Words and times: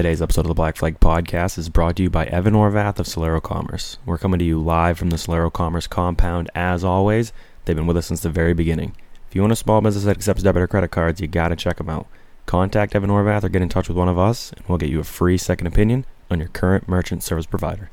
Today's 0.00 0.22
episode 0.22 0.46
of 0.46 0.48
the 0.48 0.54
Black 0.54 0.76
Flag 0.76 0.98
Podcast 0.98 1.58
is 1.58 1.68
brought 1.68 1.96
to 1.96 2.02
you 2.02 2.08
by 2.08 2.24
Evan 2.24 2.54
Orvath 2.54 2.98
of 2.98 3.04
Solero 3.04 3.42
Commerce. 3.42 3.98
We're 4.06 4.16
coming 4.16 4.38
to 4.38 4.44
you 4.46 4.58
live 4.58 4.98
from 4.98 5.10
the 5.10 5.18
Solero 5.18 5.52
Commerce 5.52 5.86
compound 5.86 6.50
as 6.54 6.82
always. 6.82 7.34
They've 7.66 7.76
been 7.76 7.86
with 7.86 7.98
us 7.98 8.06
since 8.06 8.22
the 8.22 8.30
very 8.30 8.54
beginning. 8.54 8.96
If 9.28 9.34
you 9.34 9.44
own 9.44 9.50
a 9.50 9.56
small 9.56 9.82
business 9.82 10.04
that 10.04 10.16
accepts 10.16 10.42
debit 10.42 10.62
or 10.62 10.66
credit 10.68 10.90
cards, 10.90 11.20
you 11.20 11.26
gotta 11.26 11.54
check 11.54 11.76
them 11.76 11.90
out. 11.90 12.06
Contact 12.46 12.96
Evan 12.96 13.10
Orvath 13.10 13.44
or 13.44 13.50
get 13.50 13.60
in 13.60 13.68
touch 13.68 13.88
with 13.88 13.98
one 13.98 14.08
of 14.08 14.18
us, 14.18 14.54
and 14.56 14.66
we'll 14.66 14.78
get 14.78 14.88
you 14.88 15.00
a 15.00 15.04
free 15.04 15.36
second 15.36 15.66
opinion 15.66 16.06
on 16.30 16.38
your 16.38 16.48
current 16.48 16.88
merchant 16.88 17.22
service 17.22 17.44
provider. 17.44 17.90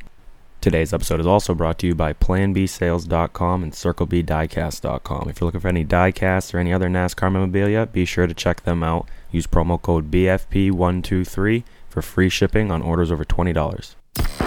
Today's 0.61 0.93
episode 0.93 1.19
is 1.19 1.27
also 1.27 1.53
brought 1.53 1.77
to 1.79 1.87
you 1.87 1.93
by 1.93 2.13
PlanBSales.com 2.13 3.63
and 3.63 3.73
CircleBDiecast.com. 3.73 5.29
If 5.29 5.41
you're 5.41 5.45
looking 5.45 5.59
for 5.59 5.67
any 5.67 5.83
diecasts 5.83 6.53
or 6.53 6.59
any 6.59 6.71
other 6.71 6.87
NASCAR 6.87 7.29
memorabilia, 7.29 7.85
be 7.85 8.05
sure 8.05 8.27
to 8.27 8.33
check 8.33 8.63
them 8.63 8.81
out. 8.81 9.09
Use 9.29 9.45
promo 9.45 9.81
code 9.81 10.09
BFP123 10.09 11.63
for 11.89 12.01
free 12.01 12.29
shipping 12.29 12.71
on 12.71 12.81
orders 12.81 13.11
over 13.11 13.25
$20. 13.25 14.46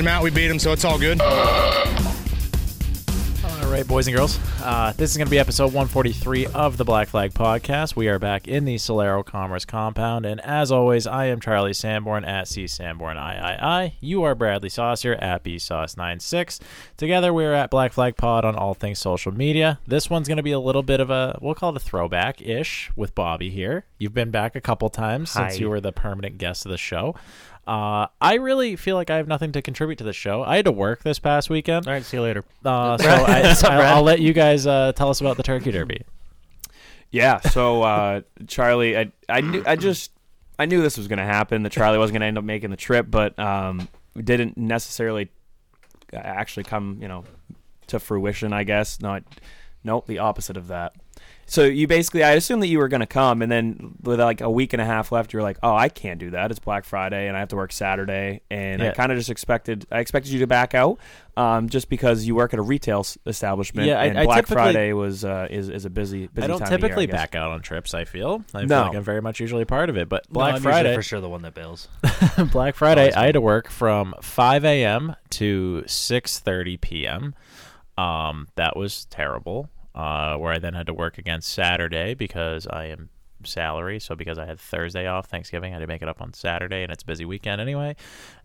him 0.01 0.07
out, 0.07 0.23
we 0.23 0.31
beat 0.31 0.49
him, 0.49 0.57
so 0.57 0.71
it's 0.71 0.83
all 0.83 0.97
good. 0.97 1.21
All 1.21 1.29
right, 3.71 3.87
boys 3.87 4.07
and 4.07 4.15
girls. 4.15 4.39
Uh, 4.61 4.93
this 4.97 5.11
is 5.11 5.17
going 5.17 5.27
to 5.27 5.31
be 5.31 5.37
episode 5.39 5.67
143 5.67 6.47
of 6.47 6.77
the 6.77 6.83
Black 6.83 7.07
Flag 7.07 7.33
Podcast. 7.33 7.95
We 7.95 8.09
are 8.09 8.17
back 8.17 8.47
in 8.47 8.65
the 8.65 8.75
Solero 8.75 9.23
Commerce 9.23 9.63
compound, 9.63 10.25
and 10.25 10.41
as 10.41 10.71
always, 10.71 11.05
I 11.05 11.25
am 11.25 11.39
Charlie 11.39 11.73
Sanborn 11.73 12.25
at 12.25 12.47
C 12.47 12.65
Sanborn 12.67 13.17
III. 13.17 13.97
You 14.01 14.23
are 14.23 14.33
Bradley 14.33 14.69
Saucier 14.69 15.13
at 15.15 15.43
B 15.43 15.59
Sauce 15.59 15.95
96. 15.95 16.59
Together, 16.97 17.31
we 17.31 17.45
are 17.45 17.53
at 17.53 17.69
Black 17.69 17.93
Flag 17.93 18.17
Pod 18.17 18.43
on 18.43 18.55
all 18.55 18.73
things 18.73 18.97
social 18.97 19.31
media. 19.31 19.79
This 19.85 20.09
one's 20.09 20.27
going 20.27 20.37
to 20.37 20.43
be 20.43 20.51
a 20.51 20.59
little 20.59 20.83
bit 20.83 20.99
of 20.99 21.11
a 21.11 21.37
we'll 21.41 21.55
call 21.55 21.69
it 21.75 21.77
a 21.77 21.79
throwback 21.79 22.41
ish 22.41 22.91
with 22.95 23.13
Bobby 23.13 23.51
here. 23.51 23.85
You've 23.99 24.15
been 24.15 24.31
back 24.31 24.55
a 24.55 24.61
couple 24.61 24.89
times 24.89 25.29
since 25.29 25.59
you 25.59 25.69
were 25.69 25.79
the 25.79 25.91
permanent 25.91 26.39
guest 26.39 26.65
of 26.65 26.71
the 26.71 26.77
show. 26.77 27.15
Uh, 27.67 28.07
I 28.19 28.35
really 28.35 28.75
feel 28.75 28.95
like 28.95 29.09
I 29.09 29.17
have 29.17 29.27
nothing 29.27 29.51
to 29.51 29.61
contribute 29.61 29.97
to 29.97 30.03
the 30.03 30.13
show. 30.13 30.43
I 30.43 30.55
had 30.55 30.65
to 30.65 30.71
work 30.71 31.03
this 31.03 31.19
past 31.19 31.49
weekend. 31.49 31.87
All 31.87 31.93
right, 31.93 32.03
see 32.03 32.17
you 32.17 32.23
later. 32.23 32.43
Uh, 32.65 32.97
so 32.99 33.07
I, 33.07 33.55
I'll, 33.63 33.81
I'll 33.97 34.03
let 34.03 34.19
you 34.19 34.33
guys 34.33 34.65
uh, 34.65 34.93
tell 34.95 35.09
us 35.09 35.21
about 35.21 35.37
the 35.37 35.43
Turkey 35.43 35.71
Derby. 35.71 36.03
Yeah, 37.11 37.39
so 37.41 37.83
uh, 37.83 38.21
Charlie, 38.47 38.97
I, 38.97 39.11
I 39.27 39.41
knew, 39.41 39.63
I 39.65 39.75
just, 39.75 40.11
I 40.57 40.65
knew 40.65 40.81
this 40.81 40.97
was 40.97 41.07
going 41.07 41.19
to 41.19 41.25
happen. 41.25 41.63
That 41.63 41.71
Charlie 41.71 41.97
wasn't 41.97 42.15
going 42.15 42.21
to 42.21 42.27
end 42.27 42.37
up 42.37 42.43
making 42.43 42.69
the 42.71 42.77
trip, 42.77 43.07
but 43.09 43.37
um, 43.37 43.89
didn't 44.15 44.57
necessarily 44.57 45.29
actually 46.13 46.63
come, 46.63 46.99
you 47.01 47.07
know, 47.07 47.25
to 47.87 47.99
fruition. 47.99 48.53
I 48.53 48.63
guess 48.63 49.01
not. 49.01 49.23
Nope, 49.83 50.07
the 50.07 50.19
opposite 50.19 50.57
of 50.57 50.67
that. 50.67 50.93
So 51.51 51.65
you 51.65 51.85
basically, 51.85 52.23
I 52.23 52.31
assumed 52.31 52.63
that 52.63 52.67
you 52.67 52.77
were 52.77 52.87
going 52.87 53.01
to 53.01 53.05
come, 53.05 53.41
and 53.41 53.51
then 53.51 53.95
with 54.03 54.21
like 54.21 54.39
a 54.39 54.49
week 54.49 54.71
and 54.71 54.81
a 54.81 54.85
half 54.85 55.11
left, 55.11 55.33
you 55.33 55.37
were 55.37 55.43
like, 55.43 55.57
"Oh, 55.61 55.75
I 55.75 55.89
can't 55.89 56.17
do 56.17 56.29
that. 56.29 56.49
It's 56.49 56.61
Black 56.61 56.85
Friday, 56.85 57.27
and 57.27 57.35
I 57.35 57.41
have 57.41 57.49
to 57.49 57.57
work 57.57 57.73
Saturday." 57.73 58.39
And 58.49 58.81
I 58.81 58.91
kind 58.91 59.11
of 59.11 59.17
just 59.17 59.29
expected, 59.29 59.85
I 59.91 59.99
expected 59.99 60.31
you 60.31 60.39
to 60.39 60.47
back 60.47 60.73
out, 60.73 60.97
um, 61.35 61.67
just 61.67 61.89
because 61.89 62.23
you 62.25 62.35
work 62.35 62.53
at 62.53 62.59
a 62.59 62.61
retail 62.61 63.01
s- 63.01 63.17
establishment. 63.25 63.85
Yeah, 63.85 63.99
I- 63.99 64.05
and 64.05 64.17
I 64.17 64.23
Black 64.23 64.47
Friday 64.47 64.93
was 64.93 65.25
uh, 65.25 65.47
is 65.49 65.67
is 65.67 65.83
a 65.83 65.89
busy 65.89 66.27
busy 66.27 66.45
I 66.45 66.47
don't 66.47 66.59
time 66.59 66.67
of 66.67 66.71
year, 66.71 66.77
typically 66.87 67.09
I 67.09 67.11
back 67.11 67.35
out 67.35 67.51
on 67.51 67.61
trips. 67.61 67.93
I 67.93 68.05
feel. 68.05 68.45
I 68.53 68.59
feel 68.59 68.67
No. 68.69 68.81
like 68.83 68.95
I'm 68.95 69.03
very 69.03 69.21
much 69.21 69.41
usually 69.41 69.63
a 69.63 69.65
part 69.65 69.89
of 69.89 69.97
it. 69.97 70.07
But 70.07 70.27
No, 70.29 70.35
Black 70.35 70.55
I'm 70.55 70.61
Friday, 70.61 70.95
for 70.95 71.01
sure 71.01 71.19
the 71.19 71.27
one 71.27 71.41
that 71.41 71.53
bails. 71.53 71.89
Black 72.53 72.75
Friday, 72.75 73.11
I 73.11 73.25
had 73.25 73.33
to 73.33 73.41
work 73.41 73.69
from 73.69 74.15
5 74.21 74.63
a.m. 74.63 75.17
to 75.31 75.83
6:30 75.85 76.79
p.m. 76.79 77.35
Um, 77.97 78.47
that 78.55 78.77
was 78.77 79.03
terrible. 79.09 79.69
Uh, 79.93 80.37
where 80.37 80.53
I 80.53 80.59
then 80.59 80.73
had 80.73 80.85
to 80.87 80.93
work 80.93 81.17
again 81.17 81.41
Saturday 81.41 82.13
because 82.13 82.65
I 82.65 82.85
am 82.85 83.09
salary. 83.45 83.99
So 83.99 84.15
because 84.15 84.37
I 84.37 84.45
had 84.45 84.59
Thursday 84.59 85.07
off, 85.07 85.27
Thanksgiving, 85.27 85.71
I 85.71 85.75
had 85.75 85.79
to 85.79 85.87
make 85.87 86.01
it 86.01 86.07
up 86.07 86.21
on 86.21 86.33
Saturday, 86.33 86.83
and 86.83 86.91
it's 86.91 87.03
a 87.03 87.05
busy 87.05 87.25
weekend 87.25 87.61
anyway. 87.61 87.95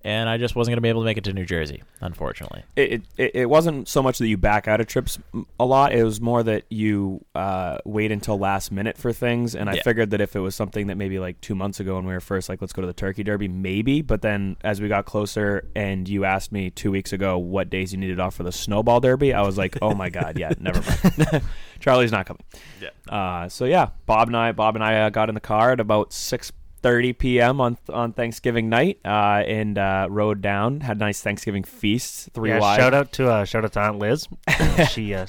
And 0.06 0.28
I 0.28 0.36
just 0.36 0.54
wasn't 0.54 0.72
going 0.74 0.76
to 0.76 0.82
be 0.82 0.88
able 0.88 1.00
to 1.00 1.04
make 1.04 1.18
it 1.18 1.24
to 1.24 1.32
New 1.32 1.44
Jersey, 1.44 1.82
unfortunately. 2.00 2.62
it, 2.76 3.02
it 3.16 3.30
it 3.34 3.50
wasn't 3.50 3.88
so 3.88 4.04
much 4.04 4.18
that 4.18 4.28
you 4.28 4.36
back 4.36 4.68
out 4.68 4.80
of 4.80 4.86
trips 4.86 5.18
a 5.58 5.64
lot. 5.64 5.92
It 5.92 6.04
was 6.04 6.20
more 6.20 6.44
that 6.44 6.62
you 6.70 7.24
uh, 7.34 7.78
wait 7.84 8.12
until 8.12 8.38
last 8.38 8.70
minute 8.70 8.96
for 8.96 9.12
things. 9.12 9.56
And 9.56 9.68
I 9.68 9.74
Yeah. 9.74 9.82
figured 9.82 10.10
that 10.10 10.20
if 10.20 10.36
it 10.36 10.38
was 10.38 10.54
something 10.54 10.86
that 10.86 10.94
maybe 10.96 11.18
like 11.18 11.40
two 11.40 11.56
months 11.56 11.80
ago 11.80 11.96
when 11.96 12.06
we 12.06 12.12
were 12.12 12.20
first 12.20 12.48
like, 12.48 12.60
let's 12.60 12.72
go 12.72 12.82
to 12.82 12.86
the 12.86 12.92
Turkey 12.92 13.24
Derby, 13.24 13.48
maybe. 13.48 14.00
But 14.00 14.22
then 14.22 14.56
as 14.62 14.80
we 14.80 14.86
got 14.86 15.06
closer 15.06 15.68
and 15.74 16.08
you 16.08 16.24
asked 16.24 16.52
me 16.52 16.70
two 16.70 16.92
weeks 16.92 17.12
ago 17.12 17.36
what 17.36 17.68
days 17.68 17.92
you 17.92 17.98
needed 17.98 18.20
off 18.20 18.36
for 18.36 18.44
the 18.44 18.52
Snowball 18.52 19.00
Derby, 19.00 19.34
I 19.34 19.42
was 19.42 19.58
like, 19.58 19.76
oh 19.82 19.92
my 19.92 20.08
god, 20.08 20.38
yeah, 20.38 20.52
never 20.60 20.80
mind. 20.88 21.42
Charlie's 21.80 22.12
not 22.12 22.26
coming. 22.26 22.44
Yeah. 22.80 22.90
Uh, 23.12 23.48
so 23.48 23.64
yeah, 23.64 23.88
Bob 24.06 24.28
and 24.28 24.36
I, 24.36 24.52
Bob 24.52 24.76
and 24.76 24.84
I 24.84 25.00
uh, 25.00 25.10
got 25.10 25.28
in 25.28 25.34
the 25.34 25.40
car 25.40 25.72
at 25.72 25.80
about 25.80 26.12
six. 26.12 26.52
30 26.86 27.14
p.m. 27.14 27.60
on 27.60 27.76
on 27.88 28.12
Thanksgiving 28.12 28.68
night, 28.68 29.00
uh, 29.04 29.42
and 29.44 29.76
uh, 29.76 30.06
rode 30.08 30.40
down. 30.40 30.82
Had 30.82 30.98
a 30.98 31.00
nice 31.00 31.20
Thanksgiving 31.20 31.64
feast. 31.64 32.28
Three 32.32 32.50
Yeah, 32.50 32.60
wide. 32.60 32.76
shout 32.76 32.94
out 32.94 33.10
to 33.14 33.28
uh, 33.28 33.44
shout 33.44 33.64
out 33.64 33.72
to 33.72 33.80
Aunt 33.80 33.98
Liz. 33.98 34.28
she 34.90 35.12
uh, 35.12 35.26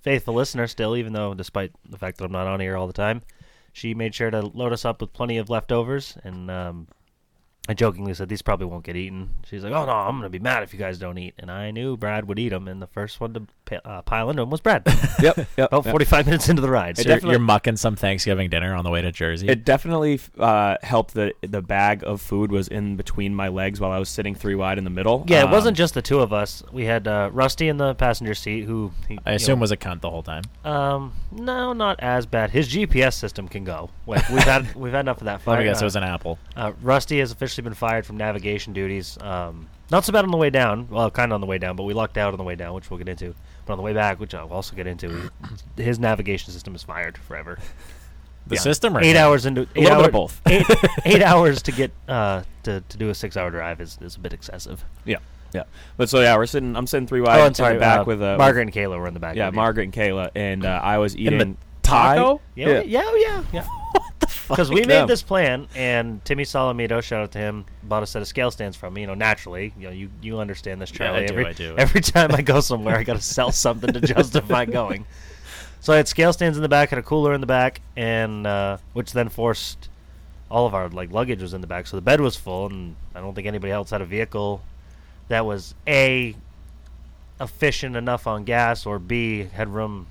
faithful 0.00 0.34
listener 0.34 0.68
still, 0.68 0.96
even 0.96 1.12
though 1.12 1.34
despite 1.34 1.72
the 1.88 1.98
fact 1.98 2.18
that 2.18 2.26
I'm 2.26 2.30
not 2.30 2.46
on 2.46 2.60
here 2.60 2.76
all 2.76 2.86
the 2.86 2.92
time, 2.92 3.22
she 3.72 3.92
made 3.92 4.14
sure 4.14 4.30
to 4.30 4.40
load 4.40 4.72
us 4.72 4.84
up 4.84 5.00
with 5.00 5.12
plenty 5.12 5.38
of 5.38 5.50
leftovers. 5.50 6.16
And 6.22 6.48
um, 6.48 6.86
I 7.70 7.74
jokingly 7.74 8.14
said 8.14 8.28
these 8.28 8.42
probably 8.42 8.66
won't 8.66 8.82
get 8.84 8.96
eaten. 8.96 9.30
She's 9.46 9.62
like, 9.62 9.72
"Oh 9.72 9.86
no, 9.86 9.92
I'm 9.92 10.16
gonna 10.16 10.28
be 10.28 10.40
mad 10.40 10.64
if 10.64 10.72
you 10.72 10.78
guys 10.78 10.98
don't 10.98 11.16
eat." 11.18 11.34
And 11.38 11.50
I 11.50 11.70
knew 11.70 11.96
Brad 11.96 12.26
would 12.26 12.38
eat 12.38 12.48
them, 12.48 12.66
and 12.66 12.82
the 12.82 12.86
first 12.88 13.20
one 13.20 13.32
to 13.34 13.42
pi- 13.64 13.80
uh, 13.84 14.02
pile 14.02 14.28
into 14.28 14.42
them 14.42 14.50
was 14.50 14.60
Brad. 14.60 14.82
Yep, 15.20 15.36
yep. 15.36 15.68
About 15.68 15.84
yep. 15.84 15.92
45 15.92 16.26
minutes 16.26 16.48
into 16.48 16.62
the 16.62 16.70
ride. 16.70 16.96
So 16.96 17.06
You're, 17.06 17.18
you're 17.32 17.38
mucking 17.38 17.76
some 17.76 17.94
Thanksgiving 17.94 18.48
dinner 18.48 18.74
on 18.74 18.84
the 18.84 18.90
way 18.90 19.02
to 19.02 19.12
Jersey. 19.12 19.48
It 19.48 19.64
definitely 19.66 20.18
uh, 20.38 20.76
helped 20.82 21.12
that 21.14 21.34
the 21.42 21.60
bag 21.60 22.02
of 22.04 22.22
food 22.22 22.50
was 22.50 22.68
in 22.68 22.96
between 22.96 23.34
my 23.34 23.48
legs 23.48 23.78
while 23.80 23.92
I 23.92 23.98
was 23.98 24.08
sitting 24.08 24.34
three 24.34 24.54
wide 24.54 24.78
in 24.78 24.84
the 24.84 24.90
middle. 24.90 25.24
yeah, 25.28 25.40
it 25.42 25.44
Um, 25.44 25.50
wasn't 25.50 25.76
just 25.76 25.92
the 25.92 26.00
two 26.02 26.20
of 26.20 26.32
us. 26.32 26.62
We 26.72 26.86
had 26.86 27.06
uh, 27.06 27.28
Rusty 27.34 27.68
in 27.68 27.76
the 27.76 27.94
passenger 27.94 28.34
seat, 28.34 28.62
who 28.64 28.92
he, 29.08 29.18
I 29.26 29.32
assume 29.32 29.58
know, 29.58 29.60
was 29.62 29.70
a 29.72 29.76
cunt 29.76 30.00
the 30.00 30.08
whole 30.10 30.22
time. 30.22 30.44
Um, 30.64 31.12
no, 31.30 31.74
not 31.74 32.00
as 32.00 32.24
bad. 32.24 32.50
His 32.50 32.66
GPS 32.68 33.12
system 33.14 33.46
can 33.46 33.64
go. 33.64 33.90
Like 34.06 34.26
we've 34.30 34.42
had 34.42 34.74
we've 34.82 34.92
had 34.92 35.00
enough 35.00 35.18
of 35.18 35.26
that. 35.26 35.34
Let 35.34 35.42
Fire. 35.42 35.58
me 35.58 35.64
guess, 35.64 35.82
uh, 35.82 35.84
it 35.84 35.86
was 35.86 35.96
an 35.96 36.04
apple. 36.04 36.38
uh, 36.56 36.72
Rusty 36.80 37.20
is 37.20 37.30
officially 37.30 37.59
been 37.64 37.74
fired 37.74 38.06
from 38.06 38.16
navigation 38.16 38.72
duties. 38.72 39.18
Um, 39.20 39.68
not 39.90 40.04
so 40.04 40.12
bad 40.12 40.24
on 40.24 40.30
the 40.30 40.36
way 40.36 40.50
down. 40.50 40.88
Well, 40.88 41.10
kind 41.10 41.32
of 41.32 41.34
on 41.36 41.40
the 41.40 41.46
way 41.46 41.58
down, 41.58 41.76
but 41.76 41.84
we 41.84 41.94
lucked 41.94 42.16
out 42.18 42.32
on 42.32 42.38
the 42.38 42.44
way 42.44 42.54
down, 42.54 42.74
which 42.74 42.90
we'll 42.90 42.98
get 42.98 43.08
into. 43.08 43.34
But 43.66 43.74
on 43.74 43.76
the 43.78 43.82
way 43.82 43.92
back, 43.92 44.20
which 44.20 44.34
I'll 44.34 44.52
also 44.52 44.76
get 44.76 44.86
into, 44.86 45.30
his 45.76 45.98
navigation 45.98 46.52
system 46.52 46.74
is 46.74 46.82
fired 46.82 47.18
forever. 47.18 47.58
The 48.46 48.56
Yeah. 48.56 48.60
system, 48.62 48.96
or 48.96 49.00
eight 49.02 49.16
him? 49.16 49.18
hours 49.18 49.46
into 49.46 49.62
eight 49.76 49.88
bit 49.88 50.12
both. 50.12 50.40
eight, 50.46 50.66
eight 51.04 51.22
hours 51.22 51.62
to 51.62 51.72
get 51.72 51.92
uh, 52.08 52.42
to 52.64 52.80
to 52.80 52.96
do 52.96 53.10
a 53.10 53.14
six 53.14 53.36
hour 53.36 53.50
drive 53.50 53.80
is, 53.80 53.98
is 54.00 54.16
a 54.16 54.18
bit 54.18 54.32
excessive. 54.32 54.84
Yeah, 55.04 55.18
yeah. 55.52 55.64
But 55.96 56.08
so 56.08 56.20
yeah, 56.20 56.36
we're 56.36 56.46
sitting. 56.46 56.74
I'm 56.74 56.86
sitting 56.86 57.06
three 57.06 57.20
wide 57.20 57.40
oh, 57.40 57.46
and 57.46 57.56
sorry, 57.56 57.78
back 57.78 58.00
uh, 58.00 58.04
with 58.06 58.22
uh, 58.22 58.36
Margaret 58.38 58.62
and 58.62 58.72
Kayla 58.72 58.98
were 58.98 59.06
in 59.06 59.14
the 59.14 59.20
back. 59.20 59.36
Yeah. 59.36 59.50
Margaret 59.50 59.84
and 59.84 59.92
Kayla, 59.92 60.30
and 60.34 60.64
uh, 60.64 60.80
I 60.82 60.98
was 60.98 61.16
eating 61.16 61.58
taco? 61.82 62.40
Yeah, 62.54 62.80
yeah, 62.80 63.10
yeah, 63.16 63.44
yeah. 63.52 63.66
yeah. 64.30 64.42
Because 64.48 64.70
we 64.70 64.80
Fuck 64.80 64.88
made 64.88 65.08
this 65.08 65.22
plan, 65.22 65.68
and 65.74 66.24
Timmy 66.24 66.44
Salamito, 66.44 67.02
shout 67.02 67.22
out 67.22 67.32
to 67.32 67.38
him, 67.38 67.64
bought 67.82 68.02
a 68.02 68.06
set 68.06 68.22
of 68.22 68.28
scale 68.28 68.50
stands 68.50 68.76
from 68.76 68.94
me. 68.94 69.02
You 69.02 69.06
know, 69.08 69.14
naturally, 69.14 69.72
you 69.78 69.86
know, 69.86 69.92
you, 69.92 70.10
you 70.22 70.38
understand 70.40 70.80
this, 70.80 70.90
Yeah, 70.92 71.12
I 71.12 71.26
Charlie. 71.26 71.26
do, 71.26 71.32
every, 71.32 71.46
I 71.46 71.52
do. 71.52 71.74
Every 71.78 72.00
time 72.00 72.32
I 72.32 72.42
go 72.42 72.60
somewhere, 72.60 72.96
I 72.96 73.04
got 73.04 73.16
to 73.16 73.22
sell 73.22 73.52
something 73.66 73.92
to 73.92 74.00
justify 74.00 74.64
going. 74.64 75.04
So 75.80 75.92
I 75.92 75.96
had 75.96 76.08
scale 76.08 76.32
stands 76.32 76.58
in 76.58 76.62
the 76.62 76.68
back, 76.68 76.90
had 76.90 76.98
a 76.98 77.02
cooler 77.02 77.32
in 77.32 77.40
the 77.40 77.46
back, 77.46 77.80
and 77.96 78.46
uh, 78.46 78.78
which 78.92 79.12
then 79.12 79.28
forced 79.28 79.88
all 80.50 80.66
of 80.66 80.74
our 80.74 80.88
like 80.88 81.10
luggage 81.12 81.40
was 81.40 81.54
in 81.54 81.60
the 81.60 81.66
back. 81.66 81.86
So 81.86 81.96
the 81.96 82.02
bed 82.02 82.20
was 82.20 82.36
full, 82.36 82.66
and 82.66 82.96
I 83.14 83.20
don't 83.20 83.34
think 83.34 83.46
anybody 83.46 83.72
else 83.72 83.90
had 83.90 84.02
a 84.02 84.06
vehicle 84.06 84.62
that 85.28 85.46
was 85.46 85.74
a 85.86 86.34
efficient 87.40 87.96
enough 87.96 88.26
on 88.26 88.44
gas, 88.44 88.84
or 88.84 88.98
b 88.98 89.44
had 89.54 89.68
room 89.68 90.06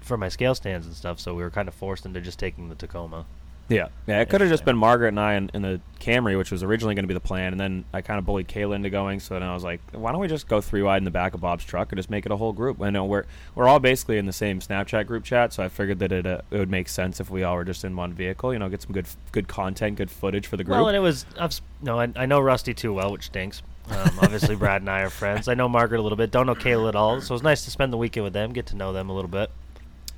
for 0.00 0.16
my 0.16 0.28
scale 0.28 0.54
stands 0.54 0.86
and 0.86 0.94
stuff. 0.94 1.18
So 1.18 1.34
we 1.34 1.42
were 1.42 1.50
kind 1.50 1.68
of 1.68 1.74
forced 1.74 2.04
into 2.04 2.20
just 2.20 2.38
taking 2.38 2.68
the 2.68 2.74
Tacoma. 2.74 3.24
Yeah, 3.68 3.88
yeah. 4.06 4.20
It 4.20 4.28
could 4.28 4.40
have 4.40 4.50
just 4.50 4.64
been 4.64 4.76
Margaret 4.76 5.08
and 5.08 5.18
I 5.18 5.34
in, 5.34 5.50
in 5.52 5.62
the 5.62 5.80
Camry, 5.98 6.38
which 6.38 6.52
was 6.52 6.62
originally 6.62 6.94
going 6.94 7.02
to 7.02 7.08
be 7.08 7.14
the 7.14 7.20
plan, 7.20 7.52
and 7.52 7.60
then 7.60 7.84
I 7.92 8.00
kind 8.00 8.18
of 8.18 8.24
bullied 8.24 8.46
Kayla 8.46 8.76
into 8.76 8.90
going. 8.90 9.18
So 9.18 9.34
then 9.34 9.42
I 9.42 9.54
was 9.54 9.64
like, 9.64 9.80
why 9.92 10.12
don't 10.12 10.20
we 10.20 10.28
just 10.28 10.46
go 10.46 10.60
three 10.60 10.82
wide 10.82 10.98
in 10.98 11.04
the 11.04 11.10
back 11.10 11.34
of 11.34 11.40
Bob's 11.40 11.64
truck 11.64 11.90
and 11.90 11.98
just 11.98 12.08
make 12.08 12.24
it 12.26 12.32
a 12.32 12.36
whole 12.36 12.52
group? 12.52 12.80
I 12.80 12.90
know 12.90 13.04
we're 13.04 13.24
we're 13.56 13.66
all 13.66 13.80
basically 13.80 14.18
in 14.18 14.26
the 14.26 14.32
same 14.32 14.60
Snapchat 14.60 15.06
group 15.06 15.24
chat, 15.24 15.52
so 15.52 15.64
I 15.64 15.68
figured 15.68 15.98
that 15.98 16.12
it, 16.12 16.26
uh, 16.26 16.42
it 16.50 16.58
would 16.58 16.70
make 16.70 16.88
sense 16.88 17.18
if 17.18 17.28
we 17.28 17.42
all 17.42 17.56
were 17.56 17.64
just 17.64 17.84
in 17.84 17.96
one 17.96 18.12
vehicle. 18.12 18.52
You 18.52 18.60
know, 18.60 18.68
get 18.68 18.82
some 18.82 18.92
good 18.92 19.06
good 19.32 19.48
content, 19.48 19.96
good 19.96 20.10
footage 20.10 20.46
for 20.46 20.56
the 20.56 20.64
group. 20.64 20.76
Well, 20.76 20.88
and 20.88 20.96
it 20.96 21.00
was 21.00 21.26
I've, 21.38 21.60
no, 21.82 21.98
I, 21.98 22.12
I 22.14 22.26
know 22.26 22.40
Rusty 22.40 22.72
too 22.72 22.92
well, 22.92 23.10
which 23.10 23.26
stinks. 23.26 23.62
Um, 23.90 24.18
obviously, 24.20 24.54
Brad 24.56 24.82
and 24.82 24.90
I 24.90 25.00
are 25.00 25.10
friends. 25.10 25.48
I 25.48 25.54
know 25.54 25.68
Margaret 25.68 25.98
a 25.98 26.02
little 26.02 26.16
bit. 26.16 26.30
Don't 26.30 26.46
know 26.46 26.54
Kayla 26.54 26.90
at 26.90 26.96
all. 26.96 27.20
So 27.20 27.32
it 27.32 27.36
was 27.36 27.42
nice 27.42 27.64
to 27.64 27.70
spend 27.72 27.92
the 27.92 27.96
weekend 27.96 28.24
with 28.24 28.32
them, 28.32 28.52
get 28.52 28.66
to 28.66 28.76
know 28.76 28.92
them 28.92 29.10
a 29.10 29.12
little 29.12 29.30
bit. 29.30 29.50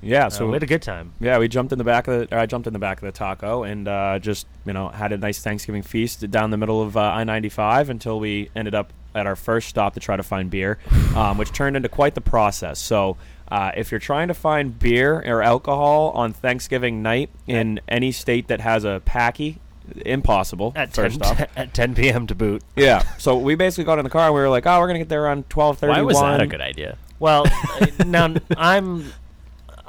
Yeah, 0.01 0.27
Uh, 0.27 0.29
so 0.29 0.47
we 0.47 0.53
had 0.53 0.63
a 0.63 0.67
good 0.67 0.81
time. 0.81 1.13
Yeah, 1.19 1.37
we 1.39 1.47
jumped 1.47 1.71
in 1.71 1.77
the 1.77 1.83
back 1.83 2.07
of 2.07 2.29
the. 2.29 2.35
Or 2.35 2.39
I 2.39 2.45
jumped 2.45 2.67
in 2.67 2.73
the 2.73 2.79
back 2.79 2.97
of 2.97 3.05
the 3.05 3.11
taco 3.11 3.63
and 3.63 3.87
uh, 3.87 4.19
just 4.19 4.47
you 4.65 4.73
know 4.73 4.89
had 4.89 5.11
a 5.11 5.17
nice 5.17 5.39
Thanksgiving 5.39 5.81
feast 5.81 6.29
down 6.31 6.49
the 6.51 6.57
middle 6.57 6.81
of 6.81 6.95
uh, 6.97 7.01
I 7.01 7.23
ninety 7.23 7.49
five 7.49 7.89
until 7.89 8.19
we 8.19 8.49
ended 8.55 8.75
up 8.75 8.93
at 9.15 9.25
our 9.25 9.35
first 9.35 9.67
stop 9.67 9.95
to 9.95 9.99
try 9.99 10.15
to 10.15 10.23
find 10.23 10.49
beer, 10.49 10.77
um, 11.15 11.37
which 11.37 11.51
turned 11.51 11.75
into 11.75 11.89
quite 11.89 12.15
the 12.15 12.21
process. 12.21 12.79
So. 12.79 13.17
Uh, 13.51 13.71
if 13.75 13.89
you're 13.89 13.99
trying 13.99 14.27
to 14.27 14.33
find 14.35 14.77
beer 14.77 15.23
or 15.25 15.41
alcohol 15.41 16.11
on 16.11 16.31
Thanksgiving 16.33 17.01
night 17.01 17.31
in 17.47 17.79
any 17.87 18.11
state 18.11 18.47
that 18.49 18.61
has 18.61 18.83
a 18.83 19.01
packy, 19.05 19.57
impossible. 20.05 20.71
At 20.75 20.93
first 20.93 21.19
10, 21.19 21.31
off, 21.31 21.41
at 21.57 21.73
10 21.73 21.95
p.m. 21.95 22.27
to 22.27 22.35
boot. 22.35 22.61
yeah. 22.75 23.01
So 23.17 23.37
we 23.37 23.55
basically 23.55 23.85
got 23.85 23.97
in 23.97 24.03
the 24.03 24.09
car 24.11 24.27
and 24.27 24.35
we 24.35 24.41
were 24.41 24.49
like, 24.49 24.67
"Oh, 24.67 24.79
we're 24.79 24.85
gonna 24.85 24.99
get 24.99 25.09
there 25.09 25.23
around 25.23 25.49
twelve 25.49 25.79
thirty 25.79 25.93
Why 25.93 26.01
was 26.01 26.19
that 26.19 26.41
a 26.41 26.45
good 26.45 26.61
idea? 26.61 26.97
Well, 27.17 27.45
uh, 27.81 27.87
now 28.05 28.35
I'm 28.55 29.11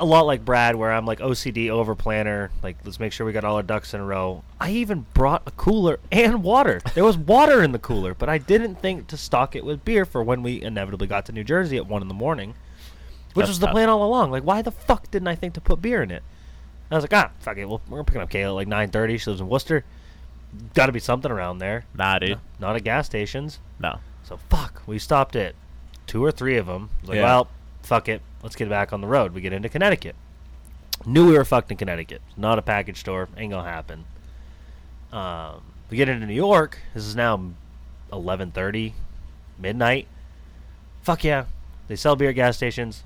a 0.00 0.04
lot 0.04 0.26
like 0.26 0.44
Brad, 0.44 0.74
where 0.76 0.90
I'm 0.92 1.06
like 1.06 1.20
OCD 1.20 1.68
over 1.70 1.94
planner. 1.94 2.50
Like, 2.62 2.78
let's 2.84 2.98
make 2.98 3.12
sure 3.12 3.26
we 3.26 3.32
got 3.32 3.44
all 3.44 3.56
our 3.56 3.62
ducks 3.62 3.94
in 3.94 4.00
a 4.00 4.04
row. 4.04 4.42
I 4.60 4.70
even 4.70 5.06
brought 5.14 5.42
a 5.46 5.50
cooler 5.52 6.00
and 6.10 6.42
water. 6.42 6.80
There 6.94 7.04
was 7.04 7.16
water 7.18 7.62
in 7.62 7.72
the 7.72 7.78
cooler, 7.78 8.14
but 8.14 8.28
I 8.28 8.38
didn't 8.38 8.76
think 8.76 9.06
to 9.08 9.16
stock 9.16 9.54
it 9.54 9.64
with 9.64 9.84
beer 9.84 10.04
for 10.04 10.22
when 10.22 10.42
we 10.42 10.60
inevitably 10.62 11.06
got 11.06 11.26
to 11.26 11.32
New 11.32 11.44
Jersey 11.44 11.76
at 11.76 11.86
one 11.86 12.02
in 12.02 12.08
the 12.08 12.14
morning, 12.14 12.54
which 13.34 13.44
That's 13.44 13.48
was 13.50 13.58
the 13.60 13.66
tough. 13.66 13.74
plan 13.74 13.88
all 13.88 14.02
along. 14.02 14.30
Like, 14.30 14.42
why 14.44 14.62
the 14.62 14.72
fuck 14.72 15.10
didn't 15.10 15.28
I 15.28 15.34
think 15.34 15.54
to 15.54 15.60
put 15.60 15.80
beer 15.82 16.02
in 16.02 16.10
it? 16.10 16.22
I 16.90 16.96
was 16.96 17.04
like, 17.04 17.12
ah, 17.14 17.30
fuck 17.38 17.56
it. 17.58 17.66
Well, 17.66 17.80
we're 17.88 18.02
picking 18.02 18.20
up 18.22 18.30
Kayla 18.30 18.46
at 18.46 18.68
like 18.68 18.68
9:30. 18.68 19.20
She 19.20 19.30
lives 19.30 19.40
in 19.40 19.48
Worcester. 19.48 19.84
Got 20.74 20.86
to 20.86 20.92
be 20.92 20.98
something 20.98 21.30
around 21.30 21.58
there. 21.58 21.84
Nah, 21.94 22.18
dude. 22.18 22.38
Not 22.58 22.74
at 22.74 22.82
gas 22.82 23.06
stations. 23.06 23.60
No. 23.78 24.00
So 24.24 24.38
fuck, 24.48 24.82
we 24.86 24.98
stopped 24.98 25.36
at 25.36 25.54
two 26.08 26.24
or 26.24 26.32
three 26.32 26.56
of 26.56 26.66
them. 26.66 26.90
I 26.90 27.00
was 27.02 27.08
like, 27.10 27.16
Yeah. 27.16 27.22
well, 27.24 27.48
fuck 27.84 28.08
it, 28.08 28.20
let's 28.42 28.56
get 28.56 28.68
back 28.68 28.92
on 28.92 29.00
the 29.00 29.06
road. 29.06 29.32
We 29.32 29.40
get 29.40 29.52
into 29.52 29.68
Connecticut. 29.68 30.14
Knew 31.06 31.26
we 31.26 31.32
were 31.36 31.44
fucked 31.44 31.70
in 31.70 31.76
Connecticut. 31.76 32.20
Not 32.36 32.58
a 32.58 32.62
package 32.62 32.98
store. 32.98 33.28
Ain't 33.36 33.52
gonna 33.52 33.68
happen. 33.68 34.04
Um, 35.12 35.62
we 35.90 35.96
get 35.96 36.08
into 36.08 36.26
New 36.26 36.34
York. 36.34 36.78
This 36.94 37.04
is 37.04 37.16
now 37.16 37.50
eleven 38.12 38.50
thirty, 38.50 38.94
midnight. 39.58 40.06
Fuck 41.02 41.24
yeah, 41.24 41.46
they 41.88 41.96
sell 41.96 42.16
beer 42.16 42.28
at 42.30 42.34
gas 42.34 42.56
stations. 42.56 43.02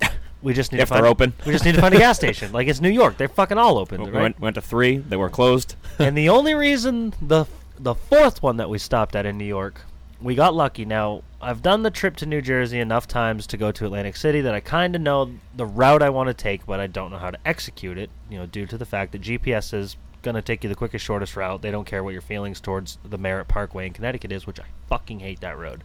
We 0.42 0.52
just 0.52 0.70
need 0.70 0.78
If 0.80 0.88
to 0.88 0.94
find, 0.94 1.02
they're 1.02 1.10
open. 1.10 1.32
We 1.46 1.52
just 1.52 1.64
need 1.64 1.74
to 1.74 1.80
find 1.80 1.94
a 1.94 1.98
gas 1.98 2.16
station. 2.22 2.52
Like 2.52 2.68
it's 2.68 2.80
New 2.80 2.90
York. 2.90 3.16
They're 3.16 3.26
fucking 3.26 3.56
all 3.58 3.78
open, 3.78 4.02
We 4.02 4.10
right? 4.10 4.22
went, 4.22 4.38
went 4.40 4.54
to 4.56 4.60
three. 4.60 4.98
They 4.98 5.16
were 5.16 5.30
closed. 5.30 5.74
and 5.98 6.16
the 6.16 6.28
only 6.28 6.54
reason 6.54 7.14
the 7.20 7.46
the 7.78 7.94
fourth 7.94 8.42
one 8.42 8.58
that 8.58 8.68
we 8.70 8.78
stopped 8.78 9.16
at 9.16 9.26
in 9.26 9.38
New 9.38 9.46
York, 9.46 9.80
we 10.20 10.34
got 10.34 10.54
lucky. 10.54 10.84
Now 10.84 11.22
I've 11.40 11.62
done 11.62 11.82
the 11.82 11.90
trip 11.90 12.16
to 12.16 12.26
New 12.26 12.40
Jersey 12.40 12.78
enough 12.78 13.06
times 13.06 13.46
to 13.48 13.56
go 13.56 13.72
to 13.72 13.84
Atlantic 13.84 14.16
City 14.16 14.40
that 14.40 14.54
I 14.54 14.60
kind 14.60 14.96
of 14.96 15.02
know 15.02 15.32
the 15.54 15.66
route 15.66 16.02
I 16.02 16.10
want 16.10 16.28
to 16.28 16.34
take, 16.34 16.66
but 16.66 16.80
I 16.80 16.86
don't 16.86 17.10
know 17.10 17.18
how 17.18 17.30
to 17.30 17.38
execute 17.44 17.98
it. 17.98 18.10
You 18.30 18.38
know, 18.38 18.46
due 18.46 18.66
to 18.66 18.78
the 18.78 18.86
fact 18.86 19.12
that 19.12 19.22
GPS 19.22 19.74
is 19.74 19.96
gonna 20.22 20.42
take 20.42 20.64
you 20.64 20.68
the 20.68 20.74
quickest, 20.74 21.04
shortest 21.04 21.36
route. 21.36 21.62
They 21.62 21.70
don't 21.70 21.84
care 21.84 22.02
what 22.02 22.12
your 22.12 22.22
feelings 22.22 22.60
towards 22.60 22.98
the 23.04 23.18
Merritt 23.18 23.48
Parkway 23.48 23.86
in 23.86 23.92
Connecticut 23.92 24.32
is, 24.32 24.46
which 24.46 24.58
I 24.58 24.64
fucking 24.88 25.20
hate 25.20 25.40
that 25.40 25.56
road. 25.58 25.84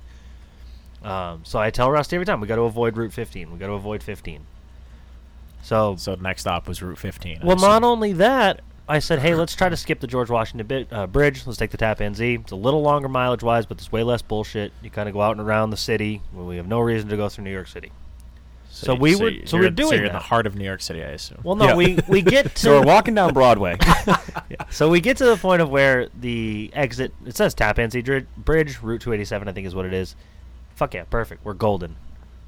Um, 1.04 1.42
so 1.44 1.60
I 1.60 1.70
tell 1.70 1.92
Rusty 1.92 2.16
every 2.16 2.26
time 2.26 2.42
we 2.42 2.48
got 2.48 2.56
to 2.58 2.64
avoid 2.64 2.96
Route 2.96 3.14
15. 3.14 3.52
We 3.52 3.58
got 3.58 3.68
to 3.68 3.74
avoid 3.74 4.04
15. 4.04 4.46
So 5.64 5.96
So 5.96 6.16
the 6.16 6.24
next 6.24 6.42
stop 6.42 6.68
was 6.68 6.82
Route 6.82 6.98
15. 6.98 7.40
Well, 7.44 7.58
not 7.58 7.84
only 7.84 8.14
that, 8.14 8.62
I 8.92 9.00
said, 9.00 9.20
hey, 9.20 9.36
let's 9.36 9.56
try 9.56 9.70
to 9.70 9.78
skip 9.78 10.00
the 10.00 10.08
George 10.08 10.30
Washington 10.30 10.68
bi- 10.68 10.96
uh, 10.96 11.08
Bridge. 11.08 11.46
Let's 11.48 11.58
take 11.58 11.72
the 11.72 11.78
Tappan 11.78 12.14
Zee. 12.14 12.36
It's 12.36 12.52
a 12.52 12.56
little 12.56 12.82
longer 12.82 13.08
mileage 13.08 13.44
wise, 13.44 13.66
but 13.66 13.78
there's 13.78 13.92
way 13.92 14.04
less 14.04 14.22
bullshit. 14.22 14.74
You 14.82 14.90
kind 14.90 15.08
of 15.08 15.14
go 15.14 15.22
out 15.22 15.32
and 15.38 15.42
around 15.42 15.70
the 15.70 15.78
city. 15.78 16.22
Well, 16.34 16.46
we 16.46 16.58
have 16.58 16.68
no 16.68 16.80
reason 16.80 17.10
to 17.10 17.18
go 17.18 17.30
through 17.30 17.46
New 17.46 17.52
York 17.54 17.68
City. 17.68 17.92
So, 18.70 18.96
we 18.96 19.16
were 19.16 19.30
you- 19.30 19.46
so 19.46 19.58
you're- 19.58 19.68
we're 19.68 19.76
doing 19.76 19.94
you're 19.98 20.06
in 20.08 20.14
the 20.14 20.20
heart 20.20 20.48
of 20.48 20.56
New 20.56 20.64
York 20.64 20.82
City, 20.82 21.04
I 21.04 21.10
assume. 21.10 21.40
Well, 21.44 21.56
no, 21.56 21.68
Yeah. 21.68 21.76
we 21.76 22.00
we 22.08 22.22
get 22.22 22.46
to 22.56 22.60
So 22.62 22.80
we're 22.80 22.86
walking 22.86 23.14
down 23.16 23.34
Broadway. 23.34 23.78
so 24.70 24.90
we 24.90 25.02
get 25.02 25.18
to 25.18 25.26
the 25.26 25.36
point 25.38 25.62
of 25.62 25.70
where 25.70 26.08
the 26.20 26.70
exit 26.74 27.14
it 27.26 27.36
says 27.36 27.54
Tappan 27.54 27.90
Zee 27.92 28.02
Dri- 28.02 28.28
Bridge, 28.38 28.82
Route 28.82 29.02
287, 29.02 29.48
I 29.48 29.52
think 29.52 29.68
is 29.68 29.76
what 29.76 29.86
it 29.86 29.94
is. 29.94 30.16
Fuck 30.76 30.94
yeah, 30.94 31.04
perfect. 31.10 31.44
We're 31.46 31.54
golden. 31.54 31.96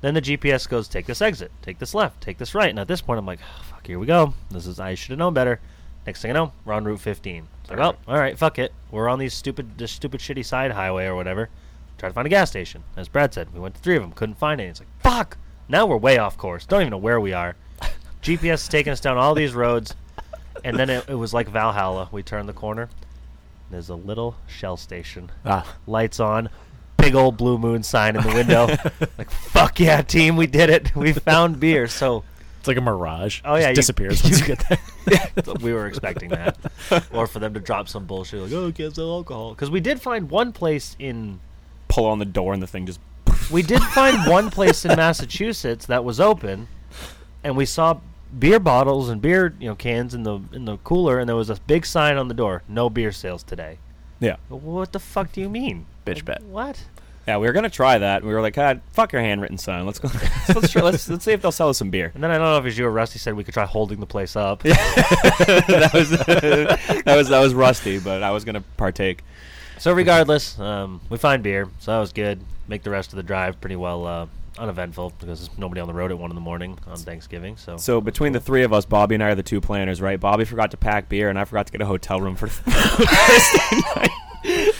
Then 0.01 0.13
the 0.15 0.21
GPS 0.21 0.67
goes, 0.67 0.87
take 0.89 1.05
this 1.05 1.21
exit, 1.21 1.51
take 1.61 1.79
this 1.79 1.93
left, 1.93 2.19
take 2.21 2.37
this 2.37 2.53
right. 2.55 2.69
And 2.69 2.79
at 2.79 2.87
this 2.89 2.99
point, 3.01 3.19
I'm 3.19 3.25
like, 3.25 3.39
"Oh, 3.41 3.63
fuck, 3.69 3.87
here 3.87 3.97
we 3.99 4.05
go. 4.05 4.33
This 4.51 4.65
is 4.67 4.77
I 4.79 4.95
should 4.95 5.11
have 5.11 5.19
known 5.19 5.33
better. 5.33 5.59
Next 6.05 6.21
thing 6.21 6.31
I 6.31 6.33
know, 6.33 6.51
we're 6.65 6.73
on 6.73 6.83
Route 6.83 6.99
15. 6.99 7.47
It's 7.61 7.69
like, 7.69 7.79
oh, 7.79 7.95
all 8.07 8.17
right, 8.17 8.37
fuck 8.37 8.59
it. 8.59 8.73
We're 8.91 9.07
on 9.07 9.19
these 9.19 9.33
stupid, 9.33 9.77
this 9.77 9.91
stupid, 9.91 10.19
shitty 10.19 10.45
side 10.45 10.71
highway 10.71 11.05
or 11.05 11.15
whatever. 11.15 11.49
Try 11.97 12.09
to 12.09 12.13
find 12.13 12.25
a 12.25 12.29
gas 12.29 12.49
station. 12.49 12.83
As 12.97 13.07
Brad 13.07 13.33
said, 13.33 13.53
we 13.53 13.59
went 13.59 13.75
to 13.75 13.81
three 13.81 13.95
of 13.95 14.01
them, 14.01 14.11
couldn't 14.11 14.37
find 14.37 14.59
any. 14.59 14.69
It's 14.69 14.81
like, 14.81 14.89
fuck. 15.01 15.37
Now 15.69 15.85
we're 15.85 15.97
way 15.97 16.17
off 16.17 16.37
course. 16.37 16.65
Don't 16.65 16.81
even 16.81 16.91
know 16.91 16.97
where 16.97 17.21
we 17.21 17.31
are. 17.31 17.55
GPS 18.21 18.55
is 18.55 18.67
taking 18.67 18.91
us 18.91 18.99
down 18.99 19.17
all 19.17 19.33
these 19.33 19.53
roads, 19.53 19.95
and 20.65 20.77
then 20.77 20.89
it, 20.89 21.07
it 21.07 21.15
was 21.15 21.33
like 21.33 21.47
Valhalla. 21.47 22.09
We 22.11 22.21
turned 22.21 22.49
the 22.49 22.53
corner. 22.53 22.89
There's 23.71 23.89
a 23.89 23.95
little 23.95 24.35
shell 24.47 24.77
station. 24.77 25.31
Ah. 25.45 25.77
Lights 25.87 26.19
on. 26.19 26.49
Big 26.97 27.15
old 27.15 27.37
blue 27.37 27.57
moon 27.57 27.81
sign 27.81 28.15
in 28.15 28.21
the 28.21 28.33
window. 28.33 28.67
like, 29.17 29.31
fuck 29.31 29.79
yeah, 29.79 30.01
team, 30.01 30.35
we 30.35 30.47
did 30.47 30.69
it. 30.69 30.95
We 30.95 31.13
found 31.13 31.59
beer. 31.59 31.87
So, 31.87 32.23
It's 32.63 32.67
like 32.69 32.77
a 32.77 32.81
mirage. 32.81 33.41
oh 33.43 33.55
Just 33.55 33.61
yeah, 33.61 33.69
you- 33.71 33.75
disappears 33.75 34.23
once 34.23 34.39
you 34.39 34.45
get 34.55 34.63
there. 34.69 35.53
we 35.61 35.73
were 35.73 35.85
expecting 35.87 36.29
that, 36.29 36.57
or 37.11 37.27
for 37.27 37.39
them 37.39 37.53
to 37.55 37.59
drop 37.59 37.89
some 37.89 38.05
bullshit 38.05 38.39
like, 38.41 38.53
"Oh, 38.53 38.71
can't 38.71 38.95
sell 38.95 39.11
alcohol." 39.11 39.49
Because 39.53 39.69
we 39.69 39.81
did 39.81 40.01
find 40.01 40.29
one 40.29 40.53
place 40.53 40.95
in 40.97 41.41
Pull 41.89 42.05
on 42.05 42.19
the 42.19 42.25
door 42.25 42.53
and 42.53 42.63
the 42.63 42.67
thing 42.67 42.85
just. 42.85 43.01
we 43.51 43.63
did 43.63 43.81
find 43.81 44.25
one 44.31 44.49
place 44.49 44.85
in 44.85 44.95
Massachusetts 44.95 45.87
that 45.87 46.05
was 46.05 46.21
open, 46.21 46.69
and 47.43 47.57
we 47.57 47.65
saw 47.65 47.99
beer 48.39 48.61
bottles 48.61 49.09
and 49.09 49.21
beer 49.21 49.53
you 49.59 49.67
know 49.67 49.75
cans 49.75 50.13
in 50.13 50.23
the 50.23 50.39
in 50.53 50.63
the 50.63 50.77
cooler, 50.85 51.19
and 51.19 51.27
there 51.27 51.35
was 51.35 51.49
a 51.49 51.55
big 51.67 51.85
sign 51.85 52.15
on 52.15 52.29
the 52.29 52.33
door: 52.33 52.63
"No 52.69 52.89
beer 52.89 53.11
sales 53.11 53.43
today." 53.43 53.77
Yeah. 54.21 54.37
What 54.47 54.93
the 54.93 54.99
fuck 54.99 55.33
do 55.33 55.41
you 55.41 55.49
mean? 55.49 55.85
Bitch 56.05 56.23
bet. 56.23 56.41
What? 56.43 56.81
Yeah, 57.27 57.37
we 57.37 57.47
were 57.47 57.53
gonna 57.53 57.69
try 57.69 57.97
that. 57.97 58.23
We 58.23 58.33
were 58.33 58.41
like, 58.41 58.53
God, 58.55 58.81
fuck 58.91 59.13
your 59.13 59.21
handwritten 59.21 59.57
sign. 59.57 59.85
Let's 59.85 59.99
go. 59.99 60.09
let's, 60.53 60.71
try, 60.71 60.81
let's 60.81 61.07
let's 61.07 61.23
see 61.23 61.31
if 61.31 61.41
they'll 61.41 61.51
sell 61.51 61.69
us 61.69 61.77
some 61.77 61.89
beer. 61.89 62.11
And 62.13 62.23
then 62.23 62.31
I 62.31 62.37
don't 62.37 62.43
know 62.43 62.57
if 62.57 62.63
it 62.63 62.65
was 62.65 62.77
you 62.77 62.85
or 62.85 62.91
Rusty 62.91 63.19
said 63.19 63.33
we 63.33 63.43
could 63.43 63.53
try 63.53 63.65
holding 63.65 63.99
the 63.99 64.05
place 64.05 64.35
up. 64.35 64.59
that 64.63 65.91
was 65.93 66.09
that 67.05 67.15
was 67.15 67.29
that 67.29 67.39
was 67.39 67.53
rusty, 67.53 67.99
but 67.99 68.23
I 68.23 68.31
was 68.31 68.43
gonna 68.43 68.63
partake. 68.77 69.23
So 69.77 69.93
regardless, 69.93 70.59
um, 70.59 71.01
we 71.09 71.17
find 71.17 71.43
beer, 71.43 71.69
so 71.79 71.91
that 71.91 71.99
was 71.99 72.13
good. 72.13 72.41
Make 72.67 72.83
the 72.83 72.89
rest 72.89 73.11
of 73.11 73.17
the 73.17 73.23
drive 73.23 73.59
pretty 73.59 73.75
well 73.75 74.05
uh, 74.05 74.27
uneventful 74.57 75.11
because 75.19 75.39
there's 75.39 75.57
nobody 75.57 75.81
on 75.81 75.87
the 75.87 75.93
road 75.93 76.11
at 76.11 76.17
one 76.17 76.29
in 76.31 76.35
the 76.35 76.41
morning 76.41 76.77
on 76.87 76.97
Thanksgiving. 76.97 77.57
So 77.57 77.77
So 77.77 78.01
between 78.01 78.33
the 78.33 78.39
three 78.39 78.63
of 78.63 78.73
us, 78.73 78.85
Bobby 78.85 79.15
and 79.15 79.23
I 79.23 79.29
are 79.29 79.35
the 79.35 79.43
two 79.43 79.61
planners, 79.61 80.01
right? 80.01 80.19
Bobby 80.19 80.45
forgot 80.45 80.71
to 80.71 80.77
pack 80.77 81.09
beer, 81.09 81.29
and 81.29 81.39
I 81.39 81.45
forgot 81.45 81.65
to 81.67 81.71
get 81.71 81.81
a 81.81 81.85
hotel 81.85 82.21
room 82.21 82.35
for 82.35 82.47
Thursday 82.47 83.81
night. 83.95 84.09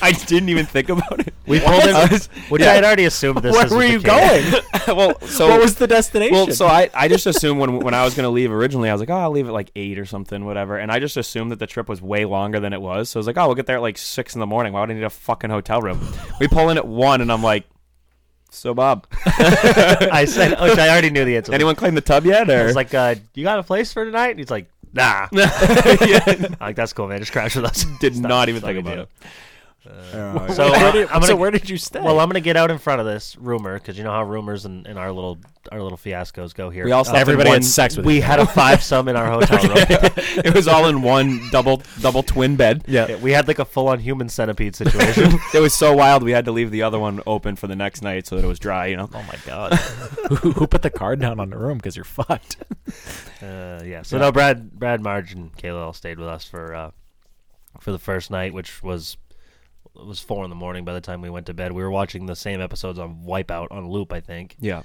I 0.02 0.12
didn't 0.12 0.50
even 0.50 0.66
think 0.66 0.90
about 0.90 1.20
it. 1.26 1.34
we 1.48 1.60
pulled 1.60 1.84
in, 1.84 1.96
I 1.96 2.06
was- 2.08 2.28
which 2.50 2.62
yeah. 2.62 2.72
I 2.72 2.74
had 2.76 2.84
already 2.84 3.06
assumed 3.06 3.40
this. 3.40 3.56
Where 3.56 3.70
were 3.70 3.84
you 3.86 4.00
case. 4.02 4.52
going? 4.52 4.64
well, 4.98 5.20
so 5.22 5.48
what 5.50 5.62
was 5.62 5.76
the 5.76 5.88
destination? 5.88 6.34
Well, 6.36 6.52
so 6.52 6.68
I, 6.68 6.90
I 6.94 7.08
just 7.08 7.26
assumed 7.26 7.60
when 7.60 7.80
when 7.80 7.94
I 7.94 8.04
was 8.04 8.14
going 8.16 8.26
to 8.26 8.30
leave 8.30 8.52
originally, 8.52 8.90
I 8.90 8.94
was 8.94 9.00
like, 9.02 9.10
oh, 9.10 9.16
I'll 9.18 9.32
leave 9.32 9.48
at 9.48 9.54
like 9.54 9.72
eight 9.76 9.98
or 9.98 10.06
something, 10.06 10.46
whatever. 10.46 10.78
And 10.78 10.92
I 10.92 11.00
just 11.00 11.16
assumed 11.18 11.52
that 11.52 11.60
the 11.60 11.68
trip 11.68 11.88
was 11.88 12.02
way 12.02 12.26
longer 12.26 12.60
than 12.60 12.74
it 12.74 12.82
was. 12.82 13.10
So 13.10 13.18
I 13.18 13.22
was 13.22 13.28
like, 13.28 13.38
oh, 13.38 13.46
we'll 13.48 13.56
get 13.56 13.66
there 13.66 13.78
at 13.78 13.82
like 13.82 13.98
six 13.98 14.34
in 14.36 14.40
the 14.40 14.48
morning. 14.48 14.74
Why 14.74 14.82
would 14.82 14.92
I 14.92 14.94
need 14.94 15.04
a 15.04 15.10
fucking 15.10 15.50
hotel 15.50 15.82
room? 15.82 16.00
we 16.40 16.48
pull 16.48 16.70
in 16.70 16.78
at 16.78 16.88
one, 16.88 17.22
and 17.22 17.32
I'm 17.32 17.44
like, 17.44 17.66
so 18.52 18.74
Bob, 18.74 19.08
I 19.26 20.26
said, 20.28 20.52
which 20.62 20.78
I 20.78 20.90
already 20.90 21.10
knew 21.10 21.26
the 21.26 21.38
answer. 21.38 21.54
anyone 21.54 21.76
claim 21.76 21.96
the 21.96 22.02
tub 22.02 22.26
yet? 22.26 22.50
I 22.52 22.56
Or 22.62 22.66
was 22.66 22.76
like, 22.76 22.94
uh, 22.94 23.16
"You 23.34 23.44
got 23.44 23.58
a 23.60 23.64
place 23.64 23.92
for 23.94 24.06
tonight?" 24.06 24.30
And 24.32 24.40
he's 24.40 24.52
like, 24.52 24.70
"Nah." 24.94 25.28
I'm 25.32 26.56
like 26.60 26.76
that's 26.76 26.94
cool, 26.94 27.08
man. 27.08 27.20
Just 27.20 27.32
crash 27.32 27.56
with 27.56 27.66
us. 27.66 27.86
did 28.00 28.12
It's 28.14 28.20
not 28.20 28.50
even 28.50 28.62
think 28.62 28.78
about 28.80 28.94
deal. 28.94 29.04
it. 29.04 29.10
So, 29.84 30.48
so, 30.54 30.64
uh, 30.68 30.72
where 30.72 30.92
did, 30.94 31.10
gonna- 31.10 31.26
so 31.28 31.36
where 31.36 31.52
did 31.52 31.70
you 31.70 31.78
stay? 31.78 32.00
Well, 32.00 32.20
I'm 32.22 32.30
gonna 32.30 32.40
get 32.40 32.56
out 32.56 32.72
in 32.72 32.78
front 32.78 33.02
of 33.02 33.06
this 33.06 33.36
rumor 33.36 33.74
because 33.78 33.98
you 33.98 34.06
know 34.06 34.12
how 34.12 34.24
rumors 34.24 34.64
and, 34.64 34.88
and 34.88 34.98
our 34.98 35.12
little 35.12 35.38
our 35.74 35.82
little 35.82 35.98
fiascos 35.98 36.54
go 36.56 36.70
here. 36.70 36.86
We 36.86 36.94
all 36.94 37.06
Uh, 37.08 37.14
everybody 37.16 37.50
one- 37.50 37.56
had 37.58 37.66
sex 37.66 37.98
with 37.98 38.06
we 38.06 38.20
each 38.20 38.24
had 38.24 38.40
a 38.40 38.46
five 38.46 38.82
some 38.82 39.10
in 39.10 39.18
our 39.18 39.26
hotel 39.30 39.58
room. 39.62 39.76
it 40.46 40.54
was 40.56 40.70
all 40.70 40.88
in 40.88 41.02
one 41.02 41.42
double 41.52 41.82
double 42.02 42.24
twin 42.24 42.56
bed. 42.56 42.84
Yeah. 42.88 43.08
Yeah, 43.10 43.16
we 43.18 43.32
had 43.32 43.48
like 43.50 43.60
a 43.60 43.66
full 43.66 43.90
on 43.90 44.00
human 44.00 44.30
centipede 44.30 44.76
situation. 44.76 45.38
It 45.54 45.60
was 45.60 45.74
so 45.74 45.94
wild 45.94 46.24
we 46.24 46.32
had 46.32 46.46
to 46.46 46.52
leave 46.54 46.72
the 46.72 46.84
other 46.84 46.98
one 47.00 47.22
open 47.28 47.56
for 47.58 47.68
the 47.68 47.76
next 47.76 48.02
night 48.02 48.26
so 48.26 48.38
that 48.38 48.46
it 48.46 48.48
was 48.48 48.60
dry, 48.60 48.88
you 48.88 48.96
know. 48.96 49.10
Oh 49.14 49.24
my 49.24 49.38
god! 49.46 49.74
who, 50.30 50.52
who 50.54 50.66
put 50.68 50.82
the 50.82 50.90
card 50.90 51.20
down 51.20 51.40
on 51.42 51.50
the 51.50 51.58
room? 51.58 51.78
Because 51.78 51.96
you're 51.98 52.06
fucked. 52.06 52.56
uh, 53.42 53.82
yeah. 53.84 54.02
So 54.04 54.18
no, 54.18 54.32
Brad, 54.32 54.72
Brad, 54.72 55.02
Marge, 55.02 55.34
and 55.34 55.54
Kayla 55.58 55.82
all 55.82 55.94
stayed 55.94 56.20
with 56.20 56.28
us 56.30 56.46
for 56.46 56.74
uh, 56.74 56.92
for 57.82 57.92
the 57.92 58.00
first 58.00 58.32
night, 58.32 58.54
which 58.54 58.82
was 58.82 59.18
it 59.96 60.06
was 60.06 60.20
four 60.20 60.44
in 60.44 60.50
the 60.50 60.56
morning 60.56 60.86
by 60.86 60.94
the 60.94 61.02
time 61.02 61.22
we 61.22 61.30
went 61.30 61.46
to 61.48 61.54
bed. 61.54 61.72
We 61.72 61.84
were 61.84 61.92
watching 61.92 62.26
the 62.26 62.36
same 62.36 62.62
episodes 62.62 62.98
on 63.00 63.24
Wipeout 63.26 63.68
on 63.72 63.90
loop, 63.90 64.12
I 64.14 64.20
think. 64.22 64.56
Yeah. 64.60 64.84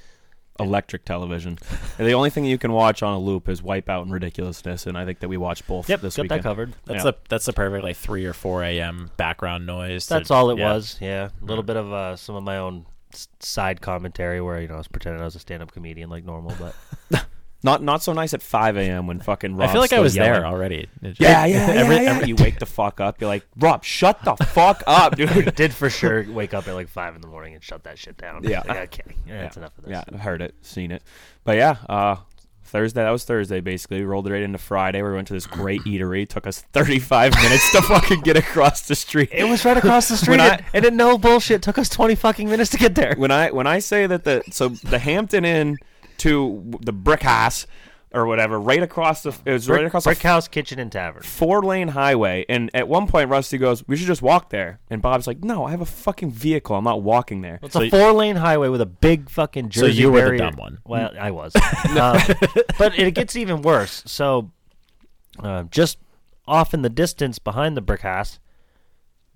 Electric 0.60 1.04
television. 1.04 1.56
And 1.98 2.06
the 2.08 2.14
only 2.14 2.30
thing 2.30 2.44
you 2.44 2.58
can 2.58 2.72
watch 2.72 3.02
on 3.02 3.14
a 3.14 3.18
loop 3.18 3.48
is 3.48 3.60
Wipeout 3.62 4.02
and 4.02 4.12
Ridiculousness, 4.12 4.86
and 4.88 4.98
I 4.98 5.04
think 5.04 5.20
that 5.20 5.28
we 5.28 5.36
watched 5.36 5.66
both 5.68 5.88
Yep, 5.88 6.00
this 6.00 6.16
got 6.16 6.22
weekend. 6.24 6.40
that 6.40 6.42
covered. 6.42 6.74
That's 6.84 7.04
Yeah. 7.04 7.12
the 7.12 7.16
that's 7.28 7.46
the 7.46 7.52
perfect 7.52 7.84
like 7.84 7.96
three 7.96 8.24
or 8.24 8.32
four 8.32 8.64
a.m. 8.64 9.10
background 9.16 9.66
noise. 9.66 10.06
to- 10.06 10.14
That's 10.14 10.30
all 10.32 10.50
it 10.50 10.58
yeah. 10.58 10.72
was. 10.72 10.98
Yeah, 11.00 11.28
a 11.40 11.44
little 11.44 11.62
bit 11.62 11.76
of 11.76 11.92
uh, 11.92 12.16
some 12.16 12.34
of 12.34 12.42
my 12.42 12.56
own 12.58 12.86
s- 13.12 13.28
side 13.38 13.80
commentary 13.80 14.40
where 14.40 14.60
you 14.60 14.66
know 14.66 14.74
I 14.74 14.78
was 14.78 14.88
pretending 14.88 15.22
I 15.22 15.26
was 15.26 15.36
a 15.36 15.38
stand-up 15.38 15.70
comedian 15.70 16.10
like 16.10 16.24
normal, 16.24 16.56
but 16.58 17.24
Not 17.64 17.82
not 17.82 18.02
so 18.04 18.12
nice 18.12 18.34
at 18.34 18.40
5 18.42 18.76
a.m. 18.76 19.06
when 19.08 19.18
fucking 19.18 19.56
Rob 19.56 19.68
I 19.68 19.72
feel 19.72 19.80
like 19.80 19.92
I 19.92 19.96
still 19.96 20.02
was 20.04 20.14
there 20.14 20.46
already. 20.46 20.88
It's 21.02 21.18
Yeah, 21.18 21.46
just- 21.48 21.54
yeah, 21.54 21.66
yeah, 21.74 21.80
every- 21.80 21.96
yeah. 21.96 22.00
every- 22.14 22.28
you 22.28 22.36
wake 22.36 22.58
the 22.60 22.66
fuck 22.66 23.00
up. 23.00 23.20
You're 23.20 23.28
like, 23.28 23.44
Rob, 23.56 23.82
shut 23.84 24.22
the 24.24 24.36
fuck 24.36 24.82
up, 24.86 25.16
dude. 25.16 25.54
did 25.56 25.74
for 25.74 25.90
sure 25.90 26.24
wake 26.30 26.54
up 26.54 26.68
at 26.68 26.74
like 26.74 26.88
five 26.88 27.16
in 27.16 27.20
the 27.20 27.26
morning 27.28 27.54
and 27.54 27.62
shut 27.64 27.82
that 27.84 27.98
shit 27.98 28.16
down. 28.16 28.44
Yeah. 28.44 28.62
like, 28.68 29.00
okay, 29.00 29.14
yeah, 29.26 29.42
that's 29.42 29.56
enough 29.56 29.76
of 29.76 29.84
this. 29.84 29.90
Yeah, 29.90 30.04
I've 30.12 30.20
heard 30.20 30.40
it, 30.40 30.54
seen 30.62 30.92
it. 30.92 31.02
But 31.42 31.56
yeah, 31.56 31.76
uh, 31.88 32.16
Thursday, 32.62 33.02
that 33.02 33.10
was 33.10 33.24
Thursday 33.24 33.60
basically. 33.60 34.00
We 34.00 34.04
rolled 34.06 34.28
it 34.28 34.32
right 34.32 34.42
into 34.42 34.58
Friday. 34.58 35.02
We 35.02 35.10
went 35.12 35.26
to 35.28 35.32
this 35.34 35.46
great 35.46 35.80
eatery. 35.86 36.28
Took 36.28 36.46
us 36.46 36.60
35 36.60 37.34
minutes 37.34 37.72
to 37.72 37.82
fucking 37.82 38.20
get 38.20 38.36
across 38.36 38.82
the 38.86 38.94
street. 38.94 39.30
It 39.32 39.44
was 39.48 39.64
right 39.64 39.76
across 39.76 40.06
the 40.08 40.16
street, 40.18 40.34
When 40.38 40.40
I- 40.40 40.48
and, 40.56 40.64
and 40.74 40.84
it 40.84 40.92
no 40.94 41.18
bullshit 41.18 41.62
took 41.62 41.76
us 41.78 41.88
twenty 41.88 42.14
fucking 42.14 42.48
minutes 42.48 42.70
to 42.70 42.76
get 42.76 42.94
there. 42.94 43.14
when 43.16 43.30
I 43.32 43.50
when 43.50 43.66
I 43.66 43.80
say 43.80 44.06
that 44.06 44.22
the 44.22 44.44
so 44.52 44.68
the 44.68 44.98
Hampton 45.00 45.44
Inn 45.44 45.76
to 46.18 46.72
the 46.80 46.92
Brick 46.92 47.22
House 47.22 47.66
or 48.10 48.26
whatever, 48.26 48.58
right 48.58 48.82
across 48.82 49.22
the 49.22 49.36
it 49.44 49.52
was 49.52 49.68
right 49.68 49.84
across 49.84 50.04
Brick 50.04 50.20
the 50.20 50.28
House 50.28 50.48
Kitchen 50.48 50.78
and 50.78 50.90
Tavern. 50.90 51.22
four 51.22 51.62
lane 51.62 51.88
highway. 51.88 52.44
And 52.48 52.70
at 52.72 52.88
one 52.88 53.06
point, 53.06 53.28
Rusty 53.28 53.58
goes, 53.58 53.86
"We 53.86 53.96
should 53.96 54.06
just 54.06 54.22
walk 54.22 54.48
there." 54.50 54.80
And 54.88 55.02
Bob's 55.02 55.26
like, 55.26 55.44
"No, 55.44 55.64
I 55.66 55.70
have 55.72 55.82
a 55.82 55.86
fucking 55.86 56.30
vehicle. 56.30 56.74
I'm 56.74 56.84
not 56.84 57.02
walking 57.02 57.42
there." 57.42 57.58
It's 57.62 57.76
a 57.76 57.90
four 57.90 58.12
lane 58.12 58.36
highway 58.36 58.68
with 58.68 58.80
a 58.80 58.86
big 58.86 59.28
fucking 59.28 59.70
So 59.72 59.82
Jersey 59.82 60.00
you 60.00 60.10
were 60.10 60.30
the 60.30 60.38
dumb 60.38 60.56
one. 60.56 60.78
Well, 60.86 61.10
I 61.20 61.30
was, 61.30 61.54
Um, 61.56 62.18
but 62.78 62.98
it 62.98 63.14
gets 63.14 63.36
even 63.36 63.60
worse. 63.60 64.02
So, 64.06 64.52
uh, 65.40 65.64
just 65.64 65.98
off 66.46 66.72
in 66.72 66.80
the 66.80 66.88
distance 66.90 67.38
behind 67.38 67.76
the 67.76 67.82
Brick 67.82 68.00
House, 68.00 68.38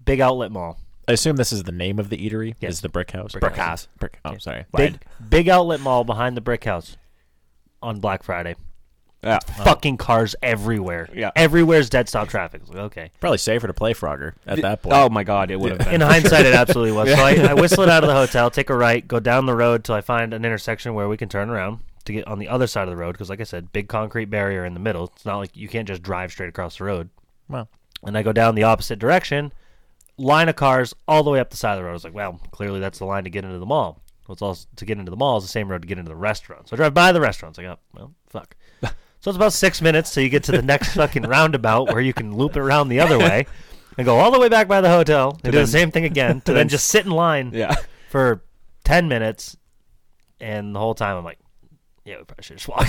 big 0.02 0.18
outlet 0.20 0.50
mall. 0.50 0.78
I 1.08 1.12
assume 1.12 1.36
this 1.36 1.52
is 1.52 1.64
the 1.64 1.72
name 1.72 1.98
of 1.98 2.08
the 2.10 2.16
eatery. 2.16 2.54
Yes. 2.60 2.74
Is 2.74 2.80
the 2.80 2.88
Brick 2.88 3.10
House? 3.10 3.32
Brick 3.32 3.56
House. 3.56 3.88
Brick. 3.98 4.18
Oh, 4.24 4.36
sorry. 4.38 4.64
Big, 4.76 5.00
big 5.28 5.48
outlet 5.48 5.80
mall 5.80 6.04
behind 6.04 6.36
the 6.36 6.40
Brick 6.40 6.64
House 6.64 6.96
on 7.82 7.98
Black 8.00 8.22
Friday. 8.22 8.54
Yeah. 9.24 9.38
Fucking 9.38 9.98
cars 9.98 10.34
everywhere. 10.42 11.08
Yeah. 11.14 11.30
everywhere's 11.36 11.88
dead 11.88 12.08
stop 12.08 12.28
traffic. 12.28 12.62
It's 12.62 12.70
like, 12.70 12.78
okay. 12.78 13.10
Probably 13.20 13.38
safer 13.38 13.68
to 13.68 13.72
play 13.72 13.94
Frogger 13.94 14.32
at 14.46 14.60
that 14.62 14.82
point. 14.82 14.96
Oh 14.96 15.08
my 15.08 15.22
god, 15.22 15.52
it 15.52 15.60
would 15.60 15.70
have 15.70 15.78
been. 15.78 15.94
In 15.94 16.00
hindsight, 16.00 16.44
it 16.44 16.54
absolutely 16.54 16.92
was. 16.92 17.08
So 17.16 17.22
I, 17.22 17.34
I 17.50 17.54
whistle 17.54 17.84
it 17.84 17.88
out 17.88 18.02
of 18.02 18.08
the 18.08 18.14
hotel, 18.14 18.50
take 18.50 18.70
a 18.70 18.74
right, 18.76 19.06
go 19.06 19.20
down 19.20 19.46
the 19.46 19.54
road 19.54 19.84
till 19.84 19.94
I 19.94 20.00
find 20.00 20.34
an 20.34 20.44
intersection 20.44 20.94
where 20.94 21.08
we 21.08 21.16
can 21.16 21.28
turn 21.28 21.50
around 21.50 21.80
to 22.04 22.12
get 22.12 22.26
on 22.26 22.40
the 22.40 22.48
other 22.48 22.66
side 22.66 22.84
of 22.84 22.90
the 22.90 22.96
road. 22.96 23.12
Because, 23.12 23.30
like 23.30 23.40
I 23.40 23.44
said, 23.44 23.72
big 23.72 23.86
concrete 23.88 24.24
barrier 24.26 24.64
in 24.64 24.74
the 24.74 24.80
middle. 24.80 25.12
It's 25.14 25.24
not 25.24 25.38
like 25.38 25.56
you 25.56 25.68
can't 25.68 25.86
just 25.86 26.02
drive 26.02 26.32
straight 26.32 26.48
across 26.48 26.78
the 26.78 26.84
road. 26.84 27.08
Well, 27.48 27.68
And 28.04 28.16
I 28.18 28.22
go 28.22 28.32
down 28.32 28.56
the 28.56 28.64
opposite 28.64 28.98
direction, 28.98 29.52
line 30.22 30.48
of 30.48 30.56
cars 30.56 30.94
all 31.08 31.22
the 31.22 31.30
way 31.30 31.40
up 31.40 31.50
the 31.50 31.56
side 31.56 31.72
of 31.72 31.78
the 31.78 31.84
road. 31.84 31.90
I 31.90 31.94
was 31.94 32.04
like, 32.04 32.14
well, 32.14 32.40
clearly 32.50 32.80
that's 32.80 32.98
the 32.98 33.04
line 33.04 33.24
to 33.24 33.30
get 33.30 33.44
into 33.44 33.58
the 33.58 33.66
mall. 33.66 34.02
Well, 34.26 34.34
it's 34.34 34.42
also 34.42 34.66
to 34.76 34.84
get 34.84 34.98
into 34.98 35.10
the 35.10 35.16
mall 35.16 35.38
is 35.38 35.44
the 35.44 35.48
same 35.48 35.68
road 35.68 35.82
to 35.82 35.88
get 35.88 35.98
into 35.98 36.08
the 36.08 36.16
restaurant. 36.16 36.68
So 36.68 36.74
I 36.74 36.76
drive 36.76 36.94
by 36.94 37.12
the 37.12 37.20
restaurants. 37.20 37.58
I 37.58 37.62
go, 37.62 37.72
oh, 37.72 37.78
well, 37.94 38.14
fuck. 38.28 38.56
so 38.82 38.90
it's 39.30 39.36
about 39.36 39.52
six 39.52 39.82
minutes 39.82 40.14
till 40.14 40.22
you 40.22 40.28
get 40.28 40.44
to 40.44 40.52
the 40.52 40.62
next 40.62 40.94
fucking 40.94 41.24
roundabout 41.24 41.88
where 41.92 42.00
you 42.00 42.12
can 42.12 42.36
loop 42.36 42.56
it 42.56 42.60
around 42.60 42.88
the 42.88 43.00
other 43.00 43.18
way 43.18 43.46
and 43.98 44.04
go 44.04 44.18
all 44.18 44.30
the 44.30 44.38
way 44.38 44.48
back 44.48 44.68
by 44.68 44.80
the 44.80 44.88
hotel 44.88 45.32
and 45.42 45.52
do 45.52 45.58
then- 45.58 45.62
the 45.62 45.70
same 45.70 45.90
thing 45.90 46.04
again 46.04 46.40
to 46.42 46.52
then 46.54 46.68
just 46.68 46.86
sit 46.86 47.04
in 47.04 47.10
line 47.10 47.50
yeah. 47.52 47.74
for 48.08 48.44
10 48.84 49.08
minutes. 49.08 49.56
And 50.40 50.74
the 50.74 50.80
whole 50.80 50.94
time 50.94 51.16
I'm 51.16 51.24
like, 51.24 51.38
yeah, 52.04 52.18
we 52.18 52.24
probably 52.24 52.42
should 52.42 52.58
just 52.58 52.68
walk. 52.68 52.88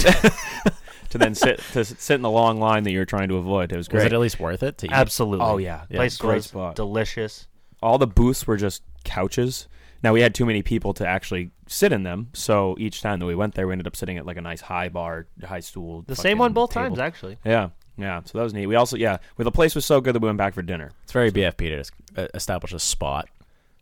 To 1.13 1.19
then 1.19 1.35
sit 1.35 1.59
to 1.73 1.85
sit 1.85 2.15
in 2.15 2.23
the 2.23 2.29
long 2.29 2.59
line 2.59 2.83
that 2.83 2.91
you're 2.91 3.05
trying 3.05 3.27
to 3.29 3.37
avoid. 3.37 3.71
It 3.71 3.77
was 3.77 3.87
great. 3.87 3.99
was 3.99 4.03
great. 4.05 4.13
it 4.13 4.15
at 4.15 4.19
least 4.19 4.39
worth 4.39 4.63
it 4.63 4.79
to 4.79 4.87
eat? 4.87 4.91
Absolutely. 4.91 5.45
Oh, 5.45 5.57
yeah. 5.57 5.83
Yeah, 5.87 5.97
Place 5.97 6.17
great 6.17 6.35
was 6.37 6.45
spot. 6.47 6.75
delicious. 6.75 7.47
All 7.83 7.99
the 7.99 8.07
booths 8.07 8.47
were 8.47 8.57
just 8.57 8.81
couches. 9.03 9.67
Now 10.01 10.11
we 10.11 10.21
had 10.21 10.33
too 10.33 10.45
many 10.47 10.63
people 10.63 10.91
to 10.95 11.07
actually 11.07 11.51
sit 11.67 11.93
in 11.93 12.01
them, 12.01 12.29
so 12.33 12.75
each 12.79 13.03
time 13.03 13.19
that 13.19 13.27
we 13.27 13.35
went 13.35 13.53
there, 13.53 13.67
we 13.67 13.73
ended 13.73 13.85
up 13.85 13.95
sitting 13.95 14.17
at 14.17 14.25
like 14.25 14.37
a 14.37 14.41
nice 14.41 14.59
high 14.59 14.89
bar, 14.89 15.27
high 15.45 15.59
stool. 15.59 16.01
The 16.07 16.15
same 16.15 16.39
one 16.39 16.51
both 16.51 16.71
table. 16.71 16.87
times, 16.87 16.99
actually. 16.99 17.37
Yeah, 17.45 17.69
yeah. 17.95 18.21
So 18.25 18.39
that 18.39 18.43
was 18.43 18.53
neat. 18.55 18.65
We 18.65 18.75
also, 18.75 18.97
yeah, 18.97 19.19
well, 19.37 19.45
the 19.45 19.51
place 19.51 19.75
was 19.75 19.85
so 19.85 20.01
good 20.01 20.15
that 20.15 20.21
we 20.21 20.27
went 20.27 20.39
back 20.39 20.55
for 20.55 20.63
dinner. 20.63 20.89
It's 21.03 21.11
very 21.11 21.31
BFP 21.31 21.85
to 22.15 22.23
uh, 22.23 22.27
establish 22.33 22.73
a 22.73 22.79
spot, 22.79 23.29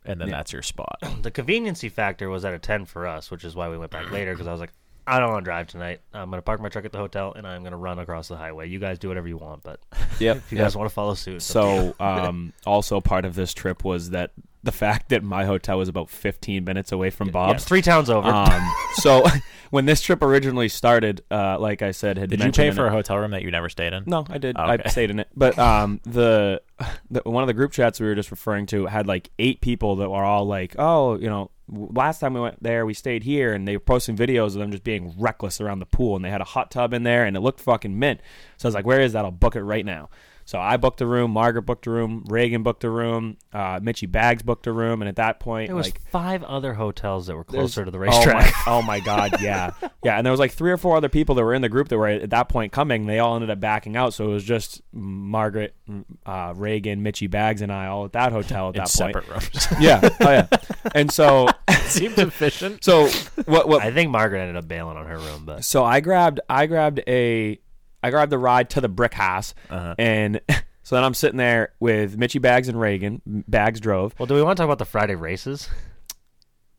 and 0.04 0.20
then 0.20 0.28
that's 0.28 0.52
your 0.52 0.62
spot. 0.62 0.98
The 1.22 1.30
conveniency 1.30 1.88
factor 1.88 2.28
was 2.28 2.44
at 2.44 2.52
a 2.52 2.58
10 2.58 2.84
for 2.84 3.06
us, 3.06 3.30
which 3.30 3.42
is 3.44 3.56
why 3.56 3.70
we 3.70 3.78
went 3.78 3.90
back 3.90 4.10
later 4.10 4.32
because 4.32 4.46
I 4.46 4.52
was 4.52 4.60
like, 4.60 4.72
I 5.06 5.18
don't 5.18 5.30
want 5.32 5.44
to 5.44 5.48
drive 5.48 5.66
tonight. 5.66 6.00
I'm 6.14 6.30
going 6.30 6.38
to 6.38 6.42
park 6.42 6.60
my 6.60 6.68
truck 6.68 6.84
at 6.84 6.92
the 6.92 6.98
hotel 6.98 7.32
and 7.34 7.46
I'm 7.46 7.62
going 7.62 7.72
to 7.72 7.76
run 7.76 7.98
across 7.98 8.28
the 8.28 8.36
highway. 8.36 8.68
You 8.68 8.78
guys 8.78 8.98
do 8.98 9.08
whatever 9.08 9.26
you 9.26 9.36
want, 9.36 9.62
but 9.62 9.80
Yep. 10.20 10.36
if 10.38 10.52
you 10.52 10.58
guys 10.58 10.76
want 10.76 10.88
to 10.88 10.94
follow 10.94 11.14
suit. 11.14 11.36
it's 11.36 11.56
up 11.56 11.62
to 11.64 11.68
you. 11.70 11.94
So, 11.98 12.04
um, 12.04 12.52
also 12.64 13.00
part 13.00 13.24
of 13.24 13.34
this 13.34 13.52
trip 13.52 13.84
was 13.84 14.10
that 14.10 14.30
the 14.64 14.72
fact 14.72 15.08
that 15.08 15.22
my 15.22 15.44
hotel 15.44 15.78
was 15.78 15.88
about 15.88 16.08
15 16.08 16.64
minutes 16.64 16.92
away 16.92 17.10
from 17.10 17.28
yeah, 17.28 17.32
Bob's. 17.32 17.64
three 17.64 17.82
towns 17.82 18.08
over. 18.08 18.28
Um, 18.28 18.72
so 18.94 19.24
when 19.70 19.86
this 19.86 20.00
trip 20.00 20.22
originally 20.22 20.68
started, 20.68 21.22
uh, 21.30 21.58
like 21.58 21.82
I 21.82 21.90
said, 21.90 22.16
had 22.16 22.30
Did 22.30 22.44
you 22.44 22.52
pay 22.52 22.70
for 22.70 22.84
it- 22.84 22.88
a 22.88 22.90
hotel 22.90 23.18
room 23.18 23.32
that 23.32 23.42
you 23.42 23.50
never 23.50 23.68
stayed 23.68 23.92
in? 23.92 24.04
No, 24.06 24.24
I 24.28 24.38
did. 24.38 24.56
Oh, 24.56 24.62
I 24.62 24.78
stayed 24.88 25.10
in 25.10 25.18
it. 25.18 25.28
But 25.34 25.58
um, 25.58 26.00
the, 26.04 26.62
the 27.10 27.22
one 27.24 27.42
of 27.42 27.48
the 27.48 27.54
group 27.54 27.72
chats 27.72 27.98
we 27.98 28.06
were 28.06 28.14
just 28.14 28.30
referring 28.30 28.66
to 28.66 28.86
had 28.86 29.06
like 29.06 29.30
eight 29.38 29.60
people 29.60 29.96
that 29.96 30.08
were 30.08 30.22
all 30.24 30.46
like, 30.46 30.76
"Oh, 30.78 31.16
you 31.16 31.28
know, 31.28 31.50
last 31.68 32.20
time 32.20 32.34
we 32.34 32.40
went 32.40 32.62
there, 32.62 32.86
we 32.86 32.94
stayed 32.94 33.24
here," 33.24 33.52
and 33.52 33.66
they 33.66 33.76
were 33.76 33.80
posting 33.80 34.16
videos 34.16 34.48
of 34.48 34.54
them 34.54 34.70
just 34.70 34.84
being 34.84 35.14
reckless 35.18 35.60
around 35.60 35.80
the 35.80 35.86
pool, 35.86 36.14
and 36.16 36.24
they 36.24 36.30
had 36.30 36.40
a 36.40 36.44
hot 36.44 36.70
tub 36.70 36.92
in 36.92 37.02
there, 37.02 37.24
and 37.24 37.36
it 37.36 37.40
looked 37.40 37.60
fucking 37.60 37.98
mint. 37.98 38.20
So 38.58 38.66
I 38.66 38.68
was 38.68 38.74
like, 38.74 38.86
"Where 38.86 39.00
is 39.00 39.12
that? 39.14 39.24
I'll 39.24 39.30
book 39.32 39.56
it 39.56 39.62
right 39.62 39.84
now." 39.84 40.08
So 40.44 40.58
I 40.58 40.76
booked 40.76 41.00
a 41.00 41.06
room. 41.06 41.30
Margaret 41.30 41.62
booked 41.62 41.86
a 41.86 41.90
room. 41.90 42.24
Reagan 42.28 42.62
booked 42.62 42.84
a 42.84 42.90
room. 42.90 43.36
Uh, 43.52 43.80
Mitchie 43.80 44.10
Bags 44.10 44.42
booked 44.42 44.66
a 44.66 44.72
room, 44.72 45.02
and 45.02 45.08
at 45.08 45.16
that 45.16 45.40
point, 45.40 45.68
there 45.68 45.76
was 45.76 45.86
like 45.86 46.00
five 46.10 46.42
other 46.42 46.74
hotels 46.74 47.26
that 47.26 47.36
were 47.36 47.44
closer 47.44 47.84
to 47.84 47.90
the 47.90 47.98
Oh 47.98 48.00
racetrack. 48.00 48.34
my, 48.34 48.52
oh 48.66 48.82
my 48.82 49.00
god, 49.00 49.40
yeah, 49.40 49.70
yeah. 50.04 50.16
And 50.16 50.26
there 50.26 50.30
was 50.32 50.40
like 50.40 50.52
three 50.52 50.70
or 50.70 50.76
four 50.76 50.96
other 50.96 51.08
people 51.08 51.34
that 51.36 51.44
were 51.44 51.54
in 51.54 51.62
the 51.62 51.68
group 51.68 51.88
that 51.88 51.98
were 51.98 52.08
at 52.08 52.30
that 52.30 52.48
point 52.48 52.72
coming. 52.72 53.06
They 53.06 53.18
all 53.18 53.34
ended 53.34 53.50
up 53.50 53.60
backing 53.60 53.96
out, 53.96 54.14
so 54.14 54.24
it 54.30 54.32
was 54.32 54.44
just 54.44 54.82
Margaret, 54.92 55.74
uh, 56.26 56.52
Reagan, 56.56 57.02
Mitchie 57.04 57.30
Bags, 57.30 57.62
and 57.62 57.72
I 57.72 57.86
all 57.86 58.04
at 58.04 58.12
that 58.12 58.32
hotel 58.32 58.68
at 58.70 58.74
that 58.76 58.88
separate 58.88 59.26
point. 59.28 59.42
Separate 59.44 59.70
rooms. 59.70 59.82
Yeah, 59.82 60.00
oh 60.20 60.30
yeah. 60.30 60.46
And 60.94 61.10
so, 61.10 61.48
Seems 61.84 62.18
efficient. 62.18 62.84
so 62.84 63.08
what? 63.46 63.68
What? 63.68 63.82
I 63.82 63.92
think 63.92 64.10
Margaret 64.10 64.40
ended 64.40 64.56
up 64.56 64.68
bailing 64.68 64.96
on 64.96 65.06
her 65.06 65.18
room, 65.18 65.44
but 65.44 65.64
So 65.64 65.84
I 65.84 66.00
grabbed, 66.00 66.40
I 66.48 66.66
grabbed 66.66 67.00
a, 67.06 67.58
I 68.02 68.10
grabbed 68.10 68.32
the 68.32 68.38
ride 68.38 68.70
to 68.70 68.80
the 68.80 68.88
brick 68.88 69.14
house, 69.14 69.54
Uh-huh. 69.70 69.94
and 69.98 70.40
so 70.82 70.94
then 70.96 71.04
I'm 71.04 71.14
sitting 71.14 71.38
there 71.38 71.72
with 71.80 72.18
Mitchie 72.18 72.40
Bags 72.42 72.68
and 72.68 72.80
Reagan. 72.80 73.22
Bags 73.26 73.80
drove. 73.80 74.14
well, 74.18 74.26
do 74.26 74.34
we 74.34 74.42
want 74.42 74.56
to 74.56 74.60
talk 74.62 74.66
about 74.66 74.78
the 74.78 74.84
Friday 74.84 75.14
races? 75.14 75.68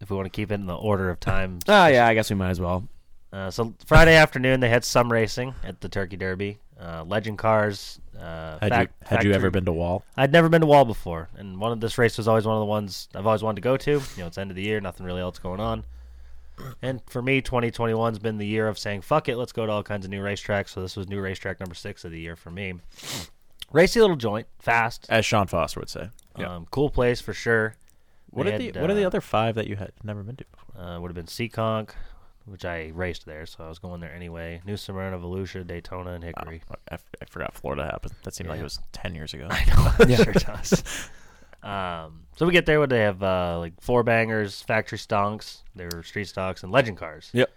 If 0.01 0.09
we 0.09 0.17
want 0.17 0.25
to 0.25 0.29
keep 0.31 0.51
it 0.51 0.55
in 0.55 0.65
the 0.65 0.75
order 0.75 1.09
of 1.09 1.19
time. 1.19 1.59
Oh 1.67 1.87
yeah, 1.87 2.05
I 2.07 2.13
guess 2.13 2.29
we 2.29 2.35
might 2.35 2.49
as 2.49 2.59
well. 2.59 2.87
Uh, 3.31 3.49
so 3.49 3.73
Friday 3.85 4.15
afternoon 4.15 4.59
they 4.59 4.69
had 4.69 4.83
some 4.83 5.11
racing 5.11 5.55
at 5.63 5.81
the 5.81 5.89
Turkey 5.89 6.17
Derby. 6.17 6.59
Uh, 6.79 7.03
Legend 7.07 7.37
cars. 7.37 7.99
Uh, 8.19 8.57
Had 8.59 8.69
fac- 8.71 8.89
you 9.01 9.07
had 9.07 9.23
you 9.23 9.31
ever 9.31 9.49
been 9.49 9.63
to 9.65 9.71
Wall? 9.71 10.03
I'd 10.17 10.31
never 10.33 10.49
been 10.49 10.61
to 10.61 10.67
Wall 10.67 10.85
before, 10.85 11.29
and 11.37 11.59
one 11.59 11.71
of 11.71 11.79
this 11.79 11.97
race 11.97 12.17
was 12.17 12.27
always 12.27 12.45
one 12.45 12.55
of 12.55 12.59
the 12.59 12.65
ones 12.65 13.07
I've 13.15 13.25
always 13.25 13.41
wanted 13.41 13.55
to 13.55 13.61
go 13.61 13.77
to. 13.77 13.91
You 13.91 14.01
know, 14.17 14.27
it's 14.27 14.37
end 14.37 14.51
of 14.51 14.55
the 14.55 14.61
year, 14.63 14.81
nothing 14.81 15.05
really 15.05 15.21
else 15.21 15.39
going 15.39 15.59
on. 15.61 15.85
And 16.81 17.01
for 17.07 17.21
me, 17.21 17.41
2021's 17.41 18.19
been 18.19 18.37
the 18.37 18.45
year 18.45 18.67
of 18.67 18.77
saying, 18.77 19.01
fuck 19.01 19.27
it, 19.29 19.37
let's 19.37 19.51
go 19.51 19.65
to 19.65 19.71
all 19.71 19.83
kinds 19.83 20.05
of 20.05 20.11
new 20.11 20.21
racetracks. 20.21 20.69
So 20.69 20.81
this 20.81 20.95
was 20.95 21.07
new 21.07 21.19
racetrack 21.19 21.59
number 21.59 21.75
six 21.75 22.05
of 22.05 22.11
the 22.11 22.19
year 22.19 22.35
for 22.35 22.51
me. 22.51 22.75
Racy 23.71 23.99
little 24.01 24.15
joint, 24.15 24.47
fast, 24.59 25.07
As 25.09 25.25
Sean 25.25 25.47
Foster 25.47 25.79
would 25.79 25.89
say. 25.89 26.09
um, 26.35 26.67
cool 26.69 26.89
place 26.89 27.19
for 27.21 27.33
sure. 27.33 27.75
What 28.29 28.47
are 28.47 28.57
the 28.57 28.65
had, 28.67 28.77
What 28.81 28.89
are 28.89 28.95
the 28.95 29.03
uh, 29.03 29.07
other 29.07 29.21
five 29.21 29.55
that 29.55 29.67
you 29.67 29.75
had 29.75 29.91
never 30.03 30.23
been 30.23 30.35
to 30.37 30.45
before? 30.51 30.81
Uh, 30.83 30.99
would 30.99 31.09
have 31.09 31.15
been 31.15 31.25
Seekonk, 31.27 31.91
which 32.45 32.65
I 32.65 32.91
raced 32.93 33.25
there, 33.25 33.45
so 33.45 33.63
I 33.63 33.69
was 33.69 33.79
going 33.79 34.01
there 34.01 34.11
anyway. 34.13 34.61
New 34.65 34.75
Smyrna, 34.77 35.17
Volusia, 35.19 35.65
Daytona, 35.65 36.11
and 36.13 36.23
Hickory. 36.23 36.61
I, 36.89 36.95
f- 36.95 37.05
I 37.21 37.25
forgot 37.25 37.53
Florida 37.53 37.85
happened. 37.85 38.13
That 38.23 38.33
seemed 38.33 38.49
like 38.49 38.59
it 38.59 38.63
was 38.63 38.79
ten 38.91 39.13
years 39.15 39.33
ago. 39.33 39.47
I 39.51 39.65
know, 39.65 39.91
it 40.13 40.23
sure 40.23 40.33
does. 40.33 41.09
Um, 41.63 42.21
so 42.35 42.45
we 42.45 42.51
get 42.51 42.65
there. 42.65 42.79
What 42.79 42.89
they 42.89 42.99
have? 43.01 43.21
Uh, 43.23 43.57
like 43.59 43.73
four 43.81 44.03
bangers, 44.03 44.61
factory 44.61 44.97
stocks, 44.97 45.63
their 45.75 46.03
street 46.03 46.25
stocks, 46.27 46.63
and 46.63 46.71
legend 46.71 46.97
cars. 46.97 47.29
Yep. 47.33 47.49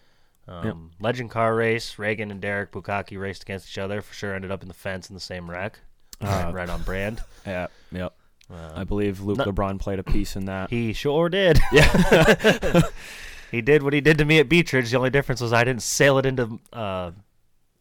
Um, 0.48 0.92
Legend 1.00 1.30
car 1.30 1.56
race. 1.56 1.98
Reagan 1.98 2.30
and 2.30 2.40
Derek 2.40 2.70
Bukaki 2.70 3.18
raced 3.18 3.42
against 3.42 3.68
each 3.68 3.78
other. 3.78 4.00
For 4.00 4.14
sure, 4.14 4.32
ended 4.34 4.52
up 4.52 4.62
in 4.62 4.68
the 4.68 4.74
fence 4.74 5.08
in 5.08 5.14
the 5.14 5.20
same 5.20 5.50
wreck. 5.50 5.80
Uh, 6.20 6.50
right 6.54 6.68
on 6.70 6.82
brand. 6.82 7.20
Yeah. 7.46 7.66
Yep. 7.92 8.12
Uh, 8.48 8.72
I 8.76 8.84
believe 8.84 9.20
Luke 9.20 9.38
no- 9.38 9.44
LeBron 9.46 9.80
played 9.80 9.98
a 9.98 10.04
piece 10.04 10.36
in 10.36 10.44
that. 10.44 10.70
He 10.70 10.92
sure 10.92 11.28
did. 11.28 11.58
yeah. 11.72 12.82
he 13.50 13.60
did 13.60 13.82
what 13.82 13.92
he 13.92 14.00
did 14.00 14.18
to 14.18 14.24
me 14.24 14.38
at 14.38 14.48
Beechridge. 14.48 14.90
The 14.90 14.96
only 14.96 15.10
difference 15.10 15.40
was 15.40 15.52
I 15.52 15.64
didn't 15.64 15.82
sail 15.82 16.18
it 16.18 16.26
into 16.26 16.60
uh, 16.72 17.10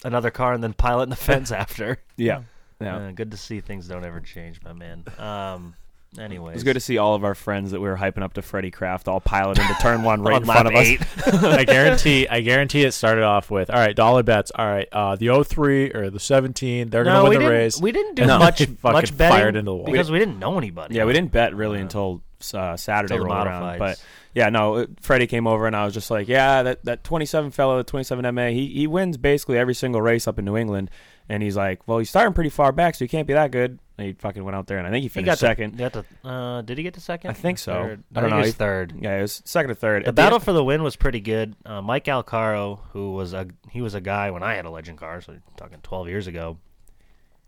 another 0.04 0.32
car 0.32 0.54
and 0.54 0.64
then 0.64 0.74
pile 0.74 1.02
it 1.02 1.04
in 1.04 1.10
the 1.10 1.16
fence 1.16 1.52
after. 1.52 2.00
yeah. 2.18 2.42
Yeah. 2.82 2.98
Uh, 2.98 3.12
good 3.12 3.32
to 3.32 3.38
see 3.38 3.62
things 3.62 3.88
don't 3.88 4.04
ever 4.04 4.20
change, 4.20 4.60
my 4.64 4.74
man. 4.74 5.06
Um, 5.18 5.76
anyways, 6.20 6.52
It 6.52 6.56
was 6.56 6.64
good 6.64 6.74
to 6.76 6.80
see 6.80 6.98
all 6.98 7.16
of 7.16 7.24
our 7.24 7.36
friends 7.36 7.72
that 7.72 7.80
we 7.82 7.88
were 7.88 7.98
hyping 7.98 8.24
up 8.24 8.34
to 8.34 8.42
Freddie 8.42 8.72
Kraft 8.72 9.08
all 9.08 9.20
pilot 9.20 9.60
into 9.60 9.74
turn 9.76 10.04
one 10.04 10.22
right 10.24 10.36
On 10.36 10.42
in 10.42 10.46
front 10.48 10.74
lap 10.74 11.00
of 11.18 11.34
us. 11.34 11.44
I 11.44 11.64
guarantee. 11.66 12.28
I 12.28 12.42
guarantee 12.42 12.84
it 12.84 12.94
started 12.94 13.24
off 13.24 13.50
with 13.52 13.70
all 13.70 13.78
right. 13.78 13.96
Dollar 13.96 14.24
bets. 14.24 14.52
All 14.56 14.66
right. 14.66 14.88
Uh, 14.92 15.16
the 15.16 15.44
03 15.44 15.92
or 15.94 16.10
the 16.10 16.20
17. 16.20 16.90
They're 16.90 17.04
no, 17.04 17.24
gonna 17.24 17.30
win 17.30 17.40
the 17.44 17.50
race. 17.50 17.80
we 17.80 17.92
didn't 17.92 18.16
do 18.16 18.24
And 18.24 18.30
much 18.40 18.60
they 18.60 18.68
much 18.84 19.16
betting 19.18 19.38
fired 19.38 19.56
into 19.56 19.72
the 19.72 19.76
wall. 19.76 19.86
because 19.86 20.10
we 20.12 20.20
didn't 20.20 20.40
know 20.40 20.58
anybody. 20.58 20.96
Yeah, 20.96 21.06
we 21.06 21.14
didn't 21.14 21.32
bet 21.32 21.56
really 21.56 21.80
until 21.80 22.22
uh, 22.54 22.76
Saturday 22.78 23.14
Until 23.16 23.28
the 23.28 23.34
rolled 23.34 23.48
around. 23.48 23.80
But 23.80 24.04
yeah, 24.34 24.50
no, 24.50 24.76
it- 24.78 24.90
Freddie 25.02 25.28
came 25.28 25.48
over 25.48 25.66
and 25.68 25.76
I 25.76 25.86
was 25.86 25.94
just 25.94 26.12
like, 26.12 26.28
yeah, 26.28 26.64
that, 26.64 26.84
that 26.86 27.04
27 27.04 27.52
fellow, 27.52 27.78
the 27.78 27.84
27 27.84 28.36
MA, 28.36 28.48
he, 28.48 28.68
he 28.68 28.88
wins 28.88 29.18
basically 29.18 29.58
every 29.58 29.74
single 29.74 30.02
race 30.02 30.28
up 30.28 30.38
in 30.40 30.46
New 30.46 30.58
England. 30.58 30.92
And 31.30 31.42
he's 31.42 31.56
like, 31.58 31.88
well, 31.88 31.98
he's 31.98 32.10
starting 32.10 32.34
pretty 32.34 32.52
far 32.52 32.72
back, 32.72 32.94
so 32.96 33.04
he 33.06 33.10
can't 33.10 33.26
be 33.28 33.34
that 33.34 33.50
good. 33.52 33.80
And 33.98 34.08
he 34.08 34.14
fucking 34.14 34.44
went 34.44 34.56
out 34.58 34.68
there, 34.68 34.78
and 34.78 34.86
I 34.86 34.90
think 34.90 35.04
he 35.04 35.06
He 35.06 35.10
finished 35.10 35.28
got 35.28 35.38
second. 35.40 35.72
To, 35.72 35.78
got 35.78 35.94
to, 35.94 36.28
uh, 36.30 36.62
did 36.64 36.78
he 36.78 36.84
get 36.84 36.96
to 36.96 37.00
second? 37.00 37.30
I 37.32 37.34
think 37.34 37.58
so. 37.58 37.72
Third? 37.74 38.04
I 38.14 38.20
don't 38.20 38.24
think 38.24 38.30
know. 38.32 38.36
He 38.38 38.42
was 38.42 38.48
He- 38.48 38.58
third. 38.58 38.94
Yeah, 39.00 39.18
it 39.18 39.22
was 39.22 39.42
second 39.46 39.72
or 39.72 39.76
third. 39.76 40.04
The 40.04 40.10
At 40.10 40.16
battle 40.16 40.40
for 40.40 40.52
the 40.52 40.64
win 40.66 40.84
was 40.84 40.98
pretty 40.98 41.22
good. 41.22 41.56
Uh, 41.66 41.82
Mike 41.82 42.04
Alcaro, 42.06 42.80
who 42.92 43.14
was 43.14 43.34
a 43.34 43.48
he 43.72 43.82
was 43.82 43.94
a 43.96 44.02
guy 44.02 44.32
when 44.32 44.44
I 44.44 44.56
had 44.56 44.66
a 44.66 44.70
legend 44.70 44.98
car, 44.98 45.22
so 45.22 45.36
talking 45.56 45.80
12 45.82 46.10
years 46.10 46.28
ago, 46.28 46.58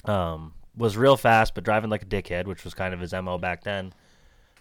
um, 0.06 0.54
was 0.76 0.96
real 0.96 1.18
fast 1.18 1.54
but 1.56 1.64
driving 1.64 1.90
like 1.90 2.04
a 2.04 2.06
dickhead, 2.06 2.46
which 2.46 2.64
was 2.64 2.74
kind 2.74 2.94
of 2.94 3.00
his 3.02 3.14
mo 3.14 3.38
back 3.38 3.64
then. 3.64 3.94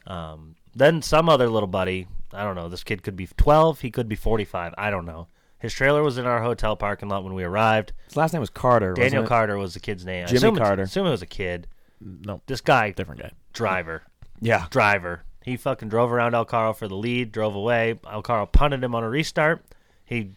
Um, 0.07 0.57
then 0.75 1.03
some 1.03 1.29
other 1.29 1.49
little 1.49 1.67
buddy, 1.69 2.07
I 2.33 2.43
don't 2.45 2.55
know. 2.57 2.69
This 2.69 2.85
kid 2.85 3.03
could 3.03 3.17
be 3.17 3.27
12, 3.37 3.81
he 3.81 3.91
could 3.91 4.09
be 4.09 4.17
45. 4.17 4.75
I 4.77 4.91
don't 4.91 5.07
know. 5.07 5.29
His 5.59 5.73
trailer 5.73 6.03
was 6.03 6.19
in 6.19 6.27
our 6.27 6.43
hotel 6.43 6.77
parking 6.77 7.09
lot 7.09 7.25
when 7.25 7.35
we 7.35 7.43
arrived. 7.43 7.93
His 8.07 8.17
last 8.17 8.33
name 8.33 8.41
was 8.41 8.51
Carter. 8.51 8.91
wasn't 8.91 9.05
Daniel 9.05 9.25
it? 9.25 9.29
Carter 9.29 9.57
was 9.57 9.75
the 9.75 9.81
kid's 9.81 10.05
name. 10.05 10.25
I 10.25 10.27
Jimmy 10.27 10.37
assume 10.39 10.55
it's- 10.57 10.67
Carter. 10.67 10.83
Assume 10.83 11.07
it 11.07 11.11
was 11.11 11.23
a 11.23 11.27
kid. 11.27 11.67
No, 12.01 12.41
This 12.47 12.61
guy, 12.61 12.91
different 12.91 13.21
guy. 13.23 13.31
driver 13.53 14.03
Yeah. 14.41 14.67
driver. 14.71 15.23
He 15.45 15.57
fucking 15.57 15.89
drove 15.89 16.11
around 16.13 16.33
Alcaro 16.33 16.75
for 16.77 16.89
the 16.89 16.97
lead, 16.97 17.31
drove 17.33 17.55
away. 17.55 17.99
Alcaro 18.05 18.51
punted 18.51 18.83
him 18.83 18.95
on 18.95 19.05
a 19.05 19.09
restart. 19.09 19.65
He 20.05 20.33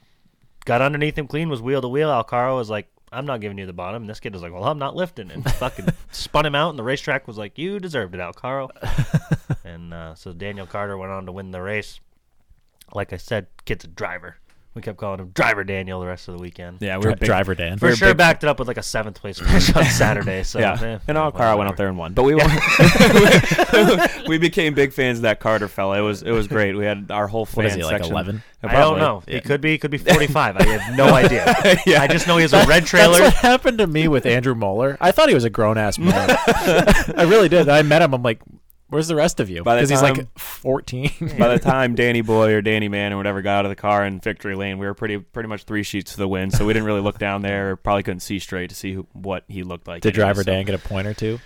got 0.66 0.82
underneath 0.82 1.18
him 1.18 1.28
clean, 1.28 1.50
was 1.50 1.62
wheel 1.62 1.82
to 1.82 1.88
wheel. 1.88 2.10
Alcaro 2.10 2.56
was 2.58 2.70
like, 2.70 2.88
I'm 3.12 3.26
not 3.26 3.42
giving 3.42 3.58
you 3.58 3.66
the 3.66 3.74
bottom. 3.74 4.04
And 4.04 4.10
this 4.10 4.20
kid 4.20 4.34
was 4.34 4.44
like, 4.44 4.54
Well, 4.54 4.66
I'm 4.66 4.78
not 4.78 4.96
lifting. 4.96 5.32
And 5.32 5.44
fucking 5.56 5.88
spun 6.12 6.46
him 6.46 6.54
out. 6.54 6.70
And 6.70 6.78
the 6.78 6.84
racetrack 6.84 7.28
was 7.28 7.40
like, 7.40 7.58
You 7.58 7.80
deserved 7.80 8.14
it, 8.14 8.20
Alcaro. 8.20 8.70
and 9.66 9.94
uh, 9.96 10.14
so 10.14 10.32
Daniel 10.32 10.68
Carter 10.68 10.96
went 10.96 11.12
on 11.12 11.26
to 11.26 11.32
win 11.32 11.50
the 11.50 11.62
race. 11.62 12.00
Like 12.94 13.12
I 13.12 13.18
said, 13.18 13.48
kid's 13.66 13.86
a 13.86 13.88
driver. 13.88 14.38
We 14.76 14.84
kept 14.84 14.98
calling 15.00 15.20
him 15.20 15.32
Driver 15.34 15.64
Daniel 15.64 16.00
the 16.00 16.06
rest 16.06 16.28
of 16.28 16.36
the 16.38 16.42
weekend. 16.42 16.78
Yeah, 16.80 16.98
we 16.98 17.02
Dri- 17.02 17.12
were 17.12 17.16
big, 17.18 17.26
driver 17.28 17.56
Dan. 17.56 17.80
For 17.80 17.88
we're 17.88 17.96
sure, 17.96 18.10
big- 18.10 18.18
backed 18.18 18.44
it 18.44 18.48
up 18.48 18.60
with 18.60 18.68
like 18.68 18.78
a 18.78 18.84
seventh 18.84 19.20
place 19.20 19.40
finish 19.40 19.76
on 19.76 19.84
Saturday. 19.90 20.44
So 20.44 20.60
yeah, 20.60 20.74
eh, 20.80 21.00
and 21.08 21.18
Alcaro 21.18 21.34
whatever. 21.34 21.58
went 21.58 21.70
out 21.72 21.78
there 21.78 21.88
and 21.88 21.98
won. 21.98 22.14
But 22.14 22.24
we 22.24 22.36
won. 22.36 22.48
we 24.28 24.38
became 24.38 24.76
big 24.76 24.94
fans 24.94 25.18
of 25.20 25.22
that 25.24 25.40
Carter 25.40 25.68
fella. 25.68 25.98
It 25.98 26.02
was 26.02 26.22
it 26.22 26.32
was 26.32 26.48
great. 26.48 26.76
We 26.78 26.86
had 26.86 27.10
our 27.10 27.28
whole 27.28 27.46
fan 27.48 27.64
What 27.64 27.66
is 27.66 27.76
he 27.76 27.84
like? 27.84 27.94
section. 27.98 28.12
11? 28.14 28.44
I 28.62 28.74
don't 28.74 29.00
know. 29.00 29.24
He 29.28 29.42
could 29.42 29.60
be. 29.60 29.72
He 29.72 29.78
could 29.80 29.92
be 29.92 29.98
45. 29.98 30.58
I 30.58 30.64
have 30.64 30.96
no 30.98 31.14
idea. 31.14 31.46
Yeah. 31.86 32.02
I 32.02 32.08
just 32.08 32.28
know 32.28 32.38
he 32.38 32.44
has 32.44 32.54
a 32.54 32.58
red 32.60 32.84
That's 32.84 32.90
trailer. 32.90 33.22
what 33.22 33.34
happened 33.34 33.80
to 33.80 33.88
me 33.88 34.08
with 34.08 34.26
Andrew 34.26 34.54
Moeller. 34.54 34.98
I 35.02 35.12
thought 35.12 35.30
he 35.30 35.36
was 35.36 35.46
a 35.46 35.50
grown 35.50 35.78
ass 35.78 35.98
man. 35.98 36.14
I 37.18 37.26
really 37.28 37.50
did. 37.50 37.70
I 37.70 37.82
met 37.82 38.02
him. 38.02 38.14
I'm 38.14 38.22
like, 38.22 38.42
where's 38.90 39.08
the 39.08 39.16
rest 39.16 39.40
of 39.40 39.50
you? 39.50 39.64
By 39.64 39.76
the 39.76 39.80
Because 39.82 39.90
he's 39.90 40.02
time- 40.02 40.16
like 40.18 40.40
14. 40.40 41.12
By 41.40 41.48
the 41.50 41.60
time 41.64 41.96
Danny 41.96 42.22
Boy 42.22 42.54
or 42.54 42.62
Danny 42.62 42.88
Man 42.90 43.14
or 43.14 43.18
whatever 43.18 43.42
got 43.42 43.60
out 43.60 43.66
of 43.66 43.70
the 43.70 43.76
car 43.76 44.06
in 44.06 44.20
victory 44.20 44.56
lane, 44.56 44.78
we 44.78 44.86
were 44.86 44.94
pretty 44.94 45.18
pretty 45.18 45.50
much 45.50 45.64
three 45.64 45.84
sheets 45.84 46.12
to 46.12 46.18
the 46.18 46.28
win. 46.28 46.52
So 46.52 46.66
we 46.66 46.74
didn't 46.74 46.86
really 46.86 47.02
look 47.02 47.18
down 47.20 47.42
there. 47.42 47.76
Probably 47.76 48.04
couldn't 48.04 48.20
see 48.22 48.40
straight 48.40 48.70
to 48.70 48.76
see 48.76 48.94
who, 48.94 49.08
what 49.14 49.44
he 49.48 49.64
looked 49.64 49.88
like. 49.88 50.02
Did 50.02 50.10
anyway, 50.16 50.26
driver 50.28 50.44
so- 50.44 50.52
Dan 50.52 50.66
get 50.66 50.76
a 50.76 50.80
point 50.80 51.08
or 51.08 51.14
two? 51.14 51.40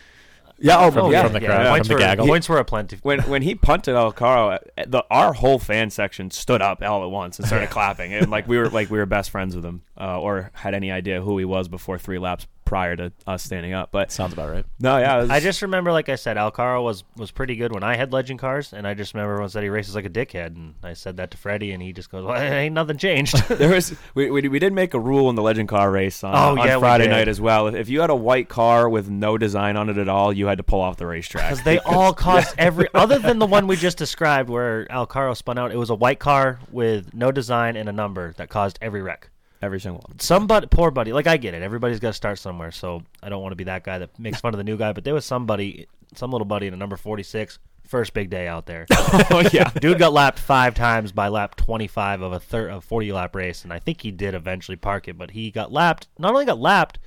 Yeah, 0.59 0.77
oh, 0.79 0.91
From- 0.91 1.11
yeah, 1.11 1.23
from 1.23 1.33
the 1.33 1.41
yeah, 1.41 1.47
crowd, 1.47 1.63
yeah. 1.63 1.69
Points 1.71 1.87
from 1.87 1.93
the 1.97 2.01
were, 2.03 2.07
gaggle? 2.07 2.27
points 2.27 2.47
were 2.47 2.57
aplenty. 2.59 2.99
when 3.01 3.19
when 3.23 3.41
he 3.41 3.55
punted 3.55 3.95
Alcaro, 3.95 4.53
uh, 4.77 4.83
the 4.87 5.03
our 5.09 5.33
whole 5.33 5.59
fan 5.59 5.89
section 5.89 6.29
stood 6.31 6.61
up 6.61 6.81
all 6.83 7.03
at 7.03 7.09
once 7.09 7.37
and 7.39 7.45
started 7.47 7.69
clapping, 7.71 8.13
and 8.13 8.29
like 8.29 8.47
we 8.47 8.57
were 8.57 8.69
like 8.69 8.89
we 8.89 8.97
were 8.99 9.05
best 9.07 9.31
friends 9.31 9.55
with 9.55 9.65
him, 9.65 9.81
uh, 9.99 10.21
or 10.21 10.51
had 10.53 10.73
any 10.75 10.91
idea 10.91 11.21
who 11.21 11.37
he 11.39 11.43
was 11.43 11.67
before 11.67 11.97
three 11.97 12.19
laps 12.19 12.45
prior 12.65 12.95
to 12.95 13.11
us 13.27 13.43
standing 13.43 13.73
up. 13.73 13.91
But 13.91 14.11
Sounds 14.11 14.33
about 14.33 14.49
right. 14.51 14.65
no, 14.79 14.97
yeah, 14.97 15.17
was- 15.17 15.29
I 15.29 15.39
just 15.39 15.61
remember, 15.61 15.91
like 15.91 16.09
I 16.09 16.15
said, 16.15 16.37
Alcaro 16.37 16.83
was 16.83 17.03
was 17.15 17.31
pretty 17.31 17.55
good 17.55 17.73
when 17.73 17.83
I 17.83 17.95
had 17.95 18.13
legend 18.13 18.39
cars, 18.39 18.73
and 18.73 18.87
I 18.87 18.93
just 18.93 19.13
remember 19.13 19.33
everyone 19.33 19.49
said 19.49 19.63
he 19.63 19.69
races 19.69 19.95
like 19.95 20.05
a 20.05 20.09
dickhead, 20.09 20.55
and 20.55 20.75
I 20.83 20.93
said 20.93 21.17
that 21.17 21.31
to 21.31 21.37
Freddie, 21.37 21.71
and 21.71 21.81
he 21.81 21.93
just 21.93 22.09
goes, 22.09 22.25
"Well, 22.25 22.35
ain't 22.41 22.73
nothing 22.73 22.97
changed." 22.97 23.35
there 23.49 23.69
was 23.69 23.95
we, 24.15 24.29
we, 24.31 24.47
we 24.47 24.59
did 24.59 24.73
make 24.73 24.93
a 24.93 24.99
rule 24.99 25.29
in 25.29 25.35
the 25.35 25.41
legend 25.41 25.69
car 25.69 25.91
race 25.91 26.23
on, 26.23 26.33
Oh, 26.35 26.61
on 26.61 26.67
yeah, 26.67 26.79
Friday 26.79 27.07
night 27.07 27.27
as 27.27 27.39
well. 27.41 27.67
If 27.67 27.89
you 27.89 28.01
had 28.01 28.09
a 28.09 28.15
white 28.15 28.49
car 28.49 28.89
with 28.89 29.09
no 29.09 29.37
design 29.37 29.77
on 29.77 29.89
it 29.89 29.97
at 29.97 30.09
all, 30.09 30.33
you 30.33 30.47
had 30.47 30.57
to 30.57 30.63
pull 30.63 30.81
off 30.81 30.97
the 30.97 31.05
racetrack. 31.05 31.49
Because 31.49 31.63
they 31.63 31.79
all 31.85 32.13
caused 32.13 32.55
every 32.57 32.87
other 32.93 33.19
than 33.19 33.39
the 33.39 33.45
one 33.47 33.67
we 33.67 33.75
just 33.75 33.97
described, 33.97 34.49
where 34.49 34.85
Alcaro 34.87 35.35
spun 35.35 35.57
out. 35.57 35.71
It 35.71 35.77
was 35.77 35.89
a 35.89 35.95
white 35.95 36.19
car 36.19 36.59
with 36.71 37.13
no 37.13 37.31
design 37.31 37.75
and 37.75 37.87
a 37.89 37.93
number 37.93 38.33
that 38.37 38.49
caused 38.49 38.79
every 38.81 39.01
wreck. 39.01 39.29
Every 39.63 39.79
single 39.79 40.03
one. 40.07 40.19
some 40.19 40.45
but 40.45 40.69
poor 40.69 40.91
buddy 40.91 41.13
like 41.13 41.25
i 41.27 41.37
get 41.37 41.53
it. 41.53 41.61
Everybody's 41.61 41.99
got 41.99 42.09
to 42.09 42.13
start 42.13 42.37
somewhere 42.37 42.71
so 42.71 43.01
i 43.23 43.29
don't 43.29 43.41
want 43.41 43.51
to 43.53 43.55
be 43.55 43.63
that 43.65 43.83
guy 43.83 43.97
that 43.99 44.17
makes 44.19 44.39
fun 44.41 44.53
of 44.53 44.57
the 44.57 44.63
new 44.63 44.77
guy 44.77 44.91
but 44.93 45.03
there 45.03 45.13
was 45.13 45.25
somebody 45.25 45.87
some 46.15 46.31
little 46.31 46.45
buddy 46.45 46.67
in 46.67 46.73
a 46.73 46.77
number 46.77 46.97
46 46.97 47.57
first 47.87 48.13
big 48.13 48.29
day 48.29 48.47
out 48.47 48.65
there. 48.65 48.85
Oh 49.29 49.43
yeah, 49.51 49.69
dude 49.81 49.99
got 49.99 50.13
lapped 50.13 50.39
five 50.39 50.73
times 50.73 51.11
by 51.11 51.27
lap 51.27 51.55
25 51.55 52.21
of 52.21 52.31
a 52.33 52.39
thir- 52.39 52.69
of 52.69 52.83
40 52.83 53.11
lap 53.13 53.35
race 53.35 53.63
and 53.63 53.71
i 53.73 53.79
think 53.79 54.01
he 54.01 54.11
did 54.11 54.33
eventually 54.33 54.75
park 54.75 55.07
it 55.07 55.17
but 55.17 55.31
he 55.31 55.51
got 55.51 55.71
lapped 55.71 56.07
not 56.17 56.31
only 56.33 56.45
got 56.45 56.59
lapped 56.59 56.97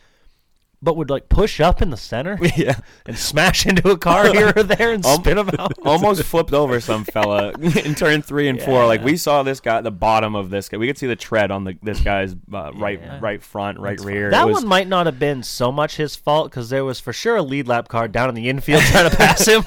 but 0.87 0.97
would 0.97 1.11
like 1.11 1.29
push 1.29 1.59
up 1.61 1.83
in 1.83 1.91
the 1.91 1.97
center 1.97 2.39
yeah. 2.57 2.79
and 3.07 3.19
smash 3.19 3.67
into 3.67 3.91
a 3.91 3.99
car 3.99 4.33
here 4.33 4.53
or 4.57 4.63
there 4.63 4.93
and 4.93 5.05
Um, 5.05 5.21
spin 5.21 5.37
him 5.37 5.51
out 5.59 5.73
Almost 5.85 6.23
flipped 6.23 6.53
over 6.53 6.81
some 6.81 7.03
fella 7.05 7.51
in 7.59 7.95
turn 7.97 8.23
three 8.23 8.47
and 8.49 8.63
four. 8.63 8.87
Like 8.87 9.03
we 9.03 9.17
saw 9.17 9.43
this 9.43 9.59
guy, 9.61 9.81
the 9.81 9.91
bottom 9.91 10.37
of 10.37 10.49
this 10.49 10.69
guy. 10.69 10.77
We 10.79 10.87
could 10.87 10.97
see 10.97 11.09
the 11.09 11.17
tread 11.17 11.51
on 11.51 11.65
the 11.65 11.77
this 11.83 12.01
guy's 12.01 12.35
uh, 12.55 12.71
right 12.75 13.01
Yeah. 13.03 13.19
right 13.21 13.43
front, 13.43 13.81
right 13.81 14.01
rear. 14.01 14.31
That 14.31 14.45
It 14.45 14.47
was- 14.47 14.55
one 14.63 14.69
might 14.69 14.87
not 14.89 15.07
have 15.07 15.19
been 15.19 15.43
so 15.43 15.73
much 15.73 15.97
his 15.97 16.15
fault 16.15 16.51
because 16.51 16.71
there 16.71 16.85
was 16.85 17.01
for 17.01 17.13
sure 17.13 17.37
a 17.37 17.43
lead 17.43 17.67
lap 17.67 17.89
car 17.89 18.07
down 18.07 18.29
in 18.29 18.37
the 18.37 18.49
infield 18.49 18.83
trying 18.83 19.11
to 19.11 19.17
pass 19.17 19.45
him. 19.47 19.65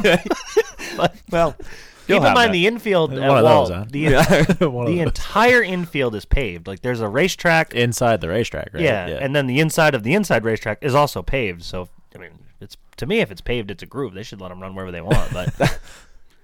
but, 0.98 1.16
well. 1.30 1.56
Keep 2.16 2.28
in 2.28 2.34
mind 2.34 2.50
that. 2.50 2.52
the 2.54 2.68
infield 2.68 3.12
One 3.12 3.22
at 3.24 3.30
of 3.30 3.44
Walt, 3.44 3.70
those, 3.70 3.78
huh? 3.78 3.86
the, 4.60 4.68
One 4.70 4.88
of 4.88 4.92
the 4.92 4.98
those. 5.00 5.08
entire 5.08 5.64
infield 5.64 6.16
is 6.16 6.26
paved. 6.26 6.68
Like 6.68 6.82
there's 6.82 7.02
a 7.02 7.08
racetrack, 7.08 7.74
Inside 7.74 8.22
the 8.22 8.30
racetrack, 8.30 8.70
right? 8.74 8.84
yeah, 8.84 9.08
and 9.08 9.36
then 9.36 9.48
the 9.48 9.60
inside 9.60 9.96
of 9.96 10.04
the 10.04 10.14
inside 10.14 10.44
racetrack 10.44 10.80
is 10.82 10.96
also 10.96 11.22
paved. 11.22 11.64
So 11.64 11.90
I 12.16 12.18
mean, 12.20 12.32
it's 12.60 12.76
to 12.98 13.06
me 13.06 13.20
if 13.22 13.32
it's 13.32 13.42
paved, 13.42 13.72
it's 13.72 13.84
a 13.84 13.86
groove. 13.86 14.14
They 14.14 14.24
should 14.24 14.42
let 14.42 14.50
them 14.50 14.62
run 14.62 14.76
wherever 14.76 14.92
they 14.92 15.02
want. 15.02 15.32
But 15.32 15.54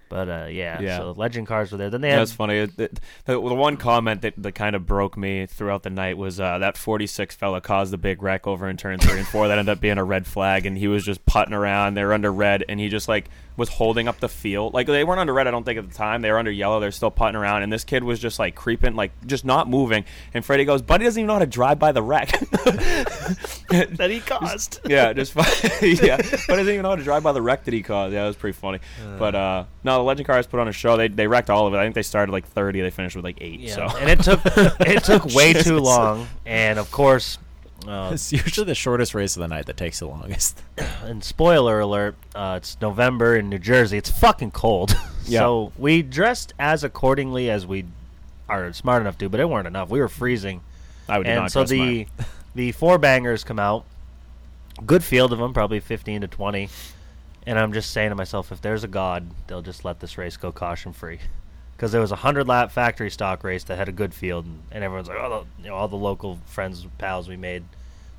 but 0.08 0.30
uh, 0.30 0.46
yeah, 0.50 0.80
Yeah. 0.80 0.98
so 1.00 1.12
legend 1.18 1.48
cars 1.48 1.72
were 1.72 1.78
there. 1.80 1.90
Then 1.90 2.02
they 2.02 2.10
had 2.12 2.20
That's 2.20 2.32
funny. 2.32 2.58
It- 2.58 2.80
it- 2.80 3.00
the, 3.26 3.34
the 3.34 3.40
one 3.56 3.76
comment 3.76 4.22
that, 4.22 4.36
that 4.38 4.52
kind 4.54 4.76
of 4.76 4.86
broke 4.86 5.18
me 5.18 5.48
throughout 5.48 5.82
the 5.84 5.90
night 5.90 6.16
was 6.18 6.40
uh, 6.40 6.60
that 6.60 6.78
46 6.78 7.36
fella 7.36 7.60
caused 7.60 7.92
a 7.94 7.98
big 7.98 8.22
wreck 8.22 8.46
over 8.46 8.70
in 8.70 8.78
turn 8.78 9.00
three 9.00 9.18
and 9.18 9.28
four 9.28 9.48
that 9.48 9.58
ended 9.58 9.72
up 9.72 9.82
being 9.82 9.98
a 9.98 10.04
red 10.04 10.28
flag, 10.28 10.66
and 10.68 10.78
he 10.78 10.88
was 10.88 11.04
just 11.04 11.26
putting 11.26 11.56
around. 11.56 11.96
They 11.96 12.04
were 12.06 12.14
under 12.14 12.32
red, 12.32 12.64
and 12.70 12.80
he 12.80 12.88
just 12.88 13.08
like 13.08 13.30
was 13.58 13.70
holding 13.70 14.08
up 14.08 14.20
the 14.20 14.28
field. 14.30 14.74
Like 14.74 14.88
they 14.88 15.04
weren't 15.04 15.20
under 15.20 15.34
red, 15.34 15.48
I 15.48 15.52
don't 15.52 15.64
think 15.64 15.78
at 15.80 15.88
the 15.90 15.96
time. 15.96 16.22
They 16.22 16.32
were 16.32 16.38
under 16.40 16.52
yellow. 16.52 16.80
They're 16.80 16.92
still 16.92 17.12
putting 17.12 17.36
around, 17.36 17.64
and 17.64 17.72
this 17.72 17.84
kid 17.84 18.04
was 18.04 18.20
just 18.20 18.38
like 18.40 18.56
creeping, 18.56 18.96
like 18.96 19.12
just 19.26 19.46
not 19.46 19.70
moving. 19.70 20.06
And 20.34 20.44
Freddie 20.44 20.66
goes, 20.66 20.82
"Buddy 20.82 21.06
doesn't 21.06 21.20
even 21.20 21.28
know 21.28 21.34
how 21.34 21.40
to 21.40 21.46
drive 21.46 21.80
by 21.80 21.92
the 21.92 22.02
wreck 22.04 22.32
that 23.70 24.08
he 24.10 24.20
caused." 24.26 24.80
yeah, 24.86 25.14
just 25.14 25.36
yeah, 25.82 26.18
but 26.18 26.48
doesn't 26.56 26.70
even 26.70 26.82
know 26.84 26.90
how 26.90 26.96
to 26.96 27.04
drive 27.04 27.24
by 27.24 27.32
the 27.32 27.42
wreck 27.42 27.64
that 27.66 27.74
he 27.74 27.82
caused. 27.82 28.14
Yeah, 28.14 28.24
it 28.26 28.28
was 28.28 28.36
pretty 28.36 28.58
funny. 28.58 28.80
but 29.18 29.36
uh, 29.36 29.64
no, 29.84 29.98
the 29.98 30.04
Legend 30.04 30.28
Cars 30.28 30.48
put 30.48 30.60
on 30.60 30.68
a 30.68 30.72
show. 30.74 30.98
They 30.98 31.08
they 31.08 31.28
wrecked 31.28 31.50
all 31.50 31.68
of 31.68 31.74
it. 31.74 31.78
I 31.78 31.84
think 31.84 31.96
they 31.96 32.04
started 32.04 32.32
like 32.32 32.46
30. 32.48 32.82
They 32.82 32.90
finished 32.92 33.16
with 33.16 33.26
like 33.26 33.38
eight. 33.42 33.60
yeah, 33.60 33.76
So 33.76 33.98
and 33.98 34.10
it 34.10 34.20
took 34.24 34.42
it 34.46 35.04
took 35.04 35.26
way 35.34 35.54
too 35.54 35.80
long. 35.80 36.28
And 36.46 36.80
of 36.80 36.92
course, 36.92 37.38
uh, 37.88 38.12
It's 38.14 38.32
usually 38.32 38.66
the 38.66 38.76
shortest 38.76 39.14
race 39.14 39.36
of 39.36 39.42
the 39.42 39.48
night 39.48 39.66
that 39.68 39.78
takes 39.78 40.00
the 40.00 40.08
longest. 40.08 40.62
and 41.04 41.24
spoiler 41.24 41.80
alert, 41.80 42.16
uh, 42.34 42.56
it's 42.58 42.78
November 42.82 43.36
in 43.36 43.50
New 43.50 43.60
Jersey. 43.60 43.98
It's 43.98 44.12
fucking 44.12 44.52
cold. 44.52 44.96
Yeah. 45.28 45.40
so 45.40 45.72
we 45.76 46.04
dressed 46.04 46.54
as 46.60 46.84
accordingly 46.84 47.50
as 47.50 47.66
we 47.66 47.86
are 48.48 48.72
smart 48.74 49.02
enough 49.02 49.18
to, 49.18 49.28
but 49.28 49.40
it 49.40 49.50
weren't 49.50 49.66
enough. 49.66 49.90
We 49.90 50.00
were 50.00 50.08
freezing. 50.08 50.62
I 51.10 51.18
would 51.18 51.26
and 51.26 51.42
not 51.42 51.52
so 51.52 51.64
the 51.64 52.06
the 52.54 52.72
four 52.74 53.00
bangers 53.00 53.44
come 53.44 53.58
out. 53.58 53.86
Good 54.86 55.04
field 55.04 55.34
of 55.34 55.40
them, 55.40 55.52
probably 55.52 55.80
15 55.80 56.22
to 56.22 56.28
20. 56.28 56.70
And 57.48 57.58
I'm 57.58 57.74
just 57.74 57.90
saying 57.90 58.10
to 58.10 58.16
myself, 58.16 58.52
if 58.52 58.62
there's 58.62 58.84
a 58.84 58.88
God, 58.88 59.26
they'll 59.48 59.64
just 59.64 59.84
let 59.84 60.00
this 60.00 60.16
race 60.16 60.38
go 60.38 60.52
caution 60.52 60.94
free. 60.94 61.18
Because 61.76 61.92
there 61.92 62.02
was 62.02 62.12
a 62.12 62.16
hundred 62.18 62.48
lap 62.48 62.72
factory 62.72 63.10
stock 63.12 63.44
race 63.44 63.64
that 63.66 63.78
had 63.78 63.90
a 63.90 63.92
good 63.92 64.14
field, 64.14 64.46
and, 64.46 64.62
and 64.72 64.84
everyone's 64.84 65.10
like, 65.10 65.18
oh, 65.20 65.46
the, 65.58 65.64
you 65.64 65.70
know, 65.70 65.76
all 65.76 65.88
the 65.88 65.98
local 65.98 66.40
friends, 66.46 66.86
pals 66.98 67.28
we 67.28 67.36
made, 67.36 67.64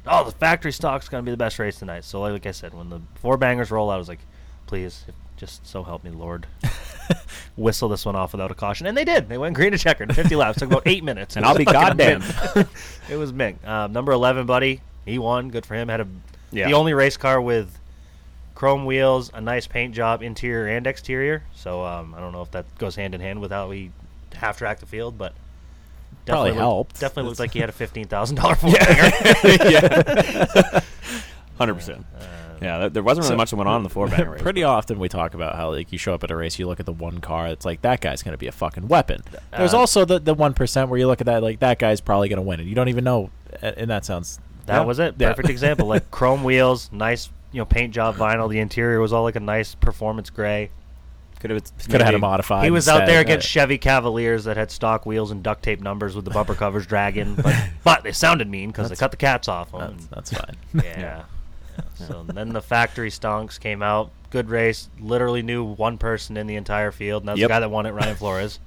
oh, 0.07 0.25
the 0.25 0.33
factory 0.33 0.73
stock's 0.73 1.09
gonna 1.09 1.23
be 1.23 1.31
the 1.31 1.37
best 1.39 1.59
race 1.59 1.79
tonight. 1.79 2.05
So, 2.05 2.21
like 2.21 2.47
I 2.47 2.51
said, 2.51 2.75
when 2.75 2.91
the 2.91 3.01
four 3.15 3.37
bangers 3.39 3.71
roll 3.71 3.91
out, 3.91 3.95
I 3.95 3.99
was 3.99 4.09
like, 4.09 4.21
please, 4.67 5.05
just 5.39 5.67
so 5.67 5.83
help 5.83 6.05
me, 6.05 6.11
Lord, 6.11 6.47
whistle 7.57 7.89
this 7.89 8.05
one 8.05 8.15
off 8.17 8.33
without 8.33 8.51
a 8.51 8.55
caution, 8.55 8.87
and 8.87 8.97
they 8.97 9.05
did. 9.05 9.29
They 9.29 9.39
went 9.39 9.55
green 9.55 9.73
to 9.73 9.79
checkered, 9.79 10.15
50 10.15 10.37
laps, 10.37 10.59
took 10.59 10.71
about 10.71 10.83
eight 10.87 11.03
minutes, 11.05 11.37
And 11.37 11.45
I'll 11.47 11.57
be 11.57 11.65
goddamn. 11.67 12.23
it 13.09 13.17
was 13.17 13.33
Ming, 13.33 13.59
um, 13.65 13.93
number 13.93 14.13
11, 14.13 14.45
buddy. 14.47 14.81
He 15.05 15.19
won. 15.19 15.49
Good 15.51 15.65
for 15.65 15.75
him. 15.77 15.89
Had 15.89 16.01
a 16.01 16.09
Yeah. 16.51 16.67
the 16.67 16.75
only 16.75 16.93
race 16.93 17.17
car 17.17 17.41
with 17.41 17.79
chrome 18.57 18.85
wheels, 18.87 19.31
a 19.33 19.41
nice 19.41 19.69
paint 19.69 19.95
job, 19.95 20.21
interior 20.23 20.67
and 20.67 20.85
exterior. 20.89 21.45
So 21.55 21.85
um, 21.85 22.13
I 22.17 22.21
don't 22.21 22.33
know 22.33 22.43
if 22.43 22.51
that 22.51 22.65
goes 22.79 22.97
hand 22.97 23.15
in 23.15 23.21
hand 23.21 23.41
with 23.41 23.53
how 23.53 23.71
he 23.71 23.93
half 24.35 24.59
tracked 24.59 24.81
the 24.81 24.87
field, 24.87 25.17
but 25.17 25.33
Probably 26.27 26.51
looked- 26.51 26.61
helped. 26.61 27.01
Definitely 27.01 27.29
looked 27.29 27.39
like 27.41 27.53
he 27.53 27.61
had 27.61 27.69
a 27.69 27.73
fifteen 27.85 28.09
thousand 28.09 28.37
dollar 28.37 28.57
banger. 28.57 28.77
Hundred 31.59 31.75
percent. 31.75 32.05
Yeah, 32.61 32.79
there- 32.79 32.89
there 32.89 33.03
wasn't 33.03 33.25
really 33.25 33.35
So- 33.35 33.37
much 33.37 33.51
that 33.51 33.57
went 33.57 33.69
on 33.69 33.79
in 33.79 33.83
the 33.83 33.89
four 33.91 34.09
banger 34.09 34.31
race. 34.33 34.43
Pretty 34.43 34.65
often 34.65 34.99
we 34.99 35.09
talk 35.09 35.35
about 35.35 35.57
how 35.57 35.71
like 35.73 35.93
you 35.93 35.99
show 35.99 36.15
up 36.15 36.25
at 36.25 36.31
a 36.31 36.37
race, 36.37 36.59
you 36.59 36.67
look 36.67 36.81
at 36.81 36.87
the 36.87 36.93
one 36.93 37.21
car, 37.21 37.49
it's 37.49 37.65
like 37.67 37.83
that 37.83 38.01
guy's 38.01 38.23
going 38.23 38.33
to 38.33 38.39
be 38.39 38.47
a 38.47 38.53
fucking 38.53 38.89
weapon. 38.89 39.23
There's 39.57 39.75
Uh, 39.75 39.79
also 39.79 40.05
the 40.05 40.19
the 40.19 40.35
one 40.35 40.55
percent 40.55 40.89
where 40.91 40.99
you 40.99 41.07
look 41.07 41.21
at 41.21 41.27
that 41.27 41.43
like 41.43 41.61
that 41.61 41.79
guy's 41.79 42.01
probably 42.01 42.29
going 42.29 42.39
to 42.39 42.43
win, 42.43 42.61
and 42.61 42.69
you 42.69 42.75
don't 42.75 42.89
even 42.89 43.05
know. 43.05 43.31
uh, 43.63 43.73
And 43.77 43.91
that 43.91 44.05
sounds 44.07 44.41
That 44.67 44.79
yeah, 44.81 44.85
was 44.85 44.99
it. 44.99 45.15
yeah. 45.19 45.29
Perfect 45.31 45.51
example. 45.51 45.87
Like 45.87 46.11
chrome 46.11 46.45
wheels, 46.45 46.91
nice 46.93 47.29
you 47.57 47.63
know 47.63 47.65
paint 47.67 47.95
job 47.95 48.17
vinyl. 48.17 48.51
The 48.51 48.59
interior 48.59 49.01
was 49.01 49.15
all 49.15 49.23
like 49.23 49.35
a 49.37 49.41
nice 49.41 49.75
performance 49.75 50.29
gray. 50.29 50.71
Could 51.41 51.51
have 51.51 51.63
Could 51.85 51.93
have 52.01 52.03
had 52.03 52.15
a 52.15 52.19
modified. 52.19 52.65
He 52.65 52.71
was 52.71 52.87
out 52.87 53.07
there 53.07 53.21
against 53.21 53.49
Chevy 53.49 53.79
Cavaliers 53.79 54.45
that 54.45 54.57
had 54.59 54.71
stock 54.71 55.07
wheels 55.07 55.31
and 55.31 55.43
duct 55.43 55.63
tape 55.63 55.81
numbers 55.81 56.15
with 56.15 56.25
the 56.27 56.31
bumper 56.31 56.55
covers 56.65 56.87
dragging, 56.87 57.35
but 57.35 57.55
but 57.83 58.03
they 58.05 58.13
sounded 58.13 58.49
mean 58.49 58.71
because 58.71 58.91
they 58.91 58.97
cut 58.97 59.11
the 59.11 59.17
cats 59.17 59.49
off 59.49 59.73
them. 59.73 59.97
That's, 60.11 60.31
that's 60.31 60.33
fine. 60.35 60.57
Yeah. 60.85 61.25
So 61.95 62.25
then 62.27 62.51
the 62.51 62.63
factory 62.63 63.11
stocks 63.11 63.59
came 63.59 63.83
out. 63.83 64.11
Good 64.31 64.49
race. 64.51 64.89
Literally 65.01 65.43
knew 65.43 65.63
one 65.65 65.97
person 65.99 66.37
in 66.37 66.47
the 66.47 66.57
entire 66.57 66.91
field, 66.93 67.23
and 67.23 67.29
that's 67.29 67.39
Yep. 67.39 67.49
the 67.49 67.53
guy 67.55 67.61
that 67.61 67.71
won 67.71 67.85
it, 67.87 67.91
Ryan 67.93 68.17
Flores. 68.17 68.59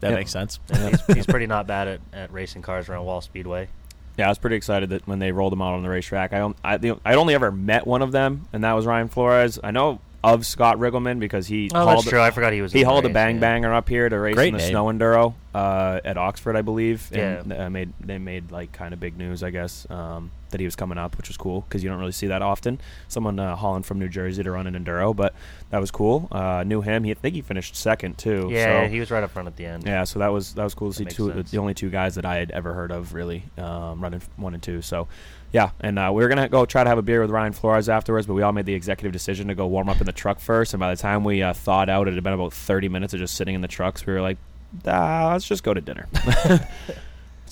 That 0.00 0.10
Yeah. 0.10 0.16
makes 0.16 0.30
sense. 0.32 0.58
And 0.70 0.90
he's, 0.96 1.16
he's 1.16 1.26
pretty 1.26 1.46
not 1.46 1.66
bad 1.66 1.86
at, 1.88 2.00
at 2.12 2.32
racing 2.32 2.62
cars 2.62 2.88
around 2.88 3.04
Wall 3.04 3.20
Speedway. 3.20 3.68
Yeah, 4.16 4.26
I 4.26 4.28
was 4.28 4.38
pretty 4.38 4.56
excited 4.56 4.90
that 4.90 5.06
when 5.08 5.18
they 5.18 5.32
rolled 5.32 5.52
them 5.52 5.60
out 5.62 5.74
on 5.74 5.82
the 5.82 5.88
racetrack. 5.88 6.32
I 6.32 6.52
I 6.62 6.76
the, 6.76 6.98
I'd 7.04 7.16
only 7.16 7.34
ever 7.34 7.50
met 7.50 7.86
one 7.86 8.00
of 8.02 8.12
them, 8.12 8.46
and 8.52 8.62
that 8.62 8.72
was 8.74 8.86
Ryan 8.86 9.08
Flores. 9.08 9.58
I 9.62 9.70
know 9.72 10.00
of 10.24 10.46
Scott 10.46 10.78
Riggleman 10.78 11.18
because 11.20 11.46
he 11.46 11.70
Oh, 11.74 11.84
hauled 11.84 11.98
that's 11.98 12.08
true. 12.08 12.20
I 12.20 12.30
forgot 12.30 12.52
he 12.52 12.62
was. 12.62 12.72
he 12.72 12.80
in 12.80 12.84
the 12.84 12.90
hauled 12.90 13.04
a 13.06 13.08
bang 13.10 13.36
yeah. 13.36 13.40
banger 13.40 13.74
up 13.74 13.88
here 13.88 14.08
to 14.08 14.18
race 14.18 14.34
Great 14.34 14.48
in 14.48 14.54
the 14.54 14.58
name. 14.58 14.70
snow 14.70 14.86
enduro 14.86 15.34
uh, 15.54 16.00
at 16.04 16.16
Oxford, 16.16 16.56
I 16.56 16.62
believe. 16.62 17.10
And 17.12 17.50
Yeah. 17.52 17.66
uh, 17.66 17.70
made 17.70 17.92
they 18.00 18.18
made 18.18 18.50
like 18.50 18.72
kind 18.72 18.92
of 18.94 19.00
big 19.00 19.16
news, 19.16 19.42
I 19.42 19.50
guess, 19.50 19.86
um, 19.90 20.30
that 20.50 20.60
he 20.60 20.66
was 20.66 20.76
coming 20.76 20.98
up, 20.98 21.16
which 21.16 21.28
was 21.28 21.36
cool 21.36 21.62
because 21.62 21.82
you 21.82 21.90
don't 21.90 21.98
really 21.98 22.12
see 22.12 22.28
that 22.28 22.40
often. 22.42 22.80
Someone 23.08 23.38
uh, 23.38 23.56
hauling 23.56 23.82
from 23.82 23.98
New 23.98 24.08
Jersey 24.08 24.42
to 24.42 24.50
run 24.50 24.66
an 24.66 24.74
enduro, 24.82 25.14
but 25.14 25.34
that 25.70 25.80
was 25.80 25.90
cool. 25.90 26.28
Uh, 26.32 26.62
knew 26.64 26.80
him. 26.80 27.04
He 27.04 27.10
I 27.10 27.14
think 27.14 27.34
he 27.34 27.42
finished 27.42 27.76
second 27.76 28.18
too. 28.18 28.48
Yeah, 28.50 28.84
so- 28.84 28.88
he 28.88 29.00
was 29.00 29.10
right 29.10 29.22
up 29.22 29.30
front 29.30 29.48
at 29.48 29.56
the 29.56 29.66
end. 29.66 29.84
yeah, 29.86 30.04
so 30.04 30.18
that 30.20 30.28
was 30.32 30.54
that 30.54 30.64
was 30.64 30.74
cool 30.74 30.92
to 30.92 31.04
That 31.04 31.10
see 31.10 31.16
two 31.16 31.32
sense. 31.32 31.50
the 31.50 31.58
only 31.58 31.74
two 31.74 31.90
guys 31.90 32.14
that 32.14 32.24
I 32.24 32.36
had 32.36 32.50
ever 32.52 32.72
heard 32.72 32.90
of 32.92 33.14
really 33.14 33.44
um, 33.58 34.00
running 34.00 34.22
one 34.36 34.54
and 34.54 34.62
two. 34.62 34.80
So 34.82 35.08
yeah, 35.54 35.70
and 35.80 36.00
uh, 36.00 36.10
we 36.12 36.20
were 36.20 36.28
gonna 36.28 36.48
go 36.48 36.66
try 36.66 36.82
to 36.82 36.90
have 36.90 36.98
a 36.98 37.02
beer 37.02 37.20
with 37.20 37.30
Ryan 37.30 37.52
Flores 37.52 37.88
afterwards, 37.88 38.26
but 38.26 38.34
we 38.34 38.42
all 38.42 38.50
made 38.50 38.66
the 38.66 38.74
executive 38.74 39.12
decision 39.12 39.46
to 39.46 39.54
go 39.54 39.68
warm 39.68 39.88
up 39.88 40.00
in 40.00 40.04
the 40.04 40.12
truck 40.12 40.40
first. 40.40 40.74
And 40.74 40.80
by 40.80 40.92
the 40.92 41.00
time 41.00 41.22
we 41.22 41.42
uh, 41.44 41.52
thawed 41.52 41.88
out, 41.88 42.08
it 42.08 42.14
had 42.14 42.24
been 42.24 42.32
about 42.32 42.52
thirty 42.52 42.88
minutes 42.88 43.14
of 43.14 43.20
just 43.20 43.36
sitting 43.36 43.54
in 43.54 43.60
the 43.60 43.68
trucks. 43.68 44.04
We 44.04 44.14
were 44.14 44.20
like, 44.20 44.36
ah, 44.84 45.30
let's 45.32 45.46
just 45.46 45.62
go 45.62 45.72
to 45.72 45.80
dinner. 45.80 46.08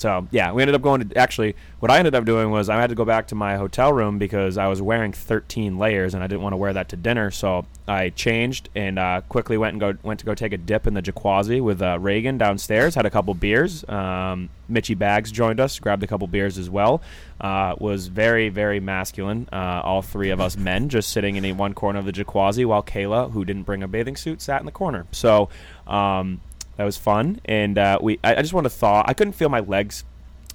So 0.03 0.27
yeah, 0.31 0.51
we 0.51 0.61
ended 0.61 0.75
up 0.75 0.81
going 0.81 1.07
to 1.07 1.17
actually. 1.17 1.55
What 1.79 1.89
I 1.89 1.97
ended 1.97 2.13
up 2.13 2.25
doing 2.25 2.51
was 2.51 2.67
I 2.67 2.75
had 2.75 2.89
to 2.89 2.95
go 2.95 3.05
back 3.05 3.27
to 3.27 3.35
my 3.35 3.55
hotel 3.55 3.93
room 3.93 4.19
because 4.19 4.57
I 4.57 4.67
was 4.67 4.81
wearing 4.81 5.13
13 5.13 5.77
layers 5.77 6.13
and 6.13 6.21
I 6.21 6.27
didn't 6.27 6.41
want 6.41 6.51
to 6.51 6.57
wear 6.57 6.73
that 6.73 6.89
to 6.89 6.97
dinner. 6.97 7.31
So 7.31 7.65
I 7.87 8.09
changed 8.09 8.67
and 8.75 8.99
uh, 8.99 9.21
quickly 9.29 9.57
went 9.57 9.73
and 9.75 9.79
go 9.79 9.97
went 10.03 10.19
to 10.19 10.25
go 10.25 10.35
take 10.35 10.51
a 10.51 10.57
dip 10.57 10.87
in 10.87 10.93
the 10.93 11.01
Jacuzzi 11.01 11.61
with 11.61 11.81
uh, 11.81 11.99
Reagan 11.99 12.37
downstairs. 12.37 12.95
Had 12.95 13.05
a 13.05 13.09
couple 13.09 13.33
beers. 13.33 13.87
Um, 13.87 14.49
Mitchy 14.67 14.93
Bags 14.93 15.31
joined 15.31 15.61
us, 15.61 15.79
grabbed 15.79 16.03
a 16.03 16.07
couple 16.07 16.27
beers 16.27 16.57
as 16.57 16.69
well. 16.69 17.01
Uh, 17.39 17.75
was 17.77 18.07
very 18.07 18.49
very 18.49 18.81
masculine. 18.81 19.47
Uh, 19.53 19.81
all 19.85 20.01
three 20.01 20.31
of 20.31 20.41
us 20.41 20.57
men 20.57 20.89
just 20.89 21.11
sitting 21.11 21.37
in 21.37 21.55
one 21.55 21.73
corner 21.73 21.99
of 21.99 22.05
the 22.05 22.11
Jacuzzi 22.11 22.65
while 22.65 22.83
Kayla, 22.83 23.31
who 23.31 23.45
didn't 23.45 23.63
bring 23.63 23.81
a 23.83 23.87
bathing 23.87 24.17
suit, 24.17 24.41
sat 24.41 24.59
in 24.59 24.65
the 24.65 24.73
corner. 24.73 25.07
So. 25.13 25.47
Um, 25.87 26.41
that 26.77 26.83
was 26.83 26.97
fun, 26.97 27.39
and 27.45 27.77
uh, 27.77 27.99
we. 28.01 28.19
I, 28.23 28.35
I 28.35 28.41
just 28.41 28.53
wanted 28.53 28.69
to 28.69 28.75
thaw. 28.75 29.03
I 29.05 29.13
couldn't 29.13 29.33
feel 29.33 29.49
my 29.49 29.59
legs, 29.59 30.03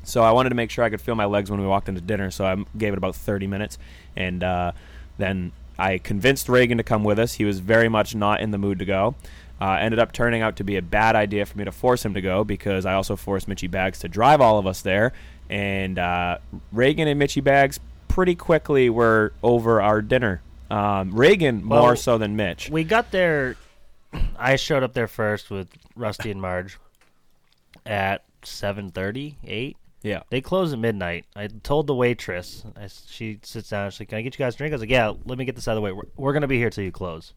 so 0.02 0.22
I 0.22 0.32
wanted 0.32 0.48
to 0.50 0.54
make 0.54 0.70
sure 0.70 0.84
I 0.84 0.90
could 0.90 1.00
feel 1.00 1.14
my 1.14 1.26
legs 1.26 1.50
when 1.50 1.60
we 1.60 1.66
walked 1.66 1.88
into 1.88 2.00
dinner. 2.00 2.30
So 2.30 2.44
I 2.44 2.56
gave 2.76 2.92
it 2.92 2.98
about 2.98 3.14
30 3.14 3.46
minutes, 3.46 3.78
and 4.16 4.42
uh, 4.42 4.72
then 5.16 5.52
I 5.78 5.98
convinced 5.98 6.48
Reagan 6.48 6.78
to 6.78 6.84
come 6.84 7.04
with 7.04 7.18
us. 7.18 7.34
He 7.34 7.44
was 7.44 7.60
very 7.60 7.88
much 7.88 8.14
not 8.14 8.40
in 8.40 8.50
the 8.50 8.58
mood 8.58 8.78
to 8.80 8.84
go. 8.84 9.14
Uh, 9.60 9.72
ended 9.72 9.98
up 9.98 10.12
turning 10.12 10.40
out 10.40 10.56
to 10.56 10.64
be 10.64 10.76
a 10.76 10.82
bad 10.82 11.16
idea 11.16 11.44
for 11.44 11.58
me 11.58 11.64
to 11.64 11.72
force 11.72 12.04
him 12.04 12.14
to 12.14 12.20
go 12.20 12.44
because 12.44 12.86
I 12.86 12.94
also 12.94 13.16
forced 13.16 13.48
Mitchy 13.48 13.66
Bags 13.66 13.98
to 14.00 14.08
drive 14.08 14.40
all 14.40 14.58
of 14.58 14.66
us 14.66 14.82
there, 14.82 15.12
and 15.50 15.98
uh, 15.98 16.38
Reagan 16.72 17.08
and 17.08 17.18
Mitchy 17.18 17.40
Bags 17.40 17.80
pretty 18.06 18.34
quickly 18.34 18.88
were 18.90 19.32
over 19.42 19.80
our 19.82 20.00
dinner. 20.02 20.42
Um, 20.70 21.12
Reagan 21.12 21.64
more 21.64 21.82
Well, 21.82 21.96
so 21.96 22.18
than 22.18 22.36
Mitch. 22.36 22.70
We 22.70 22.84
got 22.84 23.10
there. 23.10 23.56
I 24.36 24.56
showed 24.56 24.82
up 24.82 24.94
there 24.94 25.08
first 25.08 25.50
with 25.50 25.68
Rusty 25.94 26.30
and 26.30 26.40
Marge 26.40 26.78
at 27.84 28.24
7:30, 28.42 29.36
8. 29.44 29.76
Yeah. 30.02 30.22
They 30.30 30.40
close 30.40 30.72
at 30.72 30.78
midnight. 30.78 31.26
I 31.34 31.48
told 31.48 31.86
the 31.86 31.94
waitress. 31.94 32.64
I 32.76 32.88
she 33.08 33.40
sits 33.42 33.70
down. 33.70 33.90
She's 33.90 34.00
like, 34.00 34.10
"Can 34.10 34.18
I 34.18 34.22
get 34.22 34.38
you 34.38 34.44
guys 34.44 34.54
a 34.54 34.58
drink?" 34.58 34.72
I 34.72 34.76
was 34.76 34.82
like, 34.82 34.90
"Yeah, 34.90 35.12
let 35.24 35.38
me 35.38 35.44
get 35.44 35.56
this 35.56 35.66
out 35.66 35.72
of 35.72 35.76
the 35.76 35.82
way. 35.82 35.92
We're, 35.92 36.04
we're 36.16 36.32
gonna 36.32 36.46
be 36.46 36.58
here 36.58 36.70
till 36.70 36.84
you 36.84 36.92
close." 36.92 37.32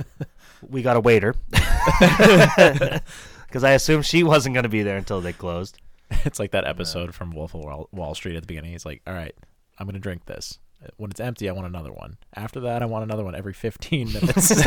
we 0.68 0.82
got 0.82 0.96
a 0.96 1.00
waiter 1.00 1.34
because 1.50 3.64
I 3.64 3.72
assumed 3.72 4.06
she 4.06 4.22
wasn't 4.22 4.54
gonna 4.54 4.68
be 4.68 4.82
there 4.82 4.96
until 4.96 5.20
they 5.20 5.32
closed. 5.32 5.78
It's 6.24 6.38
like 6.38 6.52
that 6.52 6.66
episode 6.66 7.14
from 7.14 7.32
Wolf 7.32 7.54
of 7.54 7.60
Wall, 7.60 7.88
Wall 7.92 8.14
Street 8.14 8.36
at 8.36 8.42
the 8.42 8.46
beginning. 8.46 8.72
He's 8.72 8.86
like, 8.86 9.02
"All 9.06 9.14
right, 9.14 9.34
I'm 9.78 9.86
gonna 9.86 9.98
drink 9.98 10.24
this. 10.24 10.58
When 10.96 11.10
it's 11.10 11.20
empty, 11.20 11.50
I 11.50 11.52
want 11.52 11.66
another 11.66 11.92
one. 11.92 12.16
After 12.34 12.60
that, 12.60 12.82
I 12.82 12.86
want 12.86 13.04
another 13.04 13.24
one 13.24 13.34
every 13.34 13.52
15 13.52 14.14
minutes." 14.14 14.52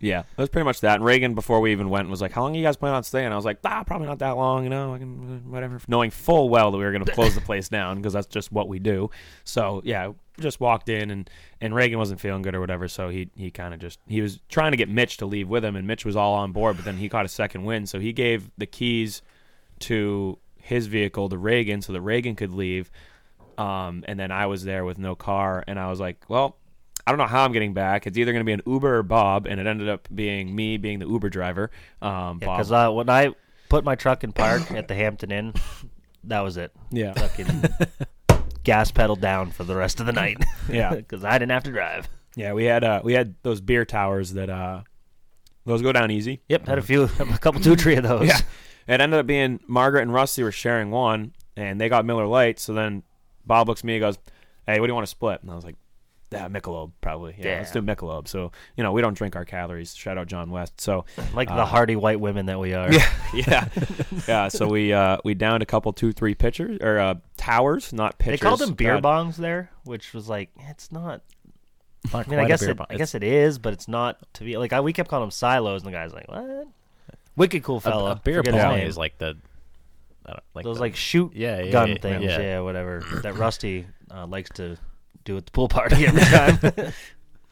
Yeah, 0.00 0.22
that 0.22 0.38
was 0.38 0.48
pretty 0.48 0.64
much 0.64 0.80
that. 0.82 0.96
And 0.96 1.04
Reagan, 1.04 1.34
before 1.34 1.60
we 1.60 1.72
even 1.72 1.90
went, 1.90 2.08
was 2.08 2.20
like, 2.20 2.30
"How 2.30 2.42
long 2.42 2.54
are 2.54 2.58
you 2.58 2.62
guys 2.62 2.76
plan 2.76 2.94
on 2.94 3.02
staying?" 3.02 3.32
I 3.32 3.36
was 3.36 3.44
like, 3.44 3.58
"Ah, 3.64 3.82
probably 3.82 4.06
not 4.06 4.20
that 4.20 4.36
long. 4.36 4.62
You 4.62 4.70
know, 4.70 4.94
I 4.94 4.98
can 4.98 5.50
whatever." 5.50 5.80
Knowing 5.88 6.10
full 6.10 6.48
well 6.48 6.70
that 6.70 6.78
we 6.78 6.84
were 6.84 6.92
going 6.92 7.04
to 7.04 7.12
close 7.12 7.34
the 7.34 7.40
place 7.40 7.68
down 7.68 7.96
because 7.96 8.12
that's 8.12 8.28
just 8.28 8.52
what 8.52 8.68
we 8.68 8.78
do. 8.78 9.10
So 9.42 9.82
yeah, 9.84 10.12
just 10.38 10.60
walked 10.60 10.88
in 10.88 11.10
and 11.10 11.28
and 11.60 11.74
Reagan 11.74 11.98
wasn't 11.98 12.20
feeling 12.20 12.42
good 12.42 12.54
or 12.54 12.60
whatever. 12.60 12.86
So 12.86 13.08
he 13.08 13.30
he 13.34 13.50
kind 13.50 13.74
of 13.74 13.80
just 13.80 13.98
he 14.06 14.20
was 14.20 14.38
trying 14.48 14.70
to 14.70 14.76
get 14.76 14.88
Mitch 14.88 15.16
to 15.16 15.26
leave 15.26 15.48
with 15.48 15.64
him, 15.64 15.74
and 15.74 15.84
Mitch 15.84 16.04
was 16.04 16.14
all 16.14 16.34
on 16.34 16.52
board. 16.52 16.76
But 16.76 16.84
then 16.84 16.98
he 16.98 17.08
caught 17.08 17.24
a 17.24 17.28
second 17.28 17.64
wind, 17.64 17.88
so 17.88 17.98
he 17.98 18.12
gave 18.12 18.50
the 18.56 18.66
keys 18.66 19.20
to 19.80 20.38
his 20.60 20.86
vehicle 20.86 21.28
to 21.28 21.38
Reagan 21.38 21.82
so 21.82 21.92
that 21.92 22.02
Reagan 22.02 22.36
could 22.36 22.52
leave. 22.52 22.90
Um, 23.56 24.04
and 24.06 24.20
then 24.20 24.30
I 24.30 24.46
was 24.46 24.62
there 24.62 24.84
with 24.84 24.98
no 24.98 25.16
car, 25.16 25.64
and 25.66 25.78
I 25.78 25.90
was 25.90 25.98
like, 25.98 26.24
well. 26.28 26.57
I 27.08 27.10
don't 27.10 27.16
know 27.18 27.26
how 27.26 27.42
I'm 27.44 27.52
getting 27.52 27.72
back. 27.72 28.06
It's 28.06 28.18
either 28.18 28.32
going 28.32 28.40
to 28.40 28.44
be 28.44 28.52
an 28.52 28.60
Uber 28.66 28.98
or 28.98 29.02
Bob, 29.02 29.46
and 29.46 29.58
it 29.58 29.66
ended 29.66 29.88
up 29.88 30.06
being 30.14 30.54
me 30.54 30.76
being 30.76 30.98
the 30.98 31.06
Uber 31.08 31.30
driver. 31.30 31.70
Um, 32.02 32.38
Because 32.38 32.70
uh, 32.70 32.90
when 32.90 33.08
I 33.08 33.30
put 33.70 33.82
my 33.82 33.94
truck 33.94 34.24
in 34.24 34.32
park 34.32 34.70
at 34.72 34.88
the 34.88 34.94
Hampton 34.94 35.30
Inn, 35.32 35.54
that 36.24 36.40
was 36.40 36.58
it. 36.58 36.70
Yeah. 36.90 37.14
Fucking 37.14 37.64
gas 38.62 38.90
pedal 38.90 39.16
down 39.16 39.52
for 39.52 39.64
the 39.64 39.74
rest 39.74 40.00
of 40.00 40.06
the 40.06 40.12
night. 40.12 40.44
Yeah. 40.70 40.94
Because 40.96 41.24
I 41.24 41.38
didn't 41.38 41.52
have 41.52 41.64
to 41.64 41.70
drive. 41.72 42.08
yeah, 42.36 42.52
we 42.52 42.64
had 42.66 42.84
uh, 42.84 43.00
we 43.02 43.14
had 43.14 43.34
those 43.42 43.62
beer 43.62 43.86
towers 43.86 44.34
that 44.34 44.50
uh, 44.50 44.82
those 45.64 45.80
go 45.80 45.92
down 45.92 46.10
easy. 46.10 46.42
Yep, 46.50 46.66
had 46.66 46.78
a 46.78 46.82
few, 46.82 47.04
a 47.18 47.38
couple, 47.38 47.62
two, 47.62 47.74
three 47.74 47.96
of 47.96 48.02
those. 48.04 48.28
Yeah, 48.28 48.38
it 48.86 49.00
ended 49.00 49.18
up 49.18 49.26
being 49.26 49.60
Margaret 49.66 50.02
and 50.02 50.12
Rusty 50.12 50.42
were 50.42 50.52
sharing 50.52 50.90
one, 50.90 51.32
and 51.56 51.80
they 51.80 51.88
got 51.88 52.04
Miller 52.04 52.26
Lite. 52.26 52.58
So 52.58 52.74
then 52.74 53.02
Bob 53.46 53.66
looks 53.68 53.80
at 53.80 53.84
me 53.86 53.94
and 53.94 54.02
goes, 54.02 54.18
"Hey, 54.66 54.78
what 54.78 54.86
do 54.86 54.90
you 54.90 54.94
want 54.94 55.06
to 55.06 55.10
split?" 55.10 55.40
And 55.42 55.50
I 55.50 55.54
was 55.54 55.64
like, 55.64 55.76
"Yeah, 56.30 56.48
Michelob, 56.48 56.92
probably. 57.00 57.34
Yeah, 57.38 57.56
let's 57.58 57.72
do 57.72 57.78
Yeah. 57.80 57.94
Michelob." 57.94 58.28
So 58.28 58.52
you 58.76 58.82
know, 58.84 58.92
we 58.92 59.00
don't 59.02 59.14
drink 59.14 59.36
our 59.36 59.44
calories. 59.44 59.94
Shout 59.94 60.18
out 60.18 60.26
John 60.26 60.50
West. 60.50 60.80
So 60.80 61.04
Like 61.34 61.50
uh, 61.50 61.56
the 61.56 61.64
hardy 61.66 61.96
white 61.96 62.20
women 62.20 62.46
that 62.46 62.58
we 62.58 62.74
are. 62.74 62.90
Yeah, 62.92 63.08
yeah, 63.34 63.68
yeah. 64.26 64.48
So 64.48 64.66
we 64.68 64.92
uh, 64.92 65.18
we 65.24 65.34
downed 65.34 65.62
a 65.62 65.66
couple, 65.66 65.92
two, 65.92 66.12
three 66.12 66.34
pitchers 66.34 66.78
or 66.80 66.98
uh, 66.98 67.14
towers, 67.36 67.92
not 67.92 68.18
pitchers. 68.18 68.40
They 68.40 68.44
pitchers. 68.44 68.48
called 68.58 68.60
them 68.60 68.74
beer 68.74 69.00
God. 69.00 69.04
bongs 69.04 69.36
there, 69.36 69.70
which 69.84 70.12
was 70.14 70.28
like, 70.28 70.50
it's 70.68 70.90
not. 70.92 71.22
Not 72.12 72.26
I 72.26 72.30
mean, 72.30 72.38
I 72.38 72.46
guess 72.46 72.62
it. 72.62 72.78
I 72.88 72.96
guess 72.96 73.14
it 73.14 73.22
is, 73.24 73.58
but 73.58 73.72
it's 73.72 73.88
not 73.88 74.18
to 74.34 74.44
be 74.44 74.56
like 74.56 74.72
I, 74.72 74.80
we 74.80 74.92
kept 74.92 75.10
calling 75.10 75.24
them 75.24 75.30
silos, 75.30 75.82
and 75.82 75.92
the 75.92 75.96
guy's 75.96 76.12
like, 76.14 76.28
"What? 76.28 76.68
Wicked 77.36 77.62
cool 77.64 77.78
a, 77.78 77.80
fella." 77.80 78.12
a 78.12 78.16
beer 78.16 78.36
Forget 78.38 78.54
his 78.54 78.62
pong 78.62 78.76
name. 78.76 78.86
is 78.86 78.96
like 78.96 79.18
the 79.18 79.36
like 80.54 80.64
those 80.64 80.76
the- 80.76 80.82
like 80.82 80.96
shoot 80.96 81.32
Yeah, 81.34 81.60
yeah, 81.62 81.70
gun 81.72 81.88
yeah, 81.90 81.94
things, 82.00 82.24
yeah. 82.24 82.40
yeah, 82.40 82.60
whatever. 82.60 83.02
that 83.22 83.34
Rusty 83.36 83.86
uh, 84.10 84.26
likes 84.26 84.50
to 84.54 84.76
do 85.32 85.36
at 85.36 85.46
the 85.46 85.52
pool 85.52 85.68
party 85.68 86.06
every 86.06 86.20
time. 86.22 86.58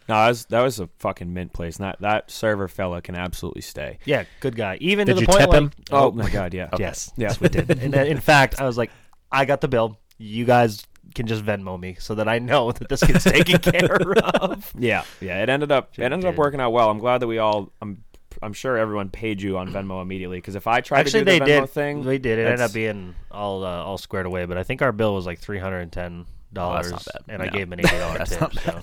No, 0.09 0.15
that 0.15 0.29
was 0.29 0.45
that 0.47 0.63
was 0.63 0.79
a 0.79 0.89
fucking 1.01 1.35
mint 1.35 1.53
place. 1.53 1.79
And 1.79 1.85
that 1.87 2.01
that 2.01 2.31
server 2.31 2.69
fella 2.69 3.03
can 3.03 3.17
absolutely 3.17 3.63
stay. 3.63 3.99
yeah, 4.05 4.23
good 4.39 4.55
guy. 4.55 4.79
Even 4.81 5.05
Did 5.05 5.15
to 5.15 5.15
the 5.17 5.21
you 5.23 5.27
point 5.27 5.41
tip 5.41 5.49
like, 5.51 5.59
him? 5.63 5.73
Oh 5.91 6.13
my 6.13 6.31
god, 6.31 6.55
yeah. 6.55 6.69
Yes, 6.79 7.11
yes, 7.17 7.41
we 7.41 7.49
did. 7.49 7.69
and 7.83 7.93
uh, 7.93 8.03
in 8.05 8.21
fact, 8.33 8.61
I 8.61 8.67
was 8.67 8.79
like, 8.79 8.93
I 9.33 9.45
got 9.47 9.61
the 9.61 9.67
bill. 9.67 9.99
You 10.17 10.45
guys 10.45 10.87
can 11.17 11.27
just 11.27 11.45
Venmo 11.45 11.77
me 11.81 11.97
so 11.99 12.15
that 12.15 12.29
I 12.29 12.39
know 12.39 12.71
that 12.71 12.89
this 12.89 13.03
gets 13.03 13.25
taken 13.25 13.59
care 13.59 13.97
of. 14.35 14.73
Yeah, 14.79 15.03
yeah. 15.21 15.43
It 15.43 15.49
ended 15.49 15.73
up 15.73 15.91
it 15.99 16.05
ended 16.05 16.25
up 16.25 16.35
did. 16.35 16.39
working 16.39 16.61
out 16.61 16.71
well. 16.71 16.89
I'm 16.89 17.01
glad 17.01 17.19
that 17.19 17.27
we 17.27 17.39
all. 17.39 17.73
I'm 17.83 18.05
I'm 18.41 18.53
sure 18.53 18.77
everyone 18.77 19.09
paid 19.11 19.43
you 19.43 19.59
on 19.59 19.73
Venmo 19.73 20.01
immediately 20.03 20.37
because 20.39 20.55
if 20.55 20.69
I 20.69 20.83
tried 20.83 21.01
Actually, 21.01 21.25
to 21.25 21.25
do 21.25 21.31
they 21.33 21.39
the 21.41 21.45
Venmo 21.47 21.61
did. 21.63 21.71
thing, 21.71 22.05
they 22.05 22.19
did. 22.19 22.39
It 22.39 22.43
ended 22.43 22.59
that's- 22.61 22.71
up 22.71 22.75
being 22.75 23.17
all 23.33 23.65
uh, 23.65 23.83
all 23.83 23.99
squared 23.99 24.27
away. 24.27 24.45
But 24.45 24.57
I 24.57 24.63
think 24.63 24.83
our 24.83 24.93
bill 24.93 25.17
was 25.17 25.27
like 25.27 25.41
three 25.41 25.59
hundred 25.59 25.81
and 25.81 25.91
ten 25.91 26.27
dollars, 26.53 26.91
not 26.93 27.05
bad. 27.05 27.23
and 27.29 27.43
I 27.43 27.49
gave 27.49 27.63
him 27.69 27.73
an 27.75 27.81
eighty 27.81 27.97
dollar 27.99 28.25
tip. 28.25 28.41
not 28.41 28.55
So. 28.55 28.81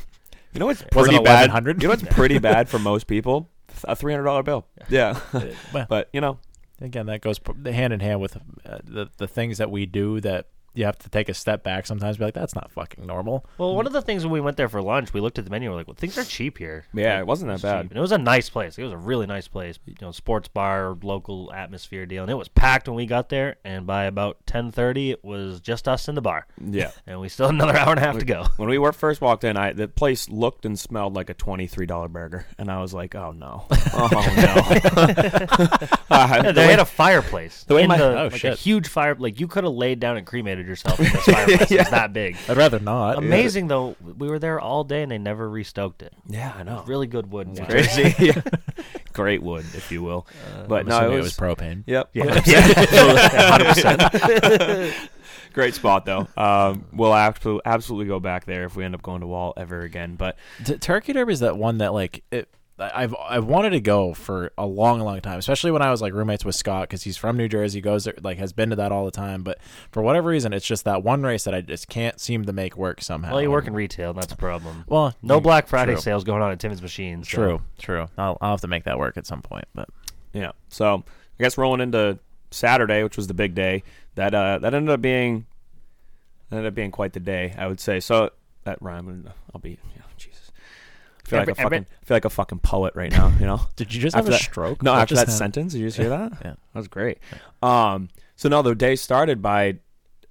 You 0.53 0.59
know 0.59 0.67
what's 0.67 0.83
pretty 0.83 1.17
bad? 1.19 1.51
You 1.65 1.73
know 1.73 1.89
what's 1.89 2.03
pretty 2.03 2.37
bad 2.51 2.69
for 2.69 2.77
most 2.79 3.07
people? 3.07 3.49
A 3.85 3.95
three 3.95 4.13
hundred 4.13 4.25
dollar 4.25 4.43
bill. 4.43 4.67
Yeah, 4.89 5.19
Well. 5.73 5.87
but 5.89 6.09
you 6.13 6.21
know, 6.21 6.37
Again, 6.81 7.05
that 7.05 7.21
goes 7.21 7.39
hand 7.65 7.93
in 7.93 7.99
hand 8.01 8.19
with 8.21 8.35
uh, 8.65 8.79
the 8.83 9.09
the 9.17 9.27
things 9.27 9.57
that 9.59 9.71
we 9.71 9.85
do 9.85 10.19
that 10.21 10.47
you 10.73 10.85
have 10.85 10.97
to 10.99 11.09
take 11.09 11.29
a 11.29 11.33
step 11.33 11.63
back 11.63 11.85
sometimes. 11.85 12.17
Be 12.17 12.25
like, 12.25 12.33
that's 12.33 12.55
not 12.55 12.71
fucking 12.71 13.05
normal. 13.05 13.45
Well, 13.57 13.75
one 13.75 13.85
of 13.87 13.93
the 13.93 14.01
things 14.01 14.23
when 14.23 14.31
we 14.31 14.41
went 14.41 14.57
there 14.57 14.69
for 14.69 14.81
lunch, 14.81 15.13
we 15.13 15.21
looked 15.21 15.37
at 15.39 15.45
the 15.45 15.51
menu. 15.51 15.67
and 15.69 15.73
We're 15.73 15.79
like, 15.81 15.87
well, 15.87 15.95
things 15.95 16.17
are 16.17 16.23
cheap 16.23 16.57
here. 16.57 16.85
Yeah, 16.93 17.13
Like, 17.13 17.19
it 17.21 17.27
wasn't 17.27 17.49
that 17.49 17.53
it's 17.55 17.63
bad. 17.63 17.81
And 17.87 17.97
it 17.97 17.99
was 17.99 18.11
a 18.11 18.17
nice 18.17 18.49
place. 18.49 18.77
It 18.77 18.83
was 18.83 18.91
a 18.91 18.97
really 18.97 19.25
nice 19.27 19.47
place. 19.47 19.77
You 19.85 19.95
know, 20.01 20.11
sports 20.11 20.47
bar, 20.47 20.97
local 21.01 21.51
atmosphere 21.53 22.05
deal, 22.05 22.23
and 22.23 22.31
it 22.31 22.35
was 22.35 22.47
packed 22.47 22.87
when 22.87 22.95
we 22.95 23.05
got 23.05 23.29
there. 23.29 23.57
And 23.63 23.85
by 23.85 24.05
about 24.05 24.37
ten 24.45 24.71
thirty, 24.71 25.11
it 25.11 25.23
was 25.23 25.59
just 25.61 25.87
us 25.87 26.07
in 26.07 26.15
the 26.15 26.21
bar. 26.21 26.47
yeah. 26.59 26.91
And 27.07 27.19
we 27.19 27.29
still 27.29 27.47
had 27.47 27.55
another 27.55 27.77
hour 27.77 27.91
and 27.91 27.99
a 27.99 28.03
half 28.03 28.17
to 28.17 28.25
go. 28.25 28.45
When 28.57 28.69
we 28.69 28.77
were 28.77 28.91
first 28.93 29.21
walked 29.21 29.43
in, 29.43 29.57
I 29.57 29.73
the 29.73 29.87
place 29.87 30.29
looked 30.29 30.65
and 30.65 30.77
smelled 30.79 31.13
like 31.15 31.29
a 31.29 31.33
twenty 31.33 31.67
three 31.67 31.85
dollar 31.85 32.07
burger, 32.07 32.45
and 32.57 32.71
I 32.71 32.81
was 32.81 32.93
like, 32.93 33.13
oh 33.15 33.31
no, 33.31 33.65
oh 33.93 34.09
no. 34.37 34.97
Uh, 36.09 36.27
Yeah, 36.33 36.41
the 36.41 36.53
they 36.53 36.65
way- 36.65 36.71
had 36.71 36.79
a 36.79 36.85
fireplace. 36.85 37.63
the 37.65 37.75
way 37.75 37.83
in 37.83 37.87
my- 37.89 37.97
the, 37.97 38.19
oh, 38.19 38.23
like 38.25 38.33
a 38.33 38.37
shit. 38.37 38.57
huge 38.59 38.87
fire. 38.87 39.15
Like 39.15 39.39
you 39.39 39.47
could 39.47 39.63
have 39.63 39.73
laid 39.73 39.99
down 39.99 40.17
and 40.17 40.25
cremated 40.25 40.62
yourself 40.67 40.99
in 40.99 41.05
this 41.05 41.23
fireplace. 41.23 41.71
It 41.71 41.79
was 41.79 41.89
that 41.89 42.13
big. 42.13 42.37
I'd 42.47 42.57
rather 42.57 42.79
not. 42.79 43.17
Amazing 43.17 43.67
though. 43.67 43.95
We 44.01 44.27
were 44.27 44.39
there 44.39 44.59
all 44.59 44.83
day 44.83 45.03
and 45.03 45.11
they 45.11 45.17
never 45.17 45.49
restoked 45.49 46.01
it. 46.01 46.13
yeah, 46.27 46.53
I 46.57 46.63
know. 46.63 46.83
Really 46.87 47.07
good 47.07 47.31
wood. 47.31 47.47
in 47.47 47.53
New 47.53 47.65
Great. 47.65 48.19
Yeah. 48.19 48.41
Great 49.13 49.43
wood, 49.43 49.65
if 49.75 49.91
you 49.91 50.01
will. 50.01 50.25
but 50.67 50.81
I'm 50.81 50.87
no, 50.87 50.97
assuming 50.97 51.13
it 51.13 51.19
it 51.19 51.23
was, 51.23 51.37
was 51.37 51.37
propane. 51.37 51.83
Yep. 51.85 52.09
Yeah. 52.13 52.23
100%. 53.63 55.09
Great 55.53 55.75
spot 55.75 56.05
though. 56.05 56.27
Um, 56.35 56.85
we'll 56.91 57.13
absolutely 57.13 57.61
absolutely 57.65 58.07
go 58.07 58.19
back 58.19 58.45
there 58.45 58.63
if 58.65 58.75
we 58.75 58.83
end 58.83 58.95
up 58.95 59.03
going 59.03 59.21
to 59.21 59.27
Wall 59.27 59.53
ever 59.55 59.81
again. 59.81 60.15
But 60.15 60.35
T- 60.65 60.77
Turkey 60.77 61.13
Derby 61.13 61.33
is 61.33 61.41
that 61.41 61.57
one 61.57 61.77
that 61.77 61.93
like 61.93 62.23
it. 62.31 62.49
I- 62.79 63.03
I've 63.03 63.15
I've 63.29 63.45
wanted 63.45 63.69
to 63.71 63.79
go 63.79 64.13
for 64.13 64.51
a 64.57 64.65
long, 64.65 64.99
long 64.99 65.21
time, 65.21 65.37
especially 65.37 65.71
when 65.71 65.81
I 65.81 65.91
was 65.91 66.01
like 66.01 66.11
roommates 66.13 66.43
with 66.43 66.55
Scott 66.55 66.83
because 66.89 67.03
he's 67.03 67.17
from 67.17 67.37
New 67.37 67.47
Jersey, 67.47 67.81
goes 67.81 68.05
there, 68.05 68.15
like 68.23 68.37
has 68.39 68.51
been 68.53 68.71
to 68.71 68.75
that 68.77 68.91
all 68.91 69.05
the 69.05 69.11
time. 69.11 69.43
But 69.43 69.59
for 69.91 70.01
whatever 70.01 70.29
reason, 70.29 70.53
it's 70.53 70.65
just 70.65 70.83
that 70.85 71.03
one 71.03 71.21
race 71.23 71.43
that 71.43 71.53
I 71.53 71.61
just 71.61 71.87
can't 71.87 72.19
seem 72.19 72.45
to 72.45 72.53
make 72.53 72.75
work 72.75 73.01
somehow. 73.01 73.33
Well, 73.33 73.41
you 73.41 73.51
work 73.51 73.67
in 73.67 73.73
retail, 73.73 74.09
and 74.11 74.17
that's 74.19 74.33
a 74.33 74.37
problem. 74.37 74.85
Well, 74.87 75.13
No 75.21 75.35
you- 75.35 75.41
Black 75.41 75.67
Friday 75.67 75.93
true. 75.93 76.01
sales 76.01 76.23
going 76.23 76.41
on 76.41 76.51
at 76.51 76.59
Timmons 76.59 76.81
Machines. 76.81 77.29
so- 77.29 77.35
True, 77.37 77.61
true. 77.77 78.07
I'll 78.17 78.37
I'll 78.41 78.51
have 78.51 78.61
to 78.61 78.67
make 78.67 78.85
that 78.85 78.97
work 78.97 79.17
at 79.17 79.27
some 79.27 79.41
point. 79.43 79.65
But 79.75 79.87
yeah, 80.33 80.51
so 80.69 81.03
I 81.39 81.43
guess 81.43 81.57
rolling 81.57 81.81
into 81.81 82.17
Saturday, 82.49 83.03
which 83.03 83.17
was 83.17 83.27
the 83.27 83.33
big 83.35 83.53
day, 83.53 83.83
that 84.15 84.33
uh, 84.33 84.57
that 84.59 84.73
ended 84.73 84.91
up 84.91 85.01
being 85.01 85.45
that 86.49 86.57
ended 86.57 86.69
up 86.71 86.75
being 86.75 86.91
quite 86.91 87.13
the 87.13 87.19
day, 87.19 87.53
I 87.57 87.67
would 87.67 87.79
say. 87.79 87.99
So 87.99 88.31
that 88.63 88.81
rhyme, 88.81 89.29
I'll 89.53 89.61
be 89.61 89.71
yeah, 89.95 90.01
Jesus. 90.12 90.12
I 91.25 91.29
feel 91.29 91.39
Every- 91.39 91.51
like 91.53 91.57
a 91.57 91.61
every- 91.61 91.77
fucking 91.79 91.87
I 92.01 92.05
feel 92.05 92.15
like 92.15 92.25
a 92.25 92.29
fucking 92.29 92.59
poet 92.59 92.93
right 92.95 93.11
now. 93.11 93.29
You 93.39 93.45
know. 93.45 93.61
did 93.75 93.93
you 93.93 94.01
just 94.01 94.15
After 94.15 94.25
have 94.25 94.27
a 94.27 94.37
that- 94.37 94.41
stroke? 94.41 94.83
No, 94.83 94.91
What 94.93 95.01
after 95.01 95.15
that 95.15 95.21
happened? 95.21 95.37
sentence, 95.37 95.73
did 95.73 95.79
you 95.79 95.87
just 95.87 95.97
hear 95.97 96.09
that? 96.09 96.31
Yeah. 96.43 96.51
that 96.51 96.57
was 96.75 96.87
great. 96.87 97.19
Um, 97.61 98.09
so 98.35 98.49
no, 98.49 98.61
the 98.61 98.75
day 98.75 98.95
started 98.95 99.41
by 99.41 99.77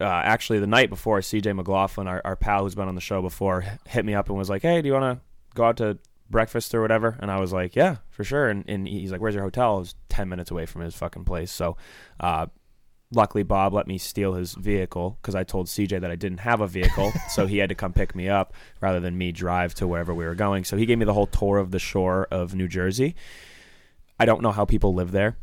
uh, 0.00 0.04
actually 0.04 0.58
the 0.58 0.66
night 0.66 0.90
before. 0.90 1.20
CJ 1.20 1.54
McLaughlin, 1.54 2.08
our, 2.08 2.20
our 2.24 2.36
pal 2.36 2.64
who's 2.64 2.74
been 2.74 2.88
on 2.88 2.94
the 2.94 3.00
show 3.00 3.22
before, 3.22 3.64
hit 3.86 4.04
me 4.04 4.14
up 4.14 4.28
and 4.28 4.36
was 4.36 4.50
like, 4.50 4.62
"Hey, 4.62 4.82
do 4.82 4.88
you 4.88 4.94
want 4.94 5.18
to 5.18 5.24
go 5.54 5.64
out 5.64 5.76
to 5.78 5.98
breakfast 6.28 6.74
or 6.74 6.80
whatever?" 6.82 7.16
And 7.20 7.30
I 7.30 7.38
was 7.40 7.52
like, 7.52 7.76
"Yeah, 7.76 7.96
for 8.10 8.24
sure." 8.24 8.48
And, 8.48 8.64
and 8.68 8.86
he's 8.88 9.12
like, 9.12 9.20
"Where's 9.20 9.34
your 9.34 9.44
hotel?" 9.44 9.76
It 9.76 9.80
was 9.80 9.94
ten 10.08 10.28
minutes 10.28 10.50
away 10.50 10.66
from 10.66 10.82
his 10.82 10.94
fucking 10.94 11.24
place. 11.24 11.52
So, 11.52 11.76
uh, 12.20 12.46
luckily 13.12 13.42
Bob 13.42 13.72
let 13.72 13.86
me 13.86 13.98
steal 13.98 14.34
his 14.34 14.54
vehicle 14.54 15.18
because 15.20 15.34
I 15.34 15.44
told 15.44 15.66
CJ 15.66 16.00
that 16.00 16.10
I 16.10 16.16
didn't 16.16 16.38
have 16.38 16.60
a 16.60 16.66
vehicle, 16.66 17.12
so 17.30 17.46
he 17.46 17.58
had 17.58 17.68
to 17.68 17.74
come 17.74 17.92
pick 17.92 18.14
me 18.14 18.28
up 18.28 18.54
rather 18.80 19.00
than 19.00 19.16
me 19.16 19.32
drive 19.32 19.74
to 19.76 19.86
wherever 19.86 20.14
we 20.14 20.24
were 20.24 20.34
going. 20.34 20.64
So 20.64 20.76
he 20.76 20.86
gave 20.86 20.98
me 20.98 21.04
the 21.04 21.14
whole 21.14 21.26
tour 21.26 21.58
of 21.58 21.70
the 21.70 21.78
shore 21.78 22.26
of 22.30 22.54
New 22.54 22.68
Jersey. 22.68 23.14
I 24.18 24.24
don't 24.24 24.42
know 24.42 24.52
how 24.52 24.64
people 24.64 24.94
live 24.94 25.12
there. 25.12 25.36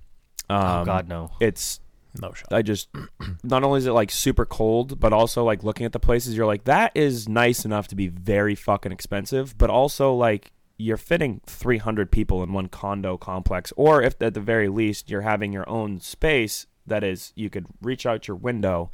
Um, 0.49 0.81
Oh 0.81 0.85
God, 0.85 1.07
no. 1.07 1.31
It's 1.39 1.79
No 2.19 2.33
shot. 2.33 2.51
I 2.51 2.61
just 2.61 2.89
not 3.43 3.63
only 3.63 3.77
is 3.79 3.85
it 3.85 3.91
like 3.91 4.11
super 4.11 4.45
cold, 4.45 4.99
but 4.99 5.13
also 5.13 5.43
like 5.43 5.63
looking 5.63 5.85
at 5.85 5.91
the 5.91 5.99
places, 5.99 6.35
you're 6.35 6.45
like 6.45 6.63
that 6.65 6.91
is 6.95 7.29
nice 7.29 7.65
enough 7.65 7.87
to 7.89 7.95
be 7.95 8.07
very 8.07 8.55
fucking 8.55 8.91
expensive, 8.91 9.57
but 9.57 9.69
also 9.69 10.13
like 10.13 10.51
you're 10.81 10.97
fitting 10.97 11.41
300 11.45 12.09
people 12.09 12.41
in 12.41 12.53
one 12.53 12.69
condo 12.69 13.17
complex, 13.17 13.73
or 13.75 14.01
if 14.01 14.19
at 14.21 14.33
the 14.33 14.39
very 14.39 14.69
least 14.69 15.09
you're 15.09 15.21
having 15.21 15.51
your 15.51 15.69
own 15.69 15.99
space 15.99 16.65
that 16.89 17.03
is 17.03 17.33
you 17.35 17.49
could 17.49 17.65
reach 17.81 18.05
out 18.05 18.27
your 18.27 18.37
window 18.37 18.91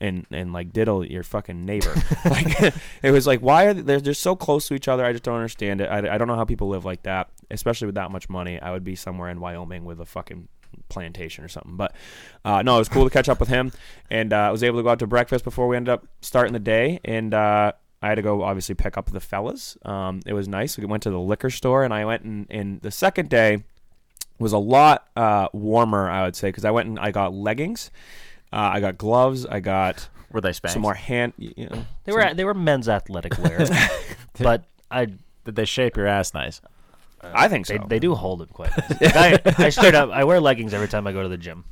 and 0.00 0.26
and 0.30 0.52
like 0.52 0.72
diddle 0.72 1.04
your 1.04 1.22
fucking 1.22 1.64
neighbor. 1.64 1.94
like 2.24 2.74
it 3.02 3.10
was 3.10 3.26
like 3.26 3.40
why 3.40 3.64
are 3.64 3.74
they, 3.74 3.82
they're 3.82 4.00
just 4.00 4.20
so 4.20 4.36
close 4.36 4.68
to 4.68 4.74
each 4.74 4.88
other? 4.88 5.04
I 5.04 5.12
just 5.12 5.24
don't 5.24 5.36
understand 5.36 5.80
it. 5.80 5.86
I, 5.86 6.14
I 6.14 6.18
don't 6.18 6.28
know 6.28 6.36
how 6.36 6.44
people 6.44 6.68
live 6.68 6.84
like 6.84 7.02
that, 7.04 7.30
especially 7.50 7.86
with 7.86 7.94
that 7.96 8.10
much 8.10 8.28
money. 8.28 8.60
I 8.60 8.72
would 8.72 8.84
be 8.84 8.96
somewhere 8.96 9.30
in 9.30 9.40
Wyoming 9.40 9.84
with 9.84 10.00
a 10.00 10.06
fucking 10.06 10.48
plantation 10.88 11.44
or 11.44 11.48
something. 11.48 11.76
But 11.76 11.94
uh, 12.44 12.62
no, 12.62 12.76
it 12.76 12.78
was 12.78 12.88
cool 12.88 13.04
to 13.04 13.10
catch 13.10 13.28
up 13.28 13.40
with 13.40 13.48
him, 13.48 13.72
and 14.10 14.32
uh, 14.32 14.36
I 14.36 14.50
was 14.50 14.62
able 14.62 14.78
to 14.78 14.82
go 14.82 14.90
out 14.90 14.98
to 15.00 15.06
breakfast 15.06 15.44
before 15.44 15.68
we 15.68 15.76
ended 15.76 15.92
up 15.92 16.06
starting 16.20 16.52
the 16.52 16.60
day, 16.60 17.00
and. 17.04 17.34
Uh, 17.34 17.72
I 18.02 18.08
had 18.08 18.16
to 18.16 18.22
go 18.22 18.42
obviously 18.42 18.74
pick 18.74 18.98
up 18.98 19.10
the 19.10 19.18
fellas. 19.18 19.78
Um, 19.82 20.20
it 20.26 20.34
was 20.34 20.46
nice. 20.46 20.76
We 20.76 20.84
went 20.84 21.02
to 21.04 21.10
the 21.10 21.18
liquor 21.18 21.48
store, 21.48 21.84
and 21.84 21.94
I 21.94 22.04
went 22.04 22.22
and, 22.22 22.46
and 22.50 22.82
the 22.82 22.90
second 22.90 23.30
day 23.30 23.64
was 24.38 24.52
a 24.52 24.58
lot 24.58 25.06
uh, 25.16 25.48
warmer, 25.52 26.08
I 26.10 26.24
would 26.24 26.36
say, 26.36 26.48
because 26.48 26.64
I 26.64 26.70
went 26.70 26.88
and 26.88 26.98
I 26.98 27.10
got 27.10 27.32
leggings, 27.32 27.90
uh, 28.52 28.70
I 28.74 28.80
got 28.80 28.98
gloves, 28.98 29.46
I 29.46 29.60
got 29.60 30.08
Were 30.32 30.40
they 30.40 30.50
Spanx? 30.50 30.70
some 30.70 30.82
more 30.82 30.94
hand. 30.94 31.32
You 31.38 31.68
know, 31.70 31.84
They 32.04 32.12
were 32.12 32.34
they 32.34 32.44
were 32.44 32.54
men's 32.54 32.88
athletic 32.88 33.38
wear, 33.38 33.66
but 34.38 34.64
I 34.90 35.06
Did 35.44 35.54
they 35.56 35.64
shape 35.64 35.96
your 35.96 36.06
ass 36.06 36.34
nice? 36.34 36.60
I 37.22 37.48
think 37.48 37.64
so. 37.66 37.78
they, 37.78 37.84
they 37.88 37.98
do 37.98 38.14
hold 38.14 38.42
it 38.42 38.50
quite. 38.52 38.70
Like, 39.00 39.58
I, 39.58 39.66
I 39.66 39.68
straight 39.70 39.94
up 39.94 40.10
I 40.10 40.24
wear 40.24 40.40
leggings 40.40 40.74
every 40.74 40.88
time 40.88 41.06
I 41.06 41.12
go 41.12 41.22
to 41.22 41.28
the 41.28 41.38
gym, 41.38 41.64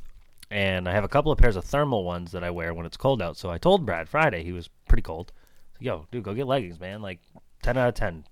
and 0.49 0.89
I 0.89 0.93
have 0.93 1.03
a 1.03 1.07
couple 1.09 1.31
of 1.31 1.37
pairs 1.37 1.55
of 1.55 1.63
thermal 1.63 2.03
ones 2.03 2.31
that 2.31 2.43
I 2.43 2.49
wear 2.49 2.73
when 2.73 2.85
it's 2.87 2.97
cold 2.97 3.21
out. 3.21 3.37
So 3.37 3.49
I 3.51 3.57
told 3.59 3.85
Brad 3.85 4.09
Friday 4.09 4.43
he 4.43 4.51
was 4.51 4.69
pretty 4.87 5.03
cold. 5.03 5.31
Yo, 5.79 6.07
dude, 6.11 6.23
go 6.23 6.33
get 6.33 6.47
leggings, 6.47 6.79
man. 6.79 7.01
Like 7.01 7.19
ten 7.61 7.77
out 7.77 7.89
of 7.89 7.93
ten, 7.95 8.25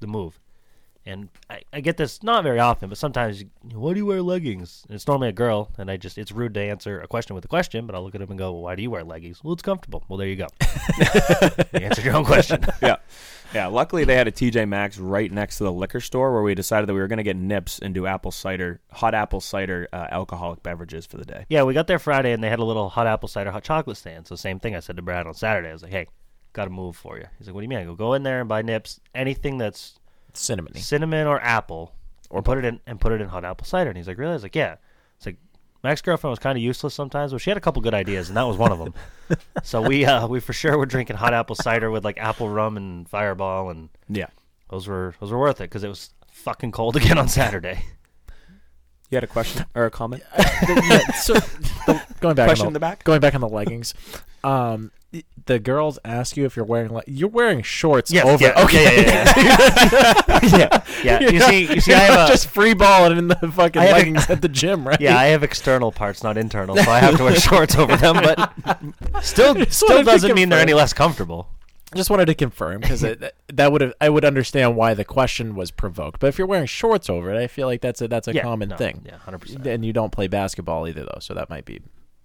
the 0.00 0.06
move. 0.06 0.38
And 1.06 1.28
I, 1.48 1.60
I 1.72 1.80
get 1.80 1.96
this 1.96 2.24
not 2.24 2.42
very 2.42 2.58
often, 2.58 2.88
but 2.88 2.98
sometimes. 2.98 3.44
Why 3.72 3.92
do 3.92 3.98
you 4.00 4.06
wear 4.06 4.22
leggings? 4.22 4.84
And 4.88 4.96
it's 4.96 5.06
normally 5.06 5.28
a 5.28 5.32
girl, 5.32 5.70
and 5.78 5.88
I 5.88 5.96
just 5.96 6.18
it's 6.18 6.32
rude 6.32 6.54
to 6.54 6.60
answer 6.60 7.00
a 7.00 7.06
question 7.06 7.36
with 7.36 7.44
a 7.44 7.48
question, 7.48 7.86
but 7.86 7.94
I'll 7.94 8.02
look 8.02 8.16
at 8.16 8.20
him 8.20 8.28
and 8.28 8.38
go, 8.38 8.52
well, 8.52 8.62
"Why 8.62 8.74
do 8.74 8.82
you 8.82 8.90
wear 8.90 9.04
leggings?" 9.04 9.42
Well, 9.44 9.52
it's 9.52 9.62
comfortable. 9.62 10.04
Well, 10.08 10.16
there 10.16 10.26
you 10.26 10.34
go. 10.34 10.48
you 10.98 11.80
answered 11.80 12.04
your 12.04 12.16
own 12.16 12.24
question. 12.24 12.64
yeah. 12.82 12.96
Yeah, 13.54 13.68
luckily 13.68 14.04
they 14.04 14.16
had 14.16 14.26
a 14.26 14.32
TJ 14.32 14.68
Maxx 14.68 14.98
right 14.98 15.30
next 15.30 15.58
to 15.58 15.64
the 15.64 15.72
liquor 15.72 16.00
store 16.00 16.32
where 16.32 16.42
we 16.42 16.56
decided 16.56 16.88
that 16.88 16.94
we 16.94 17.00
were 17.00 17.06
going 17.06 17.18
to 17.18 17.22
get 17.22 17.36
nips 17.36 17.78
and 17.78 17.94
do 17.94 18.04
apple 18.04 18.32
cider, 18.32 18.80
hot 18.90 19.14
apple 19.14 19.40
cider 19.40 19.88
uh, 19.92 20.08
alcoholic 20.10 20.64
beverages 20.64 21.06
for 21.06 21.16
the 21.16 21.24
day. 21.24 21.46
Yeah, 21.48 21.62
we 21.62 21.72
got 21.72 21.86
there 21.86 22.00
Friday 22.00 22.32
and 22.32 22.42
they 22.42 22.50
had 22.50 22.58
a 22.58 22.64
little 22.64 22.88
hot 22.88 23.06
apple 23.06 23.28
cider 23.28 23.52
hot 23.52 23.62
chocolate 23.62 23.96
stand. 23.96 24.26
So 24.26 24.34
same 24.34 24.58
thing 24.58 24.74
I 24.74 24.80
said 24.80 24.96
to 24.96 25.02
Brad 25.02 25.28
on 25.28 25.34
Saturday. 25.34 25.68
I 25.68 25.72
was 25.72 25.84
like, 25.84 25.92
"Hey, 25.92 26.08
got 26.52 26.66
a 26.66 26.70
move 26.70 26.96
for 26.96 27.16
you." 27.16 27.26
He's 27.38 27.46
like, 27.46 27.54
"What 27.54 27.60
do 27.60 27.64
you 27.64 27.68
mean?" 27.68 27.78
I 27.78 27.84
go, 27.84 27.94
"Go 27.94 28.14
in 28.14 28.24
there 28.24 28.40
and 28.40 28.48
buy 28.48 28.62
nips, 28.62 29.00
anything 29.14 29.58
that's 29.58 30.00
Cinnamony. 30.36 30.78
cinnamon 30.78 31.26
or 31.26 31.40
apple, 31.40 31.92
or 32.30 32.42
put 32.42 32.58
it 32.58 32.64
in 32.64 32.80
and 32.86 33.00
put 33.00 33.12
it 33.12 33.20
in 33.20 33.28
hot 33.28 33.44
apple 33.44 33.66
cider." 33.66 33.90
And 33.90 33.96
he's 33.96 34.06
like, 34.08 34.18
"Really?" 34.18 34.32
I 34.32 34.34
was 34.34 34.42
like, 34.42 34.54
"Yeah." 34.56 34.76
It's 35.16 35.26
like 35.26 35.36
my 35.82 35.90
ex 35.92 36.02
girlfriend 36.02 36.30
was 36.32 36.38
kind 36.38 36.56
of 36.58 36.62
useless 36.62 36.94
sometimes, 36.94 37.32
but 37.32 37.40
she 37.40 37.50
had 37.50 37.56
a 37.56 37.60
couple 37.60 37.80
good 37.82 37.94
ideas, 37.94 38.28
and 38.28 38.36
that 38.36 38.42
was 38.46 38.56
one 38.56 38.72
of 38.72 38.78
them. 38.78 38.94
so 39.62 39.82
we 39.82 40.04
uh, 40.04 40.26
we 40.26 40.40
for 40.40 40.52
sure 40.52 40.76
were 40.78 40.86
drinking 40.86 41.16
hot 41.16 41.32
apple 41.34 41.56
cider 41.56 41.90
with 41.90 42.04
like 42.04 42.18
apple 42.18 42.48
rum 42.48 42.76
and 42.76 43.08
Fireball, 43.08 43.70
and 43.70 43.88
Yeah. 44.08 44.26
those 44.70 44.86
were 44.88 45.14
those 45.20 45.30
were 45.32 45.38
worth 45.38 45.60
it 45.60 45.64
because 45.64 45.84
it 45.84 45.88
was 45.88 46.10
fucking 46.30 46.72
cold 46.72 46.96
again 46.96 47.18
on 47.18 47.28
Saturday. 47.28 47.82
You 49.10 49.16
had 49.16 49.24
a 49.24 49.28
question 49.28 49.64
or 49.76 49.84
a 49.86 49.90
comment? 49.90 50.24
yeah, 50.36 51.12
so 51.12 51.34
the, 51.34 52.02
going 52.20 52.34
back 52.34 52.48
Question 52.48 52.64
on 52.64 52.70
in 52.70 52.72
the 52.72 52.80
back? 52.80 53.04
Going 53.04 53.20
back 53.20 53.36
on 53.36 53.40
the 53.40 53.48
leggings. 53.48 53.94
Um, 54.42 54.90
y- 55.05 55.05
the 55.46 55.58
girls 55.58 55.98
ask 56.04 56.36
you 56.36 56.44
if 56.44 56.56
you're 56.56 56.64
wearing 56.64 56.92
le- 56.92 57.02
you're 57.06 57.28
wearing 57.28 57.62
shorts 57.62 58.10
Yes, 58.10 58.24
over. 58.26 58.42
yeah, 58.44 58.64
okay, 58.64 59.02
yeah, 59.06 59.32
yeah, 59.36 60.40
yeah. 60.42 60.82
Yeah, 61.04 61.20
You're 61.20 61.32
you 61.32 61.40
see, 61.40 61.74
you 61.74 61.80
see, 61.80 61.92
I 61.92 61.98
have 61.98 62.28
a, 62.28 62.32
just 62.32 62.48
free 62.48 62.74
balling 62.74 63.16
in 63.18 63.28
the 63.28 63.36
fucking 63.36 63.80
I 63.80 63.84
have 63.86 64.28
a- 64.28 64.32
at 64.32 64.42
the 64.42 64.48
gym, 64.48 64.86
right? 64.88 65.00
Yeah, 65.00 65.16
I 65.16 65.26
have 65.26 65.42
external 65.42 65.92
parts, 65.92 66.22
not 66.22 66.36
internal, 66.36 66.76
so 66.76 66.90
I 66.90 66.98
have 67.00 67.16
to 67.18 67.24
wear 67.24 67.34
shorts 67.40 67.76
over 67.76 67.96
them. 67.96 68.16
But 68.22 69.24
still, 69.24 69.54
still 69.66 70.02
doesn't 70.02 70.34
mean 70.34 70.48
they're 70.48 70.58
any 70.60 70.74
less 70.74 70.92
comfortable. 70.92 71.48
Just 71.94 72.10
wanted 72.10 72.26
to 72.26 72.34
confirm 72.34 72.80
because 72.80 73.00
that 73.02 73.72
would 73.72 73.80
have 73.80 73.94
I 74.00 74.08
would 74.08 74.24
understand 74.24 74.74
why 74.74 74.94
the 74.94 75.04
question 75.04 75.54
was 75.54 75.70
provoked. 75.70 76.18
But 76.18 76.26
if 76.28 76.38
you're 76.38 76.46
wearing 76.48 76.66
shorts 76.66 77.08
over 77.08 77.32
it, 77.32 77.38
I 77.40 77.46
feel 77.46 77.68
like 77.68 77.80
that's 77.80 78.02
a 78.02 78.08
that's 78.08 78.26
a 78.26 78.34
Yeah, 78.34 78.42
common 78.42 78.70
no, 78.70 78.76
thing. 78.76 79.02
yeah, 79.06 79.18
100%. 79.24 79.64
And 79.66 79.84
you 79.84 79.92
don't 79.92 80.10
play 80.10 80.26
basketball 80.26 80.88
either, 80.88 81.02
though, 81.04 81.18
so 81.20 81.32
that 81.34 81.48
might 81.48 81.64
be. 81.64 81.80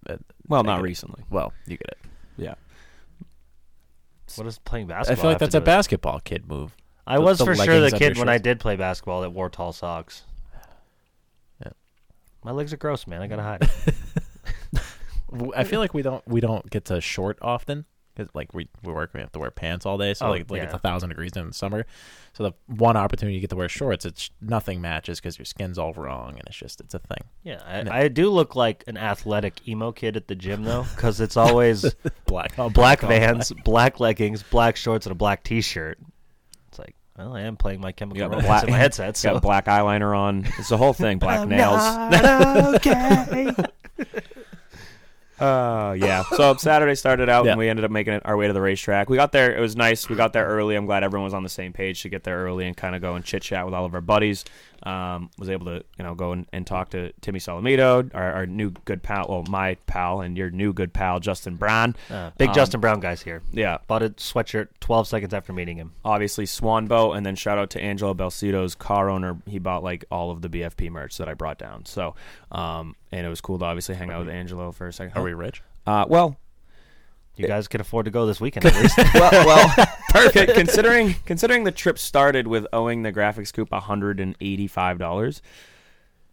uh, 0.10 0.18
Well, 0.48 0.64
not 0.64 0.82
recently. 0.82 1.24
Well, 1.30 1.54
you 1.68 1.78
get 1.78 1.90
it. 1.90 1.98
Yeah. 2.38 2.56
What 4.38 4.48
is 4.48 4.58
playing 4.60 4.88
basketball? 4.88 5.20
I 5.20 5.22
feel 5.22 5.30
like 5.32 5.40
that's 5.40 5.56
a 5.56 5.62
basketball 5.62 6.20
kid 6.20 6.48
move. 6.48 6.76
I 7.08 7.16
The- 7.16 7.22
was 7.22 7.40
the 7.40 7.46
for 7.46 7.56
sure 7.56 7.80
the 7.80 7.92
kid 7.92 8.18
when 8.18 8.30
I 8.30 8.38
did 8.38 8.60
play 8.60 8.76
basketball 8.76 9.22
that 9.22 9.32
wore 9.32 9.50
tall 9.50 9.74
socks. 9.74 10.24
Yeah. 11.64 11.72
My 12.44 12.52
legs 12.52 12.72
are 12.74 12.78
gross, 12.78 13.08
man. 13.08 13.22
I 13.22 13.28
gotta 13.28 13.42
hide. 13.44 13.70
I 15.56 15.64
feel 15.64 15.80
like 15.80 15.94
we 15.94 16.02
don't 16.02 16.26
we 16.28 16.42
don't 16.42 16.70
get 16.70 16.86
to 16.86 17.00
short 17.00 17.38
often 17.42 17.86
because 18.14 18.30
like 18.34 18.54
we 18.54 18.68
we 18.84 18.94
work 18.94 19.12
we 19.14 19.20
have 19.20 19.32
to 19.32 19.40
wear 19.40 19.52
pants 19.52 19.86
all 19.86 19.98
day 19.98 20.14
so 20.14 20.28
Oh, 20.28 20.30
like 20.32 20.50
like 20.50 20.64
it's 20.64 20.74
a 20.74 20.80
thousand 20.80 21.10
degrees 21.10 21.32
in 21.36 21.48
the 21.48 21.54
summer 21.54 21.86
so 22.34 22.44
the 22.44 22.54
one 22.68 22.98
opportunity 22.98 23.36
you 23.36 23.42
get 23.42 23.50
to 23.50 23.56
wear 23.56 23.70
shorts 23.70 24.06
it's 24.06 24.30
nothing 24.42 24.82
matches 24.82 25.20
because 25.20 25.38
your 25.38 25.46
skin's 25.46 25.78
all 25.78 25.94
wrong 25.94 26.32
and 26.32 26.44
it's 26.48 26.58
just 26.58 26.80
it's 26.82 26.94
a 26.94 27.00
thing 27.00 27.24
yeah, 27.44 27.62
I, 27.66 28.04
I 28.04 28.08
do 28.08 28.30
look 28.30 28.56
like 28.56 28.84
an 28.86 28.98
athletic 28.98 29.68
emo 29.68 29.92
kid 29.92 30.16
at 30.16 30.28
the 30.28 30.36
gym 30.36 30.64
though, 30.64 30.86
because 30.96 31.20
it's 31.20 31.38
always 31.38 31.94
black 32.26 32.54
oh, 32.58 32.66
on 32.66 32.72
black 32.72 33.04
on 33.04 33.10
Vans, 33.10 33.52
black 33.64 34.00
leggings, 34.00 34.44
black 34.44 34.76
shorts, 34.76 35.06
and 35.06 35.12
a 35.12 35.16
black 35.16 35.44
T-shirt. 35.44 35.98
It's 36.68 36.80
like, 36.80 36.96
well, 37.18 37.36
I 37.36 37.42
am 37.42 37.58
playing 37.58 37.82
my 37.82 37.92
Chemical 37.92 38.22
Romance 38.24 38.46
black 38.46 38.64
in 38.66 38.72
my 38.72 38.78
headset, 38.78 39.18
so 39.18 39.34
Got 39.34 39.42
black 39.42 39.66
eyeliner 39.66 40.18
on. 40.18 40.46
It's 40.60 40.70
the 40.70 40.78
whole 40.78 40.94
thing. 40.94 41.18
Black 41.18 41.48
nails. 41.48 41.82
okay. 42.76 43.54
Uh, 45.42 45.94
yeah. 45.94 46.24
So 46.36 46.56
Saturday 46.56 46.96
started 46.96 47.28
out, 47.30 47.46
Yeah. 47.46 47.52
and 47.52 47.60
we 47.60 47.68
ended 47.68 47.84
up 47.84 47.92
making 47.92 48.14
it 48.14 48.22
our 48.26 48.38
way 48.38 48.46
to 48.48 48.54
the 48.54 48.62
racetrack. 48.62 49.10
We 49.10 49.18
got 49.18 49.32
there; 49.32 49.56
it 49.56 49.60
was 49.60 49.76
nice. 49.76 50.08
We 50.08 50.16
got 50.16 50.34
there 50.34 50.46
early. 50.46 50.76
I'm 50.76 50.86
glad 50.86 51.04
everyone 51.04 51.24
was 51.26 51.34
on 51.34 51.44
the 51.44 51.50
same 51.50 51.74
page 51.74 52.02
to 52.04 52.10
get 52.10 52.24
there 52.24 52.44
early 52.46 52.68
and 52.68 52.78
kind 52.78 52.96
of 52.96 53.02
go 53.02 53.16
and 53.16 53.26
chit 53.26 53.42
chat 53.42 53.66
with 53.66 53.74
all 53.74 53.86
of 53.86 53.94
our 53.96 54.02
buddies. 54.02 54.46
Um, 54.84 55.30
was 55.38 55.50
able 55.50 55.66
to 55.68 55.84
you 55.98 56.04
know 56.04 56.16
go 56.16 56.32
and, 56.32 56.48
and 56.52 56.66
talk 56.66 56.90
to 56.90 57.12
Timmy 57.22 57.40
Solomito, 57.40 58.10
our, 58.14 58.34
our 58.34 58.46
new 58.46 58.72
good 58.72 59.04
pal, 59.04 59.28
well, 59.30 59.44
my 59.48 59.76
pal, 59.86 60.22
and 60.22 60.38
your 60.38 60.50
new 60.50 60.74
good 60.74 60.94
pal 60.94 61.20
Justin 61.20 61.56
Brown. 61.56 61.96
Uh, 62.10 62.32
big 62.38 62.50
Um, 62.50 62.56
Justin 62.56 62.82
Brown 62.82 63.00
guys 63.00 63.22
here. 63.22 63.42
Yeah, 63.52 63.78
Bought 63.88 64.04
a 64.04 64.10
sweatshirt 64.12 64.70
12 64.80 65.08
seconds 65.08 65.34
after 65.34 65.54
meeting 65.54 65.78
him. 65.78 65.94
obviously 66.04 66.46
Swan 66.46 66.88
Boat, 66.88 67.14
and 67.14 67.26
then 67.26 67.36
shout 67.36 67.58
out 67.58 67.70
to 67.72 67.82
Angelo 67.82 68.14
Belcito's 68.14 68.76
car 68.76 69.10
owner. 69.10 69.38
He 69.46 69.60
bought 69.60 69.84
like 69.84 70.06
all 70.12 70.32
of 70.32 70.42
the 70.42 70.50
BFP 70.50 70.90
merch 70.90 71.18
that 71.18 71.28
I 71.30 71.34
brought 71.34 71.58
down. 71.58 71.86
So, 71.86 72.16
um, 72.52 72.96
and 73.12 73.26
it 73.26 73.30
was 73.30 73.42
cool 73.42 73.60
to 73.60 73.66
obviously 73.66 73.96
hang 73.96 74.10
out 74.12 74.26
with 74.26 74.34
Angelo 74.34 74.72
for 74.72 74.88
a 74.88 74.94
second. 74.94 75.18
are 75.18 75.24
we 75.24 75.34
rich 75.34 75.62
Uh, 75.86 76.06
well, 76.08 76.38
You 77.36 77.48
guys 77.48 77.68
can 77.68 77.82
afford 77.82 78.06
to 78.06 78.12
go 78.12 78.26
this 78.26 78.40
weekend 78.40 78.66
at 78.66 78.76
least. 78.76 78.98
well, 79.16 79.46
well, 79.46 79.88
perfect. 80.10 80.54
Considering 80.54 81.16
considering 81.26 81.64
the 81.64 81.72
trip 81.72 81.98
started 81.98 82.46
with 82.48 82.68
owing 82.72 83.04
the 83.04 83.12
graphics 83.12 83.48
scoop 83.48 83.74
hundred 83.74 84.20
and 84.20 84.36
eighty 84.42 84.68
five 84.68 85.00
dollars. 85.00 85.42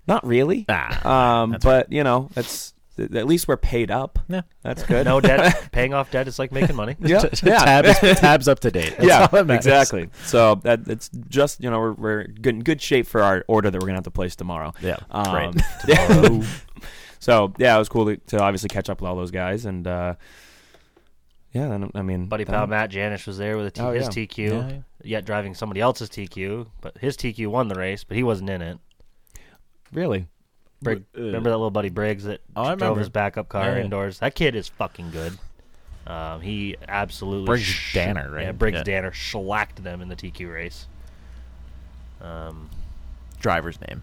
Not 0.06 0.26
really. 0.26 0.64
Ah, 0.68 1.42
um, 1.42 1.56
but 1.62 1.92
you 1.92 2.02
know, 2.02 2.28
that's 2.34 2.74
at 2.98 3.26
least 3.26 3.46
we're 3.46 3.56
paid 3.56 3.90
up. 3.90 4.18
Yeah. 4.28 4.42
that's 4.62 4.82
good. 4.82 5.04
no 5.04 5.20
debt. 5.20 5.68
Paying 5.72 5.94
off 5.94 6.10
debt 6.10 6.26
is 6.28 6.38
like 6.38 6.50
making 6.52 6.76
money. 6.76 6.96
yeah, 6.98 7.24
yeah. 7.42 7.58
tabs 7.58 8.20
tabs 8.20 8.48
up 8.48 8.60
to 8.60 8.70
date 8.70 8.96
That's 8.98 9.32
yeah, 9.32 9.54
exactly. 9.54 10.10
So 10.24 10.56
that 10.64 10.88
it's 10.88 11.08
just 11.28 11.62
you 11.62 11.70
know 11.70 11.78
we're 11.78 11.92
we're 11.92 12.24
good 12.24 12.56
in 12.56 12.64
good 12.64 12.82
shape 12.82 13.06
for 13.06 13.22
our 13.22 13.44
order 13.48 13.70
that 13.70 13.78
we're 13.80 13.86
gonna 13.86 13.98
have 13.98 14.04
to 14.04 14.10
place 14.10 14.34
tomorrow. 14.36 14.72
Yeah, 14.82 14.96
Um, 15.10 15.52
great. 15.84 16.44
so 17.20 17.52
yeah, 17.58 17.76
it 17.76 17.78
was 17.78 17.88
cool 17.88 18.06
to, 18.06 18.16
to 18.16 18.40
obviously 18.42 18.68
catch 18.68 18.90
up 18.90 19.00
with 19.00 19.08
all 19.08 19.16
those 19.16 19.30
guys 19.30 19.64
and 19.64 19.86
uh, 19.86 20.14
yeah, 21.52 21.68
then, 21.68 21.90
I 21.94 22.02
mean, 22.02 22.26
Buddy 22.26 22.44
pal 22.44 22.66
Matt 22.66 22.90
Janisch 22.90 23.26
was 23.26 23.38
there 23.38 23.56
with 23.56 23.66
a 23.66 23.70
T- 23.70 23.80
Oh, 23.80 23.92
his 23.92 24.04
yeah. 24.16 24.24
TQ, 24.26 24.38
Yeah, 24.38 24.68
yeah. 24.68 24.78
yet 25.02 25.24
driving 25.24 25.54
somebody 25.54 25.80
else's 25.80 26.08
TQ. 26.10 26.66
But 26.80 26.98
his 26.98 27.16
TQ 27.16 27.46
won 27.48 27.68
the 27.68 27.74
race, 27.76 28.04
but 28.04 28.16
he 28.16 28.22
wasn't 28.22 28.50
in 28.50 28.62
it. 28.62 28.78
really. 29.92 30.26
Brig, 30.80 31.02
remember 31.12 31.50
that 31.50 31.56
little 31.56 31.72
buddy 31.72 31.88
Briggs 31.88 32.22
that 32.24 32.40
Oh, 32.54 32.62
drove 32.66 32.80
remember. 32.80 32.98
his 33.00 33.08
backup 33.08 33.48
car 33.48 33.64
Yeah, 33.64 33.76
yeah. 33.78 33.84
indoors? 33.84 34.20
That 34.20 34.36
kid 34.36 34.54
is 34.54 34.68
fucking 34.68 35.10
good. 35.10 35.36
Um, 36.06 36.40
he 36.40 36.76
absolutely 36.86 37.46
Briggs 37.46 37.92
Danner, 37.92 38.30
right? 38.30 38.42
Yeah, 38.44 38.52
Briggs 38.52 38.76
Yeah. 38.78 38.82
Danner 38.84 39.12
shellacked 39.12 39.82
them 39.82 40.00
in 40.00 40.08
the 40.08 40.14
TQ 40.14 40.52
race. 40.54 40.86
Um, 42.20 42.68
driver's 43.40 43.80
name 43.88 44.02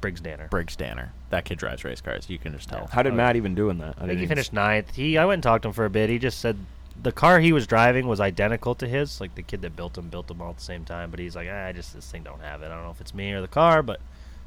Briggs 0.00 0.20
Danner. 0.20 0.48
Briggs 0.48 0.76
Danner 0.76 1.12
that 1.30 1.44
kid 1.44 1.58
drives 1.58 1.82
race 1.84 2.00
cars 2.00 2.28
you 2.30 2.38
can 2.38 2.52
just 2.52 2.68
tell 2.68 2.86
How 2.92 3.02
did 3.02 3.12
Oh, 3.12 3.16
Matt 3.16 3.36
even 3.36 3.54
do 3.54 3.68
in 3.70 3.78
that? 3.78 3.94
I 3.98 4.00
think 4.06 4.12
he 4.12 4.16
even 4.24 4.28
finished 4.28 4.52
ninth. 4.52 4.94
He 4.94 5.18
I 5.18 5.24
went 5.24 5.34
and 5.38 5.42
talked 5.42 5.62
to 5.62 5.68
him 5.68 5.74
for 5.74 5.84
a 5.84 5.90
bit. 5.90 6.08
He 6.10 6.18
just 6.18 6.38
said 6.40 6.56
the 7.02 7.12
car 7.12 7.40
he 7.40 7.52
was 7.52 7.66
driving 7.66 8.06
was 8.06 8.20
identical 8.20 8.74
to 8.76 8.86
his. 8.88 9.20
Like 9.20 9.34
the 9.34 9.42
kid 9.42 9.62
that 9.62 9.76
built 9.76 9.98
him 9.98 10.08
built 10.08 10.28
them 10.28 10.40
all 10.40 10.50
at 10.50 10.56
the 10.58 10.62
same 10.62 10.84
time. 10.84 11.10
But 11.10 11.20
he's 11.20 11.36
like, 11.36 11.48
ah, 11.50 11.66
I 11.66 11.72
just 11.72 11.92
this 11.94 12.10
thing 12.10 12.22
don't 12.22 12.40
have 12.40 12.62
it. 12.62 12.66
I 12.66 12.68
don't 12.74 12.84
know 12.84 12.90
if 12.90 13.00
it's 13.00 13.14
me 13.14 13.32
or 13.32 13.40
the 13.40 13.48
car, 13.48 13.82
but 13.82 14.00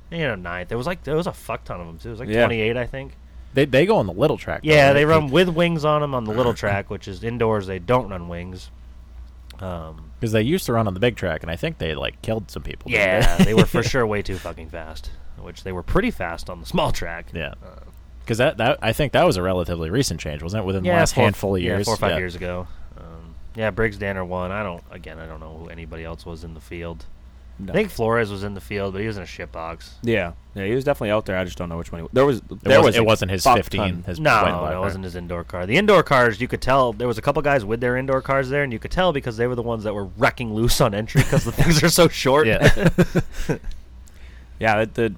you 0.10 0.20
know, 0.20 0.36
ninth. 0.36 0.70
There 0.70 0.78
was 0.78 0.88
like 0.88 1.04
there 1.04 1.16
was 1.16 1.28
a 1.28 1.34
fuck 1.34 1.64
ton 1.66 1.82
of 1.82 1.88
them 1.88 2.00
too. 2.00 2.10
It 2.10 2.12
was 2.12 2.20
like 2.20 2.30
Yeah. 2.30 2.46
28, 2.46 2.78
I 2.78 2.86
think. 2.86 3.14
they 3.54 3.66
they 3.66 3.86
go 3.86 3.98
on 3.98 4.08
the 4.08 4.14
little 4.14 4.38
track 4.38 4.64
though, 4.64 4.70
Yeah, 4.70 4.88
right? 4.88 4.94
they 4.94 5.06
run 5.06 5.30
with 5.30 5.50
wings 5.50 5.84
on 5.86 6.02
them 6.02 6.16
on 6.16 6.24
the 6.24 6.32
little 6.34 6.54
track, 6.64 6.90
which 6.90 7.08
is 7.08 7.24
indoors. 7.24 7.68
They 7.68 7.80
don't 7.80 8.10
run 8.10 8.28
wings. 8.28 8.72
Um, 9.60 10.12
because 10.20 10.32
they 10.34 10.44
used 10.44 10.66
to 10.68 10.74
run 10.74 10.88
on 10.88 10.94
the 10.94 11.00
big 11.00 11.16
track 11.16 11.42
and 11.42 11.50
I 11.52 11.56
think 11.56 11.80
they 11.80 11.96
like 11.96 12.22
killed 12.22 12.52
some 12.52 12.62
people 12.62 12.92
didn't 12.92 13.02
yeah, 13.02 13.38
they 13.38 13.56
were 13.56 13.66
for 13.66 13.82
sure 13.92 14.06
way 14.06 14.22
too 14.22 14.38
fucking 14.38 14.70
fast. 14.70 15.10
Which 15.40 15.64
they 15.64 15.72
were 15.72 15.84
pretty 15.84 16.12
fast 16.12 16.50
on 16.50 16.60
the 16.60 16.66
small 16.66 16.92
track. 16.92 17.28
yeah 17.34 17.54
because 18.28 18.40
that 18.40 18.58
that 18.58 18.78
I 18.82 18.92
think 18.94 19.14
that 19.14 19.26
was 19.26 19.38
a 19.38 19.42
relatively 19.42 19.90
recent 19.90 20.20
change 20.20 20.44
wasn't 20.44 20.64
it 20.64 20.68
within 20.68 20.84
the 20.84 20.90
last 20.90 21.16
four- 21.16 21.24
handful 21.24 21.56
of 21.56 21.62
yeah, 21.62 21.70
years 21.78 21.86
four 21.86 21.94
or 21.94 21.98
five 21.98 22.12
Yeah. 22.12 22.18
years 22.18 22.36
ago. 22.36 22.68
Um, 22.98 23.34
yeah, 23.56 23.72
Briggs 23.72 23.98
Danner 23.98 24.26
won. 24.26 24.52
I 24.52 24.62
don't. 24.64 24.84
Again, 24.92 25.18
I 25.18 25.26
don't 25.26 25.40
know 25.40 25.58
who 25.64 25.70
anybody 25.70 26.04
else 26.04 26.26
was 26.26 26.44
in 26.44 26.54
the 26.54 26.60
field. 26.60 27.06
No. 27.60 27.74
I 27.74 27.76
think 27.76 27.90
Flores 27.90 28.30
was 28.30 28.44
in 28.44 28.54
the 28.54 28.62
field, 28.62 28.94
but 28.94 29.02
he 29.02 29.08
was 29.08 29.18
in 29.18 29.24
a 29.24 29.26
shit 29.26 29.52
box. 29.52 29.96
Yeah, 30.04 30.34
yeah, 30.54 30.66
he 30.66 30.76
was 30.76 30.84
definitely 30.84 31.10
out 31.10 31.26
there. 31.26 31.40
I 31.40 31.44
just 31.44 31.58
don't 31.58 31.70
know 31.70 31.78
which 31.78 31.92
one. 31.92 32.02
He, 32.04 32.08
there 32.14 32.24
was 32.26 32.40
there 32.42 32.78
was- 32.80 32.90
was 32.90 32.96
it 32.98 33.04
wasn't 33.06 33.32
his 33.32 33.44
15, 33.44 34.04
his- 34.04 34.20
No, 34.20 34.30
white 34.44 34.52
no, 34.52 34.66
it 34.66 34.72
car. 34.74 34.80
wasn't 34.82 35.04
his 35.06 35.16
indoor 35.16 35.44
car. 35.44 35.66
The 35.66 35.76
indoor 35.78 36.04
cars, 36.04 36.40
you 36.40 36.48
could 36.48 36.62
tell 36.62 36.94
there 36.94 37.08
was 37.08 37.18
a 37.18 37.22
couple 37.24 37.42
guys 37.42 37.66
with 37.66 37.80
their 37.82 37.98
indoor 37.98 38.22
cars 38.22 38.50
there, 38.50 38.62
and 38.62 38.72
you 38.72 38.78
could 38.78 38.92
tell 38.92 39.12
because 39.12 39.38
they 39.38 39.48
were 39.48 39.56
the 39.56 39.64
ones 39.64 39.86
that 39.86 39.96
were 39.96 40.06
wrecking 40.18 40.54
loose 40.54 40.80
on 40.82 40.94
entry 40.94 41.24
because 41.24 41.46
the 41.46 41.52
things 41.64 41.82
are 41.82 41.90
so 41.90 42.08
short. 42.10 42.46
yeah 42.46 42.90
Yeah, 44.60 44.86
the, 44.86 44.92
the 45.10 45.16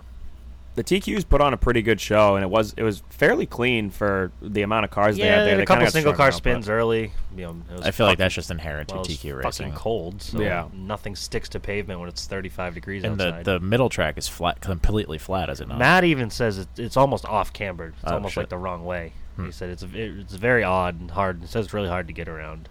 the 0.80 1.00
TQs 1.02 1.28
put 1.28 1.42
on 1.42 1.54
a 1.54 1.58
pretty 1.58 1.82
good 1.82 2.00
show, 2.00 2.36
and 2.36 2.44
it 2.44 2.48
was 2.48 2.74
it 2.78 2.84
was 2.84 3.04
fairly 3.10 3.46
clean 3.46 3.90
for 3.90 4.32
the 4.42 4.62
amount 4.62 4.86
of 4.86 4.92
cars 4.92 5.18
they 5.18 5.24
yeah. 5.26 5.40
had 5.40 5.46
there. 5.46 5.58
They 5.58 5.64
a 5.64 5.66
couple 5.66 5.84
got 5.84 5.92
single 5.92 6.14
car 6.14 6.28
out, 6.28 6.34
spins 6.34 6.70
early. 6.70 7.12
You 7.36 7.48
know, 7.48 7.58
it 7.70 7.74
was 7.74 7.82
I 7.86 7.92
feel 7.92 8.06
like 8.06 8.18
that's 8.18 8.34
just 8.34 8.50
inherent 8.50 8.90
well, 8.90 9.04
to 9.04 9.12
it's 9.12 9.22
TQ 9.22 9.44
fucking 9.44 9.66
racing 9.66 9.74
cold. 9.74 10.22
So 10.22 10.40
Yeah. 10.40 10.70
nothing 10.74 11.18
sticks 11.18 11.50
to 11.50 11.60
pavement 11.60 12.00
when 12.00 12.08
it's 12.08 12.26
35 12.26 12.76
degrees 12.76 13.04
and 13.04 13.18
the 13.18 13.28
outside. 13.28 13.46
the 13.46 13.60
middle 13.60 13.90
track 13.90 14.18
is 14.18 14.30
flat 14.30 14.62
completely 14.62 15.18
flat 15.18 15.50
is 15.50 15.60
it 15.60 15.68
not 15.68 15.80
Matt 15.80 16.06
even 16.06 16.30
says 16.30 16.60
it, 16.60 16.70
it's 16.78 16.96
almost 16.96 17.26
off 17.26 17.52
cambered. 17.52 17.94
It's 18.02 18.10
Oh, 18.10 18.14
almost 18.14 18.36
shit. 18.36 18.44
like 18.44 18.50
the 18.50 18.58
wrong 18.58 18.86
way. 18.86 19.12
Hmm. 19.36 19.48
He 19.48 19.52
said 19.52 19.72
it's 19.72 19.84
it's 19.84 20.36
very 20.36 20.64
odd 20.64 20.98
and 20.98 21.12
hard. 21.12 21.42
He 21.42 21.48
says 21.48 21.66
it's 21.66 21.74
really 21.74 21.90
hard 21.90 22.08
to 22.08 22.14
get 22.14 22.30
around. 22.30 22.70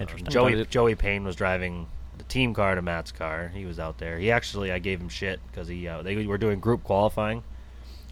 interesting 0.00 0.32
Joey 0.32 0.64
Joey 0.64 0.96
Payne 0.96 1.22
was 1.22 1.36
driving 1.36 1.86
the 2.18 2.24
team 2.24 2.54
car 2.54 2.74
to 2.74 2.82
Matt's 2.82 3.12
car. 3.12 3.50
He 3.54 3.64
was 3.64 3.78
out 3.78 3.98
there. 3.98 4.18
He 4.18 4.30
actually 4.30 4.72
I 4.72 4.78
gave 4.78 5.00
him 5.00 5.08
shit 5.08 5.40
because 5.50 5.68
he 5.68 5.86
uh, 5.88 6.02
they 6.02 6.26
were 6.26 6.38
doing 6.38 6.60
group 6.60 6.84
qualifying, 6.84 7.42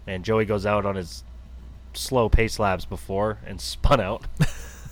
and 0.07 0.23
Joey 0.23 0.45
goes 0.45 0.65
out 0.65 0.85
on 0.85 0.95
his 0.95 1.23
slow 1.93 2.29
pace 2.29 2.59
laps 2.59 2.85
before 2.85 3.39
and 3.45 3.59
spun 3.61 3.99
out. 3.99 4.23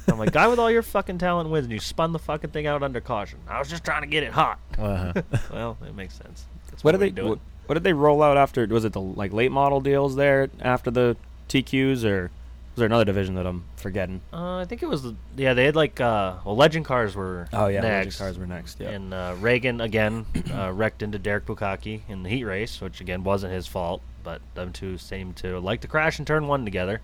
I'm 0.08 0.18
like, 0.18 0.34
guy 0.34 0.48
with 0.48 0.60
all 0.60 0.72
your 0.72 0.82
fucking 0.82 1.20
talent 1.20 1.50
wins, 1.50 1.66
and 1.66 1.74
you 1.74 1.80
spun 1.80 2.12
the 2.12 2.20
fucking 2.20 2.50
thing 2.50 2.68
out 2.68 2.84
under 2.84 3.00
caution. 3.00 3.40
I 3.48 3.60
was 3.60 3.70
just 3.70 3.84
trying 3.84 4.02
to 4.02 4.08
get 4.08 4.24
it 4.24 4.32
hot. 4.32 4.60
uh-huh. 4.78 5.22
well, 5.54 5.78
it 5.86 5.96
makes 5.96 6.16
sense. 6.16 6.46
That's 6.70 6.84
What 6.84 6.94
one 6.94 7.02
did 7.02 7.16
they 7.16 7.22
what, 7.22 7.40
what 7.68 7.74
did 7.76 7.84
they 7.84 7.94
roll 7.94 8.22
out 8.22 8.38
after? 8.38 8.66
Was 8.68 8.86
it 8.86 8.94
the 8.94 9.02
like 9.02 9.32
late 9.32 9.52
model 9.52 9.80
deals 9.80 10.16
there 10.16 10.50
after 10.60 10.92
the 10.92 11.16
TQs, 11.50 12.04
or 12.04 12.32
was 12.74 12.78
there 12.78 12.86
another 12.86 13.06
division 13.06 13.36
that 13.36 13.46
I'm 13.46 13.66
forgetting? 13.76 14.22
Uh, 14.32 14.58
I 14.58 14.66
think 14.66 14.82
it 14.82 14.88
was 14.88 15.06
yeah. 15.36 15.54
They 15.54 15.66
had 15.66 15.76
like 15.76 16.00
uh, 16.00 16.36
well, 16.46 16.56
legend 16.56 16.86
cars 16.86 17.16
were 17.16 17.48
Oh 17.52 17.68
yeah, 17.68 17.82
Legend 17.82 18.06
next. 18.06 18.18
cars 18.18 18.38
were 18.38 18.48
next. 18.48 18.80
Yeah, 18.80 18.90
And 18.92 19.14
uh, 19.14 19.36
Reagan 19.40 19.82
again 19.82 20.26
uh, 20.54 20.72
wrecked 20.74 21.02
into 21.02 21.20
Derek 21.20 21.46
Bukaki 21.46 22.02
in 22.08 22.24
the 22.24 22.30
heat 22.30 22.46
race, 22.46 22.80
which 22.80 23.02
again 23.02 23.24
wasn't 23.24 23.52
his 23.54 23.68
fault, 23.68 24.02
but 24.24 24.42
them 24.56 24.72
two 24.72 24.98
seemed 24.98 25.36
to 25.38 25.60
like 25.60 25.82
to 25.82 25.88
crash 25.88 26.18
in 26.18 26.26
turn 26.26 26.48
one 26.48 26.64
together. 26.64 27.02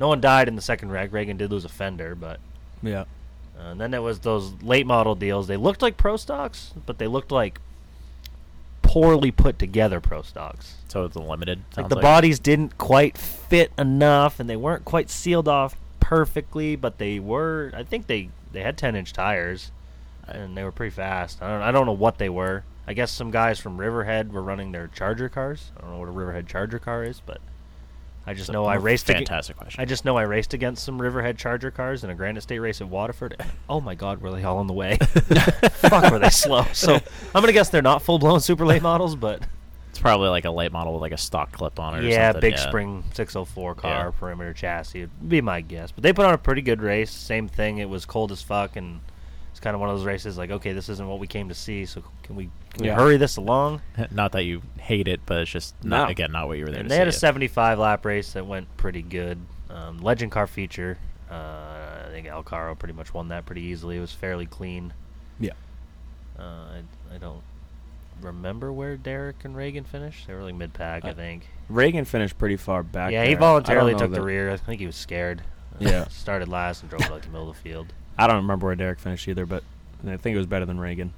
No 0.00 0.08
one 0.08 0.20
died 0.20 0.48
in 0.48 0.56
the 0.56 0.62
second 0.62 0.90
wreck. 0.90 1.12
Reagan 1.12 1.36
did 1.36 1.52
lose 1.52 1.64
a 1.64 1.68
fender, 1.68 2.16
but 2.16 2.40
yeah. 2.82 3.02
uh, 3.56 3.70
and 3.70 3.80
then 3.80 3.92
there 3.92 4.02
was 4.02 4.18
those 4.18 4.52
late 4.62 4.86
model 4.86 5.14
deals. 5.14 5.46
They 5.46 5.56
looked 5.56 5.80
like 5.82 5.96
pro 5.96 6.16
stocks, 6.16 6.72
but 6.86 6.98
they 6.98 7.06
looked 7.06 7.30
like 7.30 7.60
poorly 8.94 9.32
put 9.32 9.58
together 9.58 9.98
pro 9.98 10.22
stocks. 10.22 10.76
so 10.86 11.04
it's 11.04 11.16
a 11.16 11.20
limited 11.20 11.60
Like 11.76 11.88
the 11.88 11.96
bodies 11.96 12.38
didn't 12.38 12.78
quite 12.78 13.18
fit 13.18 13.72
enough, 13.76 14.38
and 14.38 14.48
they 14.48 14.54
weren't 14.54 14.84
quite 14.84 15.10
sealed 15.10 15.48
off 15.48 15.74
perfectly, 15.98 16.76
but 16.76 16.98
they 16.98 17.18
were. 17.18 17.72
I 17.74 17.82
think 17.82 18.06
they 18.06 18.28
they 18.52 18.62
had 18.62 18.78
ten 18.78 18.94
inch 18.94 19.12
tires, 19.12 19.72
and 20.28 20.56
they 20.56 20.62
were 20.62 20.70
pretty 20.70 20.94
fast. 20.94 21.42
I 21.42 21.50
don't 21.50 21.62
I 21.62 21.72
don't 21.72 21.86
know 21.86 21.92
what 21.92 22.18
they 22.18 22.28
were. 22.28 22.62
I 22.86 22.92
guess 22.92 23.10
some 23.10 23.32
guys 23.32 23.58
from 23.58 23.78
Riverhead 23.78 24.32
were 24.32 24.42
running 24.42 24.70
their 24.70 24.86
Charger 24.86 25.28
cars. 25.28 25.72
I 25.76 25.80
don't 25.80 25.90
know 25.90 25.98
what 25.98 26.08
a 26.08 26.12
Riverhead 26.12 26.46
Charger 26.46 26.78
car 26.78 27.02
is, 27.02 27.18
but 27.18 27.40
I 28.26 28.32
just 28.34 28.50
know 28.50 28.64
I 28.64 28.76
oh, 28.76 28.80
raced. 28.80 29.10
ag- 29.10 29.16
Fantastic 29.18 29.56
question. 29.56 29.80
I 29.80 29.84
just 29.84 30.04
know 30.04 30.16
I 30.16 30.22
raced 30.22 30.54
against 30.54 30.84
some 30.84 31.00
Riverhead 31.00 31.36
Charger 31.36 31.70
cars 31.70 32.04
in 32.04 32.10
a 32.10 32.14
Granite 32.14 32.40
State 32.42 32.58
race 32.58 32.80
at 32.80 32.88
Waterford. 32.88 33.42
oh 33.68 33.80
my 33.80 33.94
God, 33.94 34.20
were 34.22 34.30
they 34.32 34.44
all 34.44 34.60
in 34.60 34.66
the 34.66 34.72
way? 34.72 34.96
Fuck, 34.98 36.10
were 36.10 36.18
they 36.18 36.30
slow? 36.30 36.64
So 36.72 36.94
I'm 36.94 37.02
gonna 37.42 37.52
guess 37.52 37.68
they're 37.70 37.82
not 37.82 38.02
full 38.02 38.18
blown 38.18 38.40
super 38.40 38.64
late 38.64 38.82
models, 38.82 39.14
but 39.14 39.42
It's 39.90 39.98
probably 39.98 40.28
like 40.30 40.44
a 40.46 40.50
late 40.50 40.72
model 40.72 40.92
with 40.94 41.02
like 41.02 41.12
a 41.12 41.18
stock 41.18 41.52
clip 41.52 41.78
on 41.78 41.94
it. 41.96 42.04
Or 42.04 42.08
yeah, 42.08 42.32
big 42.32 42.56
spring 42.58 43.04
604 43.14 43.74
car, 43.74 44.06
Yeah. 44.06 44.10
perimeter 44.18 44.52
chassis. 44.54 45.02
Would 45.02 45.28
be 45.28 45.40
my 45.40 45.60
guess. 45.60 45.92
But 45.92 46.02
they 46.02 46.12
put 46.12 46.24
on 46.24 46.32
a 46.34 46.38
pretty 46.38 46.62
good 46.62 46.80
race. 46.80 47.10
Same 47.10 47.46
thing. 47.48 47.78
It 47.78 47.88
was 47.88 48.04
cold 48.06 48.32
as 48.32 48.40
fuck, 48.42 48.76
and 48.76 49.00
kind 49.64 49.74
of 49.74 49.80
one 49.80 49.88
of 49.90 49.96
those 49.96 50.06
races 50.06 50.38
like, 50.38 50.50
okay, 50.50 50.72
this 50.72 50.88
isn't 50.88 51.08
what 51.08 51.18
we 51.18 51.26
came 51.26 51.48
to 51.48 51.54
see. 51.54 51.84
So 51.86 52.02
can 52.22 52.36
we, 52.36 52.50
can 52.74 52.84
Yeah. 52.84 52.96
we 52.96 53.02
hurry 53.02 53.16
this 53.16 53.36
along? 53.38 53.80
Not 54.12 54.30
that 54.32 54.44
you 54.44 54.62
hate 54.78 55.08
it, 55.08 55.20
but 55.26 55.38
it's 55.38 55.50
just 55.50 55.74
not 55.82 56.04
No. 56.06 56.10
again 56.12 56.30
not 56.32 56.46
what 56.46 56.58
you 56.58 56.64
were 56.66 56.70
there 56.70 56.80
And 56.80 56.90
they 56.90 56.96
had 56.96 57.06
a 57.06 57.10
it. 57.10 57.12
75 57.14 57.78
lap 57.78 58.04
race 58.04 58.34
that 58.34 58.46
went 58.46 58.68
pretty 58.76 59.02
good. 59.02 59.38
Um, 59.70 59.98
legend 59.98 60.30
car 60.30 60.46
feature. 60.46 60.98
Uh, 61.30 62.04
I 62.06 62.08
think 62.10 62.26
Alcaro 62.28 62.78
pretty 62.78 62.92
much 62.94 63.12
won 63.12 63.28
that 63.28 63.46
pretty 63.46 63.62
easily. 63.62 63.96
It 63.96 64.00
was 64.00 64.12
fairly 64.12 64.46
clean. 64.46 64.92
Yeah. 65.40 65.52
Uh, 66.38 66.42
I, 66.42 66.82
I 67.14 67.18
don't 67.18 67.42
remember 68.20 68.72
where 68.72 68.96
Derek 68.96 69.44
and 69.44 69.56
Reagan 69.56 69.84
finished. 69.84 70.26
They 70.26 70.34
were 70.34 70.42
like 70.42 70.54
mid 70.54 70.72
pack, 70.74 71.04
I 71.04 71.10
Uh, 71.10 71.14
think. 71.14 71.48
Reagan 71.68 72.04
finished 72.04 72.38
pretty 72.38 72.56
far 72.56 72.82
back. 72.82 73.10
yeah, 73.10 73.22
there. 73.22 73.30
he 73.30 73.34
voluntarily 73.34 73.94
took 73.94 74.12
the 74.12 74.22
rear. 74.22 74.50
I 74.52 74.56
think 74.58 74.80
he 74.80 74.86
was 74.86 74.96
scared. 74.96 75.42
Yeah. 75.80 76.06
started 76.08 76.48
last 76.48 76.82
and 76.82 76.90
drove 76.90 77.02
to 77.06 77.12
like 77.12 77.22
the 77.22 77.28
middle 77.30 77.48
of 77.50 77.56
the 77.56 77.62
field. 77.62 77.92
I 78.18 78.26
don't 78.26 78.36
remember 78.36 78.66
where 78.66 78.76
Derek 78.76 78.98
finished 78.98 79.26
either, 79.28 79.46
but 79.46 79.62
I 80.06 80.16
think 80.16 80.34
it 80.34 80.38
was 80.38 80.46
better 80.46 80.66
than 80.66 80.78
Reagan. 80.78 81.12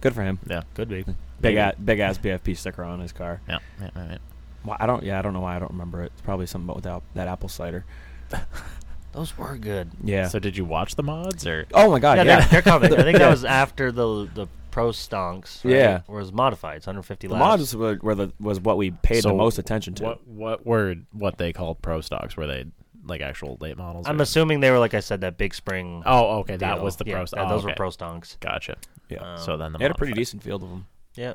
Good 0.00 0.14
for 0.14 0.22
him. 0.22 0.38
Yeah. 0.48 0.62
Could 0.74 0.88
be. 0.88 1.02
Big 1.02 1.14
Maybe. 1.42 1.58
ass, 1.58 1.74
big 1.82 1.98
ass 2.00 2.18
BFP 2.18 2.56
sticker 2.56 2.84
on 2.84 3.00
his 3.00 3.12
car. 3.12 3.40
Yeah. 3.48 3.58
yeah, 3.80 3.90
yeah. 3.96 4.18
Why 4.62 4.76
I 4.78 4.86
don't. 4.86 5.02
Yeah, 5.02 5.18
I 5.18 5.22
don't 5.22 5.32
know 5.32 5.40
why 5.40 5.56
I 5.56 5.58
don't 5.58 5.70
remember 5.72 6.02
it. 6.02 6.12
It's 6.12 6.20
probably 6.22 6.46
something 6.46 6.68
about 6.68 6.82
that, 6.82 7.02
that 7.14 7.28
apple 7.28 7.48
cider. 7.48 7.84
Those 9.12 9.36
were 9.36 9.56
good. 9.56 9.90
Yeah. 10.04 10.28
So 10.28 10.38
did 10.38 10.56
you 10.56 10.64
watch 10.64 10.94
the 10.94 11.02
mods 11.02 11.46
or? 11.46 11.66
oh 11.74 11.90
my 11.90 11.98
god. 11.98 12.18
yeah, 12.18 12.24
Yeah. 12.24 12.40
They're, 12.40 12.48
they're 12.48 12.62
coming. 12.62 12.92
I 12.92 13.02
think 13.02 13.18
that 13.18 13.30
was 13.30 13.44
after 13.44 13.90
the 13.90 14.28
the 14.32 14.46
pro 14.70 14.90
stonks. 14.90 15.64
Right? 15.64 15.74
Yeah. 15.74 16.00
Or 16.06 16.18
was 16.18 16.32
modified. 16.32 16.76
It's 16.78 16.86
150 16.86 17.26
The 17.26 17.34
laps. 17.34 17.42
mods 17.42 17.76
were, 17.76 17.98
were 18.02 18.14
the, 18.14 18.32
was 18.38 18.60
what 18.60 18.76
we 18.76 18.90
paid 18.92 19.22
So 19.22 19.30
the 19.30 19.34
most 19.34 19.58
attention 19.58 19.94
to. 19.94 20.04
What 20.04 20.26
what 20.28 20.66
were 20.66 20.94
what 21.12 21.38
they 21.38 21.52
called 21.52 21.82
pro 21.82 22.00
stocks? 22.02 22.36
Were 22.36 22.46
they 22.46 22.66
like 23.10 23.20
actual 23.20 23.58
late 23.60 23.76
models? 23.76 24.06
I'm 24.08 24.18
or- 24.18 24.22
assuming 24.22 24.60
they 24.60 24.70
were 24.70 24.78
like 24.78 24.94
I 24.94 25.00
said 25.00 25.20
that 25.20 25.36
big 25.36 25.52
spring. 25.54 26.02
Oh, 26.06 26.38
okay, 26.38 26.56
that 26.56 26.74
deal. 26.76 26.84
was 26.84 26.96
the 26.96 27.04
yeah, 27.06 27.12
pro. 27.14 27.20
yeah, 27.22 27.24
st- 27.26 27.42
oh, 27.44 27.48
those 27.50 27.64
were 27.64 27.70
okay. 27.70 27.76
pro 27.76 27.88
stonks. 27.90 28.38
Gotcha. 28.40 28.76
Yeah. 29.08 29.36
so 29.36 29.56
then 29.58 29.72
the 29.72 29.78
They 29.78 29.84
had 29.84 29.92
a 29.92 29.94
pretty 29.94 30.12
modified- 30.12 30.20
decent 30.20 30.42
field 30.42 30.62
of 30.62 30.70
them. 30.70 30.86
Yeah. 31.16 31.34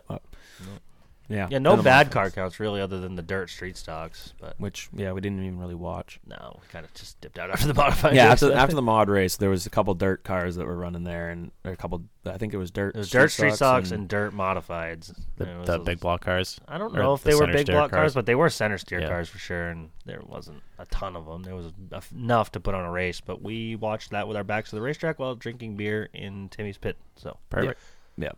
Yeah. 1.28 1.47
Yeah, 1.49 1.57
no 1.57 1.71
Then 1.71 1.78
the 1.80 1.84
bad 1.84 2.07
modifieds, 2.07 2.11
car 2.11 2.30
counts 2.30 2.59
really, 2.59 2.82
other 2.82 2.99
than 2.99 3.15
the 3.15 3.21
dirt 3.23 3.49
street 3.49 3.78
stocks. 3.78 4.34
But 4.39 4.53
Which 4.59 4.89
yeah, 4.93 5.11
we 5.11 5.21
didn't 5.21 5.39
even 5.43 5.57
really 5.59 5.73
watch. 5.76 6.19
no, 6.28 6.59
we 6.61 6.67
kind 6.71 6.86
of 6.86 6.93
just 6.93 7.19
dipped 7.21 7.39
out 7.39 7.49
after 7.51 7.67
the 7.67 7.73
modified. 7.73 8.13
yeah, 8.15 8.26
race. 8.30 8.43
after 8.43 8.53
after 8.53 8.76
the 8.76 8.82
mod 8.82 9.09
race, 9.09 9.36
there 9.38 9.49
was 9.49 9.65
a 9.65 9.69
couple 9.71 9.93
dirt 9.95 10.23
cars 10.23 10.55
that 10.57 10.67
were 10.67 10.76
running 10.76 11.03
there, 11.03 11.30
and 11.30 11.51
a 11.63 11.76
couple. 11.76 12.03
I 12.28 12.38
think 12.38 12.53
it 12.53 12.57
was 12.57 12.69
dirt. 12.71 12.95
it 12.95 12.99
was 12.99 13.09
dirt 13.09 13.32
street 13.32 13.53
stocks 13.55 13.91
and 13.91 14.01
and 14.01 14.09
dirt 14.09 14.34
modifieds. 14.34 15.13
The, 15.38 15.45
And 15.45 15.53
it 15.53 15.57
was 15.59 15.67
the 15.67 15.73
a- 15.82 15.84
big 15.84 15.99
block 15.99 16.21
cars. 16.21 16.59
I 16.67 16.78
don't 16.78 16.95
or 16.95 16.99
know 17.01 17.13
if 17.13 17.23
the 17.23 17.30
they 17.30 17.36
were 17.36 17.41
center 17.41 17.53
big 17.53 17.65
steer 17.67 17.76
block 17.76 17.91
cars, 17.91 17.99
cars? 18.01 18.13
but 18.13 18.26
they 18.26 18.36
were 18.36 18.49
center 18.49 18.78
steer 18.78 18.99
Yeah. 19.01 19.07
cars 19.09 19.28
for 19.30 19.38
sure, 19.39 19.69
and 19.69 19.89
there 20.05 20.21
wasn't 20.28 20.61
a 20.78 20.86
ton 20.88 21.15
of 21.15 21.26
them. 21.26 21.41
There 21.43 21.55
was 21.55 21.71
enough- 21.89 22.11
enough 22.11 22.51
to 22.51 22.59
put 22.59 22.76
on 22.76 22.84
a 22.86 22.91
race, 22.91 23.19
but 23.21 23.41
we 23.41 23.76
watched 23.76 24.11
that 24.11 24.28
with 24.28 24.38
our 24.38 24.43
backs 24.43 24.69
to 24.69 24.76
the 24.76 24.82
racetrack 24.82 25.17
while 25.19 25.34
drinking 25.36 25.76
beer 25.76 26.07
in 26.13 26.49
Timmy's 26.49 26.78
pit. 26.78 26.97
So 27.15 27.38
Perfect. 27.49 27.80
Yeah. 28.17 28.32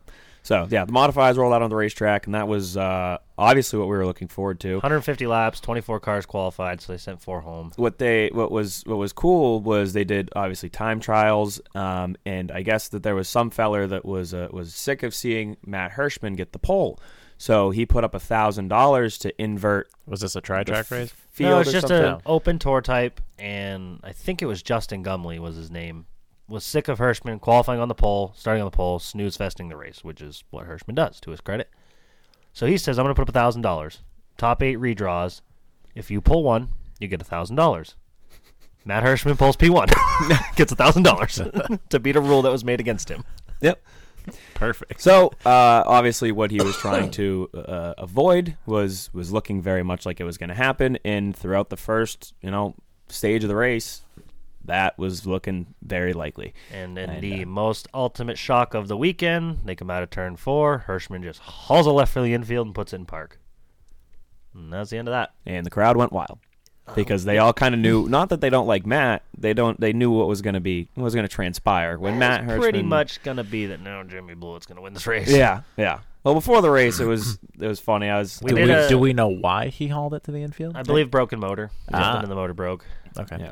So 0.47 0.65
yeah, 0.69 0.85
the 0.85 0.93
modifieds 0.93 1.35
rolled 1.35 1.53
out 1.53 1.61
on 1.61 1.69
the 1.69 1.75
racetrack, 1.75 2.25
and 2.25 2.33
that 2.33 2.47
was 2.47 2.77
uh, 2.77 3.17
obviously 3.37 3.79
what 3.79 3.89
we 3.89 3.97
were 3.97 4.05
looking 4.05 4.29
forward 4.29 4.61
to. 4.61 4.75
150 4.75 5.27
laps, 5.27 5.59
24 5.59 5.99
cars 5.99 6.25
qualified, 6.25 6.79
so 6.79 6.93
they 6.93 6.97
sent 6.97 7.21
four 7.21 7.41
home. 7.41 7.73
what 7.75 7.97
they 7.97 8.29
what 8.31 8.49
was 8.49 8.81
what 8.85 8.97
was 8.97 9.11
cool 9.11 9.59
was 9.59 9.91
they 9.91 10.05
did 10.05 10.29
obviously 10.37 10.69
time 10.69 11.01
trials, 11.01 11.59
um, 11.75 12.15
and 12.25 12.49
I 12.49 12.61
guess 12.61 12.87
that 12.89 13.03
there 13.03 13.13
was 13.13 13.27
some 13.27 13.49
feller 13.49 13.87
that 13.87 14.05
was 14.05 14.33
uh, 14.33 14.47
was 14.49 14.73
sick 14.73 15.03
of 15.03 15.13
seeing 15.13 15.57
Matt 15.65 15.91
Hirschman 15.91 16.37
get 16.37 16.53
the 16.53 16.59
pole, 16.59 16.97
so 17.37 17.71
he 17.71 17.85
put 17.85 18.05
up 18.05 18.15
a 18.15 18.19
thousand 18.19 18.69
dollars 18.69 19.17
to 19.17 19.41
invert 19.41 19.89
Was 20.05 20.21
this 20.21 20.37
a 20.37 20.41
tri 20.41 20.63
track 20.63 20.89
race? 20.89 21.13
field 21.29 21.51
no, 21.51 21.59
it's 21.59 21.71
or 21.71 21.73
just 21.73 21.91
an 21.91 22.21
open 22.25 22.57
tour 22.57 22.79
type, 22.79 23.19
and 23.37 23.99
I 24.01 24.13
think 24.13 24.41
it 24.41 24.45
was 24.45 24.63
Justin 24.63 25.03
Gumley 25.03 25.39
was 25.39 25.57
his 25.57 25.69
name. 25.69 26.05
Was 26.47 26.63
sick 26.63 26.87
of 26.87 26.99
Hirschman 26.99 27.41
qualifying 27.41 27.81
on 27.81 27.89
the 27.89 27.95
pole, 27.95 28.33
starting 28.35 28.61
on 28.61 28.67
the 28.67 28.75
pole, 28.75 28.99
snooze 28.99 29.35
festing 29.35 29.67
the 29.67 29.75
race, 29.75 30.03
which 30.03 30.21
is 30.21 30.43
what 30.49 30.67
Hirschman 30.67 30.95
does 30.95 31.19
to 31.21 31.31
his 31.31 31.41
credit. 31.41 31.69
So 32.53 32.65
he 32.65 32.77
says, 32.77 32.97
"I'm 32.97 33.03
going 33.03 33.13
to 33.13 33.19
put 33.19 33.23
up 33.23 33.35
a 33.35 33.39
thousand 33.39 33.63
dollars. 33.63 33.99
Top 34.37 34.63
eight 34.63 34.77
redraws. 34.77 35.41
If 35.93 36.09
you 36.09 36.21
pull 36.21 36.43
one, 36.43 36.69
you 36.99 37.07
get 37.07 37.21
a 37.21 37.25
thousand 37.25 37.57
dollars." 37.57 37.95
Matt 38.85 39.03
Hirschman 39.03 39.37
pulls 39.37 39.57
P1, 39.57 39.91
gets 40.55 40.71
a 40.71 40.75
thousand 40.75 41.03
dollars 41.03 41.41
to 41.89 41.99
beat 41.99 42.15
a 42.15 42.21
rule 42.21 42.41
that 42.43 42.51
was 42.51 42.63
made 42.63 42.79
against 42.79 43.09
him. 43.09 43.25
Yep. 43.59 43.83
Perfect. 44.53 45.01
So 45.01 45.27
uh, 45.45 45.83
obviously, 45.85 46.31
what 46.31 46.51
he 46.51 46.61
was 46.61 46.75
trying 46.77 47.11
to 47.11 47.49
uh, 47.53 47.93
avoid 47.97 48.57
was 48.65 49.09
was 49.13 49.31
looking 49.31 49.61
very 49.61 49.83
much 49.83 50.05
like 50.05 50.19
it 50.19 50.23
was 50.23 50.37
going 50.37 50.49
to 50.49 50.55
happen, 50.55 50.97
and 51.03 51.35
throughout 51.35 51.69
the 51.69 51.77
first 51.77 52.33
you 52.41 52.51
know 52.51 52.75
stage 53.09 53.43
of 53.43 53.49
the 53.49 53.55
race, 53.55 54.01
that 54.68 54.97
was 54.97 55.26
looking 55.26 55.74
very 55.82 56.13
likely. 56.13 56.53
And 56.72 56.97
in 56.97 57.09
And, 57.09 57.22
the 57.24 57.43
uh, 57.43 57.45
most 57.47 57.88
ultimate 57.93 58.38
shock 58.38 58.74
of 58.74 58.88
the 58.88 58.95
weekend, 58.95 59.59
they 59.65 59.76
come 59.76 59.89
out 59.89 60.03
of 60.03 60.09
turn 60.09 60.36
four. 60.36 60.86
Hirschman 60.88 61.24
just 61.24 61.39
hauls 61.39 61.86
a 61.88 61.91
left 61.91 62.13
for 62.13 62.22
the 62.22 62.34
infield 62.34 62.68
and 62.68 62.76
puts 62.76 62.93
it 62.93 62.97
in 62.97 63.05
park. 63.05 63.39
And 64.53 64.72
that's 64.72 64.89
the 64.89 64.97
end 64.97 65.07
of 65.07 65.11
that. 65.13 65.32
and 65.45 65.65
the 65.65 65.70
crowd 65.70 65.97
went 65.97 66.11
wild 66.11 66.39
because 66.95 67.26
they 67.26 67.38
all 67.38 67.51
kind 67.51 67.76
of 67.76 67.82
knew 67.82 68.07
not 68.07 68.30
that 68.30 68.39
they 68.39 68.49
don't 68.49 68.65
like 68.65 68.86
Matt 68.86 69.22
they 69.38 69.53
don't 69.53 69.78
they 69.78 69.91
knew 69.91 70.09
what 70.09 70.28
was 70.30 70.41
going 70.41 70.53
to 70.53 70.61
be 70.61 70.88
what 70.95 71.03
was 71.03 71.13
going 71.13 71.28
to 71.28 71.34
transpire 71.34 71.97
when 71.99 72.18
Matt 72.18 72.43
it's 72.43 72.51
Hirschman 72.53 72.59
pretty 72.61 72.82
much 72.82 73.22
gonna 73.24 73.43
be 73.43 73.65
that 73.65 73.82
now 73.82 74.03
Jimmy 74.03 74.36
Blewett's 74.36 74.65
gonna 74.65 74.82
win 74.82 74.93
this 74.93 75.05
race. 75.05 75.30
yeah 75.30 75.63
yeah 75.76 75.99
well 76.24 76.34
before 76.34 76.61
the 76.61 76.70
race 76.72 77.01
it 77.01 77.05
was 77.05 77.39
it 77.59 77.68
was 77.68 77.82
funny 77.82 78.07
I 78.07 78.18
was 78.20 78.39
We 78.41 78.51
Do 78.51 78.55
we, 78.55 78.72
a- 78.72 78.88
do 78.88 78.97
we 78.97 79.11
know 79.11 79.28
why 79.28 79.68
he 79.68 79.89
hauled 79.89 80.13
it 80.13 80.24
to 80.24 80.32
the 80.32 80.41
infield? 80.41 80.78
I 80.78 80.84
believe 80.84 81.11
broken 81.11 81.39
motor. 81.41 81.72
Ah. 81.91 82.01
Something 82.13 82.24
in 82.24 82.30
the 82.30 82.36
motor 82.36 82.53
broke. 82.53 82.86
Okay. 83.20 83.36
yeah 83.38 83.51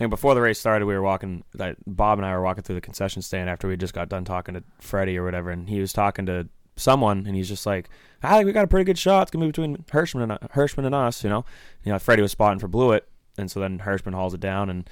and 0.00 0.10
before 0.10 0.34
the 0.34 0.40
race 0.40 0.58
started 0.58 0.86
we 0.86 0.94
were 0.94 1.02
walking 1.02 1.44
like, 1.54 1.76
Bob 1.86 2.18
and 2.18 2.26
I 2.26 2.32
were 2.34 2.42
walking 2.42 2.62
through 2.62 2.74
the 2.76 2.80
concession 2.80 3.22
stand 3.22 3.48
after 3.48 3.68
we 3.68 3.76
just 3.76 3.94
got 3.94 4.08
done 4.08 4.24
talking 4.24 4.54
to 4.54 4.62
Freddie 4.80 5.18
or 5.18 5.24
whatever 5.24 5.50
and 5.50 5.68
he 5.68 5.80
was 5.80 5.92
talking 5.92 6.26
to 6.26 6.48
someone 6.76 7.24
and 7.26 7.36
he's 7.36 7.48
just 7.48 7.66
like 7.66 7.88
I 8.22 8.36
think 8.36 8.46
we 8.46 8.52
got 8.52 8.64
a 8.64 8.68
pretty 8.68 8.84
good 8.84 8.98
shot 8.98 9.22
it's 9.22 9.30
gonna 9.30 9.44
be 9.44 9.48
between 9.50 9.76
Hirschman 9.78 10.22
and 10.24 10.32
uh, 10.32 10.38
Hirschman 10.54 10.86
and 10.86 10.94
us 10.94 11.22
you 11.22 11.30
know 11.30 11.44
you 11.84 11.92
know 11.92 11.98
Freddie 11.98 12.22
was 12.22 12.32
spotting 12.32 12.58
for 12.58 12.68
Blewett 12.68 13.06
and 13.38 13.50
so 13.50 13.60
then 13.60 13.78
Hirschman 13.80 14.14
hauls 14.14 14.34
it 14.34 14.40
down 14.40 14.70
and 14.70 14.88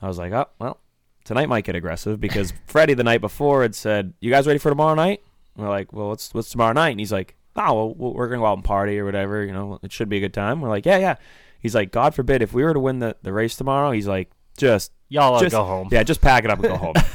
I 0.00 0.06
was 0.06 0.16
like, 0.18 0.32
oh, 0.32 0.46
well, 0.60 0.78
tonight 1.24 1.48
might 1.48 1.64
get 1.64 1.74
aggressive 1.74 2.20
because 2.20 2.52
Freddie 2.66 2.94
the 2.94 3.02
night 3.02 3.20
before 3.20 3.62
had 3.62 3.74
said, 3.74 4.14
"You 4.20 4.30
guys 4.30 4.46
ready 4.46 4.60
for 4.60 4.68
tomorrow 4.68 4.94
night?" 4.94 5.22
And 5.56 5.64
we're 5.64 5.70
like, 5.70 5.92
"Well, 5.92 6.08
what's 6.08 6.32
what's 6.32 6.50
tomorrow 6.50 6.72
night?" 6.72 6.90
And 6.90 7.00
he's 7.00 7.10
like, 7.10 7.34
"Oh, 7.56 7.74
well, 7.74 7.94
we'll- 7.94 8.14
we're 8.14 8.28
gonna 8.28 8.38
go 8.40 8.46
out 8.46 8.58
and 8.58 8.64
party 8.64 8.98
or 9.00 9.04
whatever. 9.04 9.44
You 9.44 9.52
know, 9.52 9.80
it 9.82 9.90
should 9.90 10.08
be 10.08 10.18
a 10.18 10.20
good 10.20 10.32
time." 10.34 10.60
We're 10.60 10.68
like, 10.68 10.86
"Yeah, 10.86 10.98
yeah." 10.98 11.16
He's 11.60 11.74
like, 11.74 11.90
"God 11.90 12.14
forbid 12.14 12.42
if 12.42 12.52
we 12.52 12.62
were 12.64 12.74
to 12.74 12.80
win 12.80 12.98
the, 13.00 13.16
the 13.22 13.32
race 13.32 13.56
tomorrow." 13.56 13.90
He's 13.92 14.06
like, 14.06 14.30
"Just 14.56 14.92
Y'all 15.08 15.40
just 15.40 15.52
go 15.52 15.64
home. 15.64 15.88
Yeah, 15.90 16.02
just 16.02 16.20
pack 16.20 16.44
it 16.44 16.50
up 16.50 16.58
and 16.58 16.68
go 16.68 16.76
home." 16.76 16.94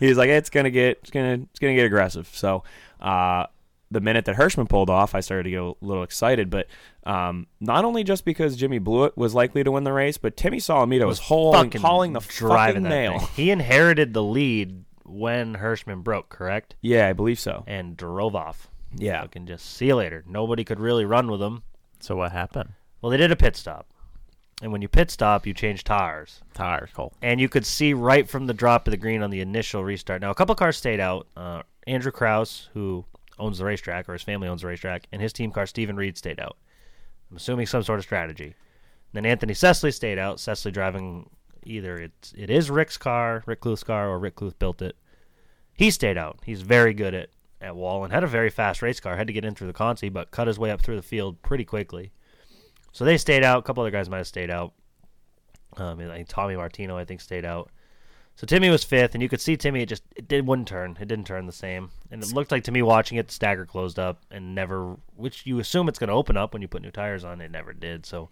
he's 0.00 0.16
like, 0.16 0.28
"It's 0.28 0.50
gonna 0.50 0.70
get 0.70 0.98
it's 1.02 1.10
gonna 1.10 1.34
it's 1.50 1.58
gonna 1.58 1.74
get 1.74 1.86
aggressive." 1.86 2.28
So, 2.32 2.64
uh, 3.00 3.46
the 3.90 4.00
minute 4.00 4.24
that 4.24 4.36
Hirschman 4.36 4.68
pulled 4.68 4.90
off, 4.90 5.14
I 5.14 5.20
started 5.20 5.44
to 5.44 5.50
get 5.50 5.60
a 5.60 5.72
little 5.80 6.02
excited. 6.02 6.50
But 6.50 6.66
um, 7.04 7.46
not 7.60 7.84
only 7.84 8.04
just 8.04 8.24
because 8.24 8.56
Jimmy 8.56 8.78
Blewett 8.78 9.16
was 9.16 9.34
likely 9.34 9.62
to 9.62 9.70
win 9.70 9.84
the 9.84 9.92
race, 9.92 10.16
but 10.18 10.36
Timmy 10.36 10.58
Solomito 10.58 11.06
was 11.06 11.18
hauling, 11.18 11.64
Fucking 11.64 11.80
hauling 11.80 12.12
the 12.12 12.20
driving 12.20 12.84
fucking 12.84 12.88
nail. 12.88 13.18
thing. 13.18 13.28
He 13.36 13.50
inherited 13.50 14.14
the 14.14 14.22
lead 14.22 14.84
when 15.04 15.56
Hirschman 15.56 16.02
broke, 16.02 16.28
correct? 16.28 16.74
Yeah, 16.80 17.08
I 17.08 17.12
believe 17.12 17.38
so. 17.38 17.64
And 17.66 17.96
drove 17.96 18.34
off. 18.34 18.68
Yeah. 18.96 19.20
Fucking 19.22 19.46
just 19.46 19.76
see 19.76 19.86
you 19.86 19.96
later. 19.96 20.24
Nobody 20.26 20.64
could 20.64 20.80
really 20.80 21.04
run 21.04 21.30
with 21.30 21.40
him. 21.40 21.62
So 22.00 22.16
what 22.16 22.32
happened? 22.32 22.70
Well, 23.02 23.10
they 23.10 23.16
did 23.18 23.32
a 23.32 23.36
pit 23.36 23.56
stop. 23.56 23.86
And 24.62 24.70
when 24.70 24.80
you 24.80 24.88
pit 24.88 25.10
stop, 25.10 25.44
you 25.44 25.52
change 25.52 25.82
tires. 25.82 26.40
Tires, 26.54 26.90
Cole. 26.94 27.12
and 27.20 27.40
you 27.40 27.48
could 27.48 27.66
see 27.66 27.92
right 27.92 28.28
from 28.28 28.46
the 28.46 28.54
drop 28.54 28.86
of 28.86 28.92
the 28.92 28.96
green 28.96 29.20
on 29.22 29.30
the 29.30 29.40
initial 29.40 29.82
restart. 29.82 30.22
Now, 30.22 30.30
a 30.30 30.34
couple 30.34 30.54
cars 30.54 30.76
stayed 30.76 31.00
out. 31.00 31.26
Uh, 31.36 31.62
Andrew 31.88 32.12
Kraus, 32.12 32.68
who 32.72 33.04
owns 33.40 33.58
the 33.58 33.64
racetrack, 33.64 34.08
or 34.08 34.12
his 34.12 34.22
family 34.22 34.46
owns 34.46 34.62
the 34.62 34.68
racetrack, 34.68 35.08
and 35.10 35.20
his 35.20 35.32
team 35.32 35.50
car, 35.50 35.66
Stephen 35.66 35.96
Reed, 35.96 36.16
stayed 36.16 36.38
out. 36.38 36.56
I'm 37.30 37.38
assuming 37.38 37.66
some 37.66 37.82
sort 37.82 37.98
of 37.98 38.04
strategy. 38.04 38.54
Then 39.12 39.26
Anthony 39.26 39.52
Sesely 39.54 39.92
stayed 39.92 40.18
out. 40.18 40.38
Sesely 40.38 40.70
driving 40.70 41.28
either 41.64 41.96
it's 41.96 42.32
it 42.36 42.50
is 42.50 42.70
Rick's 42.70 42.96
car, 42.96 43.42
Rick 43.46 43.62
Kluth's 43.62 43.84
car, 43.84 44.08
or 44.08 44.18
Rick 44.18 44.36
Kluth 44.36 44.58
built 44.58 44.80
it. 44.80 44.96
He 45.74 45.90
stayed 45.90 46.16
out. 46.16 46.38
He's 46.44 46.62
very 46.62 46.94
good 46.94 47.14
at 47.14 47.30
at 47.60 47.76
wall 47.76 48.04
and 48.04 48.12
had 48.12 48.24
a 48.24 48.28
very 48.28 48.50
fast 48.50 48.82
race 48.82 49.00
car. 49.00 49.16
Had 49.16 49.26
to 49.26 49.32
get 49.32 49.44
in 49.44 49.54
through 49.54 49.68
the 49.68 49.72
consi, 49.72 50.12
but 50.12 50.30
cut 50.30 50.46
his 50.46 50.58
way 50.58 50.70
up 50.70 50.82
through 50.82 50.96
the 50.96 51.02
field 51.02 51.40
pretty 51.42 51.64
quickly. 51.64 52.12
So 52.92 53.04
they 53.04 53.18
stayed 53.18 53.42
out. 53.42 53.58
A 53.58 53.62
couple 53.62 53.82
other 53.82 53.90
guys 53.90 54.08
might 54.08 54.18
have 54.18 54.26
stayed 54.26 54.50
out. 54.50 54.72
Um, 55.76 55.98
I 56.00 56.16
think 56.16 56.28
Tommy 56.28 56.54
Martino, 56.56 56.96
I 56.96 57.04
think, 57.04 57.20
stayed 57.20 57.44
out. 57.44 57.70
So 58.36 58.46
Timmy 58.46 58.70
was 58.70 58.84
fifth, 58.84 59.14
and 59.14 59.22
you 59.22 59.28
could 59.28 59.40
see 59.40 59.56
Timmy. 59.56 59.82
It 59.82 59.88
just 59.88 60.02
it 60.16 60.26
did 60.28 60.46
wouldn't 60.46 60.68
turn. 60.68 60.96
It 61.00 61.08
didn't 61.08 61.26
turn 61.26 61.46
the 61.46 61.52
same, 61.52 61.90
and 62.10 62.22
it 62.22 62.32
looked 62.32 62.50
like 62.50 62.64
to 62.64 62.72
me 62.72 62.80
watching 62.82 63.18
it, 63.18 63.28
the 63.28 63.34
stagger 63.34 63.66
closed 63.66 63.98
up 63.98 64.22
and 64.30 64.54
never, 64.54 64.96
which 65.16 65.44
you 65.46 65.58
assume 65.58 65.88
it's 65.88 65.98
going 65.98 66.08
to 66.08 66.14
open 66.14 66.36
up 66.36 66.52
when 66.52 66.62
you 66.62 66.68
put 66.68 66.82
new 66.82 66.90
tires 66.90 67.24
on. 67.24 67.40
It 67.40 67.50
never 67.50 67.72
did. 67.74 68.06
So 68.06 68.30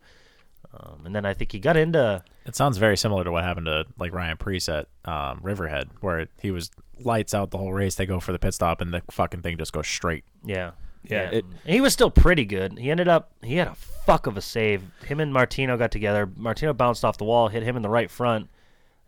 Um, 0.72 1.02
and 1.04 1.14
then 1.14 1.24
I 1.24 1.34
think 1.34 1.52
he 1.52 1.58
got 1.58 1.76
into 1.76 2.22
It 2.46 2.54
sounds 2.56 2.78
very 2.78 2.96
similar 2.96 3.24
to 3.24 3.32
what 3.32 3.44
happened 3.44 3.66
to 3.66 3.86
like 3.98 4.12
Ryan 4.12 4.36
Preece 4.36 4.68
at 4.68 4.88
um, 5.04 5.40
Riverhead, 5.42 5.90
where 6.00 6.28
he 6.40 6.50
was 6.50 6.70
lights 7.02 7.34
out 7.34 7.50
the 7.50 7.58
whole 7.58 7.72
race. 7.72 7.94
They 7.94 8.06
go 8.06 8.20
for 8.20 8.32
the 8.32 8.38
pit 8.38 8.54
stop, 8.54 8.80
and 8.80 8.92
the 8.92 9.02
fucking 9.10 9.42
thing 9.42 9.58
just 9.58 9.72
goes 9.72 9.88
straight. 9.88 10.24
yeah. 10.44 10.72
Yeah, 11.04 11.30
it- 11.30 11.44
he 11.64 11.80
was 11.80 11.92
still 11.92 12.10
pretty 12.10 12.44
good. 12.44 12.78
He 12.78 12.90
ended 12.90 13.08
up 13.08 13.30
he 13.42 13.56
had 13.56 13.68
a 13.68 13.74
fuck 13.74 14.26
of 14.26 14.36
a 14.36 14.40
save. 14.40 14.82
Him 15.04 15.20
and 15.20 15.32
Martino 15.32 15.76
got 15.76 15.90
together. 15.90 16.28
Martino 16.36 16.72
bounced 16.72 17.04
off 17.04 17.18
the 17.18 17.24
wall, 17.24 17.48
hit 17.48 17.62
him 17.62 17.76
in 17.76 17.82
the 17.82 17.88
right 17.88 18.10
front, 18.10 18.48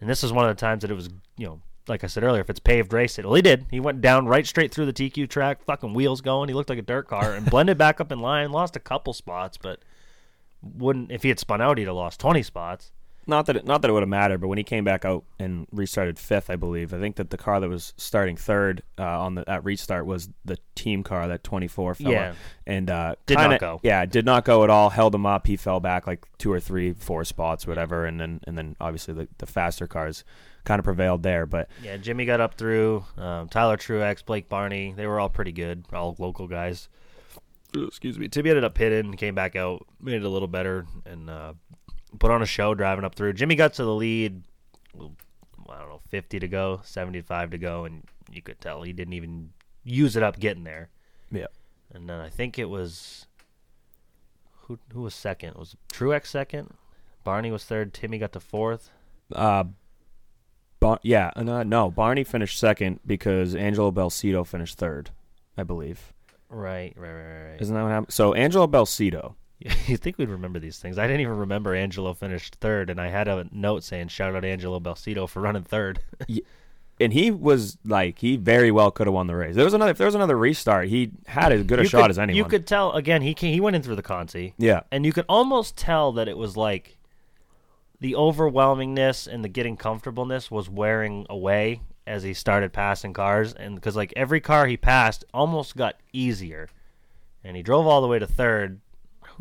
and 0.01 0.09
this 0.09 0.24
is 0.24 0.32
one 0.32 0.49
of 0.49 0.55
the 0.57 0.61
times 0.61 0.82
that 0.82 0.90
it 0.90 0.95
was 0.95 1.09
you 1.36 1.47
know 1.47 1.61
like 1.88 2.05
I 2.05 2.07
said 2.07 2.22
earlier, 2.22 2.40
if 2.40 2.49
it's 2.49 2.61
paved, 2.61 2.93
race 2.93 3.18
it. 3.18 3.24
Well, 3.24 3.34
he 3.34 3.43
did. 3.43 3.66
He 3.68 3.80
went 3.80 4.01
down 4.01 4.26
right 4.26 4.47
straight 4.47 4.72
through 4.72 4.86
the 4.86 4.93
TQ 4.93 5.28
track, 5.28 5.64
fucking 5.64 5.95
wheels 5.95 6.20
going. 6.20 6.49
He 6.49 6.55
looked 6.55 6.70
like 6.70 6.78
a 6.78 6.82
dirt 6.82 7.09
car 7.09 7.34
and 7.34 7.45
blended 7.51 7.76
back 7.76 8.01
up 8.01 8.12
in 8.12 8.20
line. 8.20 8.53
Lost 8.53 8.76
a 8.76 8.80
couple 8.80 9.12
spots, 9.12 9.59
but 9.59 9.80
wouldn't 10.62 11.11
if 11.11 11.22
he 11.24 11.28
had 11.28 11.40
spun 11.40 11.61
out, 11.61 11.78
he'd 11.78 11.86
have 11.88 11.97
lost 11.97 12.20
twenty 12.20 12.43
spots. 12.43 12.93
Not 13.26 13.46
that 13.46 13.56
it, 13.56 13.64
not 13.64 13.82
that 13.82 13.88
it 13.88 13.92
would 13.92 14.02
have 14.02 14.08
mattered, 14.08 14.40
but 14.40 14.48
when 14.48 14.58
he 14.58 14.64
came 14.64 14.82
back 14.84 15.04
out 15.04 15.24
and 15.38 15.66
restarted 15.70 16.18
fifth, 16.18 16.50
I 16.50 16.56
believe, 16.56 16.92
I 16.92 16.98
think 16.98 17.16
that 17.16 17.30
the 17.30 17.36
car 17.38 17.60
that 17.60 17.68
was 17.68 17.94
starting 17.96 18.36
third 18.36 18.82
uh, 18.98 19.20
on 19.20 19.36
the 19.36 19.48
at 19.48 19.64
restart 19.64 20.06
was 20.06 20.28
the 20.44 20.58
team 20.74 21.02
car, 21.04 21.28
that 21.28 21.44
24 21.44 21.94
fella, 21.94 22.10
Yeah. 22.10 22.34
and 22.66 22.90
uh, 22.90 23.14
Did 23.26 23.34
not 23.38 23.42
kinda- 23.42 23.58
go. 23.58 23.80
Yeah, 23.84 24.04
did 24.06 24.24
not 24.24 24.44
go 24.44 24.64
at 24.64 24.70
all. 24.70 24.90
Held 24.90 25.14
him 25.14 25.24
up. 25.26 25.46
He 25.46 25.56
fell 25.56 25.78
back 25.78 26.06
like 26.06 26.26
two 26.38 26.52
or 26.52 26.58
three, 26.58 26.92
four 26.94 27.24
spots, 27.24 27.66
whatever, 27.66 28.06
and 28.06 28.18
then 28.20 28.40
and 28.46 28.58
then 28.58 28.74
obviously 28.80 29.14
the, 29.14 29.28
the 29.38 29.46
faster 29.46 29.86
cars 29.86 30.24
kind 30.64 30.78
of 30.80 30.84
prevailed 30.84 31.22
there. 31.22 31.46
But 31.46 31.68
Yeah, 31.82 31.96
Jimmy 31.98 32.24
got 32.24 32.40
up 32.40 32.54
through. 32.54 33.04
Um, 33.16 33.48
Tyler 33.48 33.76
Truex, 33.76 34.24
Blake 34.24 34.48
Barney, 34.48 34.94
they 34.96 35.06
were 35.06 35.20
all 35.20 35.28
pretty 35.28 35.52
good, 35.52 35.84
all 35.92 36.16
local 36.18 36.48
guys. 36.48 36.88
Excuse 37.74 38.18
me. 38.18 38.28
Tibby 38.28 38.50
ended 38.50 38.64
up 38.64 38.74
pitting, 38.74 39.14
came 39.14 39.34
back 39.34 39.56
out, 39.56 39.86
made 40.00 40.16
it 40.16 40.24
a 40.24 40.28
little 40.28 40.48
better, 40.48 40.86
and 41.06 41.30
uh, 41.30 41.54
put 42.18 42.30
on 42.30 42.42
a 42.42 42.46
show 42.46 42.74
driving 42.74 43.04
up 43.04 43.14
through. 43.14 43.32
Jimmy 43.34 43.54
got 43.54 43.74
to 43.74 43.84
the 43.84 43.94
lead. 43.94 44.42
I 44.94 44.98
don't 45.78 45.88
know, 45.88 46.00
fifty 46.08 46.38
to 46.38 46.48
go, 46.48 46.80
seventy-five 46.84 47.50
to 47.50 47.58
go, 47.58 47.84
and 47.84 48.02
you 48.30 48.42
could 48.42 48.60
tell 48.60 48.82
he 48.82 48.92
didn't 48.92 49.14
even 49.14 49.50
use 49.84 50.16
it 50.16 50.22
up 50.22 50.38
getting 50.38 50.64
there. 50.64 50.90
yeah, 51.30 51.46
And 51.92 52.08
then 52.08 52.20
I 52.20 52.28
think 52.28 52.58
it 52.58 52.66
was 52.68 53.26
who 54.62 54.78
who 54.92 55.02
was 55.02 55.14
second? 55.14 55.56
Was 55.56 55.76
Truex 55.92 56.26
second? 56.26 56.74
Barney 57.24 57.50
was 57.50 57.64
third. 57.64 57.94
Timmy 57.94 58.18
got 58.18 58.32
to 58.32 58.40
fourth. 58.40 58.90
uh, 59.34 59.64
Bar- 60.80 60.98
yeah, 61.02 61.30
no, 61.36 61.62
no, 61.62 61.90
Barney 61.90 62.24
finished 62.24 62.58
second 62.58 62.98
because 63.06 63.54
Angelo 63.54 63.92
Belcito 63.92 64.44
finished 64.44 64.76
third, 64.78 65.10
I 65.56 65.62
believe. 65.62 66.12
Right, 66.50 66.92
right, 66.96 67.12
right, 67.12 67.22
right. 67.22 67.50
right. 67.52 67.60
Isn't 67.62 67.74
that 67.74 67.82
what 67.82 67.90
happened? 67.92 68.12
So 68.12 68.34
Angelo 68.34 68.66
Belcito. 68.66 69.34
you 69.86 69.96
think 69.96 70.18
we'd 70.18 70.28
remember 70.28 70.58
these 70.58 70.78
things? 70.78 70.98
I 70.98 71.06
didn't 71.06 71.20
even 71.22 71.36
remember 71.38 71.74
Angelo 71.74 72.14
finished 72.14 72.56
third, 72.56 72.90
and 72.90 73.00
I 73.00 73.08
had 73.08 73.28
a 73.28 73.46
note 73.52 73.84
saying 73.84 74.08
"Shout 74.08 74.34
out 74.34 74.44
Angelo 74.44 74.80
Belcito 74.80 75.28
for 75.28 75.40
running 75.40 75.62
third. 75.64 76.00
and 77.00 77.12
he 77.12 77.30
was 77.30 77.78
like 77.84 78.18
he 78.18 78.36
very 78.36 78.70
well 78.70 78.90
could 78.90 79.06
have 79.06 79.14
won 79.14 79.26
the 79.26 79.34
race. 79.36 79.54
There 79.54 79.64
was 79.64 79.74
another 79.74 79.90
if 79.92 79.98
there 79.98 80.06
was 80.06 80.14
another 80.14 80.36
restart, 80.36 80.88
he 80.88 81.10
had 81.26 81.52
as 81.52 81.64
good 81.64 81.80
a 81.80 81.82
You 81.82 81.88
shot 81.88 82.02
could- 82.02 82.10
as 82.10 82.18
anyone. 82.18 82.36
You 82.36 82.44
could 82.44 82.66
tell 82.66 82.92
again. 82.92 83.22
He 83.22 83.34
came, 83.34 83.52
he 83.52 83.60
went 83.60 83.76
in 83.76 83.82
through 83.82 83.96
the 83.96 84.02
consi. 84.02 84.54
yeah, 84.58 84.80
and 84.90 85.04
you 85.06 85.12
could 85.12 85.26
almost 85.28 85.76
tell 85.76 86.12
that 86.12 86.28
it 86.28 86.36
was 86.36 86.56
like 86.56 86.96
the 88.00 88.12
overwhelmingness 88.14 89.26
and 89.32 89.44
the 89.44 89.48
getting 89.48 89.76
comfortableness 89.76 90.50
was 90.50 90.68
wearing 90.68 91.24
away 91.30 91.80
as 92.06 92.24
he 92.24 92.34
started 92.34 92.72
passing 92.72 93.12
cars, 93.12 93.52
and 93.52 93.76
because 93.76 93.94
like 93.96 94.12
every 94.16 94.40
car 94.40 94.66
he 94.66 94.76
passed 94.76 95.24
almost 95.32 95.76
got 95.76 95.96
easier, 96.12 96.68
and 97.44 97.56
he 97.56 97.62
drove 97.62 97.86
all 97.86 98.00
the 98.00 98.08
way 98.08 98.18
to 98.18 98.26
third. 98.26 98.80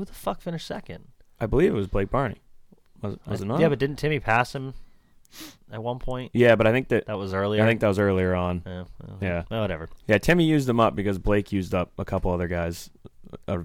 Who 0.02 0.06
the 0.06 0.14
fuck 0.14 0.41
finished 0.41 0.66
second? 0.66 1.10
I 1.39 1.45
believe 1.45 1.70
it 1.70 1.76
was 1.76 1.86
Blake 1.86 2.10
Barney. 2.10 2.41
Was, 3.04 3.18
was 3.28 3.41
it 3.41 3.45
not? 3.45 3.60
Yeah, 3.60 3.70
but 3.70 3.78
didn't 3.78 3.97
Timmy 3.97 4.20
pass 4.20 4.56
him 4.56 4.74
at 5.72 5.84
one 5.84 5.99
point? 5.99 6.32
yeah, 6.34 6.56
but 6.56 6.66
I 6.66 6.72
think 6.72 6.88
that 6.88 7.06
That 7.06 7.20
was 7.20 7.36
earlier. 7.36 7.62
I 7.62 7.68
think 7.68 7.82
that 7.82 7.88
was 7.88 7.99
earlier 7.99 8.34
on. 8.34 8.64
Yeah, 8.66 8.86
well, 8.99 9.18
Yeah. 9.22 9.43
well, 9.52 9.62
whatever. 9.62 9.89
Yeah, 10.08 10.18
Timmy 10.18 10.45
used 10.45 10.68
them 10.68 10.80
up 10.80 10.95
because 10.95 11.20
Blake 11.20 11.52
used 11.52 11.76
up 11.76 11.91
a 11.99 12.04
couple 12.04 12.32
other 12.32 12.47
guys. 12.47 12.89
Uh, 13.47 13.60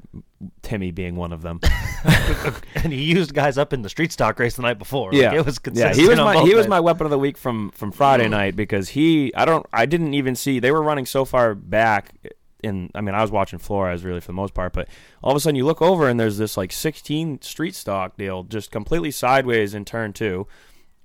Timmy 0.60 0.90
being 0.90 1.16
one 1.16 1.32
of 1.32 1.40
them. 1.40 1.58
and 2.74 2.92
he 2.92 3.02
used 3.04 3.32
guys 3.32 3.56
up 3.56 3.72
in 3.72 3.80
the 3.80 3.88
street 3.88 4.12
stock 4.12 4.38
race 4.38 4.56
the 4.56 4.62
night 4.62 4.78
before. 4.78 5.14
yeah, 5.14 5.30
like, 5.30 5.38
it 5.38 5.46
was 5.46 5.58
consistent. 5.58 5.96
yeah. 5.96 6.02
He 6.02 6.06
was 6.06 6.18
my 6.18 6.42
he 6.42 6.54
was 6.54 6.68
my 6.68 6.80
weapon 6.80 7.06
of 7.06 7.10
the 7.10 7.18
week 7.18 7.38
from 7.38 7.70
from 7.70 7.92
Friday 7.92 8.28
night 8.28 8.56
because 8.56 8.90
he 8.90 9.34
I 9.34 9.46
don't 9.46 9.64
I 9.72 9.86
didn't 9.86 10.12
even 10.12 10.34
see 10.34 10.58
they 10.58 10.70
were 10.70 10.82
running 10.82 11.06
so 11.06 11.24
far 11.24 11.54
back. 11.54 12.12
In 12.66 12.90
I 12.94 13.00
mean 13.00 13.14
I 13.14 13.22
was 13.22 13.30
watching 13.30 13.58
Flores 13.58 14.04
really 14.04 14.20
for 14.20 14.28
the 14.28 14.32
most 14.42 14.54
part, 14.54 14.72
but 14.72 14.88
all 15.22 15.30
of 15.30 15.36
a 15.36 15.40
sudden 15.40 15.56
you 15.56 15.64
look 15.64 15.80
over 15.80 16.08
and 16.08 16.18
there's 16.20 16.38
this 16.38 16.56
like 16.56 16.72
16 16.72 17.40
street 17.42 17.74
stock 17.74 18.16
deal 18.16 18.42
just 18.42 18.70
completely 18.70 19.10
sideways 19.10 19.74
in 19.74 19.84
turn 19.84 20.12
two. 20.12 20.46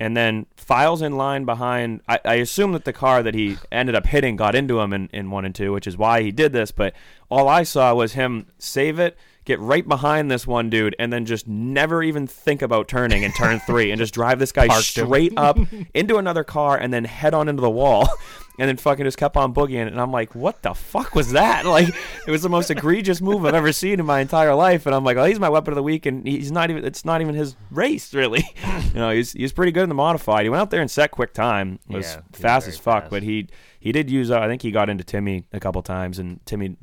and 0.02 0.18
then 0.18 0.48
files 0.58 1.04
in 1.04 1.16
line 1.16 1.46
behind. 1.46 2.02
I, 2.10 2.20
I 2.26 2.34
assume 2.36 2.72
that 2.74 2.86
the 2.86 2.94
car 2.94 3.22
that 3.22 3.36
he 3.36 3.58
ended 3.72 3.94
up 3.94 4.08
hitting 4.08 4.36
got 4.36 4.56
into 4.56 4.80
him 4.80 4.94
in, 4.94 5.10
in 5.14 5.30
one 5.30 5.46
and 5.46 5.54
two, 5.54 5.72
which 5.72 5.86
is 5.86 5.96
why 5.96 6.24
he 6.24 6.32
did 6.32 6.54
this. 6.54 6.72
But 6.72 6.96
all 7.30 7.48
I 7.48 7.62
saw 7.62 7.94
was 7.94 8.14
him 8.14 8.48
save 8.58 8.98
it, 8.98 9.16
get 9.46 9.60
right 9.60 9.88
behind 9.88 10.30
this 10.30 10.46
one 10.46 10.70
dude, 10.70 10.96
and 11.00 11.12
then 11.12 11.26
just 11.26 11.48
never 11.48 12.04
even 12.04 12.28
think 12.28 12.62
about 12.62 12.88
turning 12.88 13.24
in 13.24 13.32
turn 13.34 13.60
three 13.62 13.92
and 13.92 14.00
just 14.00 14.14
drive 14.14 14.40
this 14.40 14.52
guy 14.52 14.68
Parked 14.68 14.98
him. 14.98 15.06
straight 15.06 15.34
up 15.38 15.58
into 15.94 16.18
another 16.18 16.44
car 16.44 16.78
and 16.78 16.94
then 16.94 17.06
head 17.06 17.34
on 17.34 17.48
into 17.50 17.62
the 17.62 17.70
wall. 17.70 18.08
And 18.60 18.68
then 18.68 18.78
fucking 18.78 19.06
just 19.06 19.18
kept 19.18 19.38
on 19.38 19.54
boogieing, 19.56 19.88
and 19.88 20.00
I'm 20.00 20.12
like, 20.12 20.36
"What 20.36 20.62
the 20.62 20.74
fuck 20.76 21.16
was 21.16 21.32
that?" 21.32 21.66
Like, 21.72 21.88
it 22.28 22.32
was 22.32 22.44
the 22.44 22.50
most 22.50 22.70
egregious 22.70 23.20
move 23.22 23.44
I've 23.46 23.56
ever 23.56 23.72
seen 23.72 24.00
in 24.00 24.06
my 24.06 24.20
entire 24.20 24.54
life. 24.54 24.86
And 24.86 24.94
I'm 24.94 25.06
like, 25.06 25.16
"Oh, 25.18 25.24
he's 25.24 25.40
my 25.40 25.50
weapon 25.50 25.72
of 25.72 25.78
the 25.78 25.82
week," 25.82 26.06
and 26.06 26.28
he's 26.28 26.52
not 26.52 26.70
even. 26.70 26.84
It's 26.86 27.04
not 27.06 27.22
even 27.22 27.34
his 27.34 27.56
race, 27.72 28.14
really. 28.14 28.44
you 28.94 29.00
know, 29.00 29.10
he's 29.10 29.32
he's 29.32 29.54
pretty 29.54 29.72
good 29.72 29.84
in 29.84 29.90
the 29.90 29.96
modified. 29.96 30.44
He 30.44 30.50
went 30.50 30.62
out 30.62 30.70
there 30.70 30.82
and 30.82 30.92
set 30.92 31.10
quick 31.12 31.34
time, 31.34 31.80
was 31.88 32.06
Yeah, 32.06 32.22
fast 32.34 32.68
as 32.68 32.78
fuck. 32.78 33.04
fast. 33.04 33.10
But 33.12 33.24
he 33.24 33.48
he 33.80 33.94
did 33.94 34.12
use. 34.12 34.30
Uh, 34.30 34.40
I 34.42 34.48
think 34.48 34.62
he 34.62 34.70
got 34.70 34.90
into 34.90 35.06
Timmy 35.06 35.46
a 35.54 35.60
couple 35.60 35.82
times, 35.82 36.20
and 36.20 36.46
Timmy 36.46 36.76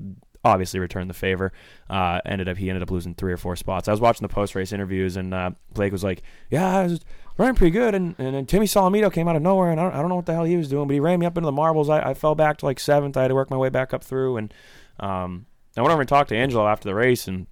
obviously 0.48 0.80
returned 0.80 1.08
the 1.08 1.14
favor. 1.14 1.52
Uh, 1.88 2.20
ended 2.26 2.48
up 2.48 2.56
he 2.56 2.68
ended 2.68 2.82
up 2.82 2.90
losing 2.90 3.14
three 3.14 3.32
or 3.32 3.36
four 3.36 3.56
spots. 3.56 3.88
I 3.88 3.90
was 3.90 4.00
watching 4.00 4.26
the 4.26 4.32
post 4.32 4.54
race 4.54 4.72
interviews, 4.72 5.16
and 5.16 5.32
uh, 5.32 5.50
Blake 5.72 5.92
was 5.92 6.04
like, 6.04 6.22
"Yeah, 6.50 6.78
I 6.78 6.82
was 6.84 7.00
running 7.36 7.54
pretty 7.54 7.70
good," 7.70 7.94
and 7.94 8.14
and 8.18 8.34
then 8.34 8.46
Timmy 8.46 8.66
Solomito 8.66 9.12
came 9.12 9.28
out 9.28 9.36
of 9.36 9.42
nowhere, 9.42 9.70
and 9.70 9.80
I 9.80 9.84
don't, 9.84 9.94
I 9.94 10.00
don't 10.00 10.08
know 10.08 10.16
what 10.16 10.26
the 10.26 10.34
hell 10.34 10.44
he 10.44 10.56
was 10.56 10.68
doing, 10.68 10.88
but 10.88 10.94
he 10.94 11.00
ran 11.00 11.20
me 11.20 11.26
up 11.26 11.36
into 11.36 11.46
the 11.46 11.52
marbles. 11.52 11.88
I, 11.88 12.10
I 12.10 12.14
fell 12.14 12.34
back 12.34 12.58
to 12.58 12.66
like 12.66 12.80
seventh. 12.80 13.16
I 13.16 13.22
had 13.22 13.28
to 13.28 13.34
work 13.34 13.50
my 13.50 13.56
way 13.56 13.68
back 13.68 13.94
up 13.94 14.02
through, 14.02 14.36
and 14.38 14.54
um, 15.00 15.46
I 15.76 15.82
went 15.82 15.92
over 15.92 16.02
and 16.02 16.08
talked 16.08 16.30
to 16.30 16.36
Angelo 16.36 16.66
after 16.66 16.88
the 16.88 16.94
race, 16.94 17.28
and 17.28 17.46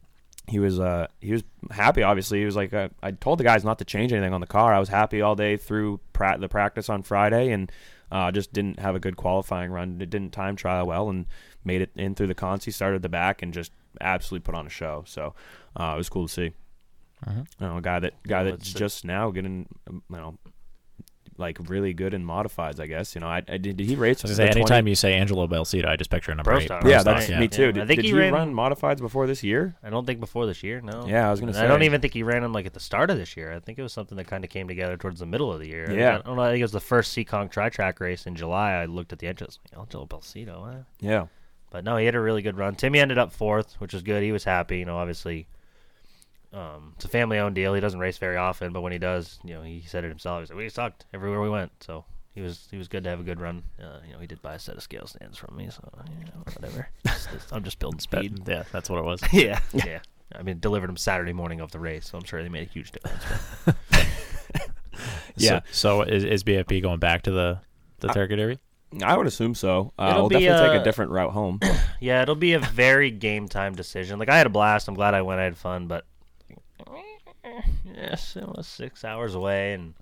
he 0.48 0.58
was 0.58 0.78
uh 0.78 1.06
he 1.20 1.32
was 1.32 1.42
happy. 1.70 2.02
Obviously, 2.02 2.38
he 2.38 2.44
was 2.44 2.56
like, 2.56 2.72
uh, 2.72 2.88
I 3.02 3.10
told 3.12 3.38
the 3.38 3.44
guys 3.44 3.64
not 3.64 3.78
to 3.78 3.84
change 3.84 4.12
anything 4.12 4.32
on 4.32 4.40
the 4.40 4.46
car. 4.46 4.72
I 4.72 4.78
was 4.78 4.88
happy 4.88 5.20
all 5.20 5.34
day 5.34 5.56
through 5.56 6.00
pra- 6.12 6.38
the 6.38 6.48
practice 6.48 6.88
on 6.88 7.02
Friday, 7.02 7.50
and 7.50 7.70
uh, 8.10 8.30
just 8.30 8.52
didn't 8.52 8.78
have 8.78 8.94
a 8.94 9.00
good 9.00 9.16
qualifying 9.16 9.70
run. 9.70 10.00
It 10.00 10.10
didn't 10.10 10.30
time 10.30 10.56
trial 10.56 10.86
well, 10.86 11.08
and 11.08 11.26
made 11.66 11.82
it 11.82 11.90
in 11.96 12.14
through 12.14 12.28
the 12.28 12.34
cons. 12.34 12.64
He 12.64 12.70
started 12.70 13.02
the 13.02 13.08
back 13.08 13.42
and 13.42 13.52
just 13.52 13.72
absolutely 14.00 14.44
put 14.44 14.54
on 14.54 14.66
a 14.66 14.70
show. 14.70 15.04
So 15.06 15.34
uh, 15.78 15.92
it 15.94 15.98
was 15.98 16.08
cool 16.08 16.26
to 16.28 16.32
see. 16.32 16.52
Uh-huh. 17.26 17.42
You 17.60 17.66
know, 17.66 17.76
a 17.78 17.82
guy 17.82 17.98
that 17.98 18.14
guy 18.26 18.38
Yeah, 18.44 18.50
that's 18.52 18.62
it's 18.68 18.74
a- 18.74 18.78
just 18.78 19.04
now 19.04 19.30
getting 19.30 19.66
you 19.90 20.02
know 20.10 20.38
like 21.38 21.58
really 21.68 21.92
good 21.92 22.14
in 22.14 22.24
modifieds. 22.24 22.80
I 22.80 22.86
guess 22.86 23.14
you 23.14 23.20
know. 23.20 23.26
I, 23.26 23.42
I 23.48 23.58
did, 23.58 23.76
did 23.76 23.86
he 23.86 23.94
race? 23.94 24.24
I 24.24 24.28
was 24.28 24.36
the 24.38 24.42
say, 24.42 24.46
20 24.52 24.60
anytime 24.60 24.86
you 24.88 24.94
say 24.94 25.14
Angelo 25.14 25.46
Belcito, 25.46 25.86
I 25.86 25.96
just 25.96 26.10
picture 26.10 26.32
a 26.32 26.34
number 26.34 26.50
Pro 26.50 26.60
eight. 26.60 26.64
stock. 26.66 26.80
Pro 26.82 26.90
yeah, 26.90 27.02
that's 27.02 27.28
yeah. 27.28 27.38
me 27.40 27.48
too. 27.48 27.66
Yeah, 27.66 27.72
Did, 27.72 27.82
I 27.82 27.86
think 27.86 27.96
did 27.98 28.04
he 28.06 28.10
you 28.12 28.18
ran- 28.18 28.32
run 28.32 28.54
modifieds 28.54 28.98
before 28.98 29.26
this 29.26 29.42
year? 29.42 29.76
I 29.82 29.90
don't 29.90 30.06
think 30.06 30.18
before 30.20 30.46
this 30.46 30.62
year. 30.62 30.80
No. 30.80 31.06
Yeah, 31.06 31.28
I 31.28 31.30
was 31.30 31.40
gonna 31.40 31.50
And 31.50 31.56
say. 31.56 31.64
I 31.64 31.66
don't 31.66 31.82
even 31.82 32.00
think 32.00 32.14
he 32.14 32.22
ran 32.22 32.40
them 32.42 32.52
like 32.52 32.64
at 32.64 32.72
the 32.72 32.80
start 32.80 33.10
of 33.10 33.18
this 33.18 33.36
year. 33.36 33.52
I 33.52 33.60
think 33.60 33.78
it 33.78 33.82
was 33.82 33.92
something 33.92 34.16
that 34.16 34.26
kind 34.26 34.44
of 34.44 34.50
came 34.50 34.66
together 34.68 34.96
towards 34.96 35.20
the 35.20 35.26
middle 35.26 35.52
of 35.52 35.60
the 35.60 35.68
year. 35.68 35.90
Yeah. 35.90 36.18
I 36.18 36.22
don't 36.22 36.36
know. 36.36 36.42
I 36.42 36.50
think 36.50 36.60
it 36.60 36.64
was 36.64 36.72
the 36.72 36.80
first 36.80 37.14
Seekonk 37.14 37.50
Tri 37.50 37.68
Track 37.68 38.00
race 38.00 38.26
in 38.26 38.34
July. 38.34 38.72
I 38.72 38.86
looked 38.86 39.12
at 39.12 39.18
the 39.18 39.26
entrance. 39.26 39.58
Like, 39.70 39.78
Angelo 39.80 40.06
Belcito. 40.06 40.64
Huh? 40.72 40.78
Yeah. 41.00 41.26
But 41.70 41.84
no, 41.84 41.96
he 41.96 42.06
had 42.06 42.14
a 42.14 42.20
really 42.20 42.42
good 42.42 42.56
run. 42.56 42.74
Timmy 42.76 43.00
ended 43.00 43.18
up 43.18 43.32
fourth, 43.32 43.74
which 43.80 43.92
was 43.92 44.02
good. 44.02 44.22
He 44.22 44.32
was 44.32 44.44
happy. 44.44 44.78
You 44.78 44.84
know, 44.84 44.96
obviously, 44.98 45.48
um, 46.52 46.92
it's 46.96 47.04
a 47.04 47.08
family-owned 47.08 47.54
deal. 47.54 47.74
He 47.74 47.80
doesn't 47.80 47.98
race 48.00 48.18
very 48.18 48.36
often, 48.36 48.72
but 48.72 48.80
when 48.82 48.92
he 48.92 48.98
does, 48.98 49.38
you 49.44 49.52
know, 49.54 49.62
he 49.62 49.82
said 49.86 50.04
it 50.04 50.08
himself. 50.08 50.40
He 50.42 50.46
said, 50.46 50.56
"We 50.56 50.68
sucked 50.68 51.04
everywhere 51.12 51.40
we 51.40 51.50
went." 51.50 51.72
So 51.82 52.04
he 52.34 52.40
was 52.40 52.68
he 52.70 52.78
was 52.78 52.88
good 52.88 53.04
to 53.04 53.10
have 53.10 53.20
a 53.20 53.24
good 53.24 53.40
run. 53.40 53.64
Uh, 53.82 53.98
you 54.06 54.12
know, 54.12 54.20
he 54.20 54.26
did 54.26 54.40
buy 54.42 54.54
a 54.54 54.58
set 54.58 54.76
of 54.76 54.82
scale 54.82 55.06
stands 55.06 55.36
from 55.36 55.56
me, 55.56 55.68
so 55.70 55.82
you 56.20 56.24
know, 56.26 56.42
whatever. 56.54 56.88
It's 57.04 57.26
just- 57.32 57.52
I'm 57.52 57.64
just 57.64 57.78
building 57.78 57.98
That- 58.10 58.18
speed. 58.24 58.42
yeah, 58.48 58.62
that's 58.72 58.88
what 58.88 58.98
it 59.00 59.04
was. 59.04 59.20
yeah, 59.32 59.58
yeah. 59.74 59.98
I 60.34 60.42
mean, 60.42 60.58
delivered 60.60 60.88
him 60.90 60.96
Saturday 60.96 61.32
morning 61.32 61.60
of 61.60 61.72
the 61.72 61.78
race, 61.78 62.08
so 62.10 62.18
I'm 62.18 62.24
sure 62.24 62.42
they 62.42 62.48
made 62.48 62.68
a 62.68 62.70
huge 62.72 62.90
difference. 62.92 63.22
Yeah. 65.36 65.60
So, 65.70 66.00
so 66.00 66.02
is, 66.02 66.24
is 66.24 66.44
BFP 66.44 66.80
going 66.82 66.98
back 66.98 67.22
to 67.22 67.30
the 67.30 67.60
the 68.00 68.08
Turkey 68.08 68.36
Derby? 68.36 68.58
I 69.02 69.16
would 69.16 69.26
assume 69.26 69.54
so. 69.54 69.92
Uh, 69.98 70.08
It'll 70.10 70.22
we'll 70.22 70.28
be, 70.28 70.46
definitely 70.46 70.68
take 70.68 70.78
uh, 70.78 70.80
a 70.80 70.84
different 70.84 71.10
route 71.10 71.32
home. 71.32 71.60
yeah, 72.00 72.22
it'll 72.22 72.34
be 72.34 72.52
a 72.52 72.60
very 72.60 73.10
game 73.10 73.48
time 73.48 73.74
decision. 73.74 74.18
Like 74.18 74.28
I 74.28 74.38
had 74.38 74.46
a 74.46 74.50
blast. 74.50 74.88
I'm 74.88 74.94
glad 74.94 75.14
I 75.14 75.22
went. 75.22 75.40
I 75.40 75.44
had 75.44 75.56
fun, 75.56 75.86
but 75.86 76.04
yes, 77.94 78.36
it 78.36 78.46
was 78.46 78.66
six 78.66 79.04
hours 79.04 79.34
away, 79.34 79.72
and 79.72 79.94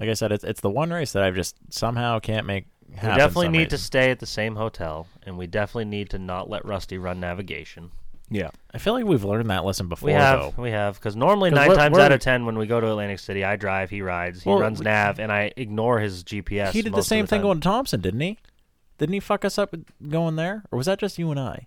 Like 0.00 0.08
I 0.08 0.14
said, 0.14 0.32
it's 0.32 0.44
it's 0.44 0.60
the 0.60 0.70
one 0.70 0.90
race 0.90 1.12
that 1.12 1.22
I've 1.22 1.34
just 1.34 1.56
somehow 1.70 2.18
can't 2.18 2.46
make 2.46 2.66
we 2.88 2.96
definitely 2.96 3.46
some 3.46 3.52
need 3.52 3.70
to 3.70 3.78
stay 3.78 4.10
at 4.10 4.20
the 4.20 4.26
same 4.26 4.56
hotel, 4.56 5.06
and 5.24 5.38
we 5.38 5.46
definitely 5.46 5.86
need 5.86 6.10
to 6.10 6.18
not 6.18 6.50
let 6.50 6.64
Rusty 6.64 6.98
run 6.98 7.20
navigation. 7.20 7.90
Yeah. 8.30 8.50
I 8.72 8.78
feel 8.78 8.94
like 8.94 9.04
we've 9.04 9.22
learned 9.24 9.50
that 9.50 9.64
lesson 9.64 9.88
before, 9.88 10.06
We 10.06 10.12
have, 10.14 10.40
though. 10.56 10.62
we 10.62 10.70
have, 10.70 10.94
because 10.94 11.14
normally 11.14 11.50
'Cause 11.50 11.56
nine 11.56 11.68
we're- 11.68 11.78
times 11.78 11.92
we're- 11.92 12.04
out 12.04 12.12
of 12.12 12.20
ten 12.20 12.46
when 12.46 12.56
we 12.58 12.66
go 12.66 12.80
to 12.80 12.88
Atlantic 12.88 13.18
City, 13.18 13.44
I 13.44 13.56
drive, 13.56 13.90
he 13.90 14.02
rides, 14.02 14.42
he 14.42 14.48
Well, 14.50 14.58
runs 14.60 14.78
we- 14.80 14.84
nav, 14.84 15.20
and 15.20 15.30
I 15.30 15.52
ignore 15.56 16.00
his 16.00 16.22
GPS. 16.24 16.72
he 16.72 16.82
did 16.82 16.92
the 16.92 16.96
most 16.96 17.04
of 17.06 17.08
same 17.08 17.26
thing 17.26 17.38
time. 17.40 17.46
going 17.46 17.60
to 17.60 17.64
Thompson, 17.68 18.00
didn't 18.00 18.20
he? 18.20 18.38
Didn't 18.98 19.12
he 19.14 19.20
fuck 19.20 19.44
us 19.44 19.58
up 19.58 19.72
with 19.72 19.84
going 20.08 20.36
there, 20.36 20.64
or 20.70 20.76
was 20.78 20.86
that 20.86 20.98
just 20.98 21.18
you 21.18 21.30
and 21.30 21.38
I? 21.38 21.66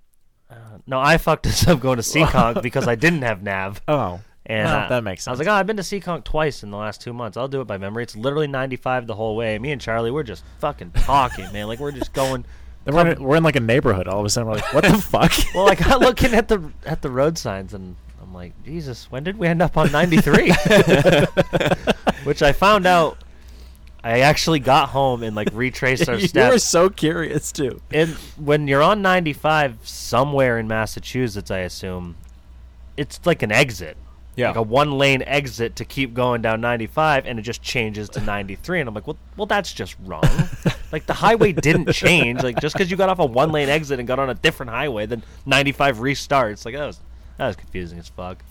No, 0.88 1.00
I 1.00 1.18
fucked 1.18 1.46
us 1.48 1.68
up 1.68 1.80
going 1.80 1.98
to 1.98 2.02
Seekonk 2.04 2.62
because 2.62 2.88
I 2.88 2.96
didn't 2.96 3.22
have 3.24 3.44
nav. 3.44 3.82
Oh, 3.88 4.22
And 4.46 4.66
Well, 4.66 4.78
uh, 4.86 4.88
that 4.88 5.04
makes 5.04 5.24
sense. 5.24 5.28
I 5.28 5.32
was 5.32 5.40
sense. 5.40 5.48
like, 5.48 5.54
oh, 5.54 5.60
I've 5.60 5.68
been 5.68 5.76
to 5.76 5.84
Seekonk 5.84 6.24
twice 6.24 6.64
in 6.64 6.72
the 6.72 6.78
last 6.78 7.02
two 7.02 7.12
months. 7.12 7.36
I'll 7.36 7.50
do 7.50 7.60
it 7.60 7.66
by 7.68 7.78
memory. 7.78 8.04
It's 8.04 8.16
literally 8.16 8.48
95 8.48 9.06
the 9.06 9.16
whole 9.16 9.36
way. 9.36 9.60
Me 9.60 9.74
and 9.74 9.82
Charlie, 9.82 10.10
we're 10.10 10.24
just 10.24 10.46
fucking 10.60 10.92
talking, 10.92 11.52
man. 11.52 11.68
Like 11.68 11.80
we're 11.80 11.92
just 11.92 12.14
going. 12.14 12.46
Then 12.88 12.96
we're 12.96 13.12
in, 13.12 13.22
we're 13.24 13.36
in 13.36 13.44
like 13.44 13.58
a 13.58 13.60
neighborhood. 13.60 14.08
All 14.08 14.22
of 14.22 14.26
a 14.26 14.30
sudden, 14.30 14.48
we're 14.48 14.56
like, 14.56 14.74
"What 14.74 14.86
the 14.86 14.98
fuck?" 15.02 15.34
Well, 15.54 15.70
I 15.70 15.76
got 15.76 16.00
looking 16.00 16.34
at 16.34 16.48
the 16.48 16.72
at 16.86 17.02
the 17.02 17.10
road 17.12 17.38
signs, 17.38 17.74
and 17.74 17.98
I'm 18.22 18.34
like, 18.34 18.54
Jesus, 18.64 19.12
when 19.12 19.26
did 19.26 19.38
we 19.38 19.46
end 19.46 19.62
up 19.62 19.76
on 19.76 19.92
93? 19.92 20.52
Which 22.24 22.42
I 22.42 22.54
found 22.54 22.86
out. 22.88 23.18
I 24.04 24.20
actually 24.22 24.60
got 24.60 24.90
home 24.90 25.22
and 25.22 25.36
like 25.36 25.50
retraced 25.52 26.08
our 26.08 26.16
you 26.20 26.30
steps. 26.30 26.46
You 26.46 26.54
were 26.54 26.60
so 26.60 26.90
curious 26.90 27.52
too. 27.52 27.82
and 27.92 28.12
when 28.38 28.66
you're 28.70 28.84
on 28.84 29.02
95 29.02 29.80
somewhere 29.84 30.58
in 30.60 30.66
Massachusetts, 30.68 31.52
I 31.52 31.60
assume, 31.60 32.16
it's 32.96 33.20
like 33.26 33.44
an 33.44 33.52
exit. 33.52 33.98
Yeah. 34.38 34.50
Like 34.50 34.58
a 34.58 34.62
one 34.62 34.92
lane 34.92 35.24
exit 35.24 35.76
to 35.78 35.86
keep 35.86 36.14
going 36.14 36.44
down 36.44 36.62
95, 36.62 37.26
and 37.26 37.40
it 37.40 37.42
just 37.42 37.64
changes 37.64 38.08
to 38.10 38.22
93. 38.22 38.80
And 38.80 38.88
I'm 38.88 38.94
like, 38.94 39.08
well, 39.08 39.18
well 39.36 39.48
that's 39.48 39.74
just 39.74 39.96
wrong. 40.06 40.22
like 40.92 41.08
the 41.08 41.14
highway 41.14 41.52
didn't 41.52 41.92
change. 41.92 42.44
Like 42.44 42.62
just 42.62 42.76
because 42.76 42.92
you 42.92 42.98
got 42.98 43.10
off 43.10 43.18
a 43.18 43.26
one 43.26 43.52
lane 43.52 43.68
exit 43.68 43.98
and 43.98 44.08
got 44.08 44.20
on 44.20 44.30
a 44.30 44.36
different 44.36 44.70
highway, 44.70 45.08
then 45.08 45.24
95 45.48 45.98
restarts. 45.98 46.66
Like 46.66 46.76
that 46.76 46.86
was 46.86 47.00
that 47.38 47.48
was 47.48 47.56
confusing 47.56 47.98
as 47.98 48.10
fuck. 48.10 48.44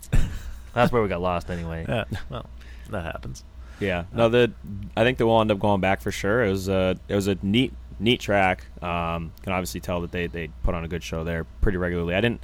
That's 0.74 0.90
where 0.90 1.02
we 1.02 1.08
got 1.08 1.22
lost 1.22 1.50
anyway. 1.50 1.86
Yeah, 1.88 2.04
well, 2.28 2.46
that 2.90 3.04
happens. 3.04 3.44
Yeah. 3.78 4.04
No, 4.12 4.28
the 4.28 4.52
I 4.96 5.04
think 5.04 5.18
they 5.18 5.24
will 5.24 5.40
end 5.40 5.52
up 5.52 5.60
going 5.60 5.80
back 5.80 6.00
for 6.00 6.10
sure. 6.10 6.44
It 6.44 6.50
was 6.50 6.68
a 6.68 6.96
it 7.08 7.14
was 7.14 7.28
a 7.28 7.38
neat 7.42 7.72
neat 8.00 8.20
track. 8.20 8.66
Um, 8.82 9.32
can 9.42 9.52
obviously 9.52 9.80
tell 9.80 10.00
that 10.00 10.10
they 10.10 10.26
they 10.26 10.48
put 10.64 10.74
on 10.74 10.84
a 10.84 10.88
good 10.88 11.04
show 11.04 11.22
there 11.22 11.44
pretty 11.60 11.78
regularly. 11.78 12.14
I 12.14 12.20
didn't. 12.20 12.42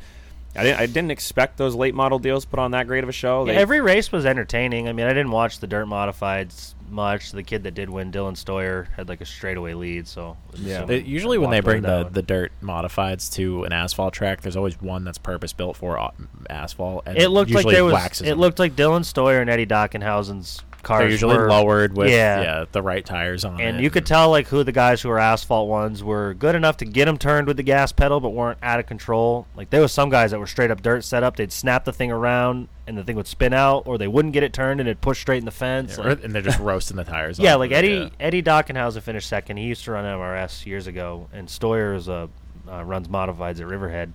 I 0.55 0.63
didn't. 0.65 0.81
I 0.81 0.87
didn't 0.87 1.11
expect 1.11 1.57
those 1.57 1.75
late 1.75 1.95
model 1.95 2.19
deals 2.19 2.45
put 2.45 2.59
on 2.59 2.73
that 2.73 2.87
great 2.87 3.03
of 3.03 3.09
a 3.09 3.13
show. 3.13 3.47
Yeah, 3.47 3.55
every 3.55 3.81
race 3.81 4.13
was 4.13 4.27
entertaining. 4.27 4.89
I 4.89 4.93
mean, 4.93 5.07
I 5.07 5.11
didn't 5.11 5.31
watch 5.31 5.61
the 5.61 5.67
dirt 5.67 5.87
modifieds 5.87 6.75
much. 6.91 7.33
The 7.33 7.43
kid 7.43 7.63
that 7.63 7.73
did 7.73 7.89
win, 7.89 8.13
Dylan 8.13 8.35
Stoyer, 8.35 8.87
had 8.97 9.09
like 9.09 9.23
a 9.23 9.25
straightaway 9.25 9.73
lead. 9.73 10.07
So 10.07 10.37
Yeah. 10.55 10.85
They- 10.85 11.01
usually, 11.01 11.39
when 11.39 11.51
they 11.51 11.61
bring 11.61 11.81
the, 11.83 12.03
one. 12.05 12.13
the 12.13 12.23
dirt 12.23 12.53
modifieds 12.63 13.33
to 13.35 13.65
an 13.65 13.73
asphalt 13.73 14.13
track, 14.13 14.43
there's 14.43 14.57
always 14.57 14.81
one 14.81 15.05
that's 15.05 15.19
purpose 15.19 15.55
built 15.55 15.77
for 15.79 15.99
uh, 15.99 16.11
asphalt. 16.51 17.05
And 17.07 17.17
it 17.17 17.31
looked 17.31 17.51
like 17.53 17.67
there 17.67 17.85
was. 17.85 18.21
It 18.21 18.25
them. 18.27 18.39
looked 18.39 18.59
like 18.59 18.77
Dylan 18.77 19.01
Stoyer 19.05 19.41
and 19.41 19.49
Eddie 19.49 19.67
Dockenhausen's 19.67 20.61
cars. 20.83 21.01
They're 21.01 21.11
usually 21.11 21.37
were, 21.37 21.49
lowered 21.49 21.97
with 21.97 22.11
yeah. 22.11 22.43
yeah. 22.43 22.65
the 22.73 22.83
right 22.83 23.05
tires 23.05 23.45
on 23.45 23.61
And 23.61 23.79
it. 23.79 23.83
you 23.83 23.91
could 23.91 24.05
tell 24.07 24.31
like 24.31 24.49
who 24.49 24.65
the 24.65 24.73
guys 24.73 25.01
who 25.03 25.09
were 25.09 25.19
asphalt 25.19 25.69
ones 25.69 26.03
were 26.03 26.35
good 26.35 26.55
enough 26.55 26.77
to 26.79 26.85
get 26.85 27.05
them 27.07 27.19
turned 27.19 27.47
with 27.47 27.57
the 27.57 27.63
gas 27.63 27.93
pedal, 27.93 28.21
but 28.21 28.31
weren't 28.31 28.59
out 28.63 28.81
of 28.81 28.87
control. 28.87 29.47
Like 29.57 29.71
there 29.71 29.81
was 29.81 29.93
some 29.93 30.11
guys 30.11 30.31
that 30.33 30.39
were 30.41 30.47
straight 30.47 30.71
up 30.71 30.83
dirt 30.83 31.05
setup. 31.05 31.37
They'd 31.37 31.53
snap 31.53 31.85
the 31.85 31.93
thing 31.93 32.11
around 32.11 32.69
and 32.87 32.99
the 32.99 33.05
thing 33.05 33.15
would 33.17 33.27
spin 33.29 33.53
out, 33.53 33.87
or 33.87 33.97
they 33.99 34.09
wouldn't 34.09 34.35
get 34.35 34.43
it 34.43 34.53
turned 34.53 34.81
and 34.81 34.89
it'd 34.89 35.01
push 35.01 35.21
straight 35.21 35.39
in 35.39 35.45
the 35.45 35.51
fence. 35.51 35.97
Yeah, 35.99 36.05
like- 36.09 36.25
and 36.25 36.35
they're 36.35 36.43
just 36.43 36.59
roasting 36.61 36.97
the 36.97 37.05
tires. 37.05 37.39
Yeah, 37.39 37.55
like 37.55 37.71
Eddie 37.73 37.89
yeah. 37.89 38.09
Eddie 38.19 38.43
Dockenhausen 38.43 39.03
finished 39.03 39.29
second. 39.29 39.57
He 39.59 39.65
used 39.65 39.85
to 39.85 39.93
run 39.93 40.05
MRS 40.05 40.67
years 40.67 40.87
ago, 40.87 41.29
and 41.33 41.49
Stoyer 41.49 41.95
is 41.95 42.09
a 42.09 42.29
uh, 42.71 42.85
runs 42.85 43.09
modifieds 43.09 43.61
at 43.61 43.67
Riverhead. 43.67 44.13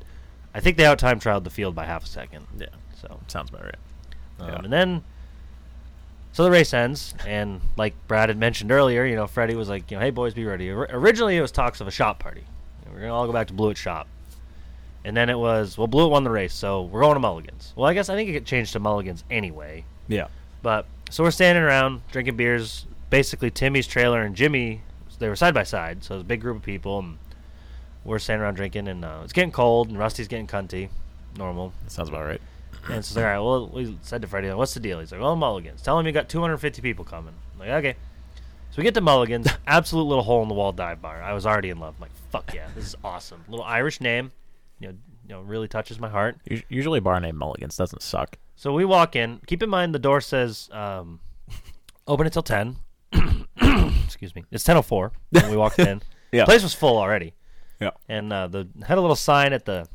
I 0.53 0.59
think 0.59 0.77
they 0.77 0.85
out 0.85 0.97
time 0.99 1.19
trialed 1.19 1.43
the 1.43 1.49
field 1.49 1.75
by 1.75 1.85
half 1.85 2.03
a 2.05 2.07
second. 2.07 2.47
Yeah, 2.57 2.67
So 3.01 3.19
sounds 3.27 3.49
about 3.49 3.63
right. 3.65 3.75
um, 4.39 4.63
and 4.65 4.73
then 4.73 5.03
so 6.37 6.43
the 6.43 6.51
race 6.51 6.71
ends, 6.71 7.15
and 7.25 7.61
like 7.77 7.95
Brad 8.07 8.29
had 8.29 8.37
mentioned 8.37 8.71
earlier, 8.71 9.03
you 9.05 9.15
know, 9.15 9.25
Freddie 9.25 9.55
was 9.55 9.69
like, 9.69 9.89
you 9.89 9.97
know, 9.97 10.03
hey 10.03 10.11
boys, 10.11 10.35
be 10.35 10.45
ready. 10.45 10.69
Or- 10.69 10.85
originally, 10.91 11.35
it 11.35 11.41
was 11.41 11.51
talks 11.51 11.81
of 11.81 11.87
a 11.87 11.91
shop 11.91 12.19
party. 12.19 12.41
You 12.41 12.85
know, 12.85 12.91
we're 12.93 13.01
gonna 13.01 13.15
all 13.15 13.25
go 13.25 13.33
back 13.33 13.47
to 13.47 13.53
Blewett 13.55 13.75
shop. 13.75 14.07
And 15.03 15.17
then 15.17 15.31
it 15.31 15.39
was, 15.39 15.79
well, 15.79 15.87
Blewett 15.87 16.11
won 16.11 16.23
the 16.23 16.29
race, 16.29 16.53
so 16.53 16.83
we're 16.83 17.01
going 17.01 17.15
to 17.15 17.19
Mulligan's. 17.19 17.73
Well, 17.75 17.89
I 17.89 17.95
guess 17.95 18.07
I 18.07 18.13
think 18.13 18.29
it 18.29 18.33
get 18.33 18.45
changed 18.45 18.71
to 18.73 18.79
Mulligan's 18.79 19.23
anyway. 19.31 19.83
yeah. 20.07 20.27
But 20.61 20.85
so 21.09 21.23
we're 21.23 21.31
standing 21.31 21.63
around 21.63 22.03
drinking 22.11 22.37
beers. 22.37 22.85
Basically, 23.09 23.49
Timmy's 23.49 23.87
trailer 23.87 24.21
and 24.21 24.35
Jimmy, 24.35 24.81
they 25.17 25.29
were 25.29 25.35
side 25.35 25.55
by 25.55 25.63
side, 25.63 26.03
so 26.03 26.13
it 26.13 26.17
was 26.17 26.21
a 26.21 26.27
big 26.27 26.41
group 26.41 26.57
of 26.57 26.61
people, 26.63 26.99
and 26.99 27.17
we're 28.05 28.19
standing 28.19 28.43
around 28.43 28.55
drinking, 28.57 28.87
and 28.87 29.03
uh, 29.03 29.21
it's 29.23 29.33
getting 29.33 29.51
cold, 29.51 29.89
and 29.89 29.97
Rusty's 29.97 30.27
getting 30.27 30.45
cunty, 30.45 30.89
normal. 31.35 31.73
That 31.83 31.93
sounds 31.93 32.09
about 32.09 32.25
right. 32.25 32.41
And 32.89 32.93
so 33.03 33.09
it's 33.09 33.15
like, 33.15 33.25
all 33.25 33.31
right, 33.31 33.39
well, 33.39 33.69
we 33.69 33.97
said 34.01 34.21
to 34.21 34.27
Freddie, 34.27 34.49
what's 34.53 34.73
the 34.73 34.79
deal? 34.79 34.99
He's 34.99 35.11
like, 35.11 35.19
well, 35.21 35.35
Mulligan's. 35.35 35.81
Tell 35.81 35.99
him 35.99 36.05
you 36.05 36.11
got 36.13 36.29
250 36.29 36.81
people 36.81 37.03
coming. 37.03 37.33
I'm 37.53 37.59
like, 37.59 37.69
okay. 37.69 37.95
So 38.71 38.77
we 38.77 38.83
get 38.83 38.93
to 38.93 39.01
Mulligan's, 39.01 39.47
absolute 39.67 40.03
little 40.03 40.23
hole 40.23 40.41
in 40.43 40.47
the 40.47 40.53
wall 40.53 40.71
dive 40.71 41.01
bar. 41.01 41.21
I 41.21 41.33
was 41.33 41.45
already 41.45 41.69
in 41.69 41.79
love. 41.79 41.95
I'm 41.97 42.01
like, 42.01 42.11
fuck 42.31 42.53
yeah, 42.53 42.67
this 42.75 42.85
is 42.85 42.95
awesome. 43.03 43.43
Little 43.49 43.65
Irish 43.65 43.99
name, 44.01 44.31
you 44.79 44.87
know, 44.89 44.93
you 45.27 45.33
know, 45.35 45.41
really 45.41 45.67
touches 45.67 45.99
my 45.99 46.07
heart. 46.09 46.37
Us- 46.49 46.61
Usually, 46.69 46.99
a 46.99 47.01
bar 47.01 47.19
named 47.19 47.37
Mulligan's 47.37 47.75
doesn't 47.75 48.01
suck. 48.01 48.37
So 48.55 48.71
we 48.73 48.85
walk 48.85 49.15
in. 49.15 49.41
Keep 49.47 49.63
in 49.63 49.69
mind 49.69 49.93
the 49.93 49.99
door 49.99 50.21
says 50.21 50.69
um, 50.71 51.19
open 52.07 52.25
until 52.25 52.43
ten. 52.43 52.77
Excuse 54.05 54.33
me. 54.35 54.45
It's 54.51 54.63
ten 54.63 54.77
oh 54.77 54.81
four 54.81 55.11
when 55.31 55.49
we 55.51 55.57
walked 55.57 55.79
in. 55.79 56.01
Yeah. 56.29 56.41
The 56.41 56.47
place 56.47 56.63
was 56.63 56.73
full 56.73 56.97
already. 56.97 57.33
Yeah. 57.79 57.91
And 58.09 58.33
uh, 58.33 58.47
the 58.47 58.67
had 58.85 58.97
a 58.97 59.01
little 59.01 59.15
sign 59.15 59.53
at 59.53 59.63
the 59.63 59.87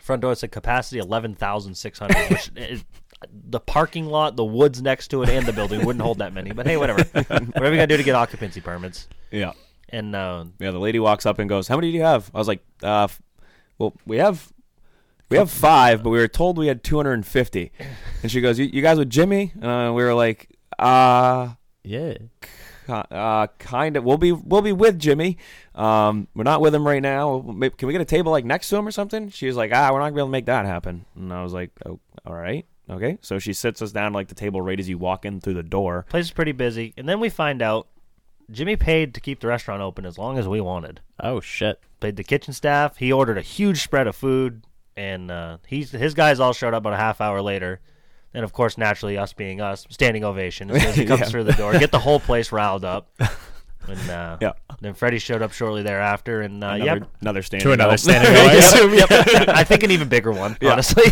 front 0.00 0.22
door 0.22 0.34
said 0.34 0.50
capacity 0.52 0.98
eleven 0.98 1.34
thousand 1.34 1.74
six 1.76 1.98
hundred, 1.98 2.16
which 2.30 2.50
is, 2.56 2.84
the 3.32 3.60
parking 3.60 4.06
lot, 4.06 4.36
the 4.36 4.44
woods 4.44 4.80
next 4.80 5.08
to 5.08 5.22
it, 5.22 5.28
and 5.28 5.44
the 5.46 5.52
building 5.52 5.84
wouldn't 5.84 6.02
hold 6.02 6.18
that 6.18 6.32
many. 6.32 6.52
But 6.52 6.66
hey, 6.66 6.76
whatever. 6.76 7.02
whatever 7.12 7.70
you 7.70 7.76
gotta 7.76 7.86
do 7.86 7.96
to 7.98 8.02
get 8.02 8.14
occupancy 8.14 8.60
permits. 8.60 9.08
Yeah. 9.30 9.52
And 9.90 10.14
uh, 10.16 10.44
Yeah. 10.58 10.70
The 10.70 10.78
lady 10.78 10.98
walks 11.00 11.26
up 11.26 11.38
and 11.38 11.48
goes, 11.48 11.68
"How 11.68 11.76
many 11.76 11.90
do 11.92 11.96
you 11.98 12.04
have?" 12.04 12.30
I 12.34 12.38
was 12.38 12.48
like, 12.48 12.64
uh, 12.82 13.08
"Well, 13.78 13.94
we 14.06 14.16
have." 14.18 14.52
We 15.28 15.36
have 15.36 15.48
five, 15.48 16.02
but 16.02 16.10
we 16.10 16.18
were 16.18 16.26
told 16.26 16.58
we 16.58 16.66
had 16.66 16.82
250. 16.82 17.70
And 18.22 18.32
she 18.32 18.40
goes, 18.40 18.58
"You, 18.58 18.64
you 18.64 18.82
guys 18.82 18.98
with 18.98 19.08
Jimmy?" 19.10 19.52
Uh, 19.62 19.92
we 19.94 20.02
were 20.02 20.12
like, 20.14 20.48
"Uh, 20.76 21.50
Yeah. 21.84 22.14
Ki- 22.90 23.08
uh, 23.14 23.46
kind 23.58 23.96
of. 23.96 24.04
We'll 24.04 24.16
be 24.18 24.32
we'll 24.32 24.62
be 24.62 24.72
with 24.72 24.98
Jimmy. 24.98 25.38
Um, 25.74 26.28
we're 26.34 26.44
not 26.44 26.60
with 26.60 26.74
him 26.74 26.86
right 26.86 27.02
now. 27.02 27.40
Can 27.40 27.86
we 27.88 27.92
get 27.92 28.00
a 28.00 28.04
table 28.04 28.32
like 28.32 28.44
next 28.44 28.68
to 28.70 28.76
him 28.76 28.86
or 28.86 28.90
something?" 28.90 29.28
She 29.30 29.46
was 29.46 29.56
like, 29.56 29.70
"Ah, 29.74 29.90
we're 29.92 29.98
not 29.98 30.06
gonna 30.06 30.14
be 30.16 30.20
able 30.20 30.28
to 30.28 30.32
make 30.32 30.46
that 30.46 30.66
happen." 30.66 31.04
And 31.16 31.32
I 31.32 31.42
was 31.42 31.52
like, 31.52 31.70
"Oh, 31.86 32.00
all 32.26 32.34
right, 32.34 32.66
okay." 32.88 33.18
So 33.22 33.38
she 33.38 33.52
sits 33.52 33.80
us 33.82 33.92
down 33.92 34.12
like 34.12 34.28
the 34.28 34.34
table 34.34 34.60
right 34.60 34.78
as 34.80 34.88
you 34.88 34.98
walk 34.98 35.24
in 35.24 35.40
through 35.40 35.54
the 35.54 35.62
door. 35.62 36.06
place 36.08 36.26
is 36.26 36.30
pretty 36.32 36.52
busy. 36.52 36.92
And 36.96 37.08
then 37.08 37.20
we 37.20 37.28
find 37.28 37.62
out 37.62 37.86
Jimmy 38.50 38.76
paid 38.76 39.14
to 39.14 39.20
keep 39.20 39.40
the 39.40 39.46
restaurant 39.46 39.80
open 39.82 40.04
as 40.04 40.18
long 40.18 40.36
as 40.38 40.48
we 40.48 40.60
wanted. 40.60 41.00
Oh 41.20 41.40
shit. 41.40 41.80
paid 42.00 42.16
the 42.16 42.24
kitchen 42.24 42.52
staff. 42.52 42.96
He 42.96 43.12
ordered 43.12 43.38
a 43.38 43.42
huge 43.42 43.82
spread 43.82 44.06
of 44.06 44.16
food, 44.16 44.64
and 44.96 45.30
uh, 45.30 45.58
he's 45.66 45.92
his 45.92 46.14
guys 46.14 46.40
all 46.40 46.52
showed 46.52 46.74
up 46.74 46.82
about 46.82 46.94
a 46.94 46.96
half 46.96 47.20
hour 47.20 47.40
later. 47.42 47.80
And 48.32 48.44
of 48.44 48.52
course, 48.52 48.78
naturally, 48.78 49.18
us 49.18 49.32
being 49.32 49.60
us, 49.60 49.86
standing 49.90 50.24
ovation 50.24 50.70
as 50.70 50.80
soon 50.82 50.88
as 50.90 50.96
he 50.96 51.04
comes 51.04 51.20
Yeah. 51.20 51.26
through 51.26 51.44
the 51.44 51.52
door, 51.54 51.72
get 51.78 51.90
the 51.90 51.98
whole 51.98 52.20
place 52.20 52.52
riled 52.52 52.84
up. 52.84 53.08
And 53.88 54.10
uh, 54.10 54.36
Yeah. 54.42 54.52
then 54.82 54.92
Freddie 54.92 55.18
showed 55.18 55.40
up 55.40 55.52
shortly 55.52 55.82
thereafter, 55.82 56.42
and 56.42 56.62
uh, 56.62 56.66
Another, 56.68 56.84
yep, 57.00 57.08
another 57.22 57.42
standing. 57.42 57.64
To 57.66 57.72
another 57.72 57.94
O. 57.94 57.96
standing 57.96 58.30
O, 58.30 58.38
I 58.38 58.52
assume. 58.52 58.94
Yep. 58.94 59.08
I 59.48 59.64
think 59.64 59.82
an 59.82 59.90
even 59.90 60.06
bigger 60.06 60.30
one, 60.32 60.56
Yeah. 60.60 60.72
honestly. 60.72 61.04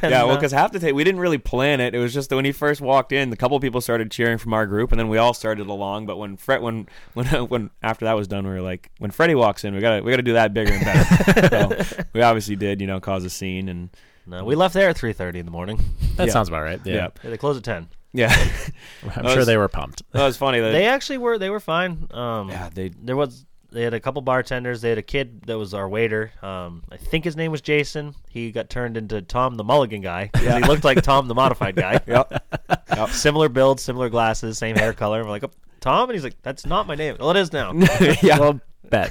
And, 0.00 0.10
yeah, 0.10 0.22
well, 0.24 0.32
uh, 0.32 0.36
because 0.36 0.50
half 0.50 0.72
the 0.72 0.80
time 0.80 0.94
we 0.94 1.04
didn't 1.04 1.20
really 1.20 1.36
plan 1.38 1.80
it. 1.80 1.94
It 1.94 1.98
was 1.98 2.14
just 2.14 2.30
that 2.30 2.36
when 2.36 2.46
he 2.46 2.50
first 2.50 2.80
walked 2.80 3.12
in, 3.12 3.30
a 3.30 3.36
couple 3.36 3.60
people 3.60 3.82
started 3.82 4.10
cheering 4.10 4.38
from 4.38 4.54
our 4.54 4.66
group, 4.66 4.90
and 4.90 4.98
then 4.98 5.08
we 5.08 5.18
all 5.18 5.34
started 5.34 5.66
along. 5.66 6.06
But 6.06 6.16
when 6.16 6.38
Fred, 6.38 6.62
when 6.62 6.88
when 7.12 7.26
when 7.26 7.70
after 7.82 8.06
that 8.06 8.14
was 8.14 8.26
done, 8.26 8.44
we 8.46 8.52
were 8.54 8.62
like, 8.62 8.90
when 8.98 9.10
Freddie 9.10 9.34
walks 9.34 9.62
in, 9.62 9.74
we 9.74 9.80
gotta 9.80 10.02
we 10.02 10.10
gotta 10.10 10.22
do 10.22 10.32
that 10.32 10.54
bigger 10.54 10.72
and 10.72 10.84
better. 10.84 11.84
so 11.84 12.04
we 12.14 12.22
obviously 12.22 12.56
did, 12.56 12.80
you 12.80 12.86
know, 12.86 13.00
cause 13.00 13.22
a 13.24 13.30
scene, 13.30 13.68
and 13.68 13.90
no, 14.26 14.44
we 14.44 14.54
left 14.54 14.74
there 14.74 14.88
at 14.90 14.96
three 14.96 15.12
thirty 15.12 15.38
in 15.38 15.46
the 15.46 15.52
morning. 15.52 15.78
That 16.16 16.26
Yeah. 16.28 16.32
sounds 16.32 16.48
about 16.48 16.62
right. 16.62 16.80
Yeah. 16.84 16.94
yeah, 16.94 17.08
Yeah, 17.22 17.30
they 17.30 17.36
closed 17.36 17.58
at 17.58 17.64
ten. 17.64 17.88
yeah. 18.12 18.32
I'm 19.16 19.24
That 19.24 19.32
sure 19.32 19.44
they 19.44 19.56
were 19.56 19.68
pumped. 19.68 20.02
that 20.12 20.24
was 20.24 20.36
funny. 20.36 20.60
That 20.60 20.72
They 20.72 20.86
actually 20.86 21.18
were. 21.18 21.38
They 21.38 21.50
were 21.50 21.60
fine. 21.60 22.06
Um, 22.12 22.48
yeah, 22.50 22.68
they 22.72 22.88
there 22.90 23.16
was 23.16 23.44
they 23.72 23.82
had 23.82 23.92
a 23.94 23.98
couple 23.98 24.22
bartenders. 24.22 24.80
They 24.82 24.88
had 24.90 24.98
a 24.98 25.02
kid 25.02 25.42
that 25.46 25.58
was 25.58 25.74
our 25.74 25.88
waiter. 25.88 26.30
Um, 26.42 26.84
I 26.92 26.96
think 26.96 27.24
his 27.24 27.34
name 27.36 27.50
was 27.50 27.60
Jason. 27.60 28.14
He 28.30 28.52
got 28.52 28.70
turned 28.70 28.96
into 28.96 29.20
Tom 29.20 29.56
the 29.56 29.64
Mulligan 29.64 30.00
guy 30.00 30.30
'cause 30.32 30.42
he 30.42 30.60
looked 30.68 30.84
like 30.84 31.02
Tom 31.02 31.26
the 31.26 31.34
modified 31.34 31.74
guy. 31.74 32.00
Yep. 32.06 33.08
Similar 33.10 33.48
build, 33.48 33.80
similar 33.80 34.08
glasses, 34.08 34.56
same 34.58 34.76
hair 34.76 34.92
color. 34.92 35.24
We're 35.24 35.30
like, 35.30 35.42
oh, 35.42 35.50
Tom, 35.80 36.08
and 36.08 36.14
he's 36.14 36.22
like, 36.22 36.40
that's 36.42 36.64
not 36.64 36.86
my 36.86 36.94
name. 36.94 37.16
Well, 37.18 37.30
it 37.32 37.36
is 37.36 37.52
now. 37.52 37.72
yeah. 38.22 38.38
Well, 38.38 38.60
bet. 38.88 39.10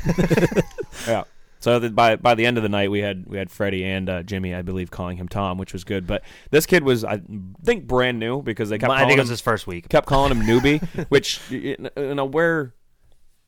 Yeah. 1.05 1.23
So 1.63 1.79
that 1.79 1.95
by 1.95 2.17
by 2.17 2.35
the 2.35 2.45
end 2.45 2.57
of 2.57 2.63
the 2.63 2.67
night, 2.67 2.91
we 2.91 2.99
had 2.99 3.25
we 3.25 3.37
had 3.37 3.49
Freddie 3.49 3.85
and 3.85 4.09
uh, 4.09 4.21
Jimmy, 4.23 4.53
I 4.53 4.63
believe, 4.63 4.91
calling 4.91 5.15
him 5.15 5.29
Tom, 5.29 5.57
which 5.57 5.71
was 5.71 5.85
good. 5.85 6.05
But 6.05 6.21
this 6.51 6.65
kid 6.65 6.83
was, 6.83 7.05
I 7.05 7.21
think, 7.63 7.87
brand 7.87 8.19
new 8.19 8.41
because 8.41 8.67
they 8.67 8.77
kept. 8.77 8.91
I 8.91 8.97
calling 8.97 9.07
think 9.11 9.17
it 9.19 9.21
was 9.21 9.29
his 9.29 9.39
first 9.39 9.65
week. 9.65 9.87
kept 9.87 10.05
calling 10.05 10.29
him 10.35 10.41
newbie, 10.45 10.81
which 11.09 11.39
y- 11.49 11.77
y- 11.79 11.89
you 11.95 12.15
know 12.15 12.25
where 12.25 12.73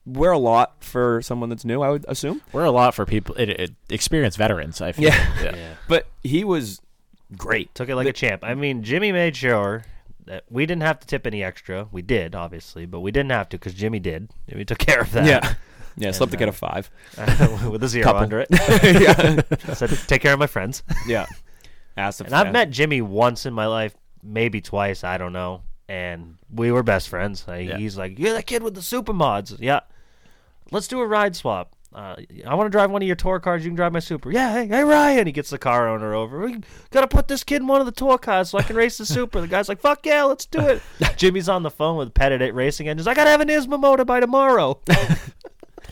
we're 0.05 0.31
a 0.31 0.37
lot 0.37 0.81
for 0.81 1.21
someone 1.23 1.49
that's 1.49 1.65
new. 1.65 1.81
I 1.81 1.89
would 1.89 2.05
assume. 2.07 2.41
We're 2.53 2.63
a 2.63 2.71
lot 2.71 2.95
for 2.95 3.05
people, 3.05 3.35
it, 3.35 3.49
it, 3.49 3.71
experienced 3.89 4.37
veterans. 4.37 4.79
I 4.79 4.93
feel. 4.93 5.09
Yeah. 5.09 5.33
Yeah. 5.43 5.73
But 5.89 6.07
he 6.23 6.45
was 6.45 6.79
great. 7.35 7.75
Took 7.75 7.89
it 7.89 7.97
like 7.97 8.07
a 8.07 8.13
champ. 8.13 8.45
I 8.45 8.55
mean, 8.55 8.81
Jimmy 8.81 9.11
made 9.11 9.35
sure 9.35 9.83
that 10.25 10.45
we 10.49 10.65
didn't 10.65 10.83
have 10.83 11.01
to 11.01 11.07
tip 11.07 11.27
any 11.27 11.43
extra. 11.43 11.89
We 11.91 12.01
did, 12.01 12.33
obviously, 12.33 12.85
but 12.85 13.01
we 13.01 13.11
didn't 13.11 13.31
have 13.31 13.49
to 13.49 13.57
because 13.57 13.73
Jimmy 13.73 13.99
did. 13.99 14.29
Jimmy 14.49 14.63
took 14.63 14.77
care 14.77 15.01
of 15.01 15.11
that. 15.11 15.25
Yeah. 15.25 15.55
Yeah. 15.97 16.11
Slept 16.11 16.31
to 16.31 16.37
get 16.37 16.47
uh, 16.47 16.51
a 16.51 16.53
five. 16.53 16.91
with 17.69 17.83
a 17.83 17.87
zero 17.87 18.03
Couple. 18.03 18.21
under 18.21 18.39
it. 18.39 18.47
yeah. 18.51 19.73
Said, 19.73 19.89
take 20.07 20.21
care 20.21 20.33
of 20.33 20.39
my 20.39 20.47
friends. 20.47 20.83
Yeah. 21.07 21.27
Asked 21.97 22.21
And 22.21 22.33
I've 22.33 22.51
met 22.51 22.71
Jimmy 22.71 23.01
once 23.01 23.45
in 23.45 23.53
my 23.53 23.67
life, 23.67 23.95
maybe 24.21 24.59
twice. 24.59 25.03
I 25.03 25.17
don't 25.17 25.31
know. 25.33 25.61
And 25.87 26.37
we 26.51 26.71
were 26.71 26.83
best 26.83 27.07
friends. 27.09 27.45
Uh, 27.47 27.53
Yeah. 27.53 27.77
He's 27.77 27.97
like, 27.97 28.19
"You're 28.19 28.33
that 28.33 28.47
kid 28.47 28.63
with 28.63 28.73
the 28.73 28.81
super 28.81 29.13
mods." 29.13 29.55
Yeah. 29.59 29.81
Let's 30.71 30.87
do 30.87 30.99
a 30.99 31.07
ride 31.07 31.35
swap. 31.35 31.75
Uh, 31.93 32.15
I 32.45 32.55
want 32.55 32.67
to 32.67 32.71
drive 32.71 32.91
one 32.91 33.01
of 33.01 33.07
your 33.07 33.15
tour 33.15 33.39
cars. 33.39 33.63
You 33.63 33.69
can 33.69 33.77
drive 33.77 33.93
my 33.93 33.99
super. 33.99 34.29
Yeah. 34.29 34.51
Hey, 34.51 34.67
hey, 34.67 34.83
Ryan. 34.83 35.27
He 35.27 35.31
gets 35.31 35.49
the 35.49 35.57
car 35.57 35.87
owner 35.87 36.13
over. 36.13 36.39
We 36.39 36.61
gotta 36.91 37.07
put 37.07 37.29
this 37.29 37.45
kid 37.45 37.61
in 37.61 37.67
one 37.67 37.79
of 37.79 37.85
the 37.85 37.93
tour 37.93 38.17
cars 38.17 38.49
so 38.49 38.57
I 38.57 38.63
can 38.63 38.75
race 38.75 38.97
the 38.97 39.05
super. 39.05 39.39
The 39.39 39.47
guy's 39.47 39.69
like, 39.69 39.79
"Fuck 39.79 40.05
yeah, 40.05 40.23
let's 40.23 40.45
do 40.45 40.59
it." 40.59 40.81
Jimmy's 41.15 41.47
on 41.47 41.63
the 41.63 41.71
phone 41.71 41.95
with 41.95 42.13
Pettit 42.13 42.41
at 42.41 42.53
Racing 42.53 42.89
Engines. 42.89 43.07
I 43.07 43.13
gotta 43.13 43.29
have 43.29 43.39
an 43.39 43.47
ISMA 43.47 43.79
motor 43.79 44.03
by 44.03 44.19
tomorrow. 44.19 44.81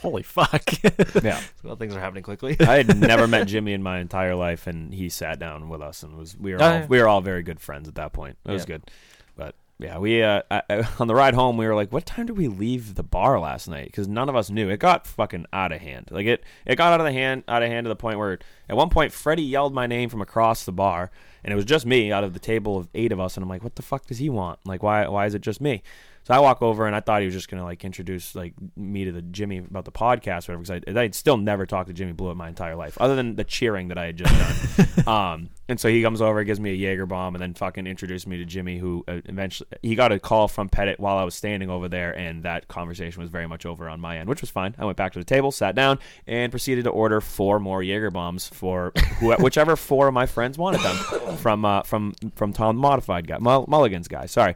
Holy 0.04 0.22
fuck. 0.24 0.64
Yeah. 1.24 1.41
well, 1.64 1.76
things 1.76 1.95
are 1.95 1.99
happening 1.99 2.24
quickly. 2.24 2.56
I 2.60 2.78
had 2.78 2.97
never 2.99 3.28
met 3.28 3.47
Jimmy 3.47 3.74
in 3.74 3.82
my 3.82 3.99
entire 3.99 4.36
life, 4.36 4.68
and 4.68 4.93
he 4.93 5.10
sat 5.10 5.39
down 5.39 5.70
with 5.70 5.82
us, 5.82 6.04
and 6.04 6.16
was 6.18 6.38
we 6.38 6.54
were 6.54 6.62
Oh, 6.62 6.82
all, 6.82 6.88
we 6.88 6.99
were 6.99 7.08
all 7.08 7.22
very 7.22 7.41
good 7.41 7.60
friends 7.60 7.88
at 7.88 7.95
that 7.95 8.14
point. 8.14 8.38
It 8.45 8.51
was 8.51 8.64
Yeah. 8.64 8.68
good, 8.78 8.91
but 9.36 9.56
yeah, 9.80 9.97
we 9.97 10.22
uh, 10.22 10.41
I, 10.51 10.62
I, 10.70 10.88
on 10.99 11.08
the 11.08 11.16
ride 11.16 11.34
home 11.34 11.58
we 11.58 11.66
were 11.66 11.74
like, 11.76 11.91
"What 11.91 12.06
time 12.06 12.26
did 12.28 12.38
we 12.38 12.47
leave 12.47 12.95
the 12.95 13.04
bar 13.04 13.39
last 13.39 13.68
night?" 13.68 13.86
Because 13.88 14.08
none 14.08 14.30
of 14.30 14.36
us 14.36 14.49
knew. 14.49 14.70
It 14.70 14.78
got 14.80 15.08
fucking 15.08 15.45
out 15.54 15.72
of 15.72 15.82
hand. 15.82 16.10
Like 16.12 16.26
it 16.28 16.43
it 16.66 16.76
got 16.76 16.93
out 16.93 16.99
of 17.01 17.06
the 17.06 17.12
hand 17.14 17.43
out 17.47 17.64
of 17.64 17.70
hand 17.70 17.86
to 17.86 17.89
the 17.89 17.95
point 17.95 18.20
where 18.20 18.39
at 18.70 18.76
one 18.78 18.89
point 18.89 19.12
Freddie 19.14 19.43
yelled 19.43 19.74
my 19.74 19.88
name 19.88 20.10
from 20.10 20.22
across 20.22 20.64
the 20.66 20.72
bar, 20.72 21.12
and 21.43 21.51
it 21.51 21.56
was 21.56 21.66
just 21.66 21.86
me 21.86 22.12
out 22.12 22.24
of 22.24 22.34
the 22.34 22.39
table 22.39 22.78
of 22.78 22.88
eight 22.93 23.12
of 23.12 23.20
us, 23.20 23.36
and 23.36 23.43
I'm 23.43 23.49
like, 23.49 23.64
"What 23.64 23.76
the 23.76 23.82
fuck 23.82 24.06
does 24.08 24.20
he 24.20 24.30
want? 24.30 24.60
Like 24.66 24.84
why 24.84 25.08
why 25.08 25.26
is 25.26 25.34
it 25.34 25.41
just 25.41 25.62
me?" 25.62 25.82
So 26.24 26.34
I 26.34 26.39
walk 26.39 26.61
over 26.61 26.88
and 26.88 26.95
I 26.95 27.01
thought 27.01 27.21
he 27.21 27.26
was 27.26 27.34
just 27.34 27.49
gonna 27.49 27.63
like 27.63 27.84
introduce 27.84 28.34
like 28.34 28.53
me 28.78 29.05
to 29.05 29.11
the 29.11 29.21
Jimmy 29.21 29.57
about 29.57 29.86
the 29.86 29.91
podcast, 29.91 30.47
or 30.47 30.57
whatever. 30.57 30.80
Because 30.80 30.97
I 30.97 31.01
I'd 31.01 31.15
still 31.15 31.38
never 31.38 31.65
talked 31.65 31.88
to 31.88 31.93
Jimmy 31.93 32.13
Blewett 32.13 32.34
in 32.34 32.38
my 32.38 32.47
entire 32.47 32.76
life, 32.76 32.97
other 32.99 33.15
than 33.15 33.36
the 33.36 33.43
cheering 33.43 33.89
that 33.89 33.97
I 33.97 34.05
had 34.05 34.17
just 34.17 35.05
done. 35.05 35.07
um, 35.07 35.49
and 35.67 35.80
so 35.80 35.89
he 35.89 36.01
comes 36.01 36.21
over, 36.21 36.43
gives 36.43 36.59
me 36.59 36.71
a 36.71 36.76
Jaeger 36.76 37.05
bomb, 37.05 37.36
and 37.36 37.41
then 37.41 37.53
fucking 37.53 37.88
introduced 37.88 38.28
me 38.28 38.38
to 38.38 38.45
Jimmy, 38.45 38.78
who 38.78 39.03
uh, 39.07 39.21
eventually 39.26 39.69
he 39.82 39.95
got 39.95 40.11
a 40.11 40.19
call 40.19 40.47
from 40.47 40.69
Pettit 40.69 40.99
while 40.99 41.17
I 41.17 41.24
was 41.24 41.36
standing 41.36 41.69
over 41.69 41.89
there, 41.89 42.17
and 42.17 42.43
that 42.43 42.67
conversation 42.67 43.21
was 43.21 43.30
very 43.30 43.47
much 43.47 43.65
over 43.65 43.89
on 43.89 43.99
my 43.99 44.17
end, 44.17 44.30
which 44.30 44.41
was 44.41 44.49
fine. 44.49 44.76
I 44.78 44.86
went 44.86 44.97
back 44.97 45.13
to 45.13 45.19
the 45.19 45.26
table, 45.26 45.51
sat 45.51 45.76
down, 45.76 45.99
and 46.28 46.51
proceeded 46.51 46.86
to 46.86 46.89
order 46.89 47.21
four 47.21 47.59
more 47.59 47.84
Jaeger 47.84 48.11
bombs 48.11 48.47
for 48.47 48.93
who, 49.19 49.34
whichever 49.39 49.76
four 49.76 50.07
of 50.07 50.13
my 50.13 50.26
friends 50.26 50.57
wanted 50.57 50.82
them 50.82 51.38
from 51.38 51.65
uh, 51.65 51.84
from 51.84 52.13
from 52.36 52.53
Tom 52.53 52.78
Modified 52.78 53.28
guy, 53.28 53.38
Mull- 53.39 53.67
Mulligan's 53.67 54.07
guy. 54.07 54.26
Sorry. 54.26 54.55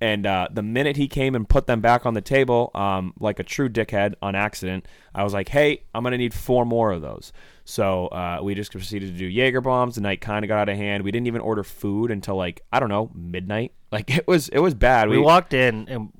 And 0.00 0.26
uh, 0.26 0.48
the 0.50 0.62
minute 0.62 0.96
he 0.96 1.08
came 1.08 1.34
and 1.34 1.48
put 1.48 1.66
them 1.66 1.80
back 1.80 2.04
on 2.04 2.14
the 2.14 2.20
table, 2.20 2.70
um, 2.74 3.14
like 3.20 3.38
a 3.38 3.44
true 3.44 3.68
dickhead 3.68 4.14
on 4.20 4.34
accident, 4.34 4.86
I 5.14 5.22
was 5.24 5.32
like, 5.32 5.48
"Hey, 5.48 5.84
I'm 5.94 6.02
gonna 6.02 6.18
need 6.18 6.34
four 6.34 6.66
more 6.66 6.92
of 6.92 7.00
those." 7.00 7.32
So 7.64 8.08
uh, 8.08 8.40
we 8.42 8.54
just 8.54 8.72
proceeded 8.72 9.12
to 9.12 9.18
do 9.18 9.26
Jaeger 9.26 9.60
bombs. 9.60 9.94
The 9.94 10.00
night 10.00 10.20
kind 10.20 10.44
of 10.44 10.48
got 10.48 10.58
out 10.58 10.68
of 10.68 10.76
hand. 10.76 11.04
We 11.04 11.12
didn't 11.12 11.28
even 11.28 11.40
order 11.40 11.62
food 11.62 12.10
until 12.10 12.36
like 12.36 12.62
I 12.72 12.80
don't 12.80 12.88
know 12.88 13.10
midnight. 13.14 13.72
Like 13.94 14.10
it 14.10 14.26
was 14.26 14.48
it 14.48 14.58
was 14.58 14.74
bad. 14.74 15.08
we 15.08 15.18
walked 15.18 15.54
in 15.54 15.86
and 15.88 16.10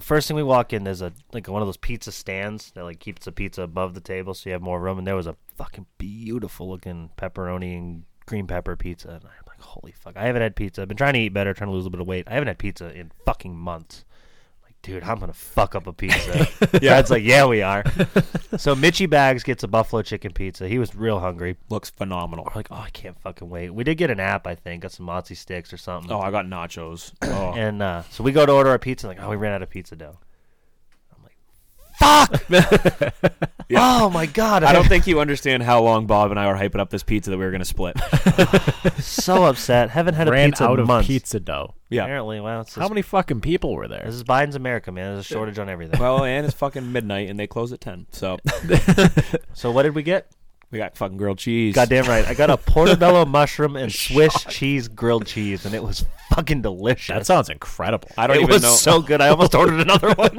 first 0.00 0.26
thing 0.26 0.36
we 0.36 0.42
walk 0.42 0.72
in 0.72 0.84
there's 0.84 1.02
a 1.02 1.12
like 1.34 1.48
one 1.48 1.60
of 1.60 1.68
those 1.68 1.76
pizza 1.76 2.12
stands 2.12 2.70
that 2.72 2.84
like 2.84 2.98
keeps 2.98 3.24
the 3.24 3.32
pizza 3.32 3.62
above 3.62 3.92
the 3.92 4.00
table 4.00 4.32
so 4.32 4.48
you 4.48 4.52
have 4.52 4.62
more 4.62 4.80
room 4.80 4.96
and 4.98 5.06
there 5.06 5.16
was 5.16 5.26
a 5.26 5.36
fucking 5.56 5.84
beautiful 5.98 6.70
looking 6.70 7.10
pepperoni 7.18 7.76
and 7.76 8.04
green 8.24 8.46
pepper 8.46 8.74
pizza 8.76 9.08
and 9.08 9.24
I'm 9.24 9.49
holy 9.60 9.92
fuck 9.92 10.16
I 10.16 10.24
haven't 10.26 10.42
had 10.42 10.56
pizza 10.56 10.82
I've 10.82 10.88
been 10.88 10.96
trying 10.96 11.14
to 11.14 11.20
eat 11.20 11.30
better 11.34 11.54
trying 11.54 11.68
to 11.68 11.74
lose 11.74 11.82
a 11.84 11.88
little 11.88 11.98
bit 11.98 12.00
of 12.00 12.06
weight 12.06 12.26
I 12.28 12.34
haven't 12.34 12.48
had 12.48 12.58
pizza 12.58 12.92
in 12.94 13.10
fucking 13.24 13.56
months 13.56 14.04
like 14.64 14.74
dude 14.82 15.02
I'm 15.02 15.18
gonna 15.18 15.32
fuck 15.32 15.74
up 15.74 15.86
a 15.86 15.92
pizza 15.92 16.48
yeah 16.82 16.98
it's 16.98 17.10
like 17.10 17.22
yeah 17.22 17.46
we 17.46 17.62
are 17.62 17.84
so 18.56 18.74
Mitchy 18.74 19.06
Bags 19.06 19.42
gets 19.42 19.62
a 19.62 19.68
buffalo 19.68 20.02
chicken 20.02 20.32
pizza 20.32 20.68
he 20.68 20.78
was 20.78 20.94
real 20.94 21.20
hungry 21.20 21.56
looks 21.68 21.90
phenomenal. 21.90 22.44
we're 22.46 22.58
like 22.58 22.68
oh 22.70 22.76
I 22.76 22.90
can't 22.90 23.18
fucking 23.20 23.48
wait 23.48 23.70
we 23.70 23.84
did 23.84 23.96
get 23.96 24.10
an 24.10 24.20
app 24.20 24.46
I 24.46 24.54
think 24.54 24.82
got 24.82 24.92
some 24.92 25.06
mozzie 25.06 25.36
sticks 25.36 25.72
or 25.72 25.76
something 25.76 26.10
Oh, 26.10 26.20
I 26.20 26.30
got 26.30 26.46
nachos. 26.46 27.12
Oh. 27.22 27.52
and 27.54 27.80
uh, 27.82 28.02
so 28.10 28.24
we 28.24 28.32
go 28.32 28.44
to 28.44 28.52
order 28.52 28.70
our 28.70 28.78
pizza. 28.78 29.06
Like, 29.06 29.22
oh, 29.22 29.30
we 29.30 29.36
ran 29.36 29.52
out 29.52 29.62
of 29.62 29.70
pizza 29.70 29.94
dough. 29.94 30.18
I'm 32.00 32.28
like, 32.30 32.40
fuck! 32.48 33.14
Oh 33.72 34.10
my 34.10 34.26
god! 34.26 34.64
I 34.64 34.72
don't 34.72 34.88
think 34.88 35.06
you 35.06 35.20
understand 35.20 35.62
how 35.62 35.80
long 35.82 36.06
Bob 36.06 36.32
and 36.32 36.40
I 36.40 36.48
were 36.48 36.58
hyping 36.58 36.80
up 36.80 36.90
this 36.90 37.04
pizza 37.04 37.30
that 37.30 37.38
we 37.38 37.44
were 37.44 37.52
gonna 37.52 37.64
split. 37.64 37.96
so 38.98 39.44
upset. 39.44 39.90
Haven't 39.90 40.14
had 40.14 40.26
a 40.26 40.32
Ran 40.32 40.50
pizza 40.50 40.64
out 40.64 40.74
in 40.74 40.80
of 40.80 40.86
months. 40.88 41.06
pizza 41.06 41.38
dough. 41.38 41.74
Yeah. 41.88 42.02
Apparently, 42.02 42.40
wow. 42.40 42.62
It's 42.62 42.74
How 42.74 42.88
many 42.88 43.02
fucking 43.02 43.42
people 43.42 43.74
were 43.74 43.86
there? 43.86 44.02
This 44.04 44.16
is 44.16 44.24
Biden's 44.24 44.56
America, 44.56 44.90
man. 44.90 45.14
There's 45.14 45.20
a 45.20 45.28
shortage 45.28 45.58
on 45.60 45.68
everything. 45.68 46.00
well, 46.00 46.24
and 46.24 46.44
it's 46.46 46.54
fucking 46.56 46.90
midnight, 46.90 47.30
and 47.30 47.38
they 47.38 47.46
close 47.46 47.72
at 47.72 47.80
ten. 47.80 48.06
So 48.10 48.38
so 49.54 49.70
what 49.70 49.84
did 49.84 49.94
we 49.94 50.02
get? 50.02 50.26
we 50.72 50.78
got 50.78 50.96
fucking 50.96 51.16
grilled 51.16 51.38
cheese. 51.38 51.74
Goddamn 51.74 52.06
right. 52.06 52.24
I 52.26 52.34
got 52.34 52.50
a 52.50 52.56
portobello 52.56 53.24
mushroom 53.24 53.76
and 53.76 53.92
Swiss 53.92 54.44
cheese 54.48 54.88
grilled 54.88 55.26
cheese, 55.26 55.64
and 55.64 55.74
it 55.74 55.82
was 55.82 56.04
fucking 56.30 56.62
delicious. 56.62 57.14
That 57.14 57.26
sounds 57.26 57.48
incredible. 57.48 58.08
I 58.16 58.26
don't 58.26 58.36
it 58.36 58.42
even 58.42 58.52
was 58.54 58.62
know. 58.62 58.70
so 58.70 59.00
good. 59.02 59.20
I 59.20 59.28
almost 59.28 59.54
ordered 59.54 59.80
another 59.80 60.12
one. 60.14 60.38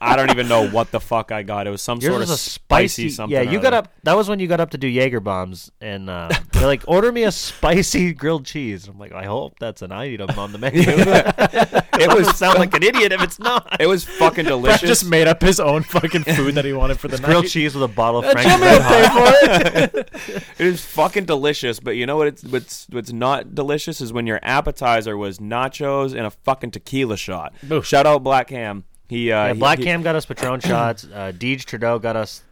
I 0.00 0.16
don't 0.16 0.30
even 0.30 0.48
know 0.48 0.68
what 0.68 0.90
the 0.90 1.00
fuck 1.00 1.32
I 1.32 1.42
got. 1.42 1.66
It 1.66 1.70
was 1.70 1.82
some 1.82 1.98
Yours 2.00 2.12
sort 2.12 2.20
was 2.20 2.30
of 2.30 2.34
a 2.34 2.38
spicy. 2.38 3.08
something. 3.10 3.34
yeah, 3.34 3.42
you 3.42 3.60
got 3.60 3.72
up. 3.74 3.92
That 4.04 4.16
was 4.16 4.28
when 4.28 4.38
you 4.40 4.46
got 4.46 4.60
up 4.60 4.70
to 4.70 4.78
do 4.78 4.86
Jaeger 4.88 5.20
bombs, 5.20 5.70
and 5.80 6.08
uh, 6.10 6.28
they're 6.52 6.66
like, 6.66 6.82
"Order 6.86 7.12
me 7.12 7.24
a 7.24 7.32
spicy 7.32 8.12
grilled 8.12 8.44
cheese." 8.46 8.88
I'm 8.88 8.98
like, 8.98 9.12
"I 9.12 9.24
hope 9.24 9.58
that's 9.58 9.82
an 9.82 9.92
item 9.92 10.30
on 10.38 10.52
the 10.52 10.58
menu." 10.58 10.82
It 11.98 12.12
was 12.14 12.36
sound 12.36 12.58
like 12.58 12.74
an 12.74 12.82
idiot 12.82 13.10
if 13.12 13.22
it's 13.22 13.38
not. 13.38 13.80
It 13.80 13.86
was 13.86 14.04
fucking 14.04 14.44
Brett 14.44 14.48
delicious. 14.48 14.82
just 14.82 15.06
made 15.06 15.26
up 15.26 15.40
his 15.40 15.58
own 15.58 15.82
fucking 15.82 16.24
food 16.24 16.54
that 16.56 16.66
he 16.66 16.74
wanted 16.74 17.00
for 17.00 17.08
the 17.08 17.16
night. 17.16 17.24
grilled 17.24 17.46
cheese 17.48 17.74
with 17.74 17.84
a 17.84 17.88
bottle 17.88 18.20
of 18.20 18.26
Uh, 18.26 18.32
Frank's 18.32 18.60
Red 18.60 18.78
will 18.78 18.88
pay 18.88 19.06
Hot. 19.06 19.90
for 19.92 19.98
it. 19.98 20.10
It 20.58 20.66
is 20.66 20.84
fucking 20.84 21.24
delicious, 21.24 21.80
but 21.80 21.92
you 21.92 22.04
know 22.04 22.18
what? 22.18 22.26
It's 22.28 22.44
what's 22.44 22.86
what's 22.90 23.12
not 23.12 23.54
delicious 23.54 24.02
is 24.02 24.12
when 24.12 24.26
your 24.26 24.40
appetizer 24.42 25.16
was 25.16 25.38
nachos 25.38 26.10
and 26.14 26.26
a 26.26 26.30
fucking 26.30 26.72
tequila 26.72 27.16
shot. 27.16 27.54
Shout 27.82 28.04
out 28.06 28.22
Black 28.22 28.50
Ham. 28.50 28.84
He 29.08 29.30
uh, 29.32 29.46
Yeah, 29.48 29.52
Black 29.54 29.78
he- 29.78 29.84
Cam 29.84 30.02
got 30.02 30.14
us 30.16 30.26
Patron 30.26 30.60
shots. 30.64 31.04
Uh, 31.04 31.32
Deej 31.36 31.64
Trudeau 31.64 31.98
got 31.98 32.16
us 32.16 32.42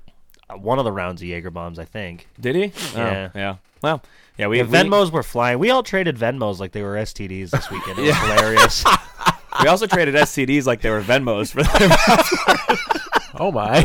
uh, 0.49 0.55
one 0.57 0.79
of 0.79 0.85
the 0.85 0.93
rounds 0.93 1.21
of 1.23 1.29
Jaeger 1.29 1.51
bombs, 1.51 1.79
I 1.79 1.85
think. 1.85 2.29
Did 2.41 2.55
he? 2.57 2.73
Yeah. 2.95 3.31
Oh, 3.35 3.39
yeah. 3.39 3.57
Well, 3.83 4.03
yeah. 4.39 4.47
We 4.47 4.63
The 4.63 4.69
we- 4.69 4.79
Venmos 4.79 5.11
were 5.11 5.23
flying. 5.23 5.59
We 5.59 5.71
all 5.71 5.83
traded 5.83 6.17
Venmos 6.17 6.59
like 6.61 6.73
they 6.73 6.83
were 6.83 6.95
STDs 6.97 7.51
this 7.51 7.71
weekend. 7.71 7.99
It 7.99 8.03
was 8.03 8.17
hilarious. 8.19 8.85
We 9.63 9.69
also 9.69 9.87
traded 9.87 10.17
STDs 10.17 10.67
like 10.67 10.81
they 10.81 10.91
were 10.91 11.01
Venmos 11.01 11.53
for 11.53 11.63
them. 11.63 12.79
Oh 13.37 13.51
my. 13.51 13.83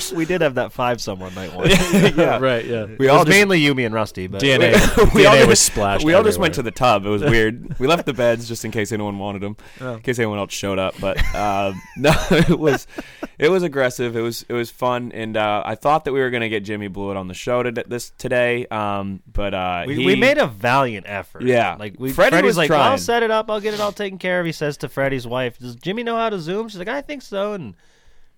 we 0.14 0.24
did 0.24 0.40
have 0.40 0.54
that 0.56 0.72
five 0.72 1.00
some 1.00 1.18
one 1.20 1.34
night 1.34 1.54
one. 1.54 1.68
yeah. 1.70 2.38
right, 2.40 2.64
yeah. 2.64 2.86
We 2.98 3.06
It 3.06 3.10
all 3.10 3.20
was 3.20 3.26
just, 3.26 3.38
mainly 3.38 3.60
Yumi 3.60 3.86
and 3.86 3.94
Rusty, 3.94 4.26
but 4.26 4.40
DNA, 4.42 4.72
we 5.14 5.26
all 5.26 5.34
DNA 5.34 5.38
just- 5.38 5.48
was 5.48 5.60
splashed. 5.60 6.04
We 6.04 6.14
all 6.14 6.22
just 6.22 6.38
went 6.38 6.54
to 6.54 6.62
the 6.62 6.70
tub. 6.70 7.06
It 7.06 7.10
was 7.10 7.22
weird. 7.22 7.78
we 7.78 7.86
left 7.86 8.06
the 8.06 8.12
beds 8.12 8.48
just 8.48 8.64
in 8.64 8.70
case 8.70 8.92
anyone 8.92 9.18
wanted 9.18 9.42
them, 9.42 9.56
in 9.80 10.00
case 10.00 10.18
anyone 10.18 10.38
else 10.38 10.52
showed 10.52 10.78
up. 10.78 10.94
But 11.00 11.22
uh, 11.34 11.72
no, 11.96 12.12
it 12.30 12.58
was 12.58 12.86
it 13.38 13.48
was 13.50 13.62
aggressive. 13.62 14.16
It 14.16 14.20
was 14.20 14.44
it 14.48 14.52
was 14.52 14.70
fun, 14.70 15.12
and 15.12 15.36
uh, 15.36 15.62
I 15.64 15.74
thought 15.74 16.04
that 16.04 16.12
we 16.12 16.20
were 16.20 16.30
gonna 16.30 16.48
get 16.48 16.60
Jimmy 16.64 16.88
Blewett 16.88 17.16
on 17.16 17.28
the 17.28 17.34
show 17.34 17.62
to, 17.62 17.70
this 17.70 18.10
today. 18.18 18.66
Um, 18.66 19.22
but 19.32 19.54
uh, 19.54 19.84
we, 19.86 19.96
he, 19.96 20.06
we 20.06 20.16
made 20.16 20.38
a 20.38 20.46
valiant 20.46 21.06
effort. 21.08 21.42
Yeah. 21.42 21.76
like 21.78 21.96
we. 21.98 22.12
Freddie 22.12 22.36
Freddie's 22.36 22.48
was 22.48 22.56
like, 22.58 22.68
trying. 22.68 22.92
"I'll 22.92 22.98
set 22.98 23.22
it 23.22 23.30
up. 23.30 23.50
I'll 23.50 23.60
get 23.60 23.74
it 23.74 23.80
all 23.80 23.92
taken 23.92 24.18
care 24.18 24.40
of." 24.40 24.46
He 24.46 24.52
says 24.52 24.76
to 24.78 24.88
Freddie's 24.88 25.26
wife, 25.26 25.58
"Does 25.58 25.76
Jimmy 25.76 26.02
know 26.02 26.16
how 26.16 26.28
to 26.30 26.38
Zoom?" 26.38 26.68
She's 26.68 26.78
like, 26.78 26.88
"I 26.88 27.00
think 27.00 27.22
so." 27.22 27.54
And 27.54 27.74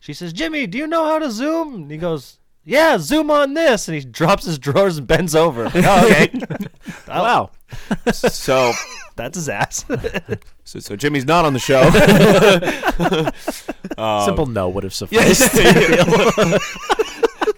she 0.03 0.13
says, 0.13 0.33
"Jimmy, 0.33 0.67
do 0.67 0.77
you 0.79 0.87
know 0.87 1.05
how 1.07 1.19
to 1.21 1.31
Zoom?" 1.31 1.75
And 1.75 1.91
he 1.91 1.97
goes. 1.97 2.39
Yeah, 2.65 2.97
zoom 2.99 3.29
on 3.29 3.55
this, 3.55 3.89
and 3.89 3.97
he 3.97 4.05
drops 4.05 4.45
his 4.45 4.57
drawers 4.57 4.97
and 4.97 5.05
bends 5.05 5.35
over. 5.35 5.65
oh, 5.75 6.07
okay. 6.07 6.31
wow, 7.09 7.51
so, 8.13 8.73
that's 9.17 9.37
his 9.37 9.49
ass. 9.49 9.85
so 10.63 10.79
so 10.79 10.95
Jimmy's 10.95 11.25
not 11.25 11.45
on 11.45 11.55
the 11.55 11.59
show. 11.59 11.81
Um, 13.99 14.25
Simple 14.25 14.47
no 14.47 14.69
would 14.69 14.85
have 14.85 14.95
sufficed. 14.95 15.57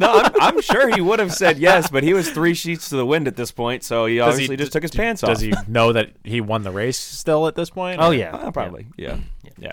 no, 0.01 0.11
I'm, 0.11 0.33
I'm 0.41 0.61
sure 0.63 0.89
he 0.95 1.03
would 1.03 1.19
have 1.19 1.35
said 1.35 1.59
yes, 1.59 1.91
but 1.91 2.03
he 2.03 2.15
was 2.15 2.31
three 2.31 2.55
sheets 2.55 2.89
to 2.89 2.97
the 2.97 3.05
wind 3.07 3.29
at 3.29 3.37
this 3.37 3.51
point, 3.53 3.83
so 3.85 4.07
he 4.07 4.17
Does 4.17 4.33
obviously 4.33 4.57
just 4.57 4.73
took 4.73 4.83
his 4.83 4.91
d- 4.91 4.99
pants 4.99 5.23
off. 5.23 5.29
Does 5.31 5.41
he 5.41 5.53
know 5.69 5.93
that 5.93 6.13
he 6.25 6.41
won 6.41 6.63
the 6.63 6.71
race 6.71 6.99
still 6.99 7.47
at 7.47 7.57
this 7.57 7.69
point? 7.69 8.01
Oh 8.01 8.09
or- 8.09 8.15
yeah, 8.15 8.35
Uh, 8.35 8.51
probably. 8.51 8.87
Yeah. 8.97 9.17
yeah. 9.17 9.21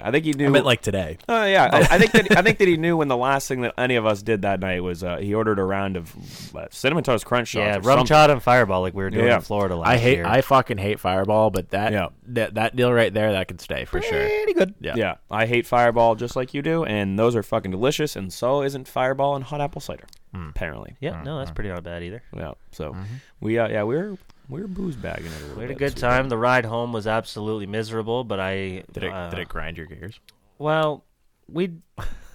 I 0.01 0.11
think 0.11 0.25
he 0.25 0.33
knew. 0.33 0.45
I 0.47 0.49
meant 0.49 0.65
like 0.65 0.81
today. 0.81 1.17
Oh 1.29 1.45
yeah, 1.45 1.69
I, 1.71 1.79
I 1.95 1.97
think 1.97 2.11
that 2.11 2.37
I 2.37 2.41
think 2.41 2.57
that 2.59 2.67
he 2.67 2.77
knew 2.85 2.97
when 2.97 3.07
the 3.07 3.17
last 3.17 3.47
thing 3.47 3.61
that 3.61 3.73
any 3.77 3.95
of 3.95 4.05
us 4.05 4.21
did 4.21 4.41
that 4.43 4.59
night 4.59 4.81
was 4.83 5.03
uh, 5.03 5.17
he 5.17 5.33
ordered 5.33 5.59
a 5.59 5.63
round 5.63 5.97
of 5.97 6.13
uh, 6.55 6.67
cinnamon 6.71 7.03
toast 7.03 7.25
crunch 7.25 7.49
shots. 7.49 7.59
yeah. 7.85 7.89
Rum 7.89 8.05
something. 8.05 8.31
and 8.31 8.43
fireball 8.43 8.81
like 8.81 8.93
we 8.93 9.03
were 9.03 9.09
doing 9.09 9.25
Yeah. 9.27 9.35
in 9.35 9.41
Florida 9.41 9.75
last 9.75 9.89
I 9.89 9.97
hate. 9.97 10.15
year. 10.17 10.25
I 10.25 10.41
fucking 10.41 10.77
hate 10.77 10.99
Fireball, 10.99 11.49
but 11.49 11.69
that 11.71 11.91
Yeah. 11.91 12.07
that 12.27 12.55
that 12.55 12.75
deal 12.75 12.91
right 12.93 13.13
there 13.13 13.31
that 13.33 13.47
can 13.47 13.59
stay 13.59 13.85
for 13.85 14.01
sure. 14.01 14.27
Pretty 14.27 14.53
good. 14.53 14.73
Yeah. 14.79 14.93
Yeah, 14.95 15.15
I 15.29 15.45
hate 15.45 15.65
Fireball 15.67 16.15
just 16.15 16.35
like 16.35 16.53
you 16.53 16.61
do, 16.61 16.83
and 16.85 17.17
those 17.17 17.35
are 17.35 17.43
fucking 17.43 17.71
delicious. 17.71 18.15
And 18.15 18.31
so 18.31 18.61
isn't 18.63 18.87
Fireball 18.87 19.35
and 19.35 19.43
hot 19.45 19.61
apple 19.61 19.81
cider, 19.81 20.05
apparently. 20.33 20.95
Yeah, 20.99 21.21
no, 21.23 21.37
that's 21.39 21.51
pretty 21.51 21.69
not 21.69 21.83
bad 21.83 22.03
either. 22.03 22.23
Yeah. 22.35 22.53
So 22.71 22.95
we 23.39 23.57
uh, 23.57 23.67
yeah 23.69 23.83
we're 23.83 24.17
we're 24.51 24.67
booze 24.67 24.95
bagging 24.97 25.27
it 25.27 25.31
a 25.31 25.39
little 25.39 25.55
We 25.55 25.61
had 25.61 25.71
a 25.71 25.73
bit 25.73 25.79
good 25.79 25.93
this 25.93 26.01
time. 26.01 26.29
The 26.29 26.37
ride 26.37 26.65
home 26.65 26.91
was 26.91 27.07
absolutely 27.07 27.65
miserable, 27.65 28.23
but 28.23 28.39
I 28.39 28.83
Did 28.91 29.03
it 29.05 29.11
uh, 29.11 29.29
did 29.29 29.39
it 29.39 29.49
grind 29.49 29.77
your 29.77 29.87
gears? 29.87 30.19
Well, 30.59 31.05
we 31.47 31.71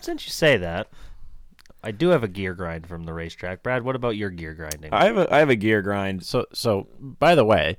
since 0.00 0.26
you 0.26 0.30
say 0.30 0.56
that, 0.56 0.88
I 1.84 1.90
do 1.92 2.08
have 2.08 2.24
a 2.24 2.28
gear 2.28 2.54
grind 2.54 2.86
from 2.86 3.04
the 3.04 3.12
racetrack. 3.12 3.62
Brad, 3.62 3.84
what 3.84 3.94
about 3.94 4.16
your 4.16 4.30
gear 4.30 4.54
grinding? 4.54 4.92
I 4.92 5.04
have 5.04 5.18
a 5.18 5.32
I 5.32 5.38
have 5.38 5.50
a 5.50 5.56
gear 5.56 5.82
grind. 5.82 6.24
So 6.24 6.46
so 6.52 6.88
by 6.98 7.34
the 7.34 7.44
way, 7.44 7.76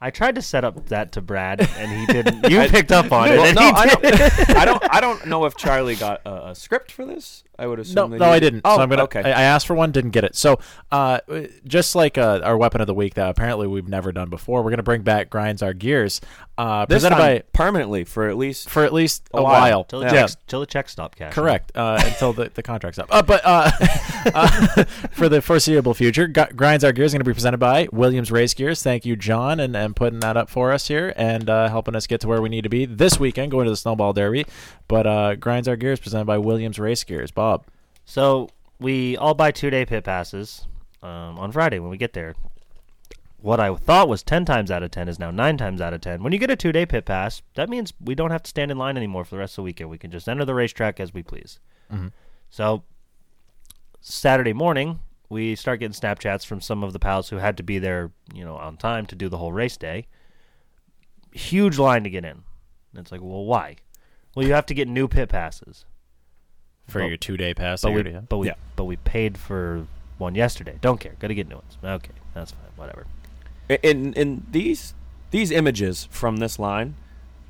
I 0.00 0.10
tried 0.10 0.36
to 0.36 0.42
set 0.42 0.64
up 0.64 0.86
that 0.88 1.12
to 1.12 1.20
Brad, 1.20 1.60
and 1.60 1.90
he 1.92 2.06
didn't. 2.06 2.40
You 2.50 2.66
picked 2.68 2.90
up 2.92 3.12
on 3.12 3.28
it. 3.28 3.36
Well, 3.36 3.46
and 3.46 3.56
no, 3.56 3.62
he 3.62 3.70
I 3.72 3.86
didn't. 3.86 4.18
don't, 4.18 4.56
I 4.56 4.64
don't. 4.64 4.94
I 4.94 5.00
don't 5.00 5.26
know 5.26 5.44
if 5.44 5.56
Charlie 5.56 5.96
got 5.96 6.22
a, 6.24 6.50
a 6.50 6.54
script 6.54 6.90
for 6.90 7.04
this. 7.04 7.44
I 7.60 7.66
would 7.66 7.78
assume. 7.78 7.94
no, 7.94 8.08
that 8.08 8.18
no, 8.18 8.24
he 8.26 8.30
I 8.32 8.38
did. 8.40 8.50
didn't. 8.50 8.62
Oh, 8.64 8.76
so 8.76 8.82
I'm 8.82 8.88
gonna. 8.88 9.02
okay. 9.04 9.20
I, 9.22 9.28
I 9.30 9.42
asked 9.42 9.66
for 9.66 9.74
one, 9.74 9.92
didn't 9.92 10.10
get 10.10 10.24
it. 10.24 10.34
So, 10.34 10.58
uh, 10.90 11.20
just 11.66 11.94
like 11.94 12.18
uh, 12.18 12.40
our 12.42 12.56
weapon 12.56 12.80
of 12.80 12.86
the 12.86 12.94
week 12.94 13.14
that 13.14 13.28
apparently 13.28 13.66
we've 13.66 13.88
never 13.88 14.10
done 14.12 14.30
before, 14.30 14.62
we're 14.62 14.70
gonna 14.70 14.82
bring 14.82 15.02
back 15.02 15.30
grinds 15.30 15.62
our 15.62 15.72
gears. 15.74 16.20
Uh, 16.58 16.84
this 16.84 16.96
presented 16.96 17.14
time 17.16 17.36
by 17.38 17.42
permanently 17.54 18.04
for 18.04 18.28
at 18.28 18.36
least 18.36 18.68
for 18.68 18.84
at 18.84 18.92
least 18.92 19.26
a, 19.32 19.38
A 19.38 19.42
while. 19.42 19.60
while. 19.60 19.84
till, 19.84 20.00
the 20.00 20.06
Yeah. 20.06 20.12
checks, 20.12 20.36
till 20.46 20.60
the 20.60 20.66
checks 20.66 20.92
stop 20.92 21.14
cashing. 21.16 21.32
Correct. 21.32 21.72
Uh, 21.74 21.98
until 22.04 22.32
the, 22.34 22.50
the 22.52 22.62
contract's 22.62 22.98
up. 22.98 23.08
Uh, 23.10 23.22
but 23.22 23.40
uh, 23.44 23.70
uh, 24.34 24.84
for 25.12 25.28
the 25.30 25.40
foreseeable 25.40 25.94
future, 25.94 26.26
Gu- 26.26 26.52
Grinds 26.54 26.84
Our 26.84 26.92
Gears 26.92 27.06
is 27.06 27.12
going 27.14 27.20
to 27.24 27.30
be 27.30 27.32
presented 27.32 27.58
by 27.58 27.88
Williams 27.92 28.30
Race 28.30 28.52
Gears. 28.52 28.82
Thank 28.82 29.06
you, 29.06 29.16
John, 29.16 29.58
and, 29.58 29.74
and 29.74 29.96
putting 29.96 30.20
that 30.20 30.36
up 30.36 30.50
for 30.50 30.70
us 30.72 30.88
here 30.88 31.14
and 31.16 31.48
uh, 31.48 31.68
helping 31.70 31.96
us 31.96 32.06
get 32.06 32.20
to 32.22 32.28
where 32.28 32.42
we 32.42 32.50
need 32.50 32.62
to 32.64 32.68
be 32.68 32.84
this 32.84 33.18
weekend, 33.18 33.50
going 33.52 33.64
to 33.64 33.70
the 33.70 33.76
Snowball 33.76 34.12
Derby. 34.12 34.44
But 34.86 35.06
uh, 35.06 35.36
Grinds 35.36 35.66
Our 35.66 35.76
Gears 35.76 35.98
presented 36.00 36.26
by 36.26 36.36
Williams 36.36 36.78
Race 36.78 37.04
Gears. 37.04 37.30
Bob. 37.30 37.49
So 38.04 38.48
we 38.78 39.16
all 39.16 39.34
buy 39.34 39.50
two 39.50 39.70
day 39.70 39.84
pit 39.84 40.04
passes 40.04 40.66
um, 41.02 41.38
on 41.38 41.52
Friday 41.52 41.78
when 41.78 41.90
we 41.90 41.96
get 41.96 42.12
there. 42.12 42.34
What 43.38 43.58
I 43.58 43.74
thought 43.74 44.08
was 44.08 44.22
ten 44.22 44.44
times 44.44 44.70
out 44.70 44.82
of 44.82 44.90
ten 44.90 45.08
is 45.08 45.18
now 45.18 45.30
nine 45.30 45.56
times 45.56 45.80
out 45.80 45.94
of 45.94 46.00
ten. 46.00 46.22
When 46.22 46.32
you 46.32 46.38
get 46.38 46.50
a 46.50 46.56
two 46.56 46.72
day 46.72 46.84
pit 46.86 47.04
pass, 47.06 47.40
that 47.54 47.68
means 47.70 47.92
we 48.00 48.14
don't 48.14 48.30
have 48.30 48.42
to 48.42 48.50
stand 48.50 48.70
in 48.70 48.78
line 48.78 48.96
anymore 48.96 49.24
for 49.24 49.34
the 49.34 49.38
rest 49.38 49.52
of 49.52 49.56
the 49.56 49.62
weekend. 49.62 49.90
We 49.90 49.98
can 49.98 50.10
just 50.10 50.28
enter 50.28 50.44
the 50.44 50.54
racetrack 50.54 51.00
as 51.00 51.14
we 51.14 51.22
please. 51.22 51.58
So 52.50 52.82
Saturday 54.00 54.52
morning, 54.52 55.00
we 55.28 55.54
start 55.54 55.80
getting 55.80 55.94
Snapchats 55.94 56.44
from 56.44 56.60
some 56.60 56.82
of 56.82 56.92
the 56.92 56.98
pals 56.98 57.28
who 57.30 57.36
had 57.36 57.56
to 57.56 57.62
be 57.62 57.78
there, 57.78 58.10
you 58.34 58.44
know, 58.44 58.56
on 58.56 58.76
time 58.76 59.06
to 59.06 59.14
do 59.14 59.28
the 59.28 59.38
whole 59.38 59.52
race 59.52 59.76
day. 59.76 60.06
Huge 61.32 61.78
line 61.78 62.02
to 62.04 62.10
get 62.10 62.24
in. 62.24 62.42
And 62.92 62.98
it's 62.98 63.12
like, 63.12 63.22
well, 63.22 63.44
why? 63.44 63.76
Well, 64.34 64.46
you 64.46 64.52
have 64.52 64.66
to 64.66 64.74
get 64.74 64.88
new 64.88 65.06
pit 65.06 65.28
passes. 65.28 65.84
For 66.90 67.00
But- 67.00 67.06
your 67.08 67.16
two 67.16 67.36
day 67.36 67.54
pass. 67.54 67.82
But 67.82 67.92
we, 67.92 68.12
have. 68.12 68.28
but 68.28 68.38
we, 68.38 68.46
Yeah. 68.48 68.54
but 68.76 68.84
we 68.84 68.96
paid 68.96 69.38
for 69.38 69.86
one 70.18 70.34
yesterday. 70.34 70.76
Don't 70.80 71.00
care. 71.00 71.12
Got 71.18 71.28
to 71.28 71.34
get 71.34 71.48
new 71.48 71.56
ones. 71.56 71.78
Okay, 71.82 72.12
that's 72.34 72.50
fine. 72.52 72.60
Whatever. 72.76 73.06
in 73.82 74.12
in 74.14 74.44
these 74.50 74.94
these 75.30 75.50
images 75.52 76.08
from 76.10 76.38
this 76.38 76.58
line, 76.58 76.94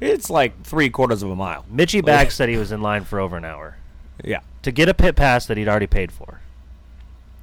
it's 0.01 0.29
like 0.31 0.63
three 0.63 0.91
quarters 0.91 1.23
of 1.23 1.31
a 1.31 1.37
mile. 1.37 1.65
Mitchy 1.71 2.01
Bag 2.03 2.31
said 2.31 2.49
he 2.51 2.57
was 2.59 2.71
in 2.73 2.83
line 2.83 3.05
for 3.05 3.19
over 3.19 3.37
an 3.39 3.45
hour 3.45 3.77
Yeah. 4.23 4.41
to 4.63 4.71
get 4.71 4.89
a 4.89 4.95
pit 4.95 5.17
pass 5.17 5.47
that 5.47 5.57
he'd 5.57 5.67
already 5.69 5.87
paid 5.87 6.13
for. 6.13 6.41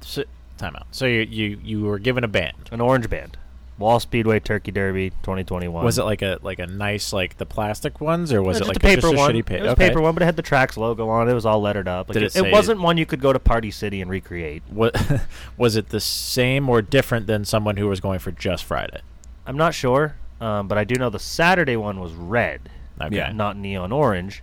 So, 0.00 0.22
time 0.56 0.76
out. 0.76 0.86
So 0.92 1.06
you, 1.06 1.20
you, 1.22 1.60
you 1.64 1.82
were 1.82 1.98
given 1.98 2.22
a 2.22 2.28
band. 2.28 2.68
An 2.70 2.80
orange 2.80 3.10
band. 3.10 3.36
Wall 3.78 4.00
Speedway 4.00 4.40
Turkey 4.40 4.72
Derby 4.72 5.10
2021. 5.22 5.84
Was 5.84 5.98
it 5.98 6.02
like 6.04 6.20
a 6.22 6.38
like 6.42 6.58
a 6.58 6.66
nice 6.66 7.12
like 7.12 7.36
the 7.38 7.46
plastic 7.46 8.00
ones 8.00 8.32
or 8.32 8.42
was 8.42 8.58
No, 8.58 8.64
it 8.64 8.68
like 8.68 8.76
a 8.78 8.80
paper 8.80 9.06
a 9.06 9.12
one? 9.12 9.30
shitty 9.32 9.46
pa- 9.46 9.54
It 9.54 9.62
was 9.62 9.70
okay. 9.72 9.86
a 9.86 9.88
paper 9.88 10.00
one, 10.00 10.14
but 10.14 10.22
it 10.22 10.26
had 10.26 10.36
the 10.36 10.42
tracks 10.42 10.76
logo 10.76 11.08
on 11.08 11.28
it. 11.28 11.30
It 11.30 11.34
was 11.34 11.46
all 11.46 11.60
lettered 11.60 11.86
up. 11.86 12.08
Like 12.08 12.14
Did 12.14 12.22
it, 12.24 12.26
it 12.26 12.32
say- 12.32 12.50
wasn't 12.50 12.80
one 12.80 12.96
you 12.98 13.06
could 13.06 13.20
go 13.20 13.32
to 13.32 13.38
Party 13.38 13.70
City 13.70 14.00
and 14.00 14.10
recreate. 14.10 14.62
What 14.68 15.00
was 15.56 15.76
it 15.76 15.90
the 15.90 16.00
same 16.00 16.68
or 16.68 16.82
different 16.82 17.26
than 17.28 17.44
someone 17.44 17.76
who 17.76 17.86
was 17.88 18.00
going 18.00 18.18
for 18.18 18.32
just 18.32 18.64
Friday? 18.64 19.00
I'm 19.46 19.56
not 19.56 19.74
sure, 19.74 20.16
um, 20.40 20.66
but 20.68 20.76
I 20.76 20.84
do 20.84 20.96
know 20.96 21.08
the 21.10 21.18
Saturday 21.20 21.76
one 21.76 22.00
was 22.00 22.12
red, 22.12 22.68
Okay. 23.00 23.30
Not 23.32 23.56
neon 23.56 23.92
orange. 23.92 24.42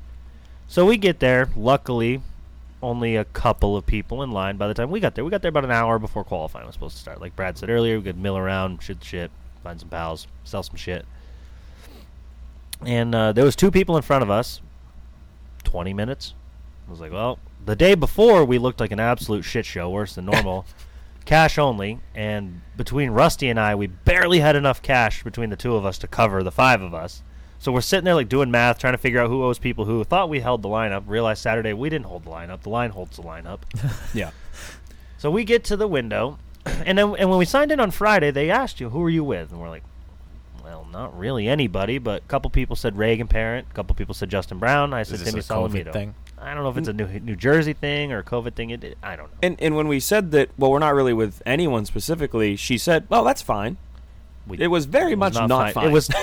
So 0.68 0.86
we 0.86 0.96
get 0.98 1.20
there. 1.20 1.50
Luckily, 1.58 2.22
only 2.86 3.16
a 3.16 3.26
couple 3.26 3.76
of 3.76 3.86
people 3.86 4.22
in 4.22 4.32
line 4.32 4.58
by 4.58 4.68
the 4.68 4.74
time 4.74 4.92
we 4.92 5.00
got 5.00 5.16
there. 5.16 5.26
We 5.26 5.32
got 5.32 5.42
there 5.42 5.50
about 5.50 5.66
an 5.66 5.72
hour 5.72 6.00
before 6.00 6.24
qualifying 6.24 6.66
was 6.66 6.76
supposed 6.76 6.96
to 6.96 7.02
start. 7.02 7.20
Like 7.20 7.36
Brad 7.36 7.58
said 7.58 7.70
earlier, 7.70 7.98
we 7.98 8.04
could 8.04 8.18
mill 8.18 8.38
around, 8.38 8.82
shoot 8.82 9.00
the 9.00 9.06
shit, 9.06 9.32
find 9.64 9.80
some 9.80 9.90
pals, 9.90 10.28
sell 10.44 10.64
some 10.64 10.76
shit. 10.76 11.06
And 12.86 13.16
uh, 13.16 13.32
there 13.34 13.46
was 13.46 13.56
two 13.56 13.72
people 13.72 13.98
in 13.98 14.04
front 14.04 14.24
of 14.24 14.30
us. 14.30 14.62
Twenty 15.64 15.94
minutes. 15.94 16.34
I 16.88 16.92
was 16.92 17.00
like, 17.00 17.12
well, 17.12 17.40
the 17.66 17.76
day 17.76 17.96
before 17.96 18.46
we 18.46 18.60
looked 18.60 18.80
like 18.80 18.92
an 18.92 19.00
absolute 19.00 19.44
shit 19.44 19.66
show, 19.66 19.90
worse 19.90 20.16
than 20.16 20.26
normal. 20.26 20.66
cash 21.26 21.58
only, 21.58 22.00
and 22.14 22.62
between 22.78 23.10
Rusty 23.10 23.50
and 23.50 23.60
I, 23.60 23.76
we 23.76 23.88
barely 23.88 24.40
had 24.40 24.56
enough 24.56 24.82
cash 24.82 25.24
between 25.24 25.50
the 25.50 25.56
two 25.56 25.76
of 25.76 25.86
us 25.86 25.98
to 26.00 26.08
cover 26.08 26.44
the 26.44 26.52
five 26.52 26.82
of 26.82 26.94
us. 26.94 27.24
So 27.66 27.72
we're 27.72 27.82
sitting 27.82 28.05
there 28.05 28.13
like 28.13 28.30
doing 28.30 28.51
math, 28.51 28.78
trying 28.78 28.93
to 28.93 28.99
figure 28.99 29.20
out 29.20 29.28
who 29.28 29.43
owes 29.43 29.57
people 29.57 29.86
who. 29.86 30.03
Thought 30.03 30.30
we 30.30 30.39
held 30.39 30.61
the 30.61 30.70
lineup. 30.70 31.01
Realized 31.07 31.41
Saturday 31.41 31.74
we 31.74 31.89
didn't 31.89 32.05
hold 32.05 32.24
the 32.24 32.30
lineup. 32.30 32.61
The 32.61 32.70
line 32.70 32.91
holds 32.91 33.18
the 33.18 33.24
lineup. 33.24 33.61
Yeah. 34.13 34.30
So 35.18 35.32
we 35.32 35.43
get 35.45 35.63
to 35.63 35.76
the 35.76 35.88
window, 35.88 36.38
and 36.66 36.95
then 36.95 37.16
and 37.18 37.28
when 37.28 37.39
we 37.39 37.45
signed 37.45 37.72
in 37.72 37.80
on 37.80 37.89
Friday, 37.89 38.30
they 38.30 38.51
asked 38.51 38.80
you 38.80 38.91
who 38.91 39.01
are 39.03 39.09
you 39.09 39.24
with, 39.24 39.49
and 39.51 39.59
we're 39.59 39.70
like, 39.70 39.82
well, 40.63 40.86
not 40.91 41.18
really 41.18 41.47
anybody, 41.47 41.97
but 41.97 42.22
a 42.22 42.26
couple 42.28 42.51
people 42.51 42.76
said 42.76 42.99
Reagan 42.99 43.28
Parent, 43.28 43.66
a 43.72 43.74
couple 43.74 43.95
people 43.95 44.13
said 44.13 44.30
Justin 44.30 44.59
Brown. 44.59 44.93
I 44.93 45.01
said 45.01 45.18
this 45.18 45.28
Timmy 45.30 45.39
a 45.39 45.41
Solomito. 45.41 45.91
thing? 45.91 46.13
I 46.38 46.53
don't 46.53 46.61
know 46.61 46.70
if 46.70 46.78
it's 46.78 46.88
a 46.88 46.93
New 46.93 47.07
New 47.20 47.36
Jersey 47.36 47.74
thing 47.74 48.11
or 48.11 48.20
a 48.20 48.24
COVID 48.24 48.53
thing. 48.53 48.70
It, 48.70 48.84
it- 48.84 48.97
I 49.01 49.16
don't 49.16 49.32
know. 49.32 49.38
And 49.41 49.55
and 49.59 49.76
when 49.76 49.88
we 49.88 49.99
said 49.99 50.30
that, 50.34 50.49
well, 50.55 50.70
we're 50.70 50.78
not 50.78 50.93
really 50.93 51.13
with 51.13 51.41
anyone 51.47 51.86
specifically, 51.88 52.55
she 52.57 52.78
said, 52.78 53.07
"Well, 53.09 53.24
that's 53.24 53.41
fine." 53.41 53.78
We- 54.45 54.59
It 54.61 54.68
was 54.68 54.86
very 54.86 55.13
It 55.13 55.18
was 55.18 55.34
much 55.34 55.49
not, 55.49 55.74
fine. 55.74 55.88
It 55.88 55.91
was. 55.91 56.11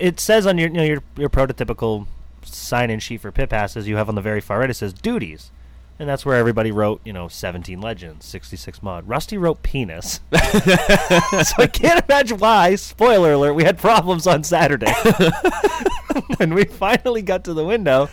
it 0.00 0.20
says 0.20 0.46
on 0.46 0.58
your 0.58 0.68
you 0.68 0.74
know 0.74 0.82
your 0.82 1.02
your 1.16 1.28
prototypical 1.28 2.06
sign-in 2.42 3.00
sheet 3.00 3.20
for 3.20 3.32
pit 3.32 3.48
passes 3.50 3.88
you 3.88 3.96
have 3.96 4.08
on 4.08 4.14
the 4.14 4.20
very 4.20 4.40
far 4.40 4.60
right. 4.60 4.70
It 4.70 4.74
says 4.74 4.92
duties, 4.92 5.50
and 5.98 6.08
that's 6.08 6.24
where 6.26 6.36
everybody 6.36 6.70
wrote 6.72 7.00
you 7.04 7.12
know 7.12 7.28
17 7.28 7.80
legends, 7.80 8.26
66 8.26 8.82
mod. 8.82 9.08
Rusty 9.08 9.36
wrote 9.38 9.62
penis, 9.62 10.20
so 10.32 11.54
I 11.58 11.68
can't 11.72 12.04
imagine 12.08 12.38
why. 12.38 12.74
Spoiler 12.76 13.32
alert: 13.32 13.54
we 13.54 13.64
had 13.64 13.78
problems 13.78 14.26
on 14.26 14.44
Saturday 14.44 14.92
when 16.36 16.54
we 16.54 16.64
finally 16.64 17.22
got 17.22 17.44
to 17.44 17.54
the 17.54 17.64
window. 17.64 18.08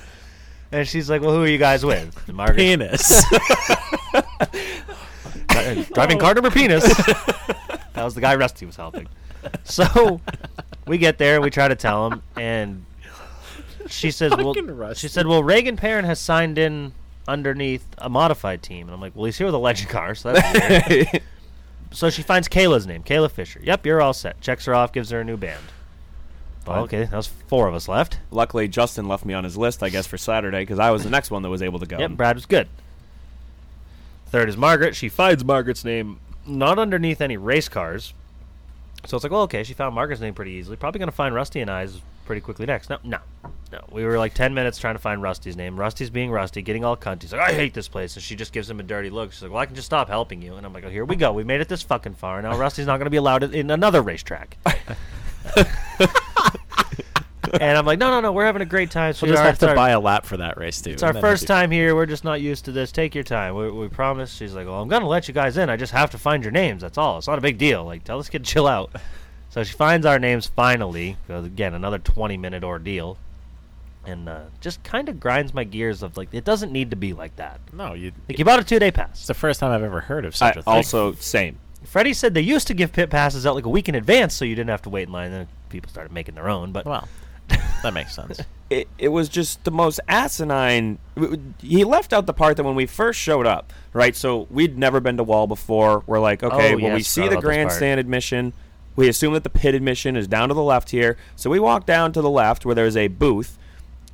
And 0.74 0.88
she's 0.88 1.10
like, 1.10 1.22
"Well, 1.22 1.32
who 1.32 1.44
are 1.44 1.48
you 1.48 1.58
guys 1.58 1.84
with?" 1.86 2.16
And 2.28 2.38
Margaret, 2.38 2.58
Penis. 2.58 3.26
Dri- 5.48 5.86
driving 5.94 6.18
car 6.18 6.34
number 6.34 6.50
penis. 6.50 6.84
that 6.96 8.04
was 8.04 8.16
the 8.16 8.22
guy 8.22 8.36
Rusty 8.36 8.66
was 8.66 8.78
helping. 8.78 9.08
So 9.66 10.22
we 10.88 10.98
get 10.98 11.18
there, 11.18 11.42
we 11.42 11.50
try 11.50 11.68
to 11.68 11.76
tell 11.76 12.10
him, 12.10 12.24
and 12.36 12.86
she 13.88 14.12
says, 14.12 14.32
"Well," 14.36 14.54
Rusty. 14.54 15.08
she 15.08 15.12
said, 15.12 15.28
"Well, 15.28 15.44
Reagan 15.44 15.78
Parent 15.78 16.08
has 16.08 16.20
signed 16.20 16.58
in 16.58 16.94
underneath 17.28 17.86
a 17.98 18.10
modified 18.10 18.64
team," 18.64 18.88
and 18.88 18.94
I'm 18.94 19.02
like, 19.02 19.16
"Well, 19.16 19.26
he's 19.26 19.38
here 19.38 19.48
with 19.48 19.56
a 19.56 19.60
legend 19.60 19.90
car, 19.90 20.16
so 20.16 20.34
that's 20.34 20.90
weird." 20.90 21.22
so 21.92 22.10
she 22.10 22.22
finds 22.22 22.48
Kayla's 22.48 22.88
name, 22.88 23.04
Kayla 23.04 23.32
Fisher. 23.32 23.60
Yep, 23.64 23.86
you're 23.86 24.02
all 24.02 24.14
set. 24.14 24.40
Checks 24.42 24.66
her 24.66 24.76
off, 24.76 24.92
gives 24.94 25.10
her 25.10 25.22
a 25.22 25.24
new 25.24 25.38
band. 25.38 25.64
Well, 26.66 26.84
okay, 26.84 27.06
that 27.06 27.14
was 27.14 27.28
four 27.28 27.68
of 27.68 27.74
us 27.74 27.88
left. 27.88 28.20
Luckily, 28.30 28.68
Justin 28.68 29.08
left 29.08 29.26
me 29.26 29.34
on 29.34 29.44
his 29.44 29.58
list, 29.58 29.82
I 29.82 29.90
guess, 29.90 30.06
for 30.06 30.18
Saturday 30.18 30.62
because 30.62 30.80
I 30.80 30.92
was 30.92 31.04
the 31.04 31.10
next 31.10 31.32
one 31.32 31.42
that 31.42 31.50
was 31.50 31.62
able 31.62 31.80
to 31.80 31.88
go. 31.88 31.98
Yep, 31.98 32.12
Brad 32.12 32.36
was 32.36 32.46
good. 32.46 32.68
Third 34.28 34.48
is 34.48 34.56
Margaret. 34.56 34.96
She 34.96 35.10
finds 35.10 35.44
Margaret's 35.44 35.84
name 35.84 36.20
not 36.46 36.80
underneath 36.80 37.20
any 37.20 37.36
race 37.36 37.68
cars. 37.68 38.14
So 39.06 39.18
it's 39.18 39.24
like, 39.24 39.32
well, 39.32 39.42
okay, 39.44 39.64
she 39.64 39.74
found 39.74 39.96
Margaret's 39.96 40.22
name 40.22 40.34
pretty 40.34 40.52
easily. 40.52 40.78
Probably 40.78 41.00
going 41.00 41.10
to 41.10 41.16
find 41.16 41.34
Rusty 41.34 41.62
and 41.62 41.70
I's 41.70 42.02
pretty 42.26 42.42
quickly 42.42 42.66
next. 42.66 42.90
No, 42.90 42.98
no, 43.04 43.18
no. 43.72 43.84
We 43.92 44.06
were 44.06 44.18
like 44.18 44.34
10 44.34 44.54
minutes 44.54 44.78
trying 44.78 44.96
to 44.96 45.00
find 45.00 45.22
Rusty's 45.22 45.58
name. 45.58 45.80
Rusty's 45.80 46.10
being 46.10 46.32
Rusty, 46.32 46.62
getting 46.62 46.86
all 46.86 46.96
cunty. 46.96 47.24
He's 47.24 47.34
like, 47.34 47.42
I 47.42 47.54
hate 47.54 47.74
this 47.74 47.88
place. 47.88 48.16
And 48.16 48.24
she 48.24 48.36
just 48.36 48.54
gives 48.54 48.70
him 48.70 48.80
a 48.80 48.84
dirty 48.84 49.10
look. 49.10 49.32
She's 49.32 49.42
like, 49.42 49.52
well, 49.52 49.60
I 49.60 49.66
can 49.66 49.76
just 49.76 49.88
stop 49.88 50.08
helping 50.08 50.42
you. 50.42 50.56
And 50.56 50.66
I'm 50.66 50.74
like, 50.74 50.84
oh, 50.86 50.90
here 50.90 51.06
we 51.06 51.16
go. 51.16 51.34
We 51.34 51.44
made 51.44 51.62
it 51.62 51.68
this 51.68 51.82
fucking 51.82 52.14
far. 52.14 52.42
Now 52.42 52.58
Rusty's 52.58 52.86
not 52.86 52.98
going 52.98 53.06
to 53.06 53.12
be 53.12 53.18
allowed 53.18 53.44
in 53.44 53.72
another 53.72 54.02
racetrack. 54.02 54.58
and 57.60 57.78
I'm 57.78 57.86
like, 57.86 58.00
no, 58.00 58.10
no, 58.10 58.22
no, 58.22 58.32
we're 58.32 58.46
having 58.46 58.62
a 58.62 58.66
great 58.66 58.92
time. 58.92 59.08
We'll 59.10 59.14
sweetheart. 59.16 59.38
just 59.38 59.46
have 59.46 59.60
to 59.60 59.70
our- 59.70 59.76
buy 59.76 59.90
a 59.92 60.00
lap 60.00 60.26
for 60.26 60.38
that 60.38 60.58
race 60.58 60.82
too. 60.82 60.92
It's 60.92 61.04
our 61.04 61.10
and 61.10 61.16
then 61.18 61.24
we'll 61.24 61.32
first 61.32 61.48
time 61.48 61.72
here. 61.72 61.96
We're 61.96 62.06
just 62.06 62.24
not 62.24 62.42
used 62.42 62.66
to 62.66 62.72
this. 62.72 62.92
Take 62.92 63.14
your 63.16 63.24
time. 63.24 63.56
We, 63.56 63.72
we 63.72 63.88
promise. 63.88 64.34
She's 64.34 64.54
like, 64.54 64.68
well, 64.68 64.82
I'm 64.82 64.88
gonna 64.88 65.08
let 65.08 65.28
you 65.28 65.34
guys 65.34 65.58
in. 65.58 65.70
I 65.70 65.76
just 65.78 65.92
have 65.94 66.12
to 66.12 66.18
find 66.18 66.44
your 66.44 66.52
names. 66.52 66.82
That's 66.82 66.98
all. 66.98 67.18
It's 67.18 67.28
not 67.28 67.38
a 67.38 67.42
big 67.42 67.58
deal. 67.58 67.84
Like, 67.86 68.04
tell 68.04 68.18
this 68.18 68.30
kid 68.30 68.46
to 68.46 68.52
chill 68.52 68.68
out. 68.68 68.92
So 69.50 69.64
she 69.64 69.74
finds 69.74 70.06
our 70.06 70.18
names 70.18 70.48
finally. 70.48 71.18
Again, 71.28 71.74
another 71.74 71.98
20 72.00 72.38
minute 72.38 72.64
ordeal, 72.64 73.18
and 74.06 74.30
uh, 74.30 74.44
just 74.62 74.82
kind 74.84 75.10
of 75.10 75.20
grinds 75.20 75.54
my 75.54 75.64
gears. 75.66 76.04
Of 76.04 76.16
like, 76.16 76.30
it 76.32 76.46
doesn't 76.46 76.72
need 76.72 76.90
to 76.92 76.96
be 76.96 77.12
like 77.14 77.36
that. 77.36 77.60
No, 77.74 77.94
you. 77.94 78.14
Like, 78.30 78.40
you 78.40 78.46
bought 78.46 78.60
a 78.60 78.64
two 78.64 78.80
day 78.80 78.92
pass. 78.92 79.10
It's 79.12 79.28
the 79.28 79.34
first 79.34 79.60
time 79.60 79.72
I've 79.72 79.84
ever 79.84 80.00
heard 80.02 80.24
of 80.26 80.36
such 80.36 80.56
a 80.56 80.64
thing. 80.64 80.74
also, 80.74 81.14
same. 81.14 81.58
Freddie 81.84 82.14
said 82.14 82.34
they 82.34 82.42
used 82.42 82.68
to 82.68 82.74
give 82.74 82.94
pit 82.94 83.10
passes 83.10 83.46
out 83.46 83.56
like 83.56 83.66
a 83.66 83.70
week 83.70 83.90
in 83.90 83.96
advance, 83.96 84.34
so 84.36 84.46
you 84.46 84.56
didn't 84.56 84.70
have 84.70 84.84
to 84.84 84.90
wait 84.90 85.08
in 85.08 85.12
line. 85.12 85.32
Then 85.32 85.48
people 85.70 85.90
started 85.90 86.14
making 86.14 86.36
their 86.36 86.48
own. 86.48 86.72
But 86.72 86.86
well, 86.86 87.08
that 87.84 87.94
makes 87.94 88.14
sense. 88.16 88.40
it, 88.70 88.88
it 88.98 89.10
was 89.10 89.30
just 89.30 89.64
the 89.64 89.72
most 89.72 90.00
asinine. 90.08 90.98
He 91.60 91.84
left 91.84 92.14
out 92.14 92.26
the 92.26 92.34
part 92.34 92.58
that 92.58 92.64
when 92.64 92.76
we 92.76 92.86
first 92.86 93.20
showed 93.20 93.46
up, 93.46 93.74
right? 93.94 94.16
So 94.16 94.48
we'd 94.50 94.78
never 94.78 95.00
been 95.00 95.18
to 95.18 95.24
Wall 95.24 95.48
before. 95.48 96.04
We're 96.08 96.20
like, 96.20 96.44
okay, 96.44 96.74
Oh, 96.74 96.78
well, 96.78 96.94
we 96.96 97.04
see 97.04 97.22
forgot 97.22 97.30
the 97.32 97.38
about 97.38 97.42
this 97.42 97.56
grandstand 97.56 98.00
admission. 98.00 98.54
We 98.96 99.08
assume 99.08 99.34
that 99.34 99.44
the 99.44 99.50
pit 99.50 99.74
admission 99.74 100.16
is 100.16 100.28
down 100.28 100.50
to 100.50 100.54
the 100.54 100.64
left 100.64 100.90
here. 100.92 101.18
So 101.36 101.50
we 101.50 101.60
walk 101.60 101.86
down 101.86 102.12
to 102.14 102.22
the 102.22 102.30
left 102.30 102.66
where 102.66 102.76
there's 102.76 102.98
a 102.98 103.08
booth, 103.08 103.58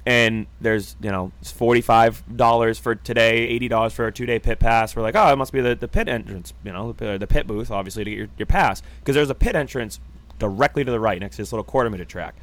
and 0.06 0.46
there's 0.62 0.96
you 1.02 1.10
know 1.12 1.32
it's 1.42 1.52
forty 1.52 1.82
five 1.82 2.24
dollars 2.38 2.78
for 2.80 2.94
today, 2.96 3.40
eighty 3.48 3.68
dollars 3.68 3.94
for 3.94 4.08
a 4.08 4.12
two 4.12 4.26
day 4.28 4.38
pit 4.40 4.60
pass. 4.60 4.96
We're 4.96 5.02
like, 5.02 5.16
oh, 5.16 5.32
it 5.34 5.36
must 5.36 5.52
be 5.52 5.62
the, 5.62 5.76
the 5.76 5.88
pit 5.88 6.08
entrance, 6.08 6.54
you 6.64 6.72
know, 6.72 6.90
the, 6.90 6.94
pit- 6.94 7.20
the 7.20 7.28
pit 7.28 7.48
booth, 7.48 7.72
obviously 7.72 8.04
to 8.04 8.10
get 8.12 8.18
your, 8.18 8.28
your 8.38 8.46
pass 8.46 8.82
because 9.00 9.16
there's 9.16 9.30
a 9.32 9.36
pit 9.36 9.56
entrance 9.56 10.00
directly 10.40 10.86
to 10.86 10.92
the 10.92 11.00
right 11.00 11.20
next 11.20 11.38
to 11.38 11.42
this 11.42 11.52
little 11.52 11.64
quarter 11.64 11.90
meter 11.90 12.06
track. 12.06 12.36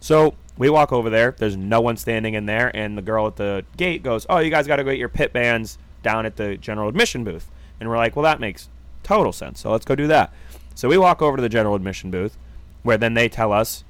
So 0.00 0.34
we 0.56 0.70
walk 0.70 0.92
over 0.92 1.10
there. 1.10 1.34
There's 1.36 1.56
no 1.56 1.80
one 1.80 1.96
standing 1.96 2.34
in 2.34 2.46
there, 2.46 2.74
and 2.74 2.96
the 2.96 3.02
girl 3.02 3.26
at 3.26 3.36
the 3.36 3.64
gate 3.76 4.02
goes, 4.02 4.26
"Oh, 4.28 4.38
you 4.38 4.50
guys 4.50 4.66
got 4.66 4.76
to 4.76 4.84
go 4.84 4.90
get 4.90 4.98
your 4.98 5.08
pit 5.08 5.32
bands 5.32 5.78
down 6.02 6.26
at 6.26 6.36
the 6.36 6.56
general 6.56 6.88
admission 6.88 7.24
booth." 7.24 7.50
And 7.80 7.88
we're 7.88 7.96
like, 7.96 8.16
"Well, 8.16 8.22
that 8.24 8.40
makes 8.40 8.68
total 9.02 9.32
sense. 9.32 9.60
So 9.60 9.70
let's 9.70 9.84
go 9.84 9.94
do 9.94 10.06
that." 10.08 10.32
So 10.74 10.88
we 10.88 10.98
walk 10.98 11.22
over 11.22 11.36
to 11.36 11.42
the 11.42 11.48
general 11.48 11.74
admission 11.74 12.10
booth, 12.10 12.36
where 12.82 12.96
then 12.98 13.14
they 13.14 13.28
tell 13.28 13.52
us 13.52 13.84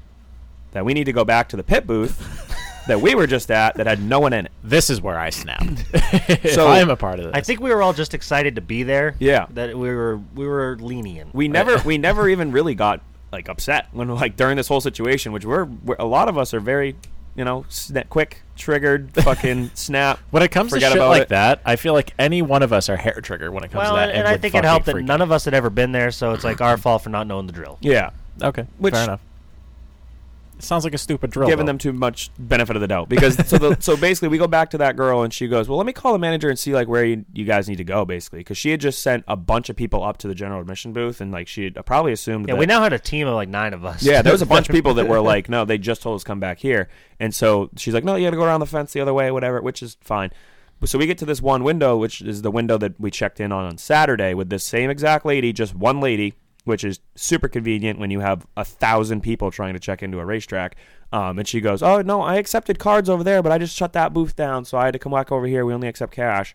that 0.73 0.85
we 0.85 0.95
need 0.95 1.05
to 1.05 1.13
go 1.13 1.25
back 1.25 1.49
to 1.51 1.57
the 1.57 1.63
pit 1.63 1.87
booth 1.87 2.55
that 2.87 3.01
we 3.01 3.15
were 3.15 3.27
just 3.27 3.51
at 3.51 3.75
that 3.77 3.87
had 3.87 4.03
no 4.03 4.21
one 4.21 4.33
in 4.33 4.47
it. 4.47 4.53
This 4.65 4.89
is 4.91 5.01
where 5.03 5.19
I 5.19 5.31
snapped. 5.31 5.85
So- 6.53 6.67
I 6.69 6.79
am 6.79 6.89
a 6.91 6.97
part 6.97 7.19
of 7.19 7.27
this. 7.27 7.33
I 7.35 7.41
think 7.43 7.61
we 7.61 7.71
were 7.71 7.83
all 7.83 7.93
just 7.93 8.15
excited 8.15 8.55
to 8.57 8.61
be 8.63 8.83
there. 8.83 9.15
Yeah. 9.19 9.47
That 9.51 9.77
we 9.77 9.91
were 9.95 10.21
we 10.35 10.47
were 10.47 10.77
lenient. 10.81 11.35
We 11.35 11.49
never 11.49 11.79
we 11.85 11.99
never 11.99 12.29
even 12.29 12.53
really 12.53 12.75
got 12.75 13.01
like 13.33 13.49
upset 13.49 13.89
when 13.93 14.09
like 14.09 14.37
during 14.37 14.57
this 14.57 14.69
whole 14.69 14.81
situation, 14.81 15.33
which 15.33 15.45
we're, 15.45 15.65
we're 15.65 15.97
a 15.99 16.05
lot 16.07 16.29
of 16.29 16.37
us 16.39 16.55
are 16.55 16.61
very, 16.61 16.97
you 17.37 17.45
know, 17.45 17.65
sna- 17.71 18.09
quick 18.09 18.43
triggered, 18.57 19.11
fucking 19.23 19.71
snap. 19.75 20.19
when 20.31 20.43
it 20.43 20.49
comes 20.51 20.71
to 20.71 20.77
forget 20.77 20.93
shit 20.93 20.99
about 20.99 21.11
like 21.11 21.23
it. 21.23 21.29
that, 21.31 21.61
I 21.65 21.77
feel 21.77 21.93
like 21.93 22.13
any 22.19 22.43
one 22.43 22.63
of 22.63 22.73
us 22.73 22.89
are 22.89 22.97
hair 22.97 23.21
trigger 23.23 23.51
when 23.53 23.65
it 23.65 23.71
comes 23.71 23.83
Well, 23.83 23.93
to 23.95 23.97
that. 24.01 24.15
and, 24.15 24.27
I 24.27 24.37
think 24.37 24.55
it 24.55 24.65
helped 24.65 24.87
that 24.87 24.97
none 24.97 25.21
out. 25.21 25.25
of 25.25 25.33
us 25.33 25.45
had 25.45 25.55
ever 25.55 25.71
been 25.71 25.93
there, 25.93 26.11
so 26.11 26.33
it's 26.33 26.45
like 26.45 26.61
our 26.61 26.77
fault 26.77 27.03
for 27.03 27.11
not 27.11 27.27
knowing 27.27 27.47
the 27.47 27.53
drill. 27.53 27.79
Yeah, 27.81 28.11
Okay, 28.43 28.67
Which- 28.79 28.95
fair 28.95 29.05
enough. 29.05 29.21
It 30.59 30.65
sounds 30.65 30.85
like 30.85 30.95
a 30.95 30.99
stupid 30.99 31.31
drill. 31.31 31.49
giving 31.49 31.67
though. 31.67 31.71
them 31.71 31.79
too 31.79 31.93
much 31.93 32.31
benefit 32.39 32.75
of 32.77 32.81
the 32.81 32.89
doubt 32.89 33.09
because 33.09 33.37
so 33.49 33.59
the, 33.59 33.77
so 33.81 33.97
basically 34.01 34.29
we 34.29 34.39
go 34.39 34.49
back 34.49 34.71
to 34.71 34.79
that 34.79 34.97
girl 34.97 35.23
and 35.23 35.33
she 35.33 35.47
goes, 35.47 35.69
well, 35.69 35.79
let 35.79 35.87
me 35.87 35.93
call 35.93 36.13
the 36.13 36.19
manager 36.19 36.49
and 36.49 36.59
see 36.59 36.75
like 36.75 36.89
where 36.89 37.05
you, 37.05 37.25
you 37.33 37.45
guys 37.45 37.69
need 37.69 37.77
to 37.77 37.85
go 37.85 38.05
basically 38.05 38.41
because 38.41 38.59
she 38.59 38.71
had 38.71 38.81
just 38.81 39.01
sent 39.01 39.25
a 39.29 39.37
bunch 39.37 39.69
of 39.69 39.77
people 39.77 40.03
up 40.03 40.19
to 40.19 40.29
the 40.29 40.35
general 40.35 40.61
admission 40.61 40.93
booth 40.93 41.21
and 41.21 41.31
like 41.31 41.47
she 41.47 41.65
had 41.65 41.87
probably 41.87 42.13
assumed 42.13 42.49
Yeah, 42.49 42.55
that 42.55 42.59
we 42.59 42.67
now 42.67 42.83
had 42.83 42.93
a 42.93 42.99
team 42.99 43.29
of 43.29 43.35
like 43.35 43.49
nine 43.49 43.73
of 43.73 43.85
us. 43.85 44.03
Yeah, 44.03 44.23
there 44.23 44.33
was 44.33 44.43
a 44.43 44.47
bunch 44.47 44.69
of 44.69 44.75
people 44.75 44.95
that 44.95 45.07
were 45.07 45.21
like, 45.33 45.49
no, 45.49 45.65
they 45.65 45.79
just 45.79 46.03
told 46.03 46.17
us 46.17 46.25
come 46.25 46.41
back 46.41 46.59
here. 46.59 46.89
And 47.21 47.35
so 47.35 47.71
she's 47.77 47.95
like, 47.95 48.05
no, 48.05 48.17
you 48.17 48.27
got 48.27 48.31
to 48.31 48.37
go 48.37 48.45
around 48.45 48.61
the 48.61 48.67
fence 48.67 48.93
the 48.93 49.01
other 49.01 49.15
way, 49.15 49.31
whatever, 49.31 49.61
which 49.63 49.83
is 49.83 49.97
fine. 50.01 50.31
So 50.85 50.99
we 50.99 51.07
get 51.07 51.19
to 51.19 51.25
this 51.25 51.43
one 51.43 51.65
window, 51.65 51.97
which 51.97 52.23
is 52.23 52.43
the 52.43 52.53
window 52.53 52.79
that 52.79 52.99
we 53.01 53.11
checked 53.11 53.41
in 53.41 53.51
on 53.51 53.65
on 53.65 53.79
Saturday 53.79 54.33
with 54.35 54.49
this 54.49 54.63
same 54.63 54.91
exact 54.91 55.27
lady, 55.27 55.53
just 55.53 55.75
one 55.75 56.01
lady, 56.01 56.35
which 56.69 56.85
is 56.85 57.01
super 57.15 57.49
convenient 57.49 57.99
when 57.99 58.11
you 58.11 58.21
have 58.21 58.47
a 58.57 58.65
thousand 58.65 59.23
people 59.23 59.51
trying 59.51 59.73
to 59.73 59.81
check 59.81 60.03
into 60.03 60.19
a 60.21 60.25
racetrack. 60.25 60.77
Um, 61.13 61.39
and 61.39 61.49
she 61.49 61.63
goes, 61.63 61.83
oh, 61.83 62.03
no, 62.03 62.21
I 62.21 62.37
accepted 62.37 62.79
cards 62.79 63.09
over 63.09 63.25
there, 63.25 63.43
but 63.43 63.51
I 63.51 63.57
just 63.57 63.75
shut 63.75 63.95
that 63.95 64.13
booth 64.13 64.37
down, 64.37 64.67
so 64.67 64.77
I 64.77 64.85
had 64.85 64.93
to 64.93 64.99
come 64.99 65.13
back 65.13 65.33
over 65.33 65.47
here. 65.47 65.65
We 65.65 65.73
only 65.73 65.89
accept 65.89 66.13
cash. 66.13 66.55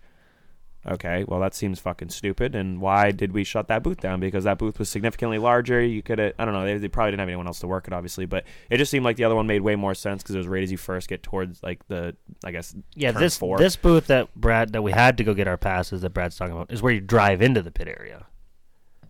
Okay, 0.86 1.24
well 1.30 1.40
that 1.40 1.56
seems 1.56 1.80
fucking 1.80 2.10
stupid. 2.10 2.56
And 2.56 2.82
why 2.82 3.12
did 3.12 3.32
we 3.32 3.46
shut 3.46 3.70
that 3.70 3.84
booth 3.84 4.02
down? 4.02 4.20
Because 4.20 4.44
that 4.44 4.58
booth 4.58 4.78
was 4.80 4.90
significantly 4.90 5.38
larger. 5.38 5.82
You 5.82 6.04
could, 6.04 6.20
have 6.20 6.34
I 6.38 6.44
don't 6.44 6.54
know. 6.54 6.66
They, 6.66 6.78
they 6.78 6.90
probably 6.90 7.12
didn't 7.12 7.22
have 7.22 7.30
anyone 7.30 7.48
else 7.48 7.60
to 7.62 7.68
work 7.68 7.88
it, 7.88 7.94
obviously, 7.94 8.26
but 8.26 8.44
it 8.70 8.78
just 8.78 8.92
seemed 8.92 9.06
like 9.06 9.16
the 9.16 9.24
other 9.24 9.34
one 9.36 9.48
made 9.48 9.62
way 9.62 9.76
more 9.78 9.96
sense 9.96 10.22
because 10.22 10.36
it 10.36 10.40
was 10.40 10.48
right 10.48 10.62
as 10.62 10.72
you 10.72 10.78
first 10.78 11.08
get 11.08 11.24
towards 11.24 11.64
like 11.64 11.88
the, 11.88 12.16
I 12.44 12.52
guess, 12.52 12.76
Yeah, 12.96 13.14
this 13.14 13.38
four. 13.38 13.58
this 13.58 13.78
booth 13.78 14.08
that 14.08 14.36
Brad 14.36 14.74
that 14.74 14.82
we 14.82 14.92
had 14.92 15.18
to 15.18 15.24
go 15.24 15.34
get 15.34 15.48
our 15.48 15.58
passes 15.58 16.02
that 16.02 16.10
Brad's 16.10 16.36
talking 16.36 16.54
about 16.54 16.70
is 16.72 16.82
where 16.82 16.92
you 16.94 17.00
drive 17.02 17.42
into 17.42 17.62
the 17.62 17.72
pit 17.72 17.88
area. 17.88 18.26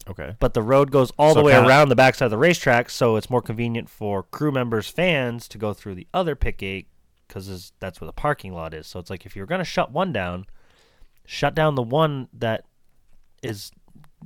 Okay. 0.09 0.35
But 0.39 0.53
the 0.53 0.61
road 0.61 0.91
goes 0.91 1.11
all 1.17 1.33
So 1.33 1.39
the 1.39 1.45
way 1.45 1.53
kinda- 1.53 1.67
around 1.67 1.89
the 1.89 1.95
backside 1.95 2.25
of 2.27 2.31
the 2.31 2.37
racetrack, 2.37 2.89
so 2.89 3.15
it's 3.15 3.29
more 3.29 3.41
convenient 3.41 3.89
for 3.89 4.23
crew 4.23 4.51
members, 4.51 4.87
fans 4.87 5.47
to 5.49 5.57
go 5.57 5.73
through 5.73 5.95
the 5.95 6.07
other 6.13 6.35
pit 6.35 6.57
gate 6.57 6.87
because 7.27 7.71
that's 7.79 7.99
where 8.01 8.05
the 8.05 8.11
parking 8.13 8.53
lot 8.53 8.73
is. 8.73 8.85
So 8.87 8.99
it's 8.99 9.09
like 9.09 9.25
if 9.25 9.35
you're 9.35 9.45
gonna 9.45 9.63
shut 9.63 9.91
one 9.91 10.11
down, 10.11 10.45
shut 11.25 11.55
down 11.55 11.75
the 11.75 11.81
one 11.81 12.27
that 12.33 12.65
is 13.41 13.71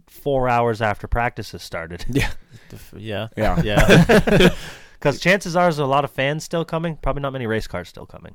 four 0.08 0.48
hours 0.50 0.82
after 0.82 1.08
practice 1.08 1.52
has 1.52 1.64
started. 1.64 2.06
yeah, 2.10 2.32
Yeah. 2.98 3.28
Yeah. 3.38 3.62
Yeah. 3.62 4.50
Because 5.00 5.20
chances 5.20 5.56
are 5.56 5.66
there's 5.66 5.78
a 5.78 5.86
lot 5.86 6.04
of 6.06 6.10
fans 6.10 6.44
still 6.44 6.66
coming. 6.66 6.96
Probably 6.98 7.22
not 7.22 7.32
many 7.32 7.46
race 7.46 7.68
cars 7.68 7.88
still 7.88 8.08
coming. 8.08 8.34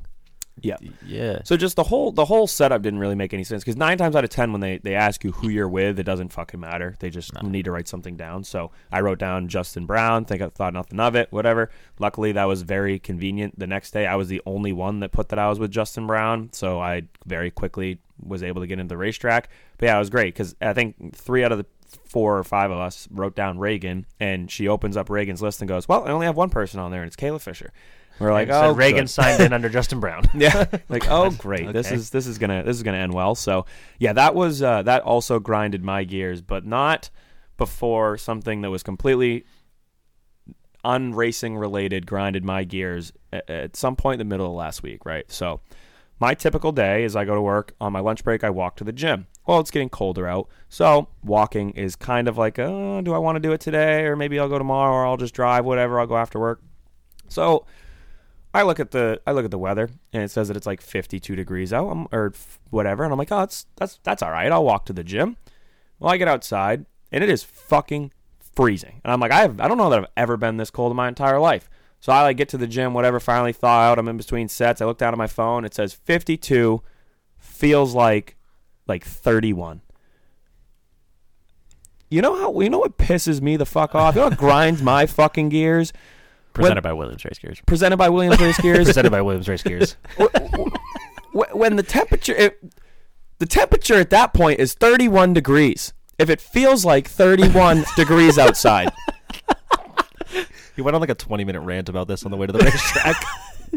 Yeah. 0.61 0.77
yeah. 1.07 1.41
So 1.45 1.57
just 1.57 1.77
the 1.77 1.83
whole 1.85 2.13
the 2.13 2.25
whole 2.25 2.47
setup 2.47 2.83
didn't 2.83 2.99
really 2.99 3.15
make 3.15 3.33
any 3.33 3.45
sense 3.45 3.65
because 3.65 3.77
nine 3.77 3.99
times 3.99 4.15
out 4.15 4.25
of 4.25 4.31
ten 4.31 4.53
when 4.53 4.61
they, 4.61 4.79
they 4.79 4.95
ask 4.95 5.25
you 5.25 5.33
who 5.33 5.49
you're 5.49 5.69
with, 5.69 5.99
it 5.99 6.05
doesn't 6.05 6.33
fucking 6.33 6.61
matter. 6.61 6.97
They 6.99 7.11
just 7.11 7.43
need 7.43 7.65
to 7.65 7.73
write 7.73 7.89
something 7.89 8.17
down. 8.17 8.45
So 8.45 8.71
I 8.91 9.01
wrote 9.01 9.19
down 9.19 9.49
Justin 9.49 9.87
Brown. 9.87 10.25
Think 10.25 10.43
I 10.43 10.49
thought 10.49 10.75
nothing 10.75 11.01
of 11.01 11.17
it. 11.17 11.29
Whatever. 11.31 11.71
Luckily 11.99 12.33
that 12.33 12.45
was 12.45 12.63
very 12.63 12.99
convenient. 12.99 13.59
The 13.59 13.67
next 13.67 13.93
day 13.93 14.07
I 14.07 14.17
was 14.17 14.29
the 14.29 14.43
only 14.47 14.73
one 14.73 15.01
that 15.01 15.13
put 15.13 15.31
that 15.31 15.39
I 15.39 15.49
was 15.49 15.59
with 15.59 15.71
Justin 15.71 16.07
Brown, 16.07 16.51
so 16.53 16.81
I 16.81 17.03
very 17.27 17.51
quickly 17.51 17.99
was 18.25 18.43
able 18.43 18.61
to 18.61 18.67
get 18.67 18.79
into 18.79 18.93
the 18.93 18.99
racetrack. 18.99 19.49
But 19.79 19.87
yeah, 19.87 19.97
it 19.97 20.01
was 20.01 20.11
great 20.11 20.35
because 20.35 20.55
I 20.61 20.75
think 20.75 21.15
three 21.15 21.45
out 21.45 21.53
of 21.53 21.59
the 21.59 21.67
four 22.05 22.39
or 22.39 22.45
five 22.45 22.71
of 22.71 22.79
us 22.79 23.09
wrote 23.11 23.35
down 23.35 23.59
Reagan, 23.59 24.07
and 24.21 24.51
she 24.51 24.69
opens 24.69 24.97
up 24.97 25.11
Reagan's 25.11 25.43
list 25.43 25.61
and 25.61 25.69
goes, 25.69 25.89
"Well, 25.89 26.05
I 26.05 26.11
only 26.11 26.27
have 26.27 26.37
one 26.37 26.51
person 26.51 26.79
on 26.81 26.91
there, 26.91 27.03
and 27.03 27.09
it's 27.09 27.17
Kayla 27.17 27.41
Fisher." 27.41 27.73
We're 28.19 28.33
like, 28.33 28.49
"Oh, 28.51 28.73
Reagan 28.73 29.05
good." 29.05 29.11
signed 29.11 29.43
in 29.43 29.53
under 29.55 29.69
Justin 29.69 30.01
Brown. 30.01 30.25
yeah. 30.35 30.65
Like 30.89 31.11
oh 31.11 31.31
great. 31.31 31.73
This 31.73 31.91
is 31.91 32.11
this 32.11 32.27
is 32.27 32.39
gonna 32.39 32.63
this 32.63 32.77
is 32.77 32.83
gonna 32.83 32.99
end 32.99 33.15
well. 33.15 33.35
So 33.35 33.65
yeah 33.99 34.13
that 34.13 34.35
was 34.35 34.63
uh, 34.63 34.83
that 34.83 35.03
also 35.03 35.39
grinded 35.39 35.83
my 35.83 36.05
gears 36.05 36.43
but 36.43 36.67
not 36.67 37.11
before 37.57 38.19
something 38.19 38.61
that 38.63 38.71
was 38.71 38.83
completely 38.83 39.45
unracing 40.85 41.57
related 41.57 42.07
grinded 42.07 42.45
my 42.45 42.65
gears 42.65 43.13
at, 43.33 43.49
at 43.49 43.77
some 43.77 43.95
point 43.95 44.21
in 44.21 44.27
the 44.27 44.31
middle 44.31 44.47
of 44.47 44.53
last 44.53 44.83
week 44.83 45.05
right? 45.07 45.31
So 45.31 45.61
my 46.21 46.35
typical 46.35 46.73
day 46.73 47.05
is 47.05 47.17
I 47.17 47.25
go 47.25 47.35
to 47.35 47.41
work. 47.41 47.75
On 47.81 47.93
my 47.93 48.01
lunch 48.01 48.23
break 48.25 48.45
I 48.45 48.51
walk 48.51 48.77
to 48.77 48.85
the 48.85 48.93
gym. 48.93 49.27
Well 49.47 49.61
it's 49.61 49.71
getting 49.71 49.89
colder 49.89 50.27
out 50.27 50.49
so 50.69 51.09
walking 51.25 51.71
is 51.71 51.97
kind 51.97 52.29
of 52.29 52.37
like 52.37 52.59
oh 52.59 53.01
do 53.01 53.15
I 53.15 53.19
want 53.19 53.37
to 53.37 53.41
do 53.41 53.53
it 53.53 53.61
today? 53.61 54.03
Or 54.05 54.17
maybe 54.17 54.39
I'll 54.39 54.49
go 54.49 54.59
tomorrow 54.59 54.93
or 54.93 55.07
I'll 55.07 55.17
just 55.17 55.35
drive 55.35 55.65
whatever 55.65 55.99
I'll 56.01 56.07
go 56.07 56.17
after 56.17 56.39
work. 56.39 56.61
So 57.29 57.65
I 58.55 58.63
look 58.63 58.81
at 58.81 58.91
the 58.91 59.21
I 59.27 59.33
look 59.33 59.45
at 59.45 59.51
the 59.51 59.59
weather 59.59 59.91
and 60.13 60.23
it 60.23 60.31
says 60.31 60.49
that 60.49 60.57
it's 60.57 60.67
like 60.67 60.81
52 60.81 61.35
degrees 61.35 61.73
out 61.73 61.89
um, 61.91 62.09
or 62.13 62.33
whatever 62.71 63.05
and 63.05 63.13
I'm 63.13 63.19
like, 63.19 63.33
"Oh, 63.33 63.41
that's 63.41 63.67
that's 63.77 63.99
that's 64.03 64.23
all 64.23 64.31
right. 64.31 64.53
I'll 64.53 64.65
walk 64.65 64.87
to 64.87 64.93
the 64.93 65.05
gym." 65.05 65.37
Well, 65.99 66.13
I 66.13 66.17
get 66.17 66.29
outside 66.29 66.85
and 67.11 67.23
it 67.23 67.31
is 67.31 67.43
fucking 67.43 68.13
freezing. 68.55 69.01
And 69.05 69.13
I'm 69.13 69.21
like, 69.21 69.33
I 69.33 69.43
have, 69.43 69.61
I 69.61 69.69
don't 69.69 69.79
know 69.79 69.91
that 69.91 70.01
I've 70.01 70.11
ever 70.17 70.37
been 70.37 70.57
this 70.57 70.71
cold 70.71 70.91
in 70.91 70.97
my 70.97 71.09
entire 71.09 71.39
life. 71.39 71.71
So 72.01 72.13
I 72.13 72.23
like 72.23 72.37
get 72.37 72.49
to 72.51 72.59
the 72.59 72.67
gym, 72.67 72.95
whatever, 72.95 73.21
finally 73.21 73.53
thaw 73.53 73.83
out. 73.83 73.99
I'm 73.99 74.09
in 74.09 74.17
between 74.17 74.49
sets. 74.49 74.81
I 74.81 74.87
look 74.87 74.99
down 74.99 75.15
at 75.15 75.19
my 75.19 75.29
phone. 75.29 75.65
It 75.65 75.75
says 75.75 75.93
52 75.93 76.83
feels 77.39 77.95
like 77.95 78.37
like 78.89 79.05
31. 79.05 79.83
You 82.11 82.21
know 82.21 82.35
how 82.35 82.61
you 82.61 82.69
know 82.69 82.81
what 82.81 82.99
pisses 82.99 83.41
me 83.41 83.57
the 83.57 83.65
fuck 83.65 83.95
off? 83.95 84.17
You 84.17 84.23
know 84.23 84.29
what 84.29 84.39
grinds 84.39 84.83
my 84.83 85.07
fucking 85.07 85.51
gears? 85.51 85.93
Presented 86.53 86.83
by 86.83 86.93
Williams 86.93 87.25
Race 87.25 87.39
Gears. 87.39 87.61
Presented 87.67 87.97
by 87.97 88.09
Williams 88.09 88.41
Race 88.41 88.59
Gears. 88.61 88.87
Presented 88.87 89.11
by 89.11 89.23
Williams 89.23 89.49
Race 89.49 89.63
Gears. 89.63 89.97
When 91.33 91.77
the 91.77 91.83
temperature 91.83 92.35
it, 92.35 92.63
the 93.39 93.47
temperature 93.47 93.95
at 93.95 94.11
that 94.11 94.35
point 94.35 94.61
is 94.61 94.75
31 94.75 95.33
degrees 95.33 95.95
if 96.19 96.29
it 96.29 96.43
feels 96.43 96.85
like 96.85 97.09
31 97.09 97.85
degrees 97.97 98.39
outside 98.39 98.93
He 100.77 100.83
went 100.83 100.95
on 100.95 101.01
like 101.01 101.09
a 101.09 101.15
20 101.15 101.45
minute 101.45 101.61
rant 101.63 101.89
about 101.89 102.07
this 102.07 102.25
on 102.27 102.31
the 102.31 102.37
way 102.37 102.47
to 102.47 102.53
the 102.53 102.59
racetrack. 102.59 103.17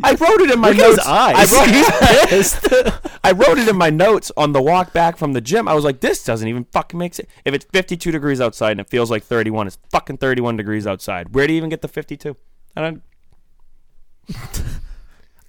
i 0.03 0.11
wrote 0.15 0.41
it 0.41 0.51
in 0.51 0.59
my 0.59 0.69
Look 0.71 0.77
notes 0.79 1.05
eyes. 1.07 1.53
I, 1.53 2.83
wrote, 2.83 2.99
I 3.23 3.31
wrote 3.31 3.57
it 3.57 3.69
in 3.69 3.77
my 3.77 3.89
notes 3.89 4.33
on 4.35 4.51
the 4.51 4.61
walk 4.61 4.91
back 4.91 5.15
from 5.15 5.31
the 5.31 5.39
gym 5.39 5.69
i 5.69 5.73
was 5.73 5.85
like 5.85 6.01
this 6.01 6.25
doesn't 6.25 6.49
even 6.49 6.65
fucking 6.73 6.97
make 6.97 7.13
sense 7.13 7.29
if 7.45 7.53
it's 7.53 7.63
52 7.71 8.11
degrees 8.11 8.41
outside 8.41 8.71
and 8.71 8.81
it 8.81 8.89
feels 8.89 9.09
like 9.09 9.23
31 9.23 9.67
it's 9.67 9.77
fucking 9.91 10.17
31 10.17 10.57
degrees 10.57 10.85
outside 10.85 11.33
where 11.33 11.47
do 11.47 11.53
you 11.53 11.57
even 11.57 11.69
get 11.69 11.81
the 11.81 11.87
52 11.87 12.35
i 12.75 12.81
don't 12.81 13.01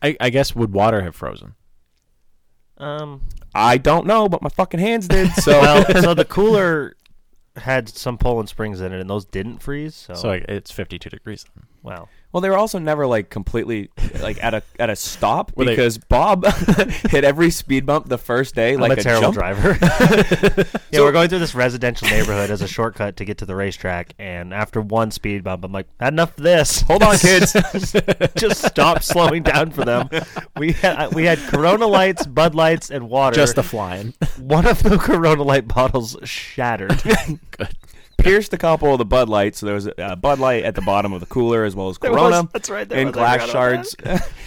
I, 0.02 0.16
I 0.20 0.30
guess 0.30 0.54
would 0.54 0.72
water 0.72 1.02
have 1.02 1.16
frozen? 1.16 1.54
Um, 2.78 3.22
I 3.54 3.78
don't 3.78 4.06
know, 4.06 4.28
but 4.28 4.42
my 4.42 4.50
fucking 4.50 4.80
hands 4.80 5.08
did. 5.08 5.32
So 5.32 5.52
well, 5.60 6.02
so 6.02 6.14
the 6.14 6.24
cooler 6.28 6.94
had 7.56 7.88
some 7.88 8.18
Poland 8.18 8.48
Springs 8.48 8.80
in 8.80 8.92
it, 8.92 9.00
and 9.00 9.08
those 9.08 9.24
didn't 9.24 9.62
freeze. 9.62 9.94
So, 9.94 10.14
So 10.14 10.28
like, 10.28 10.44
it's 10.44 10.70
52 10.70 11.08
degrees. 11.08 11.46
Then. 11.54 11.64
Wow. 11.86 12.08
Well, 12.32 12.42
they 12.42 12.50
were 12.50 12.58
also 12.58 12.78
never 12.78 13.06
like 13.06 13.30
completely 13.30 13.88
like 14.20 14.42
at 14.44 14.52
a 14.52 14.62
at 14.78 14.90
a 14.90 14.96
stop 14.96 15.56
Were 15.56 15.64
they- 15.64 15.70
because 15.72 15.96
Bob 15.96 16.44
hit 17.08 17.24
every 17.24 17.48
speed 17.50 17.86
bump 17.86 18.10
the 18.10 18.18
first 18.18 18.54
day 18.54 18.76
like 18.76 18.92
I'm 18.92 18.98
a 18.98 19.02
terrible 19.02 19.32
jump. 19.32 19.36
driver. 19.36 19.78
yeah, 20.90 21.00
we're 21.00 21.12
going 21.12 21.30
through 21.30 21.38
this 21.38 21.54
residential 21.54 22.08
neighborhood 22.08 22.50
as 22.50 22.60
a 22.60 22.68
shortcut 22.68 23.16
to 23.18 23.24
get 23.24 23.38
to 23.38 23.46
the 23.46 23.54
racetrack, 23.54 24.12
and 24.18 24.52
after 24.52 24.82
one 24.82 25.12
speed 25.12 25.44
bump, 25.44 25.64
I'm 25.64 25.72
like, 25.72 25.86
had 25.98 26.12
enough 26.12 26.36
of 26.36 26.44
this. 26.44 26.82
Hold 26.82 27.02
on, 27.04 27.16
kids. 27.16 27.54
Just 28.36 28.62
stop 28.64 29.02
slowing 29.02 29.42
down 29.42 29.70
for 29.70 29.86
them. 29.86 30.10
We 30.58 30.72
had 30.72 31.14
we 31.14 31.24
had 31.24 31.38
Corona 31.38 31.86
lights, 31.86 32.26
Bud 32.26 32.54
lights, 32.54 32.90
and 32.90 33.08
water. 33.08 33.36
Just 33.36 33.56
a 33.56 33.62
flying. 33.62 34.12
one 34.38 34.66
of 34.66 34.82
the 34.82 34.98
Corona 34.98 35.42
light 35.42 35.66
bottles 35.68 36.18
shattered. 36.24 37.00
Good. 37.02 37.68
Pierced 38.26 38.52
a 38.52 38.58
couple 38.58 38.92
of 38.92 38.98
the 38.98 39.04
Bud 39.04 39.28
Lights. 39.28 39.58
So 39.60 39.66
there 39.66 39.74
was 39.74 39.86
a 39.86 40.00
uh, 40.02 40.16
Bud 40.16 40.38
Light 40.38 40.64
at 40.64 40.74
the 40.74 40.82
bottom 40.82 41.12
of 41.12 41.20
the 41.20 41.26
cooler 41.26 41.64
as 41.64 41.74
well 41.76 41.88
as 41.88 41.98
There 42.00 42.10
Corona. 42.10 42.42
was- 42.42 42.50
that's 42.52 42.68
right, 42.70 42.88
there 42.88 42.98
And 42.98 43.08
was. 43.08 43.16
I 43.16 43.18
glass 43.36 43.46
forgot 43.46 43.50
about 43.50 43.86
shards. 43.86 43.96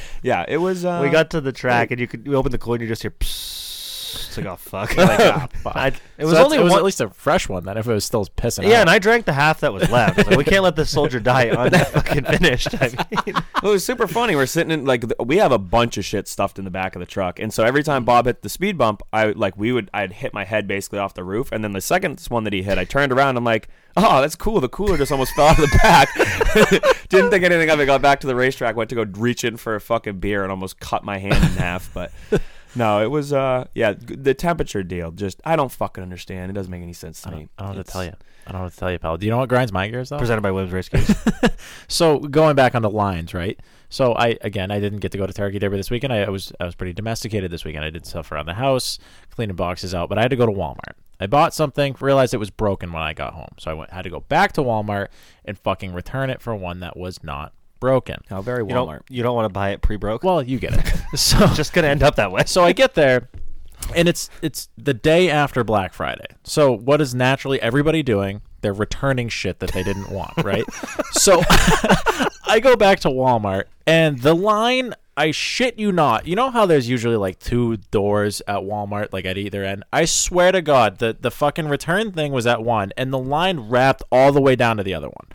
yeah, 0.24 0.46
it 0.48 0.58
was. 0.58 0.86
Uh, 0.86 1.00
we 1.02 1.10
got 1.10 1.30
to 1.32 1.42
the 1.42 1.52
track, 1.52 1.92
and 1.92 2.00
you 2.00 2.08
could 2.08 2.26
you 2.26 2.36
open 2.36 2.52
the 2.52 2.58
cooler, 2.58 2.76
and 2.76 2.82
you 2.84 2.88
just 2.88 3.02
hear. 3.02 3.12
Psst. 3.12 3.68
It's 4.16 4.38
like, 4.38 4.46
oh 4.46 4.56
fuck! 4.56 4.96
Like, 4.98 5.20
ah, 5.20 5.48
fuck. 5.64 5.76
I- 5.76 5.88
it 5.88 5.94
So 6.20 6.26
was 6.26 6.32
that's- 6.32 6.46
only 6.46 6.58
it 6.58 6.64
was 6.64 6.72
one, 6.72 6.80
at 6.80 6.86
least 6.86 7.02
a 7.02 7.10
fresh 7.10 7.48
one. 7.48 7.64
Then 7.64 7.78
if 7.78 7.88
it 7.88 7.94
was 7.94 8.04
still 8.06 8.26
pissing. 8.26 8.64
Yeah, 8.68 8.76
out. 8.78 8.82
and 8.82 8.90
I 8.90 9.00
drank 9.00 9.26
the 9.26 9.34
half 9.34 9.62
that 9.62 9.72
was 9.74 9.90
left. 9.90 10.18
I 10.20 10.22
was 10.24 10.28
like, 10.28 10.38
we 10.38 10.44
can't 10.44 10.64
let 10.64 10.76
this 10.76 10.90
soldier 10.90 11.20
die 11.20 11.50
unfucking 11.50 12.28
finished. 12.38 12.68
I 12.74 13.06
mean, 13.26 13.36
It 13.64 13.68
was 13.68 13.86
super 13.86 14.08
funny. 14.08 14.36
We're 14.36 14.46
sitting 14.46 14.72
in 14.72 14.86
like 14.86 15.02
th- 15.02 15.14
we 15.24 15.38
have 15.38 15.52
a 15.52 15.58
bunch 15.58 15.98
of 15.98 16.06
shit 16.06 16.28
stuffed 16.28 16.60
in 16.60 16.66
the 16.66 16.72
back 16.72 16.96
of 16.96 17.00
the 17.00 17.06
truck, 17.06 17.40
and 17.40 17.54
so 17.54 17.64
every 17.64 17.84
time 17.84 18.04
Bob 18.06 18.26
hit 18.26 18.42
the 18.42 18.50
speed 18.50 18.78
bump, 18.78 19.02
I 19.14 19.28
like 19.32 19.58
we 19.58 19.72
would 19.72 19.90
I'd 19.94 20.14
hit 20.14 20.34
my 20.34 20.44
head 20.46 20.68
basically 20.68 21.00
off 21.00 21.14
the 21.14 21.24
roof, 21.24 21.52
and 21.52 21.64
then 21.64 21.74
the 21.74 21.82
second 21.82 22.20
one 22.30 22.44
that 22.46 22.54
he 22.54 22.64
hit, 22.64 22.78
I 22.78 22.84
turned 22.86 23.12
around. 23.12 23.38
I'm 23.38 23.44
like, 23.44 23.68
oh, 23.98 24.22
that's 24.22 24.36
cool. 24.36 24.60
The 24.62 24.70
cooler 24.70 24.98
just 24.98 25.12
almost 25.12 25.34
fell 25.34 25.48
out 25.48 25.60
of 25.60 25.70
the 25.70 25.78
back. 25.82 26.10
Didn't 27.10 27.32
think 27.32 27.44
anything 27.44 27.70
of 27.70 27.80
it. 27.80 27.86
Got 27.86 28.02
back 28.02 28.20
to 28.22 28.28
the 28.28 28.36
racetrack, 28.36 28.76
went 28.76 28.90
to 28.90 28.96
go 28.96 29.04
reach 29.20 29.44
in 29.44 29.58
for 29.58 29.76
a 29.76 29.82
fucking 29.82 30.20
beer, 30.20 30.44
and 30.44 30.52
almost 30.52 30.80
cut 30.80 31.04
my 31.04 31.18
hand 31.18 31.36
in 31.36 31.42
half. 31.58 31.90
But 31.94 32.12
no, 32.76 33.02
it 33.02 33.08
was 33.08 33.34
uh 33.34 33.66
yeah 33.74 33.94
the 33.94 34.34
temperature 34.34 34.84
deal. 34.84 35.12
Just 35.12 35.42
I 35.46 35.56
don't 35.56 35.72
fucking 35.72 36.02
understand. 36.04 36.52
It 36.52 36.54
doesn't 36.54 36.72
make 36.72 36.82
any 36.84 36.94
sense 36.94 37.22
to 37.22 37.30
I 37.30 37.32
me. 37.32 37.38
don't, 37.38 37.50
I 37.58 37.64
don't 37.64 37.72
know 37.74 37.78
what 37.80 37.86
to 37.88 37.92
tell 37.92 38.04
you. 38.04 38.14
I 38.48 38.52
don't 38.52 38.62
know 38.62 38.66
what 38.66 38.74
to 38.74 38.80
tell 38.80 38.92
you, 38.92 39.00
pal. 39.00 39.18
Do 39.18 39.26
you 39.26 39.32
know 39.32 39.38
what 39.38 39.50
grinds 39.50 39.72
my 39.72 39.88
gears 39.88 40.10
though? 40.10 40.18
presented 40.18 40.42
by 40.42 40.52
Williams 40.52 40.74
Race 40.74 40.90
Case. 40.90 41.14
So 41.88 42.20
going 42.20 42.56
back 42.56 42.76
on 42.76 42.82
the 42.82 42.90
lines, 42.90 43.34
right? 43.34 43.60
So 43.90 44.14
I 44.14 44.38
again 44.42 44.72
I 44.72 44.80
didn't 44.80 45.00
get 45.00 45.12
to 45.14 45.18
go 45.18 45.26
to 45.28 45.34
Turkey 45.34 45.60
Derby 45.60 45.78
this 45.78 45.90
weekend. 45.92 46.14
I, 46.14 46.24
I 46.24 46.30
was 46.30 46.52
I 46.60 46.66
was 46.66 46.76
pretty 46.76 46.94
domesticated 46.94 47.52
this 47.52 47.66
weekend. 47.66 47.86
I 47.86 47.90
did 47.90 48.06
stuff 48.06 48.32
around 48.32 48.46
the 48.46 48.54
house, 48.56 49.00
cleaning 49.32 49.56
boxes 49.56 49.94
out, 49.96 50.10
but 50.10 50.18
I 50.18 50.22
had 50.22 50.32
to 50.32 50.38
go 50.38 50.46
to 50.46 50.52
Walmart. 50.52 50.94
I 51.20 51.28
bought 51.28 51.54
something, 51.54 51.96
realized 52.00 52.34
it 52.34 52.38
was 52.38 52.50
broken 52.50 52.94
when 52.94 53.02
I 53.04 53.14
got 53.14 53.34
home, 53.34 53.50
so 53.58 53.70
I 53.70 53.74
went 53.74 53.92
had 53.92 54.04
to 54.04 54.10
go 54.10 54.22
back 54.22 54.54
to 54.54 54.62
Walmart 54.62 55.08
and 55.44 55.58
fucking 55.58 55.94
return 55.94 56.30
it 56.30 56.42
for 56.42 56.56
one 56.56 56.80
that 56.80 56.96
was 56.96 57.24
not 57.24 57.54
broken. 57.80 58.18
How 58.30 58.42
very 58.42 58.60
You 58.64 58.66
Walmart. 58.70 58.74
don't 58.88 59.04
you 59.10 59.24
don't 59.24 59.36
want 59.36 59.46
to 59.46 59.54
buy 59.54 59.70
it 59.72 59.82
pre-broke. 59.82 60.24
Well, 60.24 60.42
you 60.44 60.60
get 60.60 60.74
it. 60.74 61.02
so 61.20 61.48
just 61.48 61.74
gonna 61.74 61.88
end 61.88 62.04
up 62.04 62.16
that 62.16 62.32
way. 62.32 62.44
so 62.46 62.64
I 62.64 62.74
get 62.74 62.96
there, 62.96 63.30
and 63.96 64.08
it's 64.08 64.30
it's 64.42 64.70
the 64.78 64.94
day 64.94 65.30
after 65.30 65.64
Black 65.64 65.94
Friday. 65.94 66.28
So 66.44 66.72
what 66.76 67.02
is 67.02 67.14
naturally 67.16 67.62
everybody 67.62 68.04
doing? 68.04 68.42
They're 68.62 68.74
returning 68.74 69.30
shit 69.30 69.60
that 69.60 69.72
they 69.72 69.84
didn't 69.84 70.10
want, 70.12 70.34
right? 70.44 70.66
so 71.12 71.42
I 72.46 72.60
go 72.62 72.76
back 72.76 73.00
to 73.02 73.10
Walmart, 73.10 73.66
and 73.88 74.20
the 74.22 74.36
line. 74.36 74.94
I 75.18 75.32
shit 75.32 75.78
you 75.78 75.92
not. 75.92 76.28
You 76.28 76.38
know 76.38 76.50
how 76.50 76.66
there's 76.66 76.88
usually 76.88 77.18
like 77.18 77.40
two 77.40 77.76
doors 77.92 78.42
at 78.48 78.60
Walmart, 78.62 79.12
like 79.12 79.26
at 79.26 79.38
either 79.38 79.66
end. 79.66 79.84
I 79.92 80.06
swear 80.06 80.54
to 80.54 80.62
God, 80.62 81.00
the 81.00 81.18
the 81.20 81.30
fucking 81.30 81.68
return 81.68 82.14
thing 82.14 82.32
was 82.32 82.48
at 82.48 82.64
one, 82.64 82.94
and 82.96 83.12
the 83.12 83.20
line 83.20 83.60
wrapped 83.70 84.02
all 84.14 84.32
the 84.32 84.40
way 84.40 84.56
down 84.56 84.78
to 84.78 84.84
the 84.84 84.94
other 84.94 85.08
one. 85.10 85.28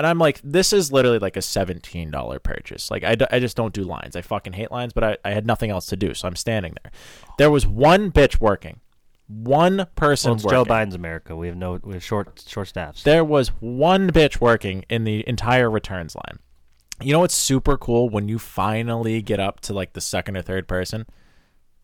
And 0.00 0.06
I'm 0.06 0.18
like, 0.18 0.40
this 0.42 0.72
is 0.72 0.90
literally 0.90 1.18
like 1.18 1.36
a 1.36 1.40
$17 1.40 2.42
purchase. 2.42 2.90
Like, 2.90 3.04
I, 3.04 3.16
d- 3.16 3.26
I 3.30 3.38
just 3.38 3.54
don't 3.54 3.74
do 3.74 3.82
lines. 3.82 4.16
I 4.16 4.22
fucking 4.22 4.54
hate 4.54 4.72
lines, 4.72 4.94
but 4.94 5.04
I, 5.04 5.18
I 5.26 5.32
had 5.32 5.46
nothing 5.46 5.68
else 5.68 5.84
to 5.88 5.96
do. 5.96 6.14
So 6.14 6.26
I'm 6.26 6.36
standing 6.36 6.74
there. 6.82 6.90
There 7.36 7.50
was 7.50 7.66
one 7.66 8.10
bitch 8.10 8.40
working. 8.40 8.80
One 9.26 9.86
person 9.96 10.30
Well, 10.30 10.36
it's 10.36 10.44
Joe 10.44 10.60
working. 10.60 10.72
Biden's 10.72 10.94
America. 10.94 11.36
We 11.36 11.48
have 11.48 11.56
no 11.58 11.80
we 11.82 11.92
have 11.92 12.02
short 12.02 12.42
short 12.46 12.68
staffs. 12.68 13.02
There 13.02 13.22
was 13.22 13.48
one 13.60 14.10
bitch 14.10 14.40
working 14.40 14.86
in 14.88 15.04
the 15.04 15.22
entire 15.28 15.70
returns 15.70 16.14
line. 16.14 16.38
You 17.02 17.12
know 17.12 17.20
what's 17.20 17.34
super 17.34 17.76
cool 17.76 18.08
when 18.08 18.26
you 18.26 18.38
finally 18.38 19.20
get 19.20 19.38
up 19.38 19.60
to 19.60 19.74
like 19.74 19.92
the 19.92 20.00
second 20.00 20.38
or 20.38 20.40
third 20.40 20.66
person? 20.66 21.04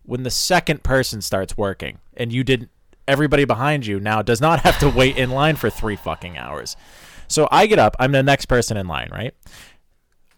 When 0.04 0.22
the 0.22 0.30
second 0.30 0.84
person 0.84 1.20
starts 1.20 1.54
working 1.54 1.98
and 2.16 2.32
you 2.32 2.44
didn't 2.44 2.70
everybody 3.06 3.44
behind 3.44 3.84
you 3.84 4.00
now 4.00 4.22
does 4.22 4.40
not 4.40 4.60
have 4.60 4.78
to 4.78 4.88
wait 4.88 5.18
in 5.18 5.30
line 5.30 5.56
for 5.56 5.68
3 5.68 5.96
fucking 5.96 6.38
hours. 6.38 6.78
So 7.28 7.48
I 7.50 7.66
get 7.66 7.78
up, 7.78 7.96
I'm 7.98 8.12
the 8.12 8.22
next 8.22 8.46
person 8.46 8.76
in 8.76 8.86
line, 8.86 9.08
right? 9.12 9.34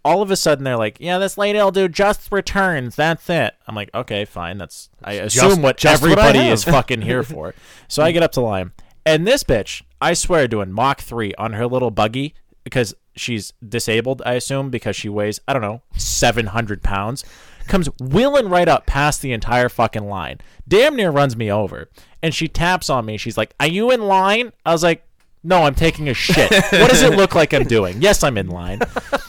All 0.04 0.22
of 0.22 0.30
a 0.30 0.36
sudden 0.36 0.64
they're 0.64 0.76
like, 0.76 0.96
"Yeah, 1.00 1.18
this 1.18 1.36
lady'll 1.36 1.70
do 1.70 1.88
just 1.88 2.30
returns. 2.32 2.96
That's 2.96 3.28
it." 3.28 3.54
I'm 3.66 3.74
like, 3.74 3.90
"Okay, 3.94 4.24
fine. 4.24 4.56
That's 4.56 4.88
I 5.04 5.14
assume 5.14 5.60
what 5.60 5.76
just 5.76 6.02
what 6.02 6.10
I 6.10 6.12
everybody 6.12 6.38
have." 6.44 6.52
is 6.54 6.64
fucking 6.64 7.02
here 7.02 7.22
for." 7.22 7.54
So 7.88 8.02
I 8.02 8.12
get 8.12 8.22
up 8.22 8.32
to 8.32 8.40
line, 8.40 8.72
and 9.04 9.26
this 9.26 9.42
bitch, 9.42 9.82
I 10.00 10.14
swear, 10.14 10.46
doing 10.46 10.72
Mach 10.72 11.00
three 11.00 11.34
on 11.36 11.54
her 11.54 11.66
little 11.66 11.90
buggy 11.90 12.34
because 12.64 12.94
she's 13.16 13.52
disabled. 13.66 14.22
I 14.24 14.34
assume 14.34 14.70
because 14.70 14.94
she 14.94 15.08
weighs 15.08 15.40
I 15.48 15.52
don't 15.52 15.62
know 15.62 15.82
seven 15.96 16.46
hundred 16.46 16.82
pounds, 16.82 17.24
comes 17.66 17.88
wheeling 18.00 18.48
right 18.48 18.68
up 18.68 18.86
past 18.86 19.20
the 19.20 19.32
entire 19.32 19.68
fucking 19.68 20.06
line, 20.06 20.38
damn 20.66 20.96
near 20.96 21.10
runs 21.10 21.36
me 21.36 21.50
over, 21.50 21.90
and 22.22 22.34
she 22.34 22.46
taps 22.48 22.88
on 22.88 23.04
me. 23.04 23.16
She's 23.16 23.36
like, 23.36 23.52
"Are 23.60 23.66
you 23.66 23.90
in 23.90 24.02
line?" 24.02 24.52
I 24.64 24.72
was 24.72 24.82
like. 24.82 25.04
No, 25.44 25.62
I'm 25.62 25.74
taking 25.74 26.08
a 26.08 26.14
shit. 26.14 26.50
What 26.72 26.90
does 26.90 27.02
it 27.02 27.16
look 27.16 27.34
like 27.34 27.54
I'm 27.54 27.64
doing? 27.64 28.02
Yes, 28.02 28.22
I'm 28.22 28.36
in 28.38 28.48
line. 28.48 28.80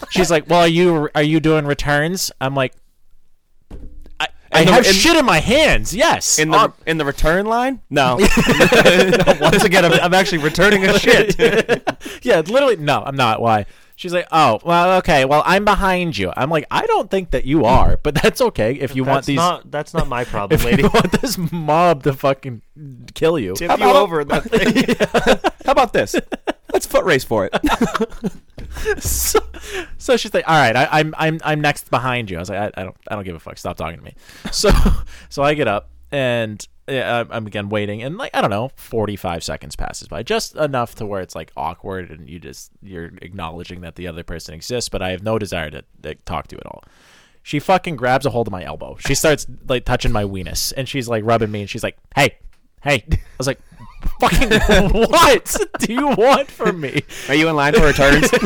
She's 0.09 0.29
like, 0.31 0.49
"Well, 0.49 0.61
are 0.61 0.67
you 0.67 1.09
are 1.15 1.23
you 1.23 1.39
doing 1.39 1.65
returns?" 1.65 2.31
I'm 2.41 2.55
like, 2.55 2.73
"I, 4.19 4.27
I 4.51 4.63
the- 4.65 4.71
have 4.71 4.85
in- 4.87 4.93
shit 4.93 5.15
in 5.15 5.25
my 5.25 5.39
hands." 5.39 5.93
Yes, 5.95 6.39
in 6.39 6.49
the 6.49 6.57
Uh, 6.57 6.67
in 6.85 6.97
the 6.97 7.05
return 7.05 7.45
line? 7.45 7.81
No. 7.89 8.17
Once 9.39 9.63
again, 9.63 9.85
I'm, 9.85 9.93
I'm 9.93 10.13
actually 10.13 10.39
returning 10.39 10.85
a 10.85 10.97
shit. 10.99 11.35
yeah, 12.23 12.39
literally. 12.41 12.75
No, 12.77 13.03
I'm 13.05 13.15
not. 13.15 13.41
Why? 13.41 13.65
She's 13.99 14.13
like, 14.13 14.29
"Oh, 14.31 14.61
well, 14.63 14.99
okay. 14.99 15.25
Well, 15.25 15.43
I'm 15.45 15.65
behind 15.65 16.17
you." 16.17 16.31
I'm 16.37 16.49
like, 16.49 16.65
"I 16.71 16.85
don't 16.85 17.11
think 17.11 17.31
that 17.31 17.43
you 17.43 17.65
are, 17.65 17.97
but 18.01 18.15
that's 18.15 18.39
okay 18.39 18.75
if 18.75 18.95
you 18.95 19.03
want 19.03 19.25
these." 19.25 19.35
not 19.35 19.69
that's 19.69 19.93
not 19.93 20.07
my 20.07 20.23
problem, 20.33 20.57
if 20.57 20.63
lady. 20.63 20.83
you 20.83 20.89
want 20.93 21.11
this 21.21 21.37
mob 21.51 22.03
to 22.03 22.13
fucking 22.13 22.61
kill 23.13 23.37
you, 23.37 23.55
Tip 23.55 23.69
How 23.69 23.75
you 23.75 23.83
about- 23.83 23.95
over 23.97 24.23
that 24.23 24.43
thing. 24.45 25.51
How 25.65 25.73
about 25.73 25.91
this? 25.91 26.15
Let's 26.71 26.85
foot 26.85 27.03
race 27.03 27.25
for 27.25 27.49
it. 27.51 29.01
so, 29.03 29.39
so 29.97 30.15
she's 30.15 30.33
like, 30.33 30.47
"All 30.47 30.55
right, 30.55 30.77
I, 30.77 30.87
I'm 30.91 31.13
I'm 31.17 31.39
I'm 31.43 31.59
next 31.59 31.89
behind 31.91 32.29
you." 32.31 32.37
I 32.37 32.39
was 32.39 32.49
like, 32.49 32.73
I, 32.77 32.81
"I 32.81 32.83
don't 32.85 32.95
I 33.09 33.15
don't 33.15 33.25
give 33.25 33.35
a 33.35 33.39
fuck. 33.39 33.57
Stop 33.57 33.75
talking 33.75 33.97
to 33.97 34.03
me." 34.05 34.15
So 34.53 34.71
so 35.27 35.43
I 35.43 35.55
get 35.55 35.67
up 35.67 35.89
and 36.09 36.65
yeah, 36.89 37.19
I'm 37.19 37.31
I'm 37.31 37.47
again 37.47 37.69
waiting, 37.69 38.01
and 38.03 38.17
like 38.17 38.31
I 38.33 38.41
don't 38.41 38.49
know, 38.49 38.71
45 38.75 39.43
seconds 39.43 39.75
passes 39.75 40.07
by, 40.07 40.23
just 40.23 40.55
enough 40.55 40.95
to 40.95 41.05
where 41.05 41.21
it's 41.21 41.35
like 41.35 41.51
awkward, 41.55 42.11
and 42.11 42.29
you 42.29 42.39
just 42.39 42.71
you're 42.81 43.11
acknowledging 43.21 43.81
that 43.81 43.95
the 43.95 44.07
other 44.07 44.23
person 44.23 44.53
exists, 44.53 44.89
but 44.89 45.01
I 45.01 45.11
have 45.11 45.23
no 45.23 45.39
desire 45.39 45.69
to, 45.71 45.83
to 46.03 46.15
talk 46.15 46.47
to 46.47 46.55
you 46.55 46.59
at 46.59 46.67
all. 46.67 46.83
She 47.43 47.59
fucking 47.59 47.95
grabs 47.95 48.25
a 48.25 48.29
hold 48.29 48.47
of 48.47 48.51
my 48.51 48.63
elbow. 48.63 48.97
She 48.99 49.15
starts 49.15 49.47
like 49.67 49.85
touching 49.85 50.11
my 50.11 50.23
weenus, 50.23 50.73
and 50.75 50.87
she's 50.87 51.07
like 51.07 51.23
rubbing 51.23 51.51
me, 51.51 51.61
and 51.61 51.69
she's 51.69 51.83
like, 51.83 51.97
"Hey, 52.15 52.37
hey." 52.83 53.05
I 53.09 53.17
was 53.37 53.47
like, 53.47 53.59
"Fucking 54.19 54.49
what 55.09 55.55
do 55.79 55.93
you 55.93 56.07
want 56.09 56.51
from 56.51 56.81
me?" 56.81 57.03
Are 57.27 57.35
you 57.35 57.47
in 57.47 57.55
line 57.55 57.73
for 57.73 57.85
returns? 57.85 58.29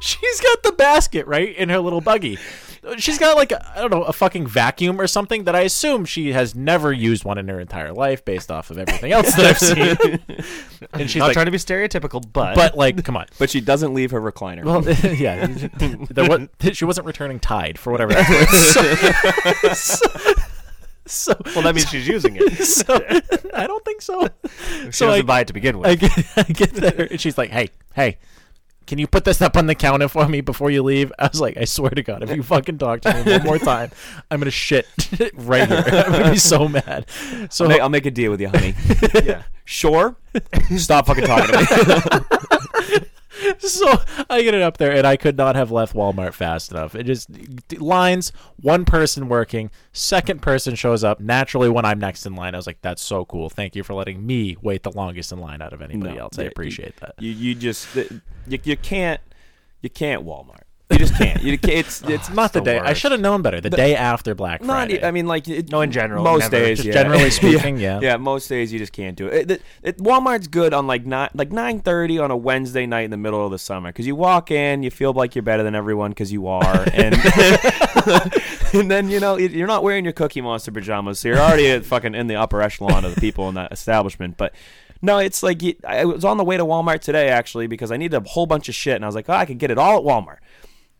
She's 0.00 0.40
got 0.40 0.62
the 0.62 0.72
basket 0.76 1.26
right 1.26 1.54
in 1.56 1.68
her 1.68 1.78
little 1.78 2.00
buggy. 2.00 2.38
She's 2.98 3.18
got 3.18 3.36
like 3.36 3.52
I 3.52 3.72
I 3.76 3.80
don't 3.80 3.90
know 3.90 4.02
a 4.04 4.12
fucking 4.12 4.46
vacuum 4.46 5.00
or 5.00 5.06
something 5.06 5.44
that 5.44 5.54
I 5.54 5.60
assume 5.60 6.04
she 6.04 6.32
has 6.32 6.54
never 6.54 6.92
used 6.92 7.24
one 7.24 7.38
in 7.38 7.48
her 7.48 7.60
entire 7.60 7.92
life 7.92 8.24
based 8.24 8.50
off 8.50 8.70
of 8.70 8.78
everything 8.78 9.12
else 9.12 9.34
that 9.34 9.44
I've 9.44 9.58
seen. 9.58 10.38
and 10.92 11.10
she's 11.10 11.20
Not 11.20 11.26
like, 11.26 11.32
trying 11.34 11.46
to 11.46 11.52
be 11.52 11.58
stereotypical, 11.58 12.24
but 12.32 12.54
but 12.54 12.76
like, 12.76 13.04
come 13.04 13.16
on. 13.16 13.26
but 13.38 13.50
she 13.50 13.60
doesn't 13.60 13.92
leave 13.92 14.10
her 14.12 14.20
recliner. 14.20 14.64
Well, 14.64 14.82
yeah, 15.14 15.46
there 16.10 16.28
was, 16.28 16.76
she 16.76 16.84
wasn't 16.84 17.06
returning 17.06 17.40
Tide 17.40 17.78
for 17.78 17.92
whatever 17.92 18.12
that 18.14 19.62
was. 19.62 20.02
So, 21.06 21.34
so, 21.34 21.40
well, 21.54 21.62
that 21.62 21.74
means 21.74 21.88
she's 21.88 22.08
using 22.08 22.36
it. 22.36 22.64
so 22.64 23.00
I 23.54 23.66
don't 23.66 23.84
think 23.84 24.02
so. 24.02 24.28
She 24.86 24.92
so 24.92 25.06
doesn't 25.06 25.10
I, 25.10 25.22
buy 25.22 25.40
it 25.40 25.46
to 25.46 25.52
begin 25.52 25.78
with. 25.78 25.88
I 25.88 25.94
get, 25.94 26.26
I 26.36 26.42
get 26.42 26.72
there, 26.72 27.06
and 27.10 27.20
she's 27.20 27.38
like, 27.38 27.50
"Hey, 27.50 27.68
hey, 27.94 28.18
can 28.86 28.98
you 28.98 29.06
put 29.06 29.24
this 29.24 29.42
up 29.42 29.56
on 29.56 29.66
the 29.66 29.74
counter 29.74 30.08
for 30.08 30.28
me 30.28 30.40
before 30.40 30.70
you 30.70 30.82
leave?" 30.82 31.12
I 31.18 31.28
was 31.28 31.40
like, 31.40 31.56
"I 31.56 31.64
swear 31.64 31.90
to 31.90 32.02
God, 32.02 32.22
if 32.22 32.30
you 32.34 32.42
fucking 32.42 32.78
talk 32.78 33.00
to 33.02 33.12
me 33.14 33.32
one 33.32 33.42
more 33.44 33.58
time, 33.58 33.90
I'm 34.30 34.38
gonna 34.40 34.50
shit 34.50 34.86
right 35.34 35.68
here. 35.68 35.84
I'm 35.86 36.12
gonna 36.12 36.30
be 36.30 36.38
so 36.38 36.68
mad." 36.68 37.06
So 37.50 37.64
I'll 37.64 37.70
make, 37.70 37.80
I'll 37.80 37.88
make 37.88 38.06
a 38.06 38.10
deal 38.10 38.30
with 38.30 38.40
you, 38.40 38.48
honey. 38.48 38.74
yeah. 39.24 39.42
Sure. 39.64 40.16
Stop 40.76 41.06
fucking 41.06 41.24
talking 41.24 41.52
to 41.54 42.24
me. 42.90 42.98
so 43.58 43.92
I 44.30 44.42
get 44.42 44.54
it 44.54 44.62
up 44.62 44.76
there, 44.78 44.92
and 44.92 45.06
I 45.06 45.16
could 45.16 45.36
not 45.36 45.56
have 45.56 45.70
left 45.70 45.94
Walmart 45.94 46.32
fast 46.32 46.70
enough. 46.70 46.94
It 46.94 47.04
just 47.04 47.28
lines, 47.80 48.32
one 48.60 48.84
person 48.84 49.28
working, 49.28 49.70
second 49.92 50.42
person 50.42 50.74
shows 50.74 51.04
up 51.04 51.20
naturally 51.20 51.68
when 51.68 51.84
I'm 51.84 51.98
next 51.98 52.26
in 52.26 52.34
line. 52.34 52.54
I 52.54 52.58
was 52.58 52.66
like, 52.66 52.82
"That's 52.82 53.02
so 53.02 53.24
cool! 53.24 53.50
Thank 53.50 53.76
you 53.76 53.82
for 53.82 53.94
letting 53.94 54.24
me 54.26 54.56
wait 54.62 54.82
the 54.82 54.92
longest 54.92 55.32
in 55.32 55.38
line 55.38 55.62
out 55.62 55.72
of 55.72 55.82
anybody 55.82 56.14
No, 56.14 56.22
else. 56.22 56.38
I 56.38 56.44
appreciate 56.44 56.96
that." 56.96 57.14
You 57.18 57.30
you 57.30 57.54
just 57.54 57.94
you, 57.94 58.58
you 58.62 58.76
can't 58.76 59.20
you 59.80 59.90
can't 59.90 60.24
Walmart. 60.24 60.65
You 60.88 60.98
just 60.98 61.16
can't. 61.16 61.42
You 61.42 61.58
can't 61.58 61.78
it's 61.78 62.02
oh, 62.04 62.08
it's 62.08 62.30
Not 62.30 62.52
the, 62.52 62.60
the 62.60 62.64
day. 62.64 62.78
I 62.78 62.88
worst. 62.90 63.00
should 63.00 63.10
have 63.10 63.20
known 63.20 63.42
better. 63.42 63.60
The, 63.60 63.70
day 63.70 63.96
after 63.96 64.36
Black 64.36 64.60
not. 64.62 64.88
Friday. 64.88 65.02
I 65.04 65.10
mean, 65.10 65.26
like 65.26 65.48
it, 65.48 65.68
No, 65.70 65.80
in 65.80 65.90
general, 65.90 66.22
most 66.22 66.52
never. 66.52 66.64
days, 66.64 66.78
Just 66.78 66.86
yeah. 66.86 66.92
generally 66.92 67.30
speaking, 67.32 67.78
yeah. 67.78 67.98
yeah. 68.00 68.16
Most 68.18 68.48
days 68.48 68.72
you 68.72 68.78
just 68.78 68.92
can't 68.92 69.16
do 69.16 69.26
it. 69.26 69.50
It- 69.50 69.62
it- 69.82 69.98
Walmart's 69.98 70.46
good 70.46 70.72
on 70.72 70.86
like 70.86 71.04
not 71.04 71.34
like 71.34 71.50
nine 71.50 71.80
thirty 71.80 72.20
on 72.20 72.30
a 72.30 72.36
Wednesday 72.36 72.86
night 72.86 73.02
in 73.04 73.10
the 73.10 73.16
middle 73.16 73.44
of 73.44 73.50
the 73.50 73.58
summer 73.58 73.88
because 73.88 74.06
you 74.06 74.14
walk 74.14 74.50
in, 74.52 74.84
you 74.84 74.90
feel 74.92 75.12
like 75.12 75.34
you're 75.34 75.42
better 75.42 75.64
than 75.64 75.74
everyone 75.74 76.12
because 76.12 76.30
you 76.32 76.46
are, 76.46 76.86
and 76.92 77.14
and 78.72 78.88
then 78.90 79.08
you 79.10 79.18
know 79.20 79.36
you're 79.36 79.66
not 79.66 79.82
wearing 79.82 80.04
your 80.04 80.12
Cookie 80.12 80.40
Monster 80.40 80.70
pajamas, 80.70 81.18
so 81.18 81.28
you're 81.28 81.38
already 81.38 81.80
fucking 81.80 82.14
in 82.14 82.26
the 82.28 82.36
upper 82.36 82.62
echelon 82.62 83.04
of 83.04 83.14
the 83.14 83.20
people 83.20 83.48
in 83.48 83.54
that 83.56 83.72
establishment, 83.72 84.36
but. 84.36 84.54
No, 85.02 85.18
it's 85.18 85.42
like 85.42 85.60
I 85.86 86.06
was 86.06 86.24
on 86.24 86.38
the 86.38 86.42
way 86.42 86.56
to 86.56 86.64
Walmart 86.64 87.00
today 87.00 87.28
actually 87.28 87.66
because 87.66 87.92
I 87.92 87.98
needed 87.98 88.16
a 88.16 88.26
whole 88.26 88.46
bunch 88.46 88.70
of 88.70 88.74
shit, 88.74 88.96
and 88.96 89.04
I 89.04 89.08
was 89.08 89.14
like, 89.14 89.28
oh, 89.28 89.34
I 89.34 89.44
could 89.44 89.58
get 89.58 89.70
it 89.70 89.76
all 89.76 89.98
at 89.98 90.02
Walmart. 90.02 90.38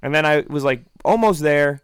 And 0.06 0.14
then 0.14 0.24
I 0.24 0.44
was 0.48 0.62
like 0.62 0.84
almost 1.04 1.40
there, 1.42 1.82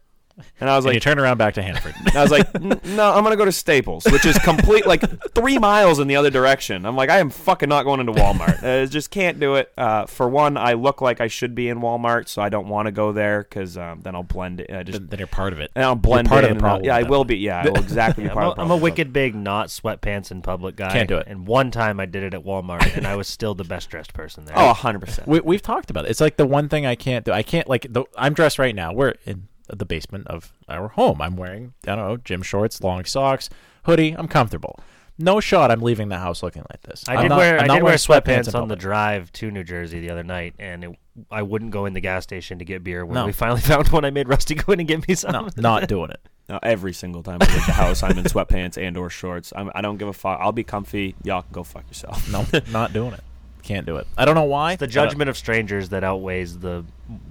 and 0.61 0.71
I 0.71 0.77
was 0.77 0.85
and 0.85 0.91
like, 0.91 0.95
you 0.95 1.01
turn 1.01 1.19
around 1.19 1.39
back 1.39 1.55
to 1.55 1.63
Hanford. 1.63 1.95
and 1.99 2.17
I 2.17 2.23
was 2.23 2.31
like, 2.31 2.61
no, 2.61 3.13
I'm 3.13 3.23
gonna 3.23 3.37
go 3.37 3.45
to 3.45 3.53
Staples, 3.53 4.05
which 4.07 4.25
is 4.25 4.39
complete 4.39 4.87
like 4.87 5.03
three 5.35 5.59
miles 5.59 5.99
in 5.99 6.09
the 6.09 6.17
other 6.17 6.31
direction. 6.31 6.87
I'm 6.87 6.97
like, 6.97 7.11
I 7.11 7.19
am 7.19 7.31
fucking 7.31 7.69
not 7.69 7.85
going 7.85 8.01
into 8.01 8.13
Walmart. 8.13 8.63
I 8.63 8.87
just 8.87 9.11
can't 9.11 9.39
do 9.39 9.55
it. 9.57 9.73
Uh, 9.77 10.07
for 10.07 10.29
one, 10.29 10.57
I 10.57 10.75
look 10.75 11.01
like 11.01 11.21
I 11.21 11.29
should 11.29 11.55
be 11.55 11.69
in 11.69 11.81
Walmart, 11.81 12.29
so 12.29 12.43
I 12.43 12.49
don't 12.49 12.69
want 12.69 12.87
to 12.87 12.93
go 12.93 13.13
there 13.13 13.43
because 13.43 13.77
um, 13.77 14.01
then 14.03 14.15
I'll 14.15 14.23
blend 14.23 14.61
it. 14.61 14.73
I 14.73 14.83
just 14.83 14.99
then, 14.99 15.09
then 15.09 15.19
you're 15.19 15.29
part 15.29 15.53
of 15.53 15.61
it. 15.61 15.71
and 15.75 15.85
I'll 15.85 15.95
blend 15.95 16.29
part 16.29 16.45
of 16.45 16.55
the 16.55 16.61
problem. 16.61 16.85
Yeah, 16.85 16.97
I 16.97 17.03
will 17.03 17.25
be. 17.25 17.37
Yeah, 17.39 17.67
exactly. 17.67 18.29
I'm 18.31 18.37
a, 18.37 18.51
of 18.51 18.57
the 18.57 18.63
I'm 18.63 18.71
a 18.71 18.77
wicked 18.77 19.13
big 19.13 19.35
not 19.35 19.69
sweatpants 19.69 20.31
in 20.31 20.43
public 20.43 20.77
guy. 20.77 20.93
Can't 20.93 21.09
do 21.09 21.19
it. 21.19 21.27
And 21.27 21.47
one 21.47 21.71
time 21.71 22.01
I 22.01 22.07
did 22.07 22.23
it 22.23 22.35
at 22.35 22.45
Walmart, 22.45 22.97
and 22.97 23.07
I 23.07 23.17
was 23.17 23.29
still 23.29 23.55
the 23.55 23.65
best 23.65 23.91
dressed 23.91 24.15
person 24.15 24.45
there. 24.45 24.59
Oh, 24.59 24.67
100 24.67 24.99
percent. 25.01 25.29
We, 25.29 25.41
we've 25.41 25.63
talked 25.63 25.91
about 25.91 26.05
it. 26.05 26.11
It's 26.11 26.21
like 26.21 26.37
the 26.37 26.47
one 26.47 26.69
thing 26.69 26.87
I 26.87 26.95
can't 26.95 27.25
do. 27.25 27.33
I 27.33 27.43
can't 27.43 27.69
like. 27.69 27.87
The, 27.93 28.05
I'm 28.17 28.35
dressed 28.35 28.59
right 28.59 28.75
now. 28.75 28.93
We're 28.93 29.15
in 29.25 29.49
the 29.79 29.85
basement 29.85 30.27
of 30.29 30.53
our 30.69 30.89
home. 30.89 31.21
I'm 31.23 31.37
wearing 31.37 31.73
I 31.87 31.95
don't 31.97 32.09
know 32.09 32.17
gym 32.17 32.43
shorts, 32.43 32.81
long 32.83 33.05
socks, 33.05 33.49
hoodie. 33.85 34.13
I'm 34.13 34.29
comfortable. 34.29 34.79
No 35.19 35.41
shot. 35.41 35.71
I'm 35.71 35.83
leaving 35.83 36.09
the 36.09 36.19
house 36.19 36.43
looking 36.43 36.65
like 36.71 36.81
this. 36.83 37.05
I 37.07 37.17
I'm 37.17 37.23
did 37.23 37.29
not- 37.29 37.39
wear 37.39 37.59
I'm 37.59 37.65
I 37.65 37.67
not 37.67 37.75
did 37.75 37.83
wear 37.83 37.85
wearing 37.85 37.99
sweatpants 37.99 38.61
on 38.61 38.69
the 38.69 38.77
drive 38.77 39.31
to 39.33 39.51
New 39.51 39.63
Jersey 39.63 40.01
the 40.01 40.11
other 40.11 40.23
night, 40.25 40.55
and 40.59 40.85
it, 40.85 40.91
I 41.31 41.43
wouldn't 41.43 41.71
go 41.71 41.85
in 41.87 41.93
the 41.93 42.01
gas 42.01 42.23
station 42.25 42.59
to 42.61 42.65
get 42.65 42.83
beer. 42.83 43.05
When 43.05 43.15
No. 43.15 43.27
we 43.27 43.33
finally 43.33 43.61
found 43.73 43.89
one, 43.89 44.05
I 44.05 44.11
made 44.11 44.29
Rusty 44.29 44.55
go 44.57 44.73
in 44.73 44.81
and 44.81 44.89
get 44.89 45.07
me 45.07 45.15
some. 45.15 45.33
No, 45.33 45.49
not 45.57 45.87
doing 45.87 46.11
it. 46.11 46.21
No, 46.49 46.59
every 46.63 46.93
single 46.93 47.23
time 47.23 47.39
I 47.41 47.47
leave 47.55 47.67
the 47.67 47.73
house, 47.73 48.03
I'm 48.03 48.19
in 48.19 48.25
sweatpants 48.25 48.77
and 48.77 48.97
or 48.97 49.11
shorts. 49.11 49.53
I'm, 49.55 49.71
I 49.75 49.81
don't 49.81 49.97
give 49.99 50.09
a 50.09 50.13
fuck. 50.13 50.39
I'll 50.41 50.51
be 50.51 50.65
comfy. 50.65 51.15
Y'all 51.23 51.43
can 51.43 51.53
go 51.53 51.63
fuck 51.63 51.87
yourself. 51.89 52.29
No, 52.33 52.45
not 52.73 52.93
doing 52.93 53.13
it. 53.13 53.21
Can't 53.63 53.87
do 53.87 53.97
it. 53.99 54.09
I 54.19 54.25
don't 54.25 54.35
know 54.35 54.43
why. 54.45 54.75
the 54.77 54.87
uh, 54.87 54.89
judgment 54.89 55.31
of 55.31 55.37
strangers 55.37 55.91
that 55.91 56.03
outweighs 56.03 56.59
the 56.59 56.85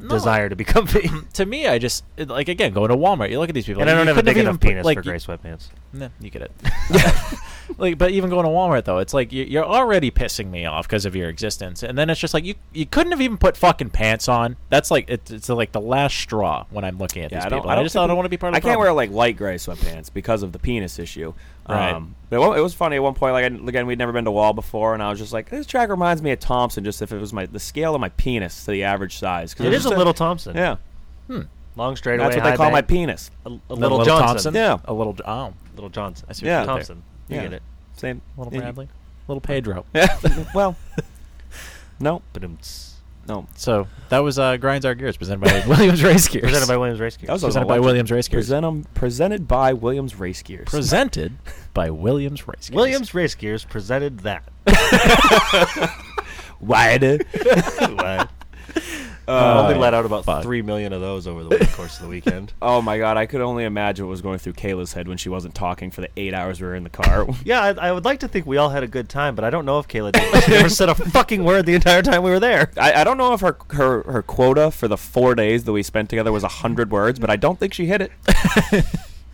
desire 0.08 0.50
to 0.50 0.56
be 0.56 0.64
comfy. 0.64 1.10
to 1.34 1.46
me, 1.46 1.68
I 1.68 1.78
just 1.80 2.04
it- 2.18 2.30
like 2.30 2.50
again 2.50 2.74
going 2.74 2.90
to 2.90 2.96
Walmart. 2.98 3.30
You 3.30 3.40
look 3.40 3.50
at 3.50 3.56
these 3.56 3.66
people, 3.66 3.82
and 3.82 3.90
I 3.90 3.96
don't 3.96 4.08
have 4.08 4.18
a 4.18 4.24
big 4.24 4.38
even 4.38 4.48
enough 4.48 4.60
put- 4.60 4.70
penis 4.70 4.86
like, 4.86 4.98
for 4.98 5.04
gray 5.04 5.18
sweatpants. 5.18 5.68
Nah, 5.94 6.10
you 6.20 6.30
get 6.30 6.44
it. 6.44 6.52
like, 7.78 7.98
but 7.98 8.12
even 8.12 8.30
going 8.30 8.46
to 8.46 8.50
Walmart 8.50 8.86
though, 8.86 9.00
it's 9.00 9.14
like 9.14 9.32
you, 9.32 9.44
you're 9.44 9.66
already 9.66 10.12
pissing 10.12 10.50
me 10.50 10.66
off 10.66 10.88
because 10.88 11.06
of 11.06 11.16
your 11.16 11.30
existence, 11.30 11.84
and 11.84 11.98
then 11.98 12.10
it's 12.10 12.20
just 12.20 12.34
like 12.34 12.44
you 12.46 12.56
you 12.74 12.86
couldn't 12.86 13.12
have 13.12 13.22
even 13.22 13.38
put 13.38 13.58
fucking 13.58 13.90
pants 13.90 14.28
on. 14.28 14.58
That's 14.70 14.92
like 14.92 15.10
it's, 15.10 15.32
it's 15.32 15.50
like 15.50 15.72
the 15.72 15.82
last 15.82 16.18
straw 16.18 16.66
when 16.70 16.84
I'm 16.84 16.98
looking 16.98 17.24
at 17.24 17.32
Yeah, 17.32 17.40
these 17.40 17.46
I 17.46 17.50
don't. 17.50 17.60
people. 17.60 17.72
I, 17.72 17.76
don't 17.76 17.86
just 17.86 17.94
think 17.94 18.04
I 18.04 18.08
don't 18.08 18.18
want 18.18 18.26
to 18.26 18.30
be 18.30 18.38
part 18.38 18.54
of. 18.54 18.58
I 18.58 18.60
the 18.60 18.68
can't 18.68 18.80
wear 18.80 18.94
like 18.94 19.12
light 19.12 19.38
gray 19.38 19.56
sweatpants 19.56 20.14
because 20.14 20.44
of 20.44 20.52
the 20.52 20.60
penis 20.60 21.00
issue. 21.00 21.34
Right. 21.70 21.94
Um, 21.94 22.16
but 22.30 22.58
it 22.58 22.62
was 22.62 22.74
funny 22.74 22.96
at 22.96 23.04
one 23.04 23.14
point. 23.14 23.34
Like 23.34 23.46
again, 23.46 23.86
we'd 23.86 24.00
never 24.00 24.12
been 24.12 24.26
to 24.26 24.32
Wall 24.32 24.54
before, 24.54 24.94
and 24.94 25.04
I 25.04 25.10
was 25.10 25.20
just 25.20 25.32
like, 25.32 25.50
this 25.50 25.68
track 25.68 25.90
reminds 25.90 26.22
me 26.22 26.32
of 26.32 26.40
Thompson, 26.40 26.84
just 26.84 27.02
if 27.02 27.12
it 27.12 27.20
was 27.20 27.34
my 27.34 27.46
the 27.46 27.60
scale 27.60 27.94
of 27.94 28.02
my 28.02 28.10
penis 28.10 28.66
to 28.66 28.72
the 28.72 28.84
average 28.84 29.18
size. 29.18 29.54
'Cause 29.62 29.68
It 29.68 29.74
is 29.74 29.86
a 29.86 29.90
little 29.90 30.14
Thompson. 30.14 30.56
Yeah, 30.56 30.76
Hmm. 31.28 31.42
Long 31.76 31.96
straightaway. 31.96 32.28
that's 32.28 32.36
what 32.38 32.44
they 32.44 32.50
high 32.52 32.56
call 32.58 32.72
my 32.72 32.82
bank. 32.82 32.88
penis. 32.90 33.32
A, 33.46 33.50
a 33.50 33.54
A 33.70 33.74
little, 33.76 34.04
Johnson. 34.04 34.28
Thompson. 34.28 34.54
Yeah. 34.56 34.78
a 34.86 34.94
little 34.94 35.16
oh, 35.26 35.54
Little 35.76 35.90
Johnson. 35.90 36.28
I 36.30 36.34
see 36.34 36.46
what 36.46 36.50
Yeah. 36.50 36.60
you 36.62 36.66
did. 36.68 36.72
Thompson. 36.74 37.04
You 37.30 37.36
Yeah. 37.38 37.42
get 37.44 37.54
it. 37.54 37.64
Same. 37.96 38.22
little 38.38 38.54
Yeah, 38.54 38.60
Bradley, 38.62 38.88
little 39.28 39.42
Pedro. 39.42 39.86
Yeah. 39.96 40.18
well, 40.54 40.76
no, 42.00 42.22
But 42.34 42.44
it's 42.44 42.96
no. 43.28 43.46
So 43.56 43.88
that 44.10 44.20
was 44.20 44.38
uh, 44.40 44.58
grinds 44.58 44.86
our 44.86 44.96
gears 44.96 45.16
presented 45.16 45.42
by 45.42 45.64
Williams 45.68 46.04
Race 46.04 46.28
Gears. 46.28 46.44
presented 46.44 46.68
by 46.68 46.76
Williams 46.76 47.00
Race 47.00 47.16
Gears. 47.16 47.28
That 47.28 47.34
was 47.34 47.44
Presented 47.44 47.68
by 47.68 47.80
Williams 47.80 48.12
Race 48.12 48.28
Gears. 48.28 48.46
Present 48.48 48.66
'em- 48.66 48.84
presented 48.96 49.48
by 49.48 49.72
Williams 49.74 50.16
Race 50.16 50.42
Gears. 50.42 50.68
presented 50.68 51.38
by 51.74 51.90
Williams 51.92 52.46
Race 52.48 52.68
Gears. 52.70 52.76
Williams 52.76 53.14
Race 53.14 53.36
Gears 53.36 53.64
presented 53.64 54.20
that. 54.22 54.44
Wide. 56.60 57.26
What? 57.80 58.30
Uh, 59.32 59.62
only 59.64 59.76
let 59.76 59.94
out 59.94 60.06
about 60.06 60.26
fuck. 60.26 60.44
three 60.44 60.62
million 60.62 60.94
of 60.94 61.02
those 61.02 61.28
over 61.28 61.44
the 61.44 61.66
course 61.74 61.98
of 61.98 62.04
the 62.04 62.10
weekend. 62.10 62.54
Oh 62.62 62.82
my 62.82 62.98
god, 62.98 63.18
I 63.18 63.26
could 63.26 63.42
only 63.42 63.64
imagine 63.64 64.06
what 64.06 64.12
was 64.12 64.22
going 64.22 64.40
through 64.40 64.54
Kayla's 64.54 64.94
head 64.94 65.08
when 65.08 65.18
she 65.18 65.30
wasn't 65.30 65.56
talking 65.56 65.90
for 65.92 66.02
the 66.02 66.10
eight 66.18 66.34
hours 66.34 66.62
we 66.62 66.68
were 66.68 66.76
in 66.76 66.84
the 66.84 66.90
car. 66.90 67.28
Yeah, 67.46 67.62
I, 67.62 67.88
I 67.88 67.92
would 67.92 68.06
like 68.06 68.20
to 68.22 68.28
think 68.28 68.46
we 68.46 68.58
all 68.58 68.70
had 68.70 68.84
a 68.84 68.88
good 68.88 69.10
time, 69.10 69.36
but 69.36 69.44
I 69.44 69.50
don't 69.50 69.66
know 69.66 69.80
if 69.80 69.88
Kayla 69.88 70.12
did. 70.12 70.44
She 70.44 70.52
never 70.52 70.70
said 70.70 70.90
a 70.90 70.96
fucking 70.96 71.44
word 71.44 71.66
the 71.66 71.74
entire 71.74 72.02
time 72.02 72.24
we 72.24 72.30
were 72.30 72.40
there. 72.40 72.72
I, 72.78 73.02
I 73.02 73.04
don't 73.04 73.18
know 73.18 73.34
if 73.34 73.42
her, 73.42 73.58
her 73.72 74.04
her 74.04 74.22
quota 74.22 74.70
for 74.72 74.88
the 74.88 74.98
four 74.98 75.34
days 75.36 75.64
that 75.64 75.72
we 75.72 75.82
spent 75.84 76.10
together 76.10 76.32
was 76.32 76.44
a 76.44 76.48
hundred 76.48 76.92
words, 76.92 77.20
but 77.20 77.30
I 77.30 77.36
don't 77.36 77.60
think 77.60 77.74
she 77.74 77.86
hit 77.88 78.02
it. 78.02 78.12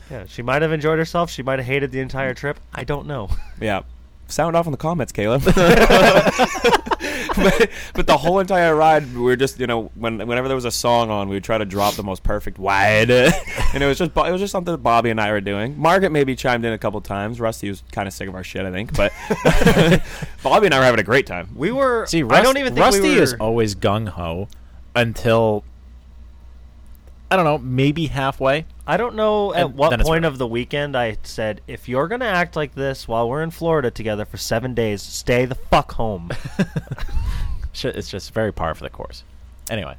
Yeah, 0.09 0.23
she 0.25 0.41
might 0.41 0.61
have 0.61 0.71
enjoyed 0.71 0.99
herself. 0.99 1.29
She 1.29 1.43
might 1.43 1.59
have 1.59 1.65
hated 1.65 1.91
the 1.91 1.99
entire 1.99 2.33
trip. 2.33 2.59
I 2.73 2.85
don't 2.85 3.07
know. 3.07 3.29
Yeah. 3.59 3.81
Sound 4.27 4.55
off 4.55 4.65
in 4.65 4.71
the 4.71 4.77
comments, 4.77 5.11
Caleb. 5.11 5.41
but, 7.37 7.69
but 7.93 8.07
the 8.07 8.17
whole 8.17 8.39
entire 8.39 8.75
ride, 8.75 9.13
we 9.13 9.21
were 9.21 9.35
just, 9.35 9.59
you 9.59 9.67
know, 9.67 9.91
when 9.95 10.17
whenever 10.17 10.47
there 10.47 10.55
was 10.55 10.65
a 10.65 10.71
song 10.71 11.09
on, 11.09 11.29
we 11.29 11.35
would 11.35 11.43
try 11.43 11.57
to 11.57 11.65
drop 11.65 11.95
the 11.95 12.03
most 12.03 12.23
perfect 12.23 12.59
wide, 12.59 13.09
and 13.11 13.83
it 13.83 13.85
was 13.85 13.97
just, 13.97 14.11
it 14.11 14.31
was 14.31 14.41
just 14.41 14.51
something 14.51 14.73
that 14.73 14.79
Bobby 14.79 15.09
and 15.09 15.21
I 15.21 15.31
were 15.31 15.41
doing. 15.41 15.79
Margaret 15.79 16.11
maybe 16.11 16.35
chimed 16.35 16.65
in 16.65 16.73
a 16.73 16.77
couple 16.77 16.99
times. 17.01 17.39
Rusty 17.39 17.69
was 17.69 17.83
kind 17.91 18.07
of 18.07 18.13
sick 18.13 18.27
of 18.27 18.35
our 18.35 18.43
shit, 18.43 18.65
I 18.65 18.71
think, 18.71 18.95
but 18.95 19.13
Bobby 20.43 20.67
and 20.67 20.75
I 20.75 20.79
were 20.79 20.85
having 20.85 20.99
a 20.99 21.03
great 21.03 21.25
time. 21.25 21.49
We 21.55 21.71
were. 21.71 22.05
See, 22.05 22.23
I 22.23 22.41
don't 22.41 22.57
even 22.57 22.73
think 22.73 22.85
Rusty 22.85 23.01
we 23.01 23.15
were, 23.15 23.23
is 23.23 23.33
always 23.35 23.75
gung 23.75 24.09
ho 24.09 24.47
until 24.95 25.63
I 27.29 27.35
don't 27.35 27.45
know, 27.45 27.57
maybe 27.57 28.07
halfway. 28.07 28.65
I 28.87 28.97
don't 28.97 29.15
know 29.15 29.53
at 29.53 29.65
And 29.65 29.75
what 29.75 29.99
point 30.01 30.23
rough. 30.23 30.31
of 30.33 30.37
the 30.37 30.47
weekend 30.47 30.95
I 30.95 31.17
said, 31.23 31.61
if 31.67 31.89
you're 31.89 32.07
gonna 32.07 32.25
act 32.25 32.55
like 32.55 32.73
this 32.73 33.07
while 33.07 33.27
we're 33.29 33.43
in 33.43 33.51
Florida 33.51 33.91
together 33.91 34.23
for 34.25 34.37
seven 34.37 34.73
days, 34.73 35.01
stay 35.01 35.45
the 35.45 35.55
fuck 35.55 35.91
home. 35.93 36.31
It's 37.83 38.09
just 38.09 38.33
very 38.33 38.51
par 38.51 38.73
for 38.73 38.83
the 38.83 38.89
course. 38.89 39.23
Anyway, 39.69 39.95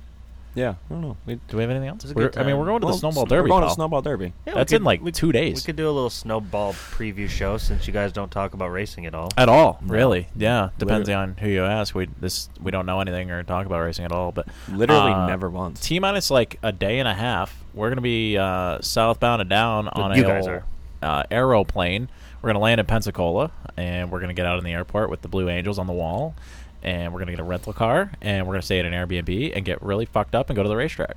Yeah, 0.56 0.70
I 0.70 0.92
don't 0.92 1.00
know. 1.00 1.16
We, 1.26 1.34
do 1.46 1.56
we 1.56 1.62
have 1.62 1.70
anything 1.70 1.88
else? 1.88 2.02
was 2.02 2.10
a 2.10 2.14
We're- 2.14 2.30
I 2.36 2.42
mean, 2.42 2.58
we're 2.58 2.64
going 2.66 2.80
to 2.80 2.86
well, 2.86 2.94
the 2.94 2.98
snowball 2.98 3.24
derby. 3.26 3.42
We're 3.42 3.48
going 3.50 3.60
to 3.62 3.66
pal. 3.68 3.74
snowball 3.76 4.02
derby. 4.02 4.32
Yeah, 4.46 4.54
That's 4.54 4.72
could- 4.72 4.80
in 4.80 4.84
like 4.84 5.00
we- 5.00 5.12
two 5.12 5.30
days. 5.30 5.56
We 5.62 5.66
could 5.66 5.76
do 5.76 5.88
a 5.88 5.92
little 5.92 6.10
snowball 6.10 6.72
preview 6.72 7.28
show 7.28 7.56
since 7.56 7.86
you 7.86 7.92
guys 7.92 8.12
don't 8.12 8.32
talk 8.32 8.54
about 8.54 8.72
racing 8.72 9.06
at 9.06 9.14
all. 9.14 9.28
At 9.36 9.48
all, 9.48 9.78
really? 9.86 10.26
Yeah, 10.34 10.70
depends 10.78 11.06
Literally. 11.08 11.30
on 11.30 11.36
who 11.36 11.48
you 11.48 11.64
ask. 11.64 11.94
We 11.94 12.08
this 12.20 12.48
we 12.60 12.72
don't 12.72 12.86
know 12.86 12.98
anything 13.00 13.30
or 13.30 13.44
talk 13.44 13.66
about 13.66 13.78
racing 13.80 14.06
at 14.06 14.10
all. 14.12 14.32
But 14.32 14.48
Literally 14.68 15.12
uh, 15.12 15.26
never 15.28 15.48
once. 15.48 15.78
T 15.80 16.00
minus 16.00 16.32
like 16.32 16.58
a 16.64 16.72
day 16.72 16.98
and 16.98 17.06
a 17.06 17.14
half. 17.14 17.62
We're 17.78 17.88
gonna 17.90 18.00
be 18.00 18.36
uh, 18.36 18.80
southbound 18.80 19.40
and 19.40 19.48
down 19.48 19.88
on 19.88 20.16
you 20.16 20.24
a 20.24 20.26
guys 20.26 20.46
old, 20.48 20.56
are. 20.56 20.64
uh, 21.02 21.22
aeroplane. 21.30 22.08
We're 22.42 22.48
gonna 22.50 22.58
land 22.58 22.80
in 22.80 22.86
Pensacola, 22.86 23.50
and 23.76 24.10
we're 24.10 24.20
gonna 24.20 24.34
get 24.34 24.46
out 24.46 24.58
in 24.58 24.64
the 24.64 24.72
airport 24.72 25.10
with 25.10 25.22
the 25.22 25.28
Blue 25.28 25.48
Angels 25.48 25.78
on 25.78 25.86
the 25.86 25.92
wall, 25.92 26.34
and 26.82 27.12
we're 27.12 27.20
gonna 27.20 27.32
get 27.32 27.40
a 27.40 27.44
rental 27.44 27.72
car, 27.72 28.10
and 28.20 28.46
we're 28.46 28.54
gonna 28.54 28.62
stay 28.62 28.80
at 28.80 28.84
an 28.84 28.92
Airbnb 28.92 29.52
and 29.54 29.64
get 29.64 29.80
really 29.82 30.06
fucked 30.06 30.34
up 30.34 30.50
and 30.50 30.56
go 30.56 30.62
to 30.64 30.68
the 30.68 30.76
racetrack. 30.76 31.16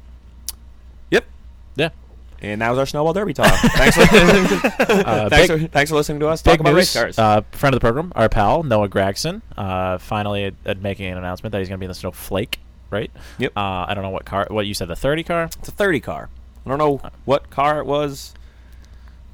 Yep. 1.10 1.26
Yeah. 1.76 1.90
And 2.44 2.62
that 2.62 2.70
was 2.70 2.80
our 2.80 2.86
snowball 2.86 3.14
derby 3.14 3.34
talk. 3.34 3.54
thanks, 3.74 3.96
for, 3.96 4.02
Uh, 4.90 5.30
thanks, 5.30 5.48
big- 5.48 5.62
for, 5.62 5.68
thanks 5.68 5.90
for 5.92 5.96
listening 5.96 6.20
to 6.22 6.28
us 6.28 6.42
talk 6.42 6.60
about 6.60 6.72
news. 6.72 6.78
race 6.78 6.94
cars. 6.96 7.20
Uh, 7.20 7.42
friend 7.52 7.74
of 7.76 7.80
the 7.82 7.84
program, 7.84 8.12
our 8.16 8.30
pal 8.30 8.64
Noah 8.64 8.90
Gragson, 8.90 9.42
uh, 9.58 9.98
finally 9.98 10.46
at, 10.46 10.54
at 10.66 10.82
making 10.82 11.08
an 11.12 11.18
announcement 11.18 11.52
that 11.54 11.60
he's 11.60 11.68
going 11.70 11.78
to 11.78 11.80
be 11.80 11.86
in 11.86 11.90
the 11.92 11.96
Snowflake. 11.96 12.60
Right. 12.90 13.10
Yep. 13.38 13.54
Uh, 13.56 13.86
I 13.88 13.94
don't 13.94 14.04
know 14.04 14.10
what 14.10 14.26
car. 14.26 14.48
What 14.50 14.66
you 14.66 14.74
said, 14.74 14.90
the 14.90 14.98
thirty 14.98 15.24
car. 15.24 15.44
It's 15.44 15.70
a 15.70 15.72
30 15.72 16.02
car. 16.02 16.30
I 16.66 16.70
don't 16.70 16.78
know 16.78 17.02
what 17.26 17.50
car 17.50 17.80
it 17.80 17.86
was, 17.86 18.34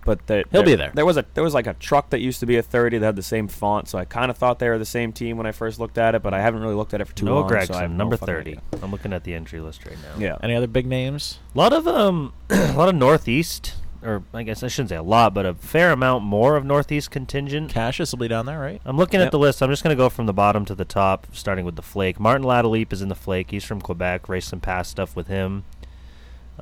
but 0.06 0.26
the, 0.28 0.46
He'll 0.52 0.64
be 0.64 0.76
there. 0.76 0.92
There 0.94 1.06
was 1.06 1.18
a 1.18 1.26
there 1.34 1.44
was 1.44 1.54
like 1.54 1.68
a 1.68 1.74
truck 1.74 2.12
that 2.12 2.20
used 2.22 2.40
to 2.40 2.46
be 2.46 2.56
a 2.56 2.62
30 2.64 3.00
that 3.00 3.06
had 3.06 3.16
the 3.18 3.22
same 3.24 3.48
font, 3.50 3.90
so 3.90 3.98
I 3.98 4.06
kind 4.06 4.32
of 4.32 4.38
thought 4.38 4.60
they 4.60 4.70
were 4.70 4.78
the 4.78 4.86
same 4.86 5.12
team 5.12 5.36
when 5.38 5.46
I 5.46 5.52
first 5.52 5.80
looked 5.80 5.98
at 5.98 6.16
it, 6.16 6.24
but 6.24 6.34
I 6.34 6.42
haven't 6.42 6.62
really 6.62 6.76
looked 6.76 6.94
at 6.94 7.02
it 7.02 7.06
for 7.06 7.14
too 7.16 7.26
Noah 7.26 7.40
long. 7.42 7.50
Gragson, 7.50 7.68
so 7.68 7.74
I 7.76 7.82
have 7.82 7.92
no 7.92 7.98
number 7.98 8.16
fucking 8.18 8.34
thirty. 8.34 8.52
idea. 8.52 8.62
I'm 8.82 8.92
looking 8.92 9.12
at 9.12 9.24
the 9.26 9.34
entry 9.34 9.60
list 9.60 9.86
right 9.86 9.98
now. 10.02 10.18
Yeah. 10.24 10.38
Any 10.42 10.56
other 10.56 10.68
big 10.68 10.86
names? 10.88 11.40
A 11.54 11.58
lot 11.58 11.74
of 11.74 11.88
um, 11.88 12.32
a 12.50 12.74
lot 12.74 12.88
of 12.88 12.96
Northeast 12.96 13.76
or 14.04 14.24
I 14.34 14.44
guess 14.44 14.62
I 14.64 14.68
shouldn't 14.68 14.90
say 14.90 14.96
a 14.96 15.02
lot, 15.04 15.34
but 15.34 15.46
a 15.46 15.56
fair 15.56 15.92
amount 15.92 16.24
more 16.24 16.56
of 16.56 16.64
Northeast 16.64 17.10
contingent. 17.12 17.72
Cassius 17.72 18.12
will 18.12 18.20
be 18.20 18.28
down 18.28 18.46
there, 18.46 18.60
right? 18.60 18.80
I'm 18.86 18.96
looking 18.96 19.20
Yep. 19.20 19.26
at 19.28 19.32
the 19.32 19.40
list. 19.40 19.62
I'm 19.62 19.72
just 19.72 19.84
going 19.84 19.94
to 19.94 19.98
go 20.02 20.08
from 20.08 20.28
the 20.28 20.34
bottom 20.34 20.64
to 20.66 20.76
the 20.76 20.86
top, 20.86 21.26
starting 21.34 21.66
with 21.66 21.76
the 21.76 21.82
Flake. 21.82 22.20
Martin 22.20 22.46
Latulippe 22.46 22.94
is 22.94 23.02
in 23.02 23.10
the 23.10 23.16
Flake. 23.16 23.50
He's 23.52 23.64
from 23.66 23.82
Quebec. 23.82 24.30
Raced 24.30 24.50
some 24.50 24.62
past 24.62 24.92
stuff 24.92 25.16
with 25.16 25.28
him. 25.28 25.66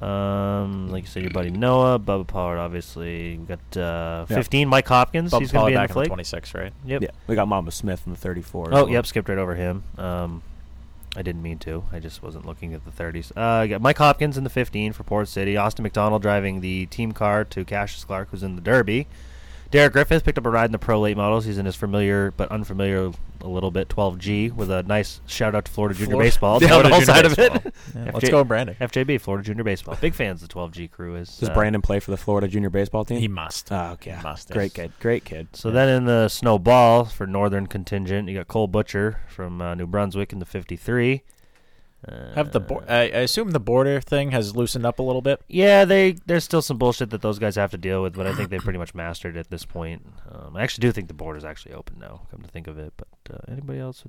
Um, 0.01 0.89
like 0.89 1.03
you 1.03 1.07
said, 1.07 1.23
your 1.23 1.31
buddy 1.31 1.49
Noah, 1.51 1.99
Bubba 1.99 2.27
Pollard, 2.27 2.57
obviously. 2.57 3.37
We 3.37 3.45
got 3.45 3.77
uh, 3.77 4.25
Yeah. 4.29 4.35
15, 4.35 4.67
Mike 4.67 4.87
Hopkins. 4.87 5.31
Bubba 5.31 5.39
He's 5.39 5.51
going 5.51 5.53
to 5.53 5.57
Pollard 5.59 5.69
be 5.69 5.73
in 5.73 5.79
back 5.81 5.89
the 5.89 5.93
on 5.93 6.03
the 6.03 6.05
Flake. 6.05 6.07
26, 6.09 6.53
right? 6.55 6.73
Yep. 6.85 7.01
Yeah, 7.03 7.07
we 7.27 7.35
got 7.35 7.47
Mama 7.47 7.71
Smith 7.71 8.01
in 8.05 8.11
the 8.13 8.17
34. 8.19 8.67
as 8.67 8.73
Oh, 8.73 8.75
well. 8.83 8.89
yep, 8.89 9.05
skipped 9.05 9.29
right 9.29 9.37
over 9.37 9.55
him. 9.55 9.83
Um, 9.97 10.41
I 11.17 11.21
didn't 11.21 11.41
mean 11.43 11.59
to. 11.59 11.83
I 11.93 11.99
just 11.99 12.21
wasn't 12.21 12.45
looking 12.45 12.73
at 12.73 12.83
the 12.83 12.91
30s. 12.91 13.31
Uh, 13.37 13.39
I 13.41 13.67
got 13.67 13.81
Mike 13.81 13.97
Hopkins 13.97 14.37
in 14.37 14.43
the 14.43 14.49
15 14.49 14.91
for 14.91 15.03
Port 15.03 15.29
City. 15.29 15.55
Austin 15.55 15.83
McDonald 15.83 16.21
driving 16.21 16.59
the 16.59 16.87
team 16.87 17.13
car 17.13 17.45
to 17.45 17.63
Cassius 17.63 18.03
Clark, 18.03 18.29
who's 18.31 18.43
in 18.43 18.55
the 18.55 18.61
Derby. 18.61 19.07
Derek 19.75 19.91
Griffith 19.93 20.23
picked 20.23 20.37
up 20.37 20.45
a 20.45 20.49
ride 20.49 20.65
in 20.65 20.71
the 20.71 20.79
Pro 20.79 21.01
Late 21.01 21.17
Models. 21.17 21.43
He's 21.43 21.57
in 21.57 21.65
his 21.65 21.75
familiar 21.75 22.31
but 22.31 22.49
unfamiliar 22.49 23.11
a 23.41 23.47
little 23.47 23.71
bit 23.71 23.89
12G 23.89 24.53
with 24.53 24.71
a 24.71 24.83
nice 24.83 25.19
shout 25.27 25.53
out 25.53 25.65
to 25.65 25.71
Florida 25.71 25.93
Junior 25.97 26.11
Florida- 26.13 26.27
Baseball. 26.27 26.59
Florida 26.61 26.89
the 26.89 26.95
whole 26.95 27.01
Junior 27.03 27.13
side 27.13 27.25
of 27.25 27.37
it. 27.39 27.73
Yeah, 27.95 28.05
FJ 28.07 28.13
let's 28.13 28.29
go, 28.29 28.43
Brandon. 28.43 28.75
FJB, 28.79 29.19
Florida 29.21 29.45
Junior 29.45 29.63
Baseball. 29.63 29.95
Big 29.99 30.13
fans 30.13 30.41
of 30.41 30.47
the 30.49 30.53
12G 30.55 30.89
crew 30.91 31.15
is. 31.15 31.37
Does 31.37 31.49
uh, 31.49 31.53
Brandon 31.53 31.81
play 31.81 31.99
for 31.99 32.11
the 32.11 32.17
Florida 32.17 32.47
junior 32.47 32.69
baseball 32.69 33.03
team? 33.05 33.19
He 33.19 33.27
must. 33.27 33.71
Oh, 33.71 33.91
okay. 33.93 34.15
He 34.15 34.23
must. 34.23 34.49
Great 34.49 34.73
kid. 34.73 34.91
Great 34.99 35.23
kid. 35.25 35.49
So 35.53 35.71
then 35.71 35.89
in 35.89 36.05
the 36.05 36.27
snowball 36.29 37.05
for 37.05 37.27
Northern 37.27 37.67
contingent, 37.67 38.27
you 38.29 38.35
got 38.35 38.47
Cole 38.47 38.67
Butcher 38.67 39.19
from 39.27 39.61
uh, 39.61 39.75
New 39.75 39.87
Brunswick 39.87 40.31
in 40.33 40.39
the 40.39 40.45
53. 40.45 41.21
Have 42.35 42.51
the 42.51 42.59
bo- 42.59 42.83
I, 42.87 42.95
I 43.01 43.19
assume 43.25 43.51
the 43.51 43.59
border 43.59 43.99
thing 44.01 44.31
has 44.31 44.55
loosened 44.55 44.85
up 44.85 44.99
a 44.99 45.03
little 45.03 45.21
bit. 45.21 45.41
Yeah, 45.47 45.85
they 45.85 46.13
there's 46.25 46.43
still 46.43 46.61
some 46.61 46.77
bullshit 46.77 47.09
that 47.11 47.21
those 47.21 47.39
guys 47.39 47.55
have 47.55 47.71
to 47.71 47.77
deal 47.77 48.01
with, 48.03 48.13
but 48.15 48.27
I 48.27 48.33
think 48.35 48.49
they've 48.49 48.61
pretty 48.61 48.79
much 48.79 48.93
mastered 48.93 49.35
it 49.35 49.39
at 49.39 49.49
this 49.49 49.65
point. 49.65 50.05
Um, 50.31 50.55
I 50.55 50.63
actually 50.63 50.83
do 50.83 50.91
think 50.91 51.07
the 51.07 51.13
border's 51.13 51.43
actually 51.45 51.73
open 51.73 51.97
now. 51.99 52.21
Come 52.31 52.41
to 52.41 52.47
think 52.47 52.67
of 52.67 52.77
it, 52.77 52.93
but 52.97 53.07
uh, 53.33 53.37
anybody 53.51 53.79
else? 53.79 54.03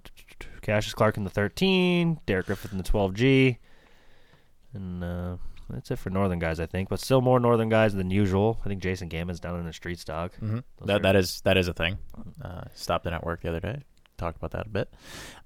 Cassius 0.63 0.95
Clark 0.95 1.17
in 1.17 1.25
the 1.25 1.31
13, 1.31 2.21
Derek 2.27 2.47
Griffith 2.47 2.73
in 2.73 2.79
the 2.79 2.85
12G, 2.85 3.57
and 4.75 5.03
uh, 5.05 5.37
that's 5.71 5.91
it 5.91 5.99
for 5.99 6.11
Northern 6.11 6.39
guys, 6.39 6.61
I 6.61 6.67
think. 6.67 6.89
But 6.89 7.01
still 7.01 7.21
more 7.21 7.41
Northern 7.41 7.69
guys 7.69 7.95
than 7.95 8.11
usual. 8.11 8.61
I 8.65 8.69
think 8.69 8.83
Jason 8.83 9.09
Gammon's 9.09 9.41
down 9.41 9.59
in 9.59 9.67
the 9.67 9.73
street 9.73 9.99
stock. 9.99 10.33
Mm-hmm. 10.43 10.59
That 10.87 10.97
are- 10.97 10.99
that 11.01 11.17
is 11.17 11.41
that 11.43 11.57
is 11.57 11.69
a 11.69 11.73
thing. 11.75 11.99
Uh, 12.43 12.63
stopped 12.75 13.07
in 13.07 13.13
at 13.13 13.25
work 13.25 13.43
the 13.43 13.49
other 13.49 13.61
day. 13.61 13.85
Talked 14.19 14.39
about 14.39 14.53
that 14.53 14.67
a 14.67 14.71
bit. 14.71 14.93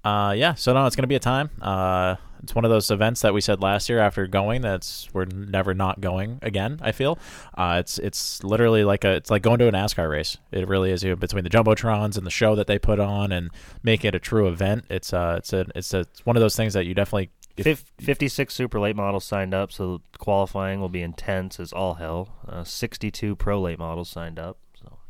Uh, 0.03 0.33
yeah. 0.37 0.53
So 0.53 0.73
no, 0.73 0.85
it's 0.85 0.95
gonna 0.95 1.07
be 1.07 1.15
a 1.15 1.19
time. 1.19 1.49
Uh, 1.61 2.15
it's 2.41 2.55
one 2.55 2.65
of 2.65 2.71
those 2.71 2.89
events 2.89 3.21
that 3.21 3.33
we 3.33 3.41
said 3.41 3.61
last 3.61 3.87
year 3.89 3.99
after 3.99 4.25
going 4.25 4.61
that's 4.61 5.07
we're 5.13 5.25
never 5.25 5.73
not 5.73 6.01
going 6.01 6.39
again. 6.41 6.79
I 6.81 6.91
feel. 6.91 7.19
Uh, 7.55 7.77
it's 7.79 7.99
it's 7.99 8.43
literally 8.43 8.83
like 8.83 9.03
a 9.03 9.11
it's 9.11 9.29
like 9.29 9.41
going 9.43 9.59
to 9.59 9.67
a 9.67 9.71
NASCAR 9.71 10.09
race. 10.09 10.37
It 10.51 10.67
really 10.67 10.91
is. 10.91 11.03
You 11.03 11.11
know, 11.11 11.15
between 11.17 11.43
the 11.43 11.49
jumbotrons 11.49 12.17
and 12.17 12.25
the 12.25 12.31
show 12.31 12.55
that 12.55 12.67
they 12.67 12.79
put 12.79 12.99
on 12.99 13.31
and 13.31 13.51
make 13.83 14.03
it 14.05 14.15
a 14.15 14.19
true 14.19 14.47
event. 14.47 14.85
It's 14.89 15.13
uh 15.13 15.35
it's 15.37 15.53
a 15.53 15.65
it's 15.75 15.93
a 15.93 15.99
it's 15.99 16.25
one 16.25 16.35
of 16.35 16.41
those 16.41 16.55
things 16.55 16.73
that 16.73 16.85
you 16.85 16.93
definitely. 16.93 17.29
if- 17.57 17.85
56 17.99 18.53
super 18.53 18.79
late 18.79 18.95
models 18.95 19.25
signed 19.25 19.53
up, 19.53 19.71
so 19.71 20.01
qualifying 20.17 20.79
will 20.79 20.89
be 20.89 21.01
intense 21.03 21.59
as 21.59 21.71
all 21.71 21.95
hell. 21.95 22.29
Uh, 22.47 22.63
62 22.63 23.35
pro 23.35 23.59
late 23.61 23.77
models 23.77 24.09
signed 24.09 24.39
up, 24.39 24.57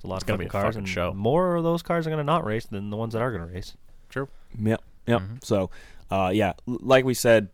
it's 0.02 0.06
a 0.06 0.08
lot 0.08 0.16
It's 0.16 0.24
of 0.24 0.28
gonna 0.30 0.40
be 0.40 0.46
a 0.46 0.50
cars. 0.50 0.64
fucking 0.74 0.80
and 0.80 0.90
show. 0.90 1.14
More 1.14 1.56
of 1.56 1.64
those 1.64 1.84
cars 1.84 2.08
are 2.08 2.10
going 2.10 2.18
to 2.18 2.24
not 2.24 2.44
race 2.44 2.66
than 2.66 2.90
the 2.90 2.98
ones 2.98 3.14
that 3.14 3.22
are 3.22 3.30
going 3.32 3.48
to 3.48 3.54
race. 3.54 3.78
True. 4.10 4.28
Yep. 4.60 4.82
Yep. 5.06 5.22
Mm-hmm. 5.22 5.36
So, 5.44 5.70
uh, 6.10 6.32
yeah, 6.34 6.54
like 6.66 7.06
we 7.06 7.14
said, 7.14 7.50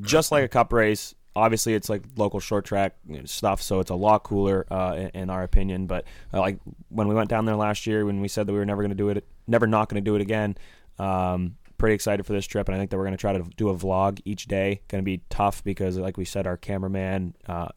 just 0.00 0.32
like 0.32 0.42
a 0.42 0.48
cup 0.48 0.72
race, 0.72 1.14
obviously 1.36 1.74
it's 1.74 1.88
like 1.88 2.02
local 2.16 2.40
short 2.40 2.64
track 2.64 2.96
stuff, 3.26 3.62
so 3.62 3.78
it's 3.78 3.90
a 3.90 3.94
lot 3.94 4.24
cooler 4.24 4.66
uh, 4.72 4.94
in, 4.96 5.22
in 5.22 5.30
our 5.30 5.44
opinion. 5.44 5.86
But 5.86 6.04
uh, 6.32 6.40
like 6.40 6.58
when 6.88 7.06
we 7.06 7.14
went 7.14 7.30
down 7.30 7.44
there 7.44 7.54
last 7.54 7.86
year, 7.86 8.04
when 8.04 8.20
we 8.20 8.26
said 8.26 8.48
that 8.48 8.52
we 8.52 8.58
were 8.58 8.66
never 8.66 8.82
going 8.82 8.90
to 8.90 8.96
do 8.96 9.08
it, 9.10 9.24
never 9.46 9.68
not 9.68 9.88
going 9.88 10.02
to 10.02 10.08
do 10.10 10.16
it 10.16 10.20
again. 10.20 10.56
Um, 10.98 11.54
pretty 11.78 11.94
excited 11.94 12.26
for 12.26 12.32
this 12.32 12.46
trip, 12.46 12.66
and 12.68 12.74
I 12.74 12.78
think 12.78 12.90
that 12.90 12.96
we're 12.96 13.04
going 13.04 13.16
to 13.16 13.20
try 13.20 13.34
to 13.34 13.44
do 13.56 13.68
a 13.68 13.74
vlog 13.76 14.20
each 14.24 14.46
day. 14.46 14.80
Going 14.88 15.00
to 15.00 15.04
be 15.04 15.20
tough 15.30 15.62
because, 15.62 15.96
like 15.96 16.16
we 16.16 16.24
said, 16.24 16.48
our 16.48 16.56
cameraman 16.56 17.36
uh, 17.46 17.68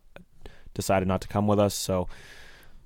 decided 0.73 1.07
not 1.07 1.22
to 1.22 1.27
come 1.27 1.45
with 1.45 1.60
us, 1.60 1.76
so 1.76 2.07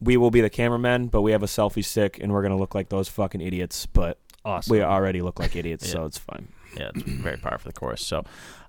we 0.01 0.17
will 0.17 0.31
be 0.31 0.41
the 0.41 0.49
cameramen, 0.49 1.07
but 1.07 1.21
we 1.21 1.31
have 1.31 1.43
a 1.43 1.47
selfie 1.47 1.85
stick, 1.85 2.19
and 2.21 2.31
we're 2.33 2.41
going 2.41 2.51
to 2.53 2.57
look 2.57 2.73
like 2.75 2.89
those 2.89 3.07
fucking 3.07 3.39
idiots. 3.41 3.85
But 3.85 4.17
Awesome. 4.43 4.71
we 4.71 4.81
already 4.81 5.21
look 5.21 5.39
like 5.39 5.55
idiots, 5.55 5.85
Yeah. 5.85 5.91
so 5.93 6.05
it's 6.05 6.17
fine. 6.17 6.47
Yeah, 6.77 6.89
it's 6.95 7.03
very 7.03 7.37
par 7.37 7.57
for 7.57 7.67
the 7.67 7.73
course. 7.73 8.03
So, 8.05 8.23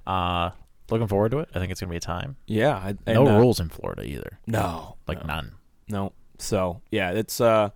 uh, 0.07 0.51
looking 0.91 1.07
forward 1.07 1.31
to 1.33 1.39
it. 1.39 1.49
I 1.55 1.59
think 1.59 1.71
it's 1.73 1.81
gonna 1.81 1.91
be 1.91 1.97
a 1.97 2.01
time. 2.01 2.37
Yeah, 2.47 2.77
I, 2.77 2.89
and, 3.07 3.15
no 3.15 3.27
uh, 3.29 3.39
rules 3.39 3.61
in 3.61 3.69
Florida 3.71 4.05
either. 4.05 4.39
No, 4.47 4.97
Like 5.07 5.21
no. 5.21 5.27
none. 5.35 5.53
No. 5.89 6.13
So 6.39 6.81
yeah, 6.91 7.13
it's 7.13 7.41
uh, 7.41 7.71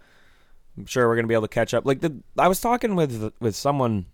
I'm 0.77 0.87
sure 0.87 1.07
we're 1.09 1.15
gonna 1.17 1.29
be 1.29 1.35
able 1.35 1.43
to 1.47 1.55
catch 1.55 1.73
up. 1.73 1.87
Like 1.87 2.01
the, 2.01 2.17
I 2.37 2.49
was 2.49 2.61
talking 2.61 2.97
with 2.97 3.33
with 3.41 3.55
someone, 3.55 4.07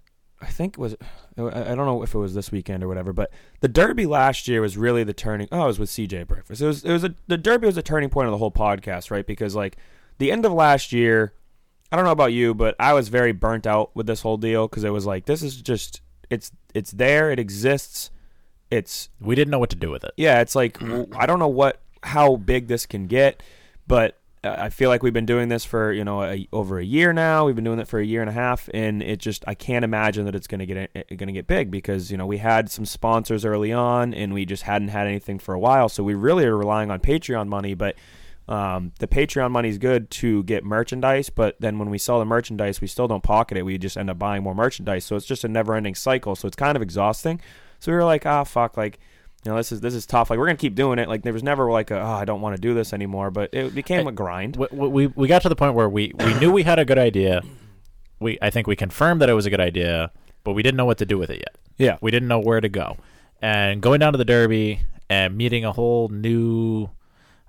I 0.42 0.50
think 0.50 0.74
it 0.74 0.78
was, 0.78 0.96
oh, 1.38 1.48
I 1.48 1.72
I 1.72 1.74
don't 1.74 1.86
know 1.86 2.02
if 2.02 2.14
it 2.14 2.18
was 2.18 2.34
this 2.34 2.50
weekend 2.50 2.82
or 2.82 2.88
whatever, 2.88 3.12
but 3.12 3.30
the 3.60 3.68
Derby 3.68 4.06
last 4.06 4.48
year 4.48 4.60
was 4.60 4.76
really 4.76 5.04
the 5.04 5.12
turning. 5.12 5.48
Oh, 5.52 5.64
it 5.64 5.66
was 5.66 5.78
with 5.78 5.90
CJ 5.90 6.26
Breakfast. 6.26 6.60
It 6.60 6.66
was 6.66 6.84
it 6.84 6.92
was 6.92 7.04
a 7.04 7.14
the 7.28 7.38
Derby 7.38 7.66
was 7.66 7.76
a 7.76 7.82
turning 7.82 8.10
point 8.10 8.26
of 8.26 8.32
the 8.32 8.38
whole 8.38 8.50
podcast, 8.50 9.10
right? 9.10 9.26
Because 9.26 9.54
like 9.54 9.76
the 10.18 10.32
end 10.32 10.44
of 10.44 10.52
last 10.52 10.92
year, 10.92 11.32
I 11.90 11.96
don't 11.96 12.04
know 12.04 12.10
about 12.10 12.32
you, 12.32 12.54
but 12.54 12.74
I 12.80 12.92
was 12.92 13.08
very 13.08 13.32
burnt 13.32 13.66
out 13.66 13.94
with 13.94 14.06
this 14.06 14.22
whole 14.22 14.36
deal 14.36 14.68
because 14.68 14.84
it 14.84 14.90
was 14.90 15.06
like 15.06 15.26
this 15.26 15.42
is 15.42 15.62
just 15.62 16.00
it's 16.28 16.50
it's 16.74 16.90
there, 16.90 17.30
it 17.30 17.38
exists, 17.38 18.10
it's 18.70 19.10
We 19.20 19.34
didn't 19.34 19.50
know 19.50 19.58
what 19.58 19.70
to 19.70 19.76
do 19.76 19.90
with 19.90 20.02
it. 20.04 20.12
yeah, 20.16 20.40
it's 20.40 20.54
like 20.54 20.82
I 20.82 21.26
don't 21.26 21.38
know 21.38 21.48
what 21.48 21.80
how 22.02 22.36
big 22.36 22.66
this 22.66 22.84
can 22.86 23.06
get, 23.06 23.42
but 23.86 24.18
I 24.44 24.70
feel 24.70 24.88
like 24.88 25.04
we've 25.04 25.12
been 25.12 25.26
doing 25.26 25.48
this 25.48 25.64
for 25.64 25.92
you 25.92 26.04
know 26.04 26.24
a, 26.24 26.48
over 26.52 26.78
a 26.78 26.84
year 26.84 27.12
now. 27.12 27.46
We've 27.46 27.54
been 27.54 27.64
doing 27.64 27.78
it 27.78 27.86
for 27.86 28.00
a 28.00 28.04
year 28.04 28.20
and 28.20 28.28
a 28.28 28.32
half, 28.32 28.68
and 28.74 29.00
it 29.02 29.20
just 29.20 29.44
I 29.46 29.54
can't 29.54 29.84
imagine 29.84 30.24
that 30.24 30.34
it's 30.34 30.48
going 30.48 30.58
to 30.58 30.66
get 30.66 30.92
going 31.16 31.28
to 31.28 31.32
get 31.32 31.46
big 31.46 31.70
because 31.70 32.10
you 32.10 32.16
know 32.16 32.26
we 32.26 32.38
had 32.38 32.70
some 32.70 32.84
sponsors 32.84 33.44
early 33.44 33.72
on, 33.72 34.12
and 34.12 34.34
we 34.34 34.44
just 34.44 34.64
hadn't 34.64 34.88
had 34.88 35.06
anything 35.06 35.38
for 35.38 35.54
a 35.54 35.60
while. 35.60 35.88
So 35.88 36.02
we 36.02 36.14
really 36.14 36.44
are 36.44 36.56
relying 36.56 36.90
on 36.90 37.00
Patreon 37.00 37.48
money, 37.48 37.74
but. 37.74 37.96
Um, 38.48 38.90
the 38.98 39.06
Patreon 39.06 39.52
money 39.52 39.68
is 39.68 39.78
good 39.78 40.10
to 40.10 40.42
get 40.42 40.64
merchandise, 40.64 41.30
but 41.30 41.54
then 41.60 41.78
when 41.78 41.90
we 41.90 41.96
sell 41.96 42.18
the 42.18 42.24
merchandise, 42.24 42.80
we 42.80 42.88
still 42.88 43.06
don't 43.06 43.22
pocket 43.22 43.56
it. 43.56 43.62
We 43.62 43.78
just 43.78 43.96
end 43.96 44.10
up 44.10 44.18
buying 44.18 44.42
more 44.42 44.54
merchandise, 44.54 45.04
so 45.04 45.14
it's 45.14 45.24
just 45.24 45.44
a 45.44 45.48
never-ending 45.48 45.94
cycle. 45.94 46.34
So 46.34 46.48
it's 46.48 46.56
kind 46.56 46.74
of 46.74 46.82
exhausting. 46.82 47.40
So 47.78 47.92
we 47.92 47.96
were 47.96 48.04
like, 48.04 48.26
ah, 48.26 48.42
fuck, 48.42 48.76
like 48.76 48.98
you 49.44 49.50
know, 49.50 49.56
this 49.56 49.72
is 49.72 49.80
this 49.80 49.94
is 49.94 50.06
tough. 50.06 50.30
Like 50.30 50.38
we're 50.38 50.46
gonna 50.46 50.56
keep 50.56 50.74
doing 50.74 50.98
it. 50.98 51.08
Like 51.08 51.22
there 51.22 51.32
was 51.32 51.42
never 51.42 51.70
like 51.70 51.90
a, 51.90 52.00
oh, 52.00 52.12
I 52.12 52.24
don't 52.24 52.40
want 52.40 52.54
to 52.56 52.60
do 52.60 52.74
this 52.74 52.92
anymore. 52.92 53.30
But 53.30 53.50
it 53.52 53.74
became 53.74 54.06
a 54.06 54.12
grind. 54.12 54.56
We, 54.56 54.88
we 54.88 55.06
we 55.08 55.28
got 55.28 55.42
to 55.42 55.48
the 55.48 55.56
point 55.56 55.74
where 55.74 55.88
we 55.88 56.12
we 56.18 56.34
knew 56.34 56.52
we 56.52 56.62
had 56.62 56.78
a 56.78 56.84
good 56.84 56.98
idea. 56.98 57.42
We 58.20 58.38
I 58.40 58.50
think 58.50 58.66
we 58.66 58.76
confirmed 58.76 59.20
that 59.20 59.28
it 59.28 59.34
was 59.34 59.46
a 59.46 59.50
good 59.50 59.60
idea, 59.60 60.12
but 60.44 60.52
we 60.52 60.62
didn't 60.62 60.76
know 60.76 60.84
what 60.84 60.98
to 60.98 61.06
do 61.06 61.18
with 61.18 61.30
it 61.30 61.38
yet. 61.38 61.56
Yeah. 61.76 61.98
We 62.00 62.10
didn't 62.10 62.28
know 62.28 62.38
where 62.38 62.60
to 62.60 62.68
go. 62.68 62.96
And 63.40 63.82
going 63.82 63.98
down 63.98 64.12
to 64.12 64.18
the 64.18 64.24
Derby 64.24 64.80
and 65.10 65.36
meeting 65.36 65.64
a 65.64 65.72
whole 65.72 66.08
new 66.08 66.88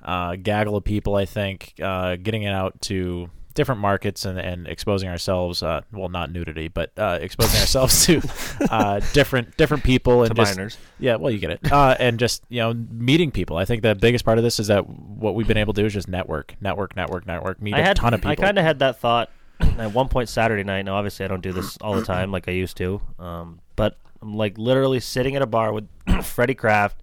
uh, 0.04 0.36
gaggle 0.36 0.76
of 0.76 0.84
people, 0.84 1.16
I 1.16 1.26
think, 1.26 1.74
uh, 1.82 2.16
getting 2.16 2.44
it 2.44 2.52
out 2.52 2.82
to 2.84 3.30
different 3.54 3.82
markets 3.82 4.26
and, 4.26 4.40
and 4.40 4.68
exposing 4.68 5.10
ourselves, 5.10 5.62
uh, 5.64 5.82
well, 5.92 6.10
not 6.10 6.32
nudity, 6.32 6.68
but 6.68 6.92
uh, 6.98 7.18
exposing 7.22 7.60
ourselves 7.60 8.06
to 8.06 8.22
uh, 8.72 9.00
different 9.14 9.56
different 9.58 9.84
people 9.84 10.24
and 10.24 10.36
To 10.36 10.42
just, 10.42 10.58
minors. 10.58 10.78
yeah, 11.00 11.16
well, 11.16 11.32
you 11.32 11.40
get 11.40 11.52
it. 11.52 11.72
Uh, 11.72 11.96
and 12.00 12.20
just 12.20 12.44
you 12.50 12.60
know, 12.62 12.74
meeting 12.74 13.32
people. 13.32 13.58
I 13.58 13.66
think 13.66 13.82
the 13.84 13.96
biggest 13.96 14.26
part 14.26 14.38
of 14.38 14.44
this 14.44 14.60
is 14.60 14.68
that 14.68 14.88
what 14.90 15.36
we've 15.36 15.48
been 15.48 15.58
able 15.58 15.74
to 15.74 15.82
do 15.82 15.86
is 15.86 15.94
just 15.94 16.08
network, 16.08 16.56
network, 16.62 16.96
network, 16.96 17.26
network. 17.28 17.62
Meet 17.62 17.76
I 17.76 17.80
a 17.80 17.84
had 17.84 17.96
ton 17.98 18.14
of 18.14 18.22
people. 18.22 18.32
I 18.32 18.36
kind 18.36 18.58
of 18.58 18.64
had 18.66 18.80
that 18.80 19.00
thought 19.00 19.30
at 19.60 19.92
one 19.94 20.10
point 20.10 20.30
Saturday 20.30 20.64
night. 20.64 20.84
Now, 20.84 20.96
obviously, 20.96 21.26
I 21.26 21.28
don't 21.28 21.42
do 21.42 21.54
this 21.54 21.78
all 21.78 21.96
the 21.96 22.04
time 22.04 22.32
like 22.32 22.48
I 22.48 22.52
used 22.52 22.78
to. 22.78 23.02
Um, 23.20 23.60
but 23.76 23.98
I'm 24.22 24.36
like 24.36 24.58
literally 24.58 25.00
sitting 25.00 25.36
at 25.36 25.42
a 25.42 25.48
bar 25.48 25.72
with 25.74 25.88
Freddie 26.24 26.56
Kraft 26.56 27.02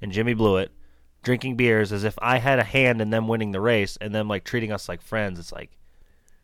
and 0.00 0.10
Jimmy 0.12 0.34
Blewett, 0.34 0.70
drinking 1.22 1.56
beers 1.56 1.92
as 1.92 2.04
if 2.04 2.18
I 2.20 2.38
had 2.38 2.58
a 2.58 2.64
hand 2.64 3.00
in 3.00 3.10
them 3.10 3.28
winning 3.28 3.52
the 3.52 3.60
race, 3.60 3.96
and 4.00 4.14
them 4.14 4.28
like 4.28 4.44
treating 4.44 4.72
us 4.72 4.88
like 4.88 5.00
friends. 5.02 5.38
It's 5.38 5.52
like 5.52 5.70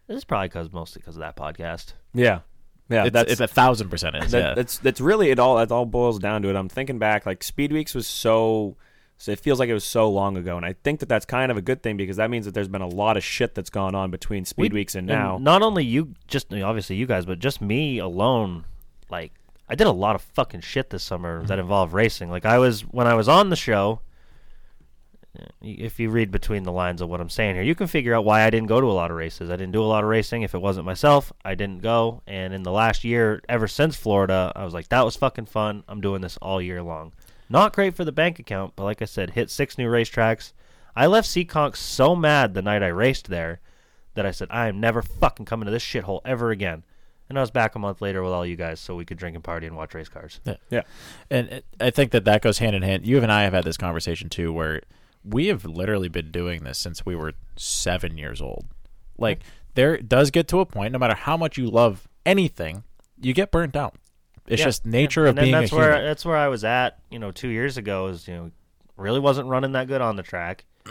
this 0.08 0.16
is 0.16 0.24
probably 0.24 0.48
because 0.48 0.72
mostly 0.72 1.00
because 1.00 1.16
of 1.16 1.20
that 1.20 1.36
podcast. 1.36 1.92
Yeah, 2.14 2.40
yeah. 2.88 3.04
it's, 3.04 3.12
that's 3.12 3.32
it's 3.32 3.40
a 3.40 3.46
thousand 3.46 3.90
percent 3.90 4.16
is. 4.16 4.32
that, 4.32 4.38
yeah. 4.38 4.54
that's 4.54 4.78
that's 4.78 5.00
really 5.00 5.30
it. 5.30 5.38
All 5.38 5.56
that 5.56 5.70
all 5.70 5.86
boils 5.86 6.18
down 6.18 6.42
to 6.42 6.48
it. 6.48 6.56
I'm 6.56 6.68
thinking 6.68 6.98
back, 6.98 7.26
like 7.26 7.44
Speed 7.44 7.72
Weeks 7.72 7.94
was 7.94 8.06
so. 8.06 8.76
So 9.20 9.32
it 9.32 9.40
feels 9.40 9.58
like 9.58 9.68
it 9.68 9.74
was 9.74 9.82
so 9.82 10.08
long 10.08 10.36
ago, 10.36 10.56
and 10.56 10.64
I 10.64 10.74
think 10.84 11.00
that 11.00 11.08
that's 11.08 11.26
kind 11.26 11.50
of 11.50 11.56
a 11.56 11.60
good 11.60 11.82
thing 11.82 11.96
because 11.96 12.18
that 12.18 12.30
means 12.30 12.44
that 12.44 12.54
there's 12.54 12.68
been 12.68 12.82
a 12.82 12.88
lot 12.88 13.16
of 13.16 13.24
shit 13.24 13.52
that's 13.52 13.68
gone 13.68 13.96
on 13.96 14.12
between 14.12 14.44
Speed 14.44 14.72
We- 14.72 14.78
Weeks 14.78 14.94
and 14.94 15.08
now. 15.08 15.38
not 15.38 15.60
only 15.60 15.84
you, 15.84 16.14
just 16.28 16.52
I 16.52 16.54
mean, 16.54 16.64
obviously 16.64 16.94
you 16.94 17.06
guys, 17.06 17.26
but 17.26 17.40
just 17.40 17.60
me 17.60 17.98
alone. 17.98 18.64
Like 19.10 19.32
I 19.68 19.74
did 19.74 19.88
a 19.88 19.92
lot 19.92 20.14
of 20.14 20.22
fucking 20.22 20.60
shit 20.60 20.90
this 20.90 21.02
summer 21.02 21.38
mm-hmm. 21.38 21.48
that 21.48 21.58
involved 21.58 21.92
racing. 21.92 22.30
Like 22.30 22.46
I 22.46 22.58
was 22.58 22.82
when 22.82 23.08
I 23.08 23.14
was 23.14 23.28
on 23.28 23.50
the 23.50 23.56
show. 23.56 24.00
If 25.62 25.98
you 26.00 26.10
read 26.10 26.30
between 26.30 26.62
the 26.62 26.72
lines 26.72 27.00
of 27.00 27.08
what 27.08 27.20
I'm 27.20 27.30
saying 27.30 27.54
here, 27.54 27.64
you 27.64 27.74
can 27.74 27.86
figure 27.86 28.14
out 28.14 28.24
why 28.24 28.42
I 28.42 28.50
didn't 28.50 28.68
go 28.68 28.80
to 28.80 28.86
a 28.86 28.92
lot 28.92 29.10
of 29.10 29.16
races. 29.16 29.50
I 29.50 29.56
didn't 29.56 29.72
do 29.72 29.82
a 29.82 29.86
lot 29.86 30.04
of 30.04 30.10
racing. 30.10 30.42
If 30.42 30.54
it 30.54 30.60
wasn't 30.60 30.86
myself, 30.86 31.32
I 31.44 31.54
didn't 31.54 31.82
go. 31.82 32.22
And 32.26 32.54
in 32.54 32.62
the 32.62 32.72
last 32.72 33.04
year, 33.04 33.42
ever 33.48 33.68
since 33.68 33.96
Florida, 33.96 34.52
I 34.54 34.64
was 34.64 34.74
like, 34.74 34.88
that 34.88 35.04
was 35.04 35.16
fucking 35.16 35.46
fun. 35.46 35.84
I'm 35.88 36.00
doing 36.00 36.20
this 36.20 36.36
all 36.38 36.62
year 36.62 36.82
long. 36.82 37.12
Not 37.48 37.72
great 37.72 37.94
for 37.94 38.04
the 38.04 38.12
bank 38.12 38.38
account, 38.38 38.74
but 38.76 38.84
like 38.84 39.00
I 39.00 39.06
said, 39.06 39.30
hit 39.30 39.50
six 39.50 39.78
new 39.78 39.88
racetracks. 39.88 40.52
I 40.94 41.06
left 41.06 41.28
Seekonk 41.28 41.76
so 41.76 42.16
mad 42.16 42.54
the 42.54 42.62
night 42.62 42.82
I 42.82 42.88
raced 42.88 43.28
there 43.28 43.60
that 44.14 44.26
I 44.26 44.32
said 44.32 44.48
I 44.50 44.68
am 44.68 44.80
never 44.80 45.00
fucking 45.00 45.46
coming 45.46 45.66
to 45.66 45.72
this 45.72 45.84
shithole 45.84 46.20
ever 46.24 46.50
again. 46.50 46.84
And 47.28 47.38
I 47.38 47.42
was 47.42 47.50
back 47.50 47.74
a 47.74 47.78
month 47.78 48.00
later 48.00 48.22
with 48.22 48.32
all 48.32 48.44
you 48.44 48.56
guys, 48.56 48.80
so 48.80 48.96
we 48.96 49.04
could 49.04 49.18
drink 49.18 49.34
and 49.34 49.44
party 49.44 49.66
and 49.66 49.76
watch 49.76 49.94
race 49.94 50.08
cars. 50.08 50.40
Yeah. 50.44 50.56
Yeah. 50.70 50.82
And 51.30 51.62
I 51.78 51.90
think 51.90 52.12
that 52.12 52.24
that 52.24 52.42
goes 52.42 52.58
hand 52.58 52.74
in 52.74 52.82
hand. 52.82 53.06
You 53.06 53.18
and 53.22 53.30
I 53.30 53.42
have 53.42 53.52
had 53.52 53.64
this 53.64 53.76
conversation 53.76 54.28
too, 54.28 54.52
where 54.52 54.80
we 55.28 55.46
have 55.48 55.64
literally 55.64 56.08
been 56.08 56.30
doing 56.30 56.64
this 56.64 56.78
since 56.78 57.04
we 57.04 57.14
were 57.16 57.32
seven 57.56 58.16
years 58.16 58.40
old. 58.40 58.64
Like 59.18 59.40
there 59.74 59.98
does 59.98 60.30
get 60.30 60.48
to 60.48 60.60
a 60.60 60.66
point, 60.66 60.92
no 60.92 60.98
matter 60.98 61.14
how 61.14 61.36
much 61.36 61.58
you 61.58 61.68
love 61.68 62.08
anything, 62.24 62.84
you 63.20 63.34
get 63.34 63.50
burnt 63.50 63.76
out. 63.76 63.94
It's 64.46 64.60
Yeah, 64.60 64.66
just 64.66 64.86
nature 64.86 65.24
yeah. 65.24 65.30
of 65.30 65.36
and 65.38 65.44
being 65.44 65.52
that's 65.52 65.72
where 65.72 65.92
human. 65.92 66.04
that's 66.06 66.24
where 66.24 66.36
I 66.36 66.48
was 66.48 66.64
at. 66.64 66.98
You 67.10 67.18
know, 67.18 67.30
two 67.32 67.48
years 67.48 67.76
ago 67.76 68.06
is 68.06 68.26
you 68.26 68.34
know 68.34 68.50
really 68.96 69.20
wasn't 69.20 69.48
running 69.48 69.72
that 69.72 69.86
good 69.88 70.00
on 70.00 70.16
the 70.16 70.22
track. 70.22 70.64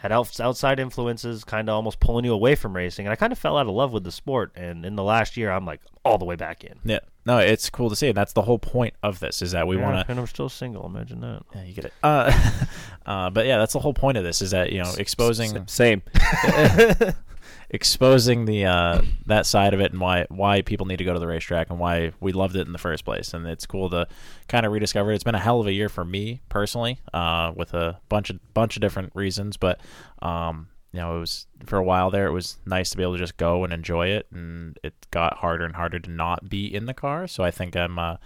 Had 0.00 0.12
outside 0.12 0.80
influences, 0.80 1.44
kind 1.44 1.68
of 1.68 1.74
almost 1.74 2.00
pulling 2.00 2.24
you 2.24 2.32
away 2.32 2.54
from 2.54 2.74
racing, 2.74 3.04
and 3.04 3.12
I 3.12 3.16
kind 3.16 3.32
of 3.32 3.38
fell 3.38 3.58
out 3.58 3.66
of 3.66 3.74
love 3.74 3.92
with 3.92 4.02
the 4.02 4.10
sport. 4.10 4.50
And 4.56 4.86
in 4.86 4.96
the 4.96 5.02
last 5.04 5.36
year, 5.36 5.50
I'm 5.50 5.66
like 5.66 5.80
all 6.06 6.16
the 6.16 6.24
way 6.24 6.36
back 6.36 6.64
in. 6.64 6.78
Yeah, 6.84 7.00
no, 7.26 7.36
it's 7.36 7.68
cool 7.68 7.90
to 7.90 7.96
see, 7.96 8.08
and 8.08 8.16
that's 8.16 8.32
the 8.32 8.40
whole 8.40 8.58
point 8.58 8.94
of 9.02 9.20
this 9.20 9.42
is 9.42 9.52
that 9.52 9.66
we 9.68 9.76
Yeah, 9.76 9.82
want 9.82 10.06
to. 10.06 10.10
and 10.10 10.18
I'm 10.18 10.26
still 10.26 10.48
single. 10.48 10.86
Imagine 10.86 11.20
that. 11.20 11.42
Yeah, 11.54 11.64
you 11.64 11.74
get 11.74 11.84
it. 11.84 11.92
Uh, 12.02 12.32
uh, 13.06 13.28
but 13.28 13.44
yeah, 13.44 13.58
that's 13.58 13.74
the 13.74 13.78
whole 13.80 13.92
point 13.92 14.16
of 14.16 14.24
this 14.24 14.40
is 14.40 14.52
that 14.52 14.72
you 14.72 14.82
know 14.82 14.90
exposing 14.96 15.66
Same. 15.66 16.00
exposing 17.72 18.44
the 18.46 18.64
uh, 18.66 19.00
that 19.26 19.46
side 19.46 19.72
of 19.74 19.80
it 19.80 19.92
and 19.92 20.00
why 20.00 20.26
why 20.28 20.60
people 20.62 20.86
need 20.86 20.96
to 20.98 21.04
go 21.04 21.12
to 21.14 21.20
the 21.20 21.26
racetrack 21.26 21.70
and 21.70 21.78
why 21.78 22.12
we 22.20 22.32
loved 22.32 22.56
it 22.56 22.66
in 22.66 22.72
the 22.72 22.78
first 22.78 23.04
place. 23.04 23.32
And 23.32 23.46
it's 23.46 23.66
cool 23.66 23.88
to 23.90 24.06
kind 24.48 24.66
of 24.66 24.72
rediscover. 24.72 25.12
it. 25.12 25.14
It's 25.14 25.24
been 25.24 25.34
a 25.34 25.40
hell 25.40 25.60
of 25.60 25.66
a 25.66 25.72
year 25.72 25.88
for 25.88 26.04
me 26.04 26.40
personally, 26.48 26.98
uh, 27.14 27.52
with 27.54 27.72
a 27.74 27.98
bunch 28.08 28.30
of 28.30 28.38
bunch 28.54 28.76
of 28.76 28.80
different 28.82 29.12
reasons. 29.14 29.56
But 29.56 29.80
um, 30.20 30.68
you 30.92 30.98
know, 31.00 31.16
it 31.16 31.20
was 31.20 31.46
for 31.66 31.76
a 31.78 31.84
while 31.84 32.10
there. 32.10 32.26
It 32.26 32.32
was 32.32 32.58
nice 32.66 32.90
to 32.90 32.96
be 32.96 33.02
able 33.04 33.12
to 33.14 33.18
just 33.18 33.36
go 33.36 33.62
and 33.64 33.72
enjoy 33.72 34.08
it, 34.08 34.26
and 34.32 34.78
it 34.82 34.94
got 35.12 35.38
harder 35.38 35.64
and 35.64 35.76
harder 35.76 36.00
to 36.00 36.10
not 36.10 36.48
be 36.50 36.66
in 36.74 36.86
the 36.86 36.94
car. 36.94 37.26
So 37.28 37.44
I 37.44 37.52
think 37.52 37.76
I'm 37.76 37.98
uh, 37.98 38.16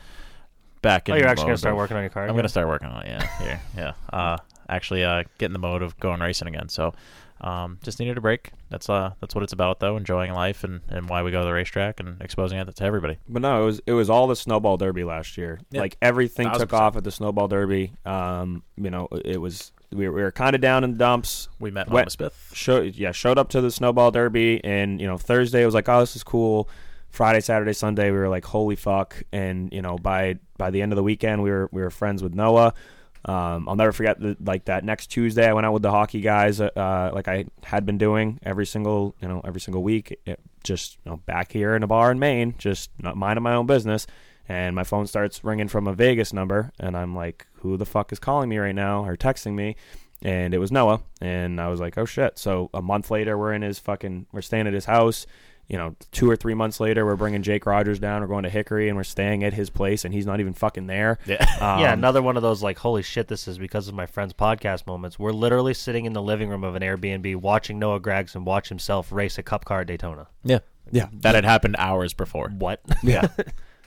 back. 0.81 1.09
in 1.09 1.15
Oh, 1.15 1.19
you're 1.19 1.29
actually 1.29 1.47
gonna 1.47 1.59
start 1.59 1.75
of- 1.75 1.79
working 1.79 1.97
on 1.99 2.03
your 2.03 2.11
car. 2.11 2.23
I'm 2.25 2.31
again? 2.31 2.37
gonna 2.37 2.49
start 2.49 2.69
working 2.69 2.89
on 2.89 3.03
it. 3.05 3.09
Yeah, 3.11 3.39
here, 3.43 3.61
yeah. 3.77 3.93
Uh, 4.11 4.39
actually, 4.71 5.05
uh, 5.05 5.25
get 5.37 5.47
in 5.47 5.53
the 5.53 5.59
mode 5.59 5.83
of 5.83 5.99
going 6.01 6.21
racing 6.21 6.49
again. 6.49 6.71
So, 6.71 6.95
um, 7.45 7.79
just 7.83 8.01
needed 8.01 8.17
a 8.17 8.23
break. 8.23 8.53
That's 8.71 8.89
uh, 8.89 9.13
that's 9.21 9.35
what 9.35 9.45
it's 9.45 9.53
about, 9.53 9.79
though. 9.79 9.99
Enjoying 9.99 10.33
life 10.33 10.65
and, 10.65 10.81
and 10.89 11.11
why 11.11 11.23
we 11.23 11.31
go 11.31 11.41
to 11.41 11.45
the 11.45 11.53
racetrack 11.53 12.01
and 12.01 12.21
exposing 12.23 12.59
it 12.59 12.75
to 12.75 12.85
everybody. 12.85 13.19
But 13.29 13.43
no, 13.43 13.63
it 13.63 13.67
was 13.67 13.81
it 13.87 13.93
was 13.93 14.09
all 14.09 14.27
the 14.27 14.35
snowball 14.35 14.79
derby 14.79 15.05
last 15.05 15.37
year. 15.37 15.61
Yeah. 15.71 15.83
Like 15.83 15.99
everything 16.01 16.47
took 16.47 16.71
percent. 16.71 16.73
off 16.73 16.97
at 16.97 17.05
the 17.05 17.13
snowball 17.13 17.49
derby. 17.49 17.93
Um, 18.07 18.63
you 18.77 18.91
know, 18.91 19.09
it 19.25 19.37
was 19.37 19.73
we 19.93 20.09
were, 20.09 20.15
we 20.15 20.23
were 20.23 20.33
kind 20.33 20.55
of 20.55 20.63
down 20.63 20.85
in 20.85 20.93
the 20.93 20.99
dumps. 20.99 21.51
We 21.61 21.71
met 21.71 21.89
Wet- 21.89 22.05
Mama 22.05 22.11
Smith. 22.11 22.51
Show, 22.55 22.81
yeah, 22.81 23.13
showed 23.13 23.37
up 23.37 23.51
to 23.51 23.61
the 23.61 23.71
snowball 23.71 24.11
derby, 24.11 24.65
and 24.65 24.99
you 24.99 25.07
know 25.07 25.19
Thursday 25.19 25.63
it 25.63 25.67
was 25.67 25.75
like, 25.75 25.89
oh, 25.89 26.01
this 26.01 26.17
is 26.17 26.25
cool. 26.25 26.69
Friday, 27.11 27.41
Saturday, 27.41 27.75
Sunday, 27.75 28.11
we 28.11 28.17
were 28.17 28.31
like, 28.31 28.47
holy 28.47 28.75
fuck! 28.75 29.23
And 29.33 29.71
you 29.71 29.83
know, 29.83 29.99
by 29.99 30.39
by 30.57 30.71
the 30.71 30.81
end 30.81 30.93
of 30.93 30.97
the 30.97 31.03
weekend, 31.03 31.43
we 31.43 31.51
were 31.51 31.69
we 31.73 31.83
were 31.83 31.91
friends 31.91 32.23
with 32.23 32.35
Noah. 32.35 32.73
Um, 33.25 33.69
I'll 33.69 33.77
never 33.77 33.93
forget 33.93 34.21
the, 34.21 34.37
like 34.41 34.67
that 34.67 34.85
next 34.85 35.07
Tuesday. 35.09 35.49
I 35.49 35.53
went 35.53 35.67
out 35.67 35.73
with 35.73 35.83
the 35.83 35.91
hockey 35.91 36.21
guys, 36.21 36.61
uh, 36.61 37.11
like 37.15 37.29
I 37.29 37.47
had 37.63 37.87
been 37.87 37.99
doing 37.99 38.39
every 38.43 38.67
single 38.67 39.15
you 39.21 39.29
know 39.29 39.41
every 39.45 39.61
single 39.61 39.83
week. 39.83 40.19
It, 40.27 40.41
just 40.63 40.99
you 41.05 41.11
know, 41.11 41.17
back 41.19 41.53
here 41.53 41.75
in 41.75 41.83
a 41.83 41.87
bar 41.87 42.11
in 42.11 42.19
Maine, 42.19 42.55
just 42.59 42.91
not 42.99 43.17
minding 43.17 43.43
my 43.43 43.55
own 43.55 43.67
business. 43.67 44.07
And 44.47 44.77
my 44.77 44.85
phone 44.85 45.07
starts 45.07 45.43
ringing 45.43 45.69
from 45.69 45.87
a 45.87 45.95
Vegas 45.95 46.33
number, 46.35 46.71
and 46.79 46.97
I'm 46.99 47.15
like, 47.15 47.47
who 47.61 47.79
the 47.79 47.87
fuck 47.87 48.13
is 48.13 48.19
calling 48.19 48.51
me 48.51 48.59
right 48.59 48.75
now 48.75 49.05
or 49.05 49.17
texting 49.17 49.55
me? 49.55 49.77
and 50.25 50.55
it 50.55 50.59
was 50.59 50.73
Noah. 50.73 51.03
And 51.21 51.61
I 51.61 51.69
was 51.69 51.81
like, 51.81 51.99
oh 51.99 52.07
shit. 52.07 52.39
So 52.39 52.71
a 52.73 52.83
month 52.83 53.11
later, 53.11 53.37
we're 53.37 53.53
in 53.53 53.63
his 53.63 53.79
fucking, 53.79 54.27
we're 54.33 54.41
staying 54.41 54.67
at 54.67 54.73
his 54.73 54.87
house. 54.87 55.27
You 55.69 55.79
know, 55.79 55.97
two 56.13 56.31
or 56.31 56.37
three 56.37 56.53
months 56.55 56.79
later, 56.79 57.07
we're 57.07 57.17
bringing 57.17 57.43
Jake 57.43 57.65
Rogers 57.65 57.99
down. 57.99 58.21
We're 58.21 58.29
going 58.29 58.45
to 58.45 58.51
Hickory, 58.51 58.89
and 58.89 58.97
we're 58.97 59.05
staying 59.05 59.45
at 59.45 59.55
his 59.55 59.71
place, 59.71 60.05
and 60.05 60.13
he's 60.13 60.27
not 60.27 60.41
even 60.41 60.53
fucking 60.55 60.87
there. 60.87 61.19
Yeah. 61.27 61.43
Um, 61.61 61.81
yeah, 61.81 61.93
another 61.93 62.21
one 62.23 62.37
of 62.37 62.43
those 62.43 62.63
like, 62.63 62.79
holy 62.79 63.03
shit, 63.03 63.29
this 63.29 63.49
is 63.49 63.59
because 63.59 63.89
of 63.89 63.95
my 63.95 64.07
friend's 64.07 64.35
podcast 64.35 64.87
moments. 64.87 65.19
We're 65.19 65.33
literally 65.33 65.75
sitting 65.75 66.05
in 66.05 66.13
the 66.13 66.23
living 66.23 66.49
room 66.49 66.63
of 66.65 66.75
an 66.75 66.83
Airbnb 66.83 67.37
watching 67.37 67.79
Noah 67.79 68.01
Gragson 68.01 68.45
watch 68.45 68.69
himself 68.69 69.11
race 69.11 69.39
a 69.39 69.43
cup 69.43 69.65
car 69.65 69.81
at 69.81 69.87
Daytona. 69.87 70.29
Yeah, 70.45 70.59
Yeah. 70.93 71.09
That 71.13 71.35
had 71.35 71.45
happened 71.45 71.77
hours 71.79 72.13
before. 72.13 72.51
What? 72.51 72.81
yeah. 73.03 73.29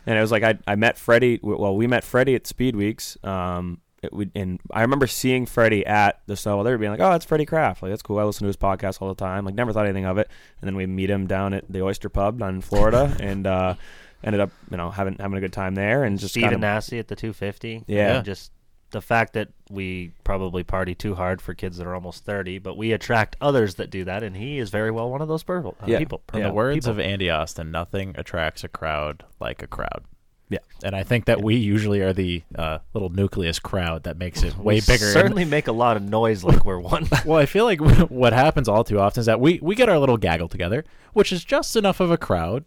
And 0.08 0.18
it 0.18 0.22
was 0.22 0.32
like 0.32 0.42
I, 0.42 0.58
I 0.66 0.76
met 0.76 0.98
Freddie. 0.98 1.38
Well, 1.44 1.76
we 1.76 1.86
met 1.86 2.02
Freddie 2.06 2.34
at 2.34 2.48
Speed 2.48 2.78
Weeks. 2.78 3.18
Um, 3.26 3.82
it 4.08 4.14
would, 4.14 4.32
and 4.36 4.60
I 4.72 4.82
remember 4.82 5.06
seeing 5.08 5.46
Freddie 5.46 5.86
at 5.86 6.20
the 6.26 6.36
Snowball 6.36 6.64
Derby, 6.64 6.82
being 6.82 6.92
like, 6.92 7.00
"Oh, 7.00 7.12
that's 7.12 7.26
Freddie 7.26 7.46
Kraft. 7.46 7.82
Like 7.84 7.92
that's 7.92 8.02
cool. 8.02 8.18
I 8.20 8.24
listen 8.24 8.42
to 8.46 8.48
his 8.48 8.58
podcast 8.58 9.02
all 9.02 9.10
the 9.10 9.16
time. 9.16 9.46
Like 9.46 9.56
never 9.56 9.72
thought 9.72 9.86
anything 9.86 10.06
of 10.06 10.18
it." 10.18 10.30
And 10.62 10.68
then 10.68 10.76
we 10.76 10.86
meet 10.88 11.10
him 11.10 11.28
down 11.28 11.54
at 11.54 11.66
the 11.72 11.82
Oyster 11.84 12.10
Pub 12.10 12.40
down 12.40 12.56
in 12.56 12.62
Florida, 12.62 13.16
and 13.22 13.46
uh, 13.46 13.76
ended 14.24 14.42
up, 14.42 14.50
you 14.72 14.78
know, 14.78 14.90
having 14.90 15.16
having 15.20 15.38
a 15.38 15.42
good 15.42 15.54
time 15.54 15.76
there, 15.76 16.04
and 16.04 16.18
just 16.20 16.34
Steven 16.34 16.50
kind 16.50 16.56
of 16.56 16.62
Nasse 16.62 16.94
at 16.94 17.08
the 17.08 17.16
250. 17.16 17.84
Yeah. 17.88 18.18
And 18.18 18.26
Just 18.26 18.52
the 18.92 19.02
fact 19.02 19.34
that 19.34 19.50
we 19.70 20.14
probably 20.24 20.64
party 20.64 20.96
too 20.96 21.14
hard 21.14 21.42
for 21.42 21.54
kids 21.54 21.76
that 21.78 21.86
are 21.86 21.94
almost 21.94 22.24
30, 22.24 22.60
but 22.60 22.78
we 22.78 22.94
attract 22.94 23.36
others 23.42 23.76
that 23.76 23.90
do 23.90 24.06
that, 24.06 24.24
and 24.24 24.36
he 24.38 24.60
is 24.60 24.70
very 24.70 24.92
well 24.92 25.10
one 25.12 25.22
of 25.22 25.28
those 25.28 25.44
per- 25.44 25.60
uh, 25.68 25.72
Yeah. 25.86 26.00
people. 26.00 26.22
In 26.34 26.40
Yeah. 26.40 26.48
the 26.48 26.54
words 26.54 26.86
people. 26.88 26.92
of 26.92 27.00
Andy 27.02 27.30
Austin, 27.30 27.70
nothing 27.70 28.14
attracts 28.18 28.64
a 28.64 28.70
crowd 28.70 29.26
like 29.42 29.62
a 29.62 29.68
crowd. 29.68 30.06
Yeah. 30.50 30.60
And 30.84 30.96
I 30.96 31.04
think 31.04 31.26
that 31.26 31.42
we 31.44 31.56
usually 31.56 32.02
are 32.02 32.14
the 32.14 32.42
uh, 32.56 32.78
little 32.94 33.10
nucleus 33.10 33.60
crowd 33.60 34.04
that 34.04 34.18
makes 34.18 34.44
it 34.44 34.56
way 34.58 34.76
We 34.76 34.82
bigger. 34.82 35.06
and- 35.06 35.14
Certainly 35.14 35.46
make 35.46 35.68
a 35.68 35.72
lot 35.74 35.98
of 35.98 36.04
noise 36.04 36.44
like 36.44 36.64
we're 36.64 36.80
one. 36.80 37.08
well, 37.26 37.38
I 37.38 37.46
feel 37.46 37.66
like 37.66 37.80
what 38.10 38.32
happens 38.34 38.70
all 38.70 38.84
too 38.84 39.00
often 39.00 39.20
is 39.22 39.26
that 39.26 39.40
we, 39.42 39.60
we 39.62 39.76
get 39.76 39.90
our 39.90 40.00
little 40.00 40.18
gaggle 40.18 40.48
together, 40.48 40.86
which 41.14 41.32
is 41.34 41.44
just 41.44 41.76
enough 41.76 42.00
of 42.00 42.12
a 42.12 42.18
crowd 42.18 42.64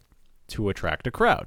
to 0.48 0.68
attract 0.68 1.06
a 1.06 1.10
crowd. 1.10 1.46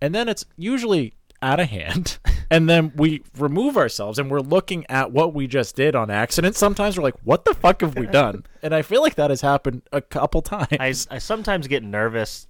And 0.00 0.14
then 0.14 0.28
it's 0.28 0.44
usually 0.56 1.14
out 1.42 1.60
of 1.60 1.68
hand. 1.68 2.18
And 2.48 2.68
then 2.70 2.92
we 2.94 3.24
remove 3.36 3.76
ourselves 3.76 4.20
and 4.20 4.30
we're 4.30 4.38
looking 4.38 4.86
at 4.88 5.10
what 5.10 5.34
we 5.34 5.48
just 5.48 5.74
did 5.74 5.96
on 5.96 6.10
accident. 6.10 6.54
Sometimes 6.54 6.96
we're 6.96 7.02
like, 7.02 7.16
what 7.24 7.44
the 7.44 7.54
fuck 7.54 7.80
have 7.80 7.96
we 7.96 8.06
done? 8.06 8.44
And 8.62 8.72
I 8.72 8.82
feel 8.82 9.02
like 9.02 9.16
that 9.16 9.30
has 9.30 9.40
happened 9.40 9.82
a 9.90 10.00
couple 10.00 10.42
times. 10.42 11.08
I, 11.10 11.16
I 11.16 11.18
sometimes 11.18 11.66
get 11.66 11.82
nervous. 11.82 12.46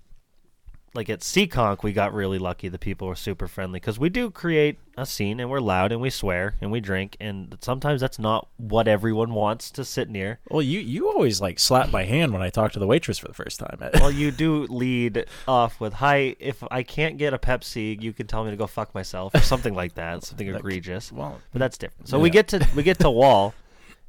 Like 0.97 1.11
at 1.11 1.21
Seekonk, 1.21 1.83
we 1.83 1.93
got 1.93 2.15
really 2.15 2.39
lucky. 2.39 2.69
The 2.69 2.79
people 2.79 3.07
were 3.07 3.15
super 3.15 3.47
friendly 3.47 3.79
because 3.79 3.99
we 3.99 4.09
do 4.09 4.31
create 4.31 4.79
a 4.97 5.05
scene 5.05 5.41
and 5.41 5.51
we're 5.51 5.61
loud 5.61 5.93
and 5.93 6.01
we 6.01 6.09
swear 6.09 6.55
and 6.61 6.73
we 6.73 6.81
drink. 6.81 7.17
And 7.21 7.57
sometimes 7.61 8.01
that's 8.01 8.19
not 8.19 8.49
what 8.57 8.89
everyone 8.89 9.35
wants 9.35 9.71
to 9.73 9.85
sit 9.85 10.09
near. 10.09 10.39
well, 10.49 10.63
you, 10.63 10.81
you 10.81 11.09
always 11.09 11.41
like 11.41 11.59
slap 11.59 11.91
my 11.91 12.05
hand 12.05 12.33
when 12.33 12.41
I 12.41 12.49
talk 12.49 12.73
to 12.73 12.79
the 12.79 12.87
waitress 12.87 13.19
for 13.19 13.29
the 13.29 13.35
first 13.35 13.61
time. 13.61 13.79
Well, 13.95 14.11
you 14.11 14.31
do 14.47 14.67
lead 14.69 15.27
off 15.47 15.79
with 15.81 15.93
"Hi, 15.95 16.35
if 16.41 16.65
I 16.71 16.83
can't 16.83 17.19
get 17.19 17.35
a 17.35 17.39
Pepsi, 17.39 18.01
you 18.01 18.13
can 18.13 18.27
tell 18.27 18.45
me 18.45 18.51
to 18.51 18.57
go 18.57 18.67
fuck 18.67 18.95
myself" 18.95 19.35
or 19.35 19.41
something 19.41 19.75
like 19.75 19.95
that, 19.95 20.25
something 20.25 20.49
egregious. 20.49 21.13
well, 21.13 21.41
but 21.53 21.59
that's 21.59 21.77
different. 21.77 22.09
So 22.09 22.19
we 22.19 22.31
get 22.31 22.49
to 22.49 22.67
we 22.75 22.83
get 22.83 22.99
to 23.01 23.11
Wall, 23.17 23.55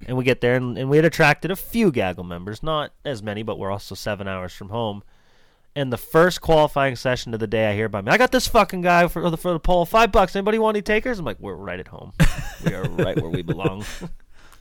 and 0.07 0.15
we 0.15 0.23
get 0.23 0.39
there, 0.41 0.55
and, 0.55 0.77
and 0.77 0.89
we 0.89 0.97
had 0.97 1.05
attracted 1.05 1.51
a 1.51 1.55
few 1.55 1.91
Gaggle 1.91 2.23
members, 2.23 2.63
not 2.63 2.93
as 3.03 3.21
many, 3.21 3.43
but 3.43 3.59
we're 3.59 3.71
also 3.71 3.93
seven 3.93 4.27
hours 4.27 4.53
from 4.53 4.69
home. 4.69 5.03
And 5.77 5.93
the 5.93 5.97
first 5.97 6.41
qualifying 6.41 6.95
session 6.95 7.35
of 7.35 7.39
the 7.39 7.45
day, 7.45 7.69
I 7.69 7.75
hear 7.75 7.85
about 7.85 8.03
me. 8.03 8.11
I 8.11 8.17
got 8.17 8.31
this 8.31 8.47
fucking 8.47 8.81
guy 8.81 9.07
for 9.07 9.29
the 9.29 9.37
for 9.37 9.53
the 9.53 9.59
pole, 9.59 9.85
five 9.85 10.11
bucks. 10.11 10.35
Anybody 10.35 10.57
want 10.57 10.75
any 10.75 10.81
takers? 10.81 11.19
I'm 11.19 11.25
like, 11.25 11.39
we're 11.39 11.53
right 11.53 11.79
at 11.79 11.87
home. 11.87 12.13
we 12.65 12.73
are 12.73 12.81
right 12.89 13.15
where 13.21 13.29
we 13.29 13.43
belong. 13.43 13.85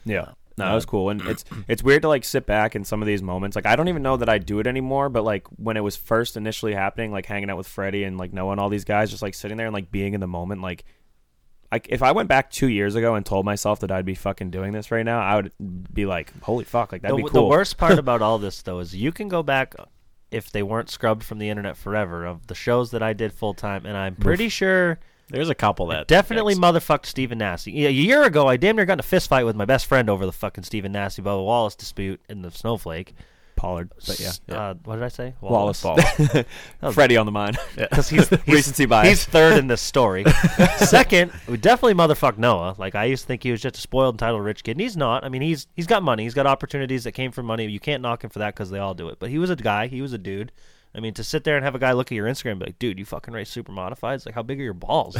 Yeah. 0.05 0.29
No, 0.57 0.65
that 0.65 0.73
was 0.73 0.85
cool, 0.85 1.09
and 1.09 1.21
it's 1.23 1.43
it's 1.67 1.83
weird 1.83 2.03
to 2.03 2.07
like 2.07 2.23
sit 2.23 2.45
back 2.45 2.77
in 2.77 2.85
some 2.85 3.01
of 3.01 3.07
these 3.07 3.21
moments. 3.21 3.57
Like 3.57 3.65
I 3.65 3.75
don't 3.75 3.89
even 3.89 4.01
know 4.01 4.15
that 4.15 4.29
I 4.29 4.37
do 4.37 4.59
it 4.59 4.67
anymore, 4.67 5.09
but 5.09 5.23
like 5.25 5.45
when 5.57 5.75
it 5.75 5.81
was 5.81 5.97
first 5.97 6.37
initially 6.37 6.73
happening, 6.73 7.11
like 7.11 7.25
hanging 7.25 7.49
out 7.49 7.57
with 7.57 7.67
Freddie 7.67 8.05
and 8.05 8.17
like 8.17 8.31
Noah 8.31 8.53
and 8.53 8.61
all 8.61 8.69
these 8.69 8.85
guys, 8.85 9.09
just 9.09 9.21
like 9.21 9.33
sitting 9.33 9.57
there 9.57 9.67
and 9.67 9.73
like 9.73 9.91
being 9.91 10.13
in 10.13 10.21
the 10.21 10.27
moment. 10.27 10.61
Like, 10.61 10.85
like 11.71 11.87
if 11.89 12.01
I 12.01 12.13
went 12.13 12.29
back 12.29 12.49
two 12.49 12.69
years 12.69 12.95
ago 12.95 13.15
and 13.15 13.25
told 13.25 13.43
myself 13.43 13.81
that 13.81 13.91
I'd 13.91 14.05
be 14.05 14.15
fucking 14.15 14.49
doing 14.49 14.71
this 14.71 14.91
right 14.91 15.05
now, 15.05 15.19
I 15.19 15.35
would 15.35 15.51
be 15.93 16.05
like, 16.05 16.31
holy 16.41 16.63
fuck, 16.63 16.93
like 16.93 17.01
that'd 17.01 17.17
the, 17.17 17.23
be 17.23 17.29
cool. 17.29 17.41
the 17.41 17.47
worst 17.47 17.77
part 17.77 17.99
about 17.99 18.21
all 18.21 18.37
this 18.37 18.61
though 18.61 18.79
is 18.79 18.95
you 18.95 19.11
can 19.11 19.27
go 19.27 19.43
back 19.43 19.75
if 20.31 20.51
they 20.51 20.63
weren't 20.63 20.89
scrubbed 20.89 21.23
from 21.23 21.39
the 21.39 21.49
internet 21.49 21.77
forever 21.77 22.25
of 22.25 22.47
the 22.47 22.55
shows 22.55 22.91
that 22.91 23.01
I 23.03 23.13
did 23.13 23.33
full 23.33 23.53
time, 23.53 23.85
and 23.85 23.95
I'm 23.95 24.15
pretty 24.15 24.49
sure 24.49 24.99
there's 25.29 25.49
a 25.49 25.55
couple 25.55 25.87
that 25.87 26.07
definitely 26.07 26.53
fixed. 26.53 26.61
motherfucked 26.61 27.05
Stephen 27.05 27.37
Nasse. 27.37 27.67
A 27.67 27.71
year 27.71 28.23
ago, 28.23 28.47
I 28.47 28.57
damn 28.57 28.75
near 28.75 28.85
got 28.85 28.93
in 28.93 28.99
a 28.99 29.03
fist 29.03 29.29
fight 29.29 29.45
with 29.45 29.55
my 29.55 29.65
best 29.65 29.85
friend 29.85 30.09
over 30.09 30.25
the 30.25 30.31
fucking 30.31 30.63
Stephen 30.63 30.91
Nasse 30.91 31.17
Bubba 31.19 31.43
Wallace 31.43 31.75
dispute 31.75 32.21
in 32.29 32.41
the 32.41 32.51
Snowflake. 32.51 33.13
Pollard, 33.57 33.91
but 34.07 34.19
yeah, 34.19 34.31
Uh, 34.47 34.73
what 34.85 34.95
did 34.95 35.03
I 35.03 35.07
say? 35.09 35.33
Wallace, 35.41 35.83
was- 36.81 36.93
Freddie 36.93 37.17
on 37.17 37.25
the 37.25 37.31
mind. 37.31 37.57
because 37.75 38.07
he's, 38.11 38.29
he's 38.29 38.47
Recency 38.47 38.85
bias. 38.85 39.07
He's 39.09 39.25
third 39.25 39.57
in 39.57 39.67
this 39.67 39.81
story. 39.81 40.23
Second, 40.77 41.31
we 41.47 41.57
definitely 41.57 41.93
motherfucked 41.95 42.37
Noah. 42.37 42.75
Like 42.77 42.95
I 42.95 43.05
used 43.05 43.23
to 43.23 43.27
think 43.27 43.43
he 43.43 43.51
was 43.51 43.61
just 43.61 43.77
a 43.77 43.81
spoiled, 43.81 44.15
entitled 44.15 44.43
rich 44.43 44.63
kid, 44.63 44.71
and 44.71 44.81
he's 44.81 44.95
not. 44.95 45.23
I 45.25 45.29
mean, 45.29 45.41
he's 45.41 45.67
he's 45.75 45.87
got 45.87 46.03
money. 46.03 46.23
He's 46.23 46.33
got 46.33 46.47
opportunities 46.47 47.03
that 47.03 47.11
came 47.13 47.31
from 47.31 47.45
money. 47.45 47.65
You 47.67 47.79
can't 47.79 48.01
knock 48.01 48.23
him 48.23 48.29
for 48.29 48.39
that 48.39 48.53
because 48.55 48.69
they 48.69 48.79
all 48.79 48.93
do 48.93 49.09
it. 49.09 49.17
But 49.19 49.29
he 49.29 49.39
was 49.39 49.49
a 49.49 49.55
guy. 49.55 49.87
He 49.87 50.01
was 50.01 50.13
a 50.13 50.17
dude. 50.17 50.51
I 50.95 50.99
mean, 50.99 51.13
to 51.15 51.23
sit 51.23 51.43
there 51.43 51.55
and 51.57 51.65
have 51.65 51.75
a 51.75 51.79
guy 51.79 51.91
look 51.91 52.11
at 52.11 52.15
your 52.15 52.27
Instagram 52.27 52.51
and 52.51 52.59
be 52.61 52.65
like, 52.67 52.79
"Dude, 52.79 52.97
you 52.97 53.05
fucking 53.05 53.33
race 53.33 53.49
super 53.49 53.71
modifieds. 53.71 54.25
Like, 54.25 54.35
how 54.35 54.43
big 54.43 54.59
are 54.59 54.63
your 54.63 54.73
balls?" 54.73 55.17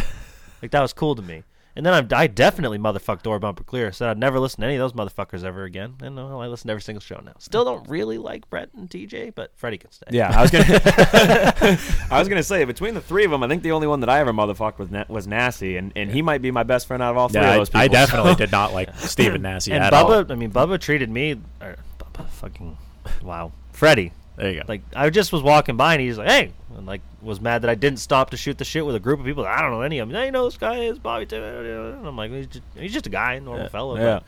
like 0.62 0.72
that 0.72 0.82
was 0.82 0.94
cool 0.94 1.16
to 1.16 1.22
me. 1.22 1.44
And 1.78 1.86
then 1.86 1.94
I, 2.12 2.24
I 2.24 2.26
definitely 2.26 2.80
motherfucked 2.80 3.22
door 3.22 3.38
bumper 3.38 3.64
clear. 3.64 3.92
Said 3.92 4.10
I'd 4.10 4.18
never 4.18 4.40
listen 4.40 4.62
to 4.62 4.66
any 4.66 4.78
of 4.78 4.80
those 4.80 4.94
motherfuckers 4.94 5.44
ever 5.44 5.64
again. 5.64 5.94
And 6.02 6.18
uh, 6.18 6.28
no, 6.28 6.42
I 6.42 6.48
listen 6.48 6.70
to 6.70 6.72
every 6.72 6.82
single 6.82 7.02
show 7.02 7.22
now. 7.24 7.34
Still 7.38 7.64
don't 7.66 7.88
really 7.88 8.18
like 8.18 8.50
Brett 8.50 8.70
and 8.74 8.90
TJ, 8.90 9.36
but 9.36 9.52
Freddie 9.56 9.78
can 9.78 9.92
stay. 9.92 10.08
Yeah, 10.10 10.36
I 10.36 10.42
was 10.42 10.50
gonna. 10.50 10.66
I 12.12 12.18
was 12.18 12.28
gonna 12.28 12.42
say 12.42 12.64
between 12.66 12.96
the 12.96 13.02
three 13.02 13.26
of 13.26 13.32
them, 13.32 13.44
I 13.44 13.48
think 13.48 13.62
the 13.62 13.74
only 13.74 13.86
one 13.86 14.00
that 14.00 14.10
I 14.10 14.20
ever 14.20 14.34
motherfucked 14.34 14.80
was 14.80 14.90
Na- 14.90 15.06
was 15.08 15.28
Nasty, 15.28 15.78
and, 15.78 15.92
and 15.96 16.10
he 16.12 16.24
might 16.24 16.42
be 16.42 16.50
my 16.50 16.64
best 16.64 16.88
friend 16.88 17.04
out 17.04 17.12
of 17.12 17.18
all 17.18 17.30
three 17.30 17.42
Yeah, 17.42 17.50
of 17.50 17.54
I, 17.54 17.58
those 17.60 17.70
people. 17.70 17.82
I 17.82 17.88
definitely 17.90 18.32
so- 18.32 18.38
did 18.40 18.52
not 18.52 18.74
like 18.74 18.96
Stephen 18.96 19.44
Nasse 19.44 19.68
and 19.68 19.84
at 19.84 19.94
Bubba, 19.94 20.26
all. 20.26 20.32
I 20.32 20.36
mean, 20.36 20.52
Bubba 20.52 20.80
treated 20.82 21.12
me, 21.12 21.40
or 21.62 21.76
Bubba, 22.00 22.28
fucking, 22.28 22.76
wow, 23.22 23.52
Freddie. 23.72 24.14
There 24.36 24.52
you 24.52 24.60
go. 24.62 24.66
Like 24.68 24.82
I 24.96 25.10
just 25.12 25.32
was 25.32 25.44
walking 25.44 25.78
by 25.78 25.94
and 25.94 26.02
he's 26.02 26.18
like, 26.18 26.28
"Hey," 26.30 26.54
and 26.78 26.86
like 26.88 27.02
was 27.22 27.42
mad 27.42 27.64
that 27.64 27.70
I 27.70 27.76
didn't 27.76 28.00
stop 28.00 28.30
to 28.30 28.38
shoot 28.38 28.58
the 28.58 28.66
shit 28.66 28.86
with 28.86 28.96
a 28.96 29.00
group 29.00 29.20
of 29.20 29.26
people. 29.26 29.46
I 29.46 29.62
don't 29.62 29.72
know 29.72 29.82
any 29.82 30.00
of 30.00 30.08
them. 30.08 30.16
Hey, 30.16 30.28
you 30.28 30.32
know 30.32 30.46
this 30.46 30.58
guy 30.58 30.78
is 30.84 31.00
Bobby. 31.00 31.26
Tim." 31.26 31.44
And 31.44 32.08
I'm 32.08 32.16
like, 32.16 32.32
he's 32.32 32.48
just, 32.48 32.64
he's 32.76 32.94
just 32.94 33.08
a 33.08 33.10
guy, 33.10 33.40
normal 33.40 33.68
fellow. 33.70 33.96
but- 33.96 34.02
Yeah. 34.04 34.20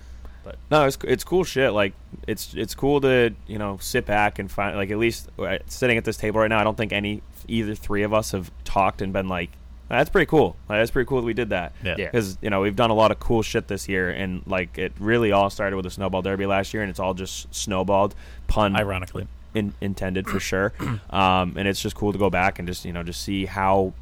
But, 0.43 0.55
No, 0.71 0.85
it's 0.85 0.97
it's 1.03 1.23
cool 1.25 1.43
shit. 1.43 1.73
Like 1.73 1.93
it's 2.27 2.53
it's 2.53 2.73
cool 2.73 3.01
to 3.01 3.33
you 3.45 3.57
know 3.59 3.77
sit 3.81 4.05
back 4.05 4.39
and 4.39 4.49
find 4.49 4.75
like 4.77 4.89
at 4.89 4.97
least 4.97 5.29
uh, 5.37 5.57
sitting 5.67 5.97
at 5.97 6.05
this 6.05 6.15
table 6.17 6.39
right 6.39 6.47
now. 6.47 6.59
I 6.59 6.63
don't 6.63 6.77
think 6.77 6.93
any 6.93 7.21
either 7.47 7.75
three 7.75 8.03
of 8.03 8.13
us 8.13 8.31
have 8.31 8.49
talked 8.63 9.01
and 9.01 9.11
been 9.11 9.27
like, 9.27 9.49
that's 9.89 10.09
pretty 10.09 10.27
cool. 10.27 10.55
Like, 10.69 10.79
that's 10.79 10.91
pretty 10.91 11.07
cool 11.09 11.19
that 11.19 11.25
we 11.25 11.33
did 11.33 11.49
that. 11.49 11.73
Yeah. 11.83 11.95
Yeah. 11.97 12.05
Because 12.05 12.37
you 12.41 12.49
know 12.49 12.61
we've 12.61 12.75
done 12.75 12.89
a 12.89 12.93
lot 12.93 13.11
of 13.11 13.19
cool 13.19 13.41
shit 13.41 13.67
this 13.67 13.89
year, 13.89 14.09
and 14.09 14.41
like 14.47 14.77
it 14.77 14.93
really 14.97 15.33
all 15.33 15.49
started 15.49 15.75
with 15.75 15.83
the 15.83 15.91
snowball 15.91 16.21
derby 16.21 16.45
last 16.45 16.73
year, 16.73 16.83
and 16.83 16.89
it's 16.89 17.01
all 17.01 17.13
just 17.13 17.53
snowballed, 17.53 18.15
pun 18.47 18.77
Ironically, 18.77 19.27
in, 19.59 19.73
intended 19.81 20.27
for 20.27 20.39
sure. 20.39 20.73
Um, 21.09 21.53
and 21.57 21.67
it's 21.67 21.81
just 21.81 21.95
cool 21.95 22.11
to 22.11 22.17
go 22.17 22.29
back 22.29 22.57
and 22.59 22.67
just 22.67 22.85
you 22.85 22.93
know 22.93 23.03
just 23.03 23.21
see 23.21 23.45
how 23.45 23.93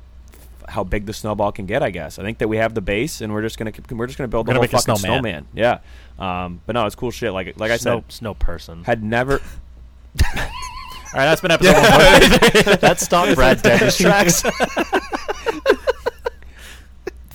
how 0.69 0.83
big 0.83 1.05
the 1.05 1.13
snowball 1.13 1.51
can 1.51 1.65
get. 1.65 1.81
I 1.83 1.89
guess 1.89 2.19
I 2.19 2.23
think 2.23 2.37
that 2.39 2.47
we 2.47 2.57
have 2.57 2.73
the 2.73 2.81
base, 2.81 3.21
and 3.21 3.33
we're 3.33 3.41
just 3.41 3.57
gonna 3.57 3.71
keep- 3.71 3.91
we're 3.91 4.07
just 4.07 4.17
gonna 4.17 4.27
build 4.27 4.45
the 4.47 4.53
Gonna 4.53 4.59
whole 4.67 4.79
fucking 4.79 4.95
snowman. 4.97 5.47
Yeah. 5.53 5.79
Um, 6.19 6.61
but 6.65 6.73
no, 6.73 6.85
it's 6.85 6.95
cool 6.95 7.11
shit. 7.11 7.31
Like 7.33 7.59
like 7.59 7.71
I 7.71 7.77
said, 7.77 8.03
snow 8.09 8.33
person. 8.33 8.83
had 8.83 9.03
never. 9.03 9.33
all 10.25 10.33
right, 11.13 11.25
that's 11.25 11.41
been 11.41 11.51
episode 11.51 11.73
one. 11.73 12.77
that 12.81 12.99
stopped 12.99 13.35
Brad 13.35 13.61
dead 13.61 13.91
tracks. 13.93 14.43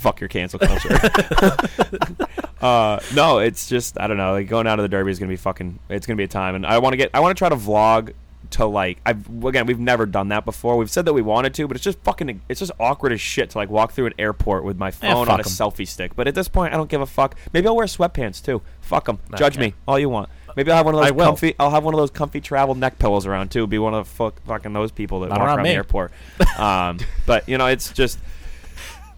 fuck 0.03 0.21
your 0.21 0.29
cancel 0.29 0.59
culture. 0.59 0.99
uh, 2.61 3.01
no, 3.15 3.39
it's 3.39 3.69
just 3.69 3.99
I 4.01 4.07
don't 4.07 4.17
know. 4.17 4.33
Like 4.33 4.49
going 4.49 4.67
out 4.67 4.77
to 4.77 4.83
the 4.83 4.89
derby 4.89 5.11
is 5.11 5.19
gonna 5.19 5.29
be 5.31 5.37
fucking. 5.37 5.79
It's 5.89 6.07
gonna 6.07 6.17
be 6.17 6.25
a 6.25 6.29
time, 6.29 6.55
and 6.55 6.67
I 6.67 6.79
want 6.79 6.93
to 6.93 6.97
get. 6.97 7.11
I 7.15 7.21
want 7.21 7.37
to 7.37 7.39
try 7.39 7.49
to 7.49 7.57
vlog 7.57 8.13
to 8.51 8.67
like. 8.67 8.99
I've 9.07 9.27
again, 9.45 9.67
we've 9.67 9.79
never 9.81 10.07
done 10.07 10.29
that 10.29 10.45
before. 10.45 10.77
We've 10.77 10.91
said 10.91 11.05
that 11.07 11.13
we 11.13 11.23
wanted 11.23 11.55
to, 11.55 11.67
but 11.67 11.77
it's 11.77 11.85
just 11.85 11.99
fucking. 12.01 12.43
It's 12.49 12.61
just 12.61 12.73
awkward 12.79 13.13
as 13.13 13.21
shit 13.21 13.51
to 13.51 13.59
like 13.59 13.71
walk 13.71 13.93
through 13.93 14.07
an 14.07 14.15
airport 14.19 14.65
with 14.65 14.77
my 14.77 14.91
phone 14.91 15.27
fuck 15.27 15.35
on 15.35 15.41
a 15.41 15.45
'em. 15.45 15.49
selfie 15.49 15.87
stick. 15.89 16.15
But 16.17 16.29
at 16.29 16.35
this 16.35 16.49
point, 16.49 16.75
I 16.75 16.77
don't 16.77 16.91
give 16.91 17.01
a 17.01 17.07
fuck. 17.07 17.37
Maybe 17.53 17.67
I'll 17.67 17.77
wear 17.77 17.87
sweatpants 17.87 18.45
too. 18.45 18.63
Fuck 18.81 19.07
them. 19.07 19.19
Judge 19.37 19.59
me 19.59 19.75
all 19.87 19.99
you 19.99 20.09
want. 20.09 20.29
Maybe 20.55 20.71
I'll 20.71 20.77
have 20.77 20.85
one 20.85 20.95
of 20.95 21.01
those 21.01 21.13
will. 21.13 21.25
comfy. 21.25 21.55
I'll 21.59 21.71
have 21.71 21.83
one 21.83 21.95
of 21.95 21.99
those 21.99 22.11
comfy 22.11 22.43
travel 22.43 22.75
neck 22.75 22.99
pillows 22.99 23.25
around 23.25 23.51
too. 23.51 23.67
Be 23.67 23.79
one 23.79 23.95
of 23.95 24.07
the 24.07 24.15
fuck, 24.15 24.39
fucking 24.45 24.75
those 24.75 24.93
people 24.93 25.21
that 25.21 25.31
Not 25.31 25.39
walk 25.39 25.47
around 25.47 25.57
around 25.59 25.65
me. 25.65 25.71
the 25.71 25.77
airport. 25.77 26.13
Um, 26.59 26.99
but 27.27 27.49
you 27.49 27.57
know, 27.57 27.67
it's 27.67 27.91
just. 27.93 28.19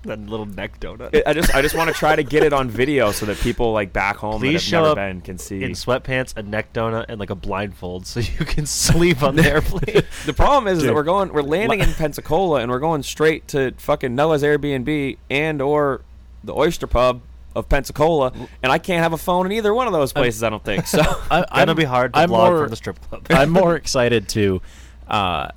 That 0.05 0.21
little 0.21 0.47
neck 0.47 0.81
donut. 0.81 1.23
I 1.27 1.33
just 1.33 1.55
I 1.55 1.63
just 1.63 1.75
want 1.75 1.89
to 1.89 1.95
try 1.95 2.17
to 2.17 2.23
get 2.23 2.43
it 2.43 2.53
on 2.53 2.69
video 2.71 3.11
so 3.13 3.27
that 3.27 3.37
people 3.39 3.73
like 3.73 3.93
back 3.93 4.17
home 4.17 4.41
Please 4.41 4.55
that 4.55 4.61
show 4.61 4.83
have 4.85 4.91
up 4.93 4.97
been 4.97 5.21
can 5.21 5.39
see. 5.39 5.63
in 5.63 5.73
sweatpants, 5.73 6.37
a 6.37 6.43
neck 6.43 6.73
donut, 6.73 7.07
and 7.09 7.19
like 7.19 7.31
a 7.31 7.35
blindfold, 7.35 8.07
so 8.07 8.21
you 8.21 8.45
can 8.45 8.67
sleep 8.85 9.23
on 9.23 9.37
the 9.37 9.45
airplane. 9.51 10.03
the 10.27 10.33
problem 10.33 10.67
is, 10.73 10.79
is 10.79 10.85
that 10.85 10.95
we're 10.95 11.03
going 11.03 11.33
we're 11.33 11.43
landing 11.43 11.81
in 11.81 11.93
Pensacola 11.95 12.61
and 12.61 12.71
we're 12.71 12.79
going 12.81 13.03
straight 13.03 13.49
to 13.49 13.73
fucking 13.79 14.15
Noah's 14.15 14.43
Airbnb 14.43 15.19
and 15.31 15.61
or 15.63 16.03
the 16.43 16.55
Oyster 16.55 16.87
Pub 16.87 17.21
of 17.57 17.69
Pensacola, 17.69 18.33
and 18.63 18.73
I 18.73 18.79
can't 18.79 19.03
have 19.03 19.13
a 19.13 19.17
phone 19.17 19.47
in 19.47 19.53
either 19.53 19.73
one 19.73 19.87
of 19.87 19.93
those 19.93 20.13
places. 20.13 20.43
I 20.43 20.51
don't 20.51 20.65
think 20.65 20.87
so. 20.87 21.01
I, 21.31 21.45
Gonna 21.55 21.75
be 21.77 21.85
hard 21.85 22.13
to 22.15 22.19
I'm 22.19 22.29
vlog 22.31 22.51
more, 22.51 22.59
from 22.63 22.71
the 22.71 22.77
strip 22.77 23.01
club. 23.09 23.27
I'm 23.31 23.51
more 23.51 23.77
excited 23.77 24.29
to, 24.31 24.61
uh, 25.09 25.47
ca- 25.47 25.53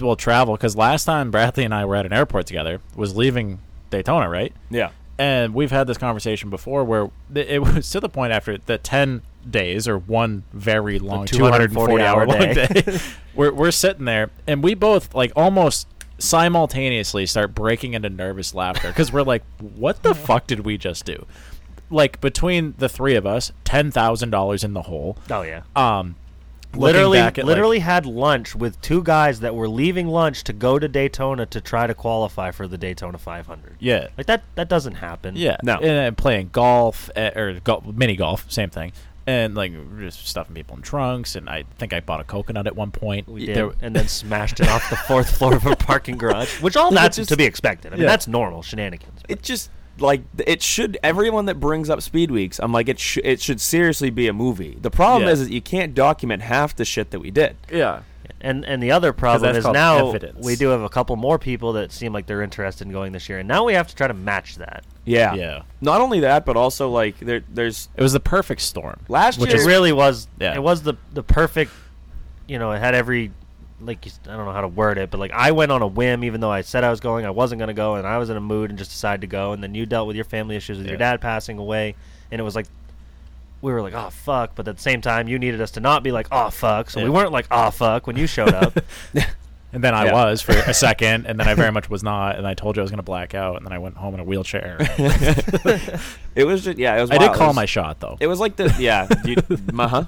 well, 0.00 0.16
travel 0.16 0.54
because 0.56 0.76
last 0.76 1.04
time 1.04 1.30
Bradley 1.30 1.64
and 1.64 1.74
I 1.74 1.84
were 1.84 1.96
at 1.96 2.06
an 2.06 2.12
airport 2.12 2.46
together 2.46 2.80
was 2.96 3.16
leaving 3.16 3.58
Daytona, 3.90 4.28
right? 4.28 4.52
yeah, 4.70 4.90
And 5.18 5.54
we've 5.54 5.70
had 5.70 5.86
this 5.86 5.98
conversation 5.98 6.50
before 6.50 6.84
where 6.84 7.10
it 7.34 7.60
was 7.74 7.90
to 7.90 8.00
the 8.00 8.08
point 8.08 8.32
after 8.32 8.58
the 8.58 8.78
10 8.78 9.22
days 9.48 9.88
or 9.88 9.98
one 9.98 10.44
very 10.52 10.98
long 10.98 11.26
240 11.26 12.02
hour 12.02 12.24
240 12.26 12.26
long 12.26 12.46
hour 12.46 12.54
day. 12.72 12.80
day, 12.82 12.98
we're, 13.34 13.52
we're 13.52 13.70
sitting 13.72 14.04
there 14.04 14.30
and 14.46 14.62
we 14.62 14.74
both 14.74 15.14
like 15.14 15.32
almost 15.36 15.86
simultaneously 16.18 17.26
start 17.26 17.54
breaking 17.54 17.94
into 17.94 18.08
nervous 18.08 18.54
laughter 18.54 18.88
because 18.88 19.12
we're 19.12 19.22
like, 19.22 19.42
what 19.58 20.02
the 20.02 20.14
fuck 20.28 20.46
did 20.46 20.60
we 20.60 20.78
just 20.78 21.04
do? 21.04 21.26
Like 21.90 22.20
between 22.20 22.74
the 22.78 22.88
three 22.88 23.16
of 23.16 23.26
us, 23.26 23.52
$10,000 23.64 24.64
in 24.64 24.72
the 24.72 24.82
hole. 24.82 25.18
oh 25.30 25.42
yeah. 25.42 25.62
Um, 25.76 26.14
looking 26.72 26.80
literally, 26.82 27.18
back 27.18 27.38
at, 27.38 27.44
like- 27.44 27.48
literally 27.48 27.78
had 27.80 28.06
lunch 28.06 28.54
with 28.56 28.80
two 28.80 29.02
guys 29.02 29.40
that 29.40 29.54
were 29.54 29.68
leaving 29.68 30.08
lunch 30.08 30.44
to 30.44 30.52
go 30.52 30.78
to 30.78 30.88
Daytona 30.88 31.46
to 31.46 31.60
try 31.60 31.86
to 31.86 31.94
qualify 31.94 32.50
for 32.50 32.66
the 32.68 32.78
Daytona 32.78 33.18
500. 33.18 33.76
yeah. 33.78 34.08
Like 34.16 34.26
that, 34.26 34.42
that 34.54 34.68
doesn't 34.68 34.94
happen. 34.94 35.36
Yeah, 35.36 35.56
No. 35.62 35.74
and, 35.76 35.84
and 35.84 36.16
playing 36.18 36.50
golf 36.52 37.10
eh, 37.16 37.30
or 37.38 37.60
golf, 37.60 37.84
mini 37.86 38.16
golf, 38.16 38.50
same 38.50 38.70
thing, 38.70 38.92
and 39.26 39.54
like 39.54 39.72
just 39.98 40.26
stuffing 40.26 40.54
people 40.54 40.76
in 40.76 40.82
trunks. 40.82 41.36
And 41.36 41.48
I 41.48 41.64
think 41.78 41.92
I 41.92 42.00
bought 42.00 42.20
a 42.20 42.24
coconut 42.24 42.66
at 42.66 42.74
one 42.74 42.90
point. 42.90 43.28
we 43.28 43.46
did, 43.46 43.56
There- 43.56 43.72
and 43.80 43.94
then 43.94 44.08
smashed 44.08 44.60
it 44.60 44.68
off 44.68 44.88
the 44.90 44.96
fourth 44.96 45.36
floor 45.36 45.54
of 45.54 45.66
a 45.66 45.76
parking 45.90 46.16
garage, 46.18 46.60
which 46.62 46.76
all 46.76 46.90
that's 46.90 47.16
just- 47.16 47.28
to 47.30 47.36
be 47.36 47.44
expected. 47.44 47.92
I 47.92 47.96
mean, 47.96 48.02
Yeah. 48.04 48.08
that's 48.10 48.26
normal 48.26 48.62
shenanigans. 48.62 49.20
but- 49.22 49.30
it 49.30 49.42
just 49.42 49.70
like 49.98 50.22
it 50.46 50.62
should 50.62 50.98
everyone 51.02 51.46
that 51.46 51.60
brings 51.60 51.90
up 51.90 52.00
speed 52.00 52.30
weeks 52.30 52.58
i'm 52.58 52.72
like 52.72 52.88
it 52.88 52.98
sh- 52.98 53.18
it 53.22 53.40
should 53.40 53.60
seriously 53.60 54.10
be 54.10 54.26
a 54.26 54.32
movie 54.32 54.76
the 54.80 54.90
problem 54.90 55.24
Yeah. 55.28 55.32
is 55.34 55.44
that 55.46 55.52
you 55.52 55.60
can't 55.60 55.94
document 55.94 56.42
half 56.42 56.74
the 56.74 56.84
shit 56.84 57.10
that 57.10 57.20
we 57.20 57.30
did 57.30 57.56
yeah, 57.70 58.00
And 58.40 58.64
and 58.64 58.82
the 58.82 58.90
other 58.90 59.12
problem 59.12 59.54
is 59.54 59.64
now 59.66 60.08
evidence. 60.08 60.44
we 60.44 60.56
do 60.56 60.68
have 60.68 60.82
a 60.82 60.88
couple 60.88 61.14
more 61.16 61.38
people 61.38 61.74
that 61.74 61.92
seem 61.92 62.12
like 62.12 62.26
they're 62.26 62.42
interested 62.42 62.86
in 62.86 62.92
going 62.92 63.12
this 63.12 63.28
year, 63.28 63.38
and 63.38 63.46
now 63.48 63.64
we 63.64 63.74
have 63.74 63.86
to 63.88 63.94
try 63.94 64.06
to 64.08 64.14
match 64.14 64.56
that. 64.56 64.84
yeah 65.04 65.34
Yeah. 65.34 65.62
not 65.80 66.00
only 66.00 66.20
that 66.20 66.44
but 66.46 66.56
also 66.56 66.88
like 66.88 67.18
there 67.20 67.42
there's 67.52 67.88
it 67.96 68.02
was 68.02 68.12
the 68.14 68.20
perfect 68.20 68.62
storm. 68.62 68.98
last 69.08 69.38
Which 69.38 69.52
year 69.52 69.62
It 69.62 69.66
really 69.66 69.92
was. 69.92 70.26
Yeah. 70.40 70.54
It 70.54 70.62
was 70.62 70.82
the 70.82 70.94
the 71.12 71.22
perfect. 71.22 71.70
You 72.48 72.58
know, 72.58 72.72
it 72.72 72.80
had 72.80 72.94
every. 72.94 73.30
Like 73.84 74.04
you 74.06 74.10
s- 74.12 74.20
I 74.28 74.36
don't 74.36 74.46
know 74.46 74.52
how 74.52 74.60
to 74.60 74.68
word 74.68 74.96
it, 74.98 75.10
but 75.10 75.18
like 75.18 75.32
I 75.32 75.50
went 75.52 75.72
on 75.72 75.82
a 75.82 75.86
whim, 75.86 76.24
even 76.24 76.40
though 76.40 76.50
I 76.52 76.60
said 76.62 76.84
I 76.84 76.90
was 76.90 77.00
going, 77.00 77.26
I 77.26 77.30
wasn't 77.30 77.58
going 77.58 77.68
to 77.68 77.74
go, 77.74 77.96
and 77.96 78.06
I 78.06 78.18
was 78.18 78.30
in 78.30 78.36
a 78.36 78.40
mood 78.40 78.70
and 78.70 78.78
just 78.78 78.90
decided 78.90 79.20
to 79.22 79.26
go. 79.26 79.52
And 79.52 79.62
then 79.62 79.74
you 79.74 79.86
dealt 79.86 80.06
with 80.06 80.16
your 80.16 80.24
family 80.24 80.56
issues 80.56 80.78
with 80.78 80.86
your 80.86 80.96
dad 80.98 81.20
passing 81.20 81.58
away, 81.58 81.94
and 82.30 82.40
it 82.40 82.44
was 82.44 82.54
like 82.56 82.66
we 83.60 83.72
were 83.72 83.80
like, 83.82 83.94
oh 83.94 84.10
fuck, 84.10 84.54
but 84.54 84.66
at 84.68 84.76
the 84.76 84.82
same 84.82 85.00
time, 85.00 85.28
you 85.28 85.38
needed 85.38 85.60
us 85.60 85.70
to 85.72 85.80
not 85.80 86.02
be 86.02 86.10
like, 86.12 86.26
oh 86.32 86.50
fuck, 86.50 86.90
so 86.90 87.02
we 87.02 87.10
weren't 87.10 87.32
like, 87.32 87.46
oh 87.50 87.70
fuck 87.70 88.06
when 88.06 88.16
you 88.16 88.26
showed 88.26 88.54
up. 88.54 88.78
And 89.74 89.82
then 89.82 89.94
I 89.94 90.04
Yeah. 90.04 90.12
was 90.12 90.42
for 90.42 90.52
a 90.52 90.74
second, 90.88 91.24
and 91.26 91.40
then 91.40 91.48
I 91.48 91.54
very 91.54 91.72
much 91.72 91.88
was 91.88 92.02
not. 92.02 92.36
And 92.36 92.46
I 92.46 92.52
told 92.52 92.76
you 92.76 92.82
I 92.82 92.84
was 92.84 92.90
going 92.90 92.98
to 92.98 93.02
black 93.02 93.34
out, 93.34 93.56
and 93.56 93.64
then 93.64 93.72
I 93.72 93.78
went 93.78 93.96
home 93.96 94.12
in 94.12 94.20
a 94.20 94.22
wheelchair. 94.22 94.76
it 96.34 96.44
was 96.44 96.62
just 96.64 96.76
yeah 96.76 96.94
it 96.96 97.00
was 97.00 97.10
I 97.10 97.16
wild. 97.16 97.32
did 97.32 97.38
call 97.38 97.46
was- 97.48 97.56
my 97.56 97.64
shot 97.64 97.98
though. 97.98 98.18
It 98.20 98.26
was 98.26 98.38
like 98.38 98.56
the 98.56 98.74
yeah, 98.78 99.08
you, 99.24 99.36
uh-huh. 99.78 100.04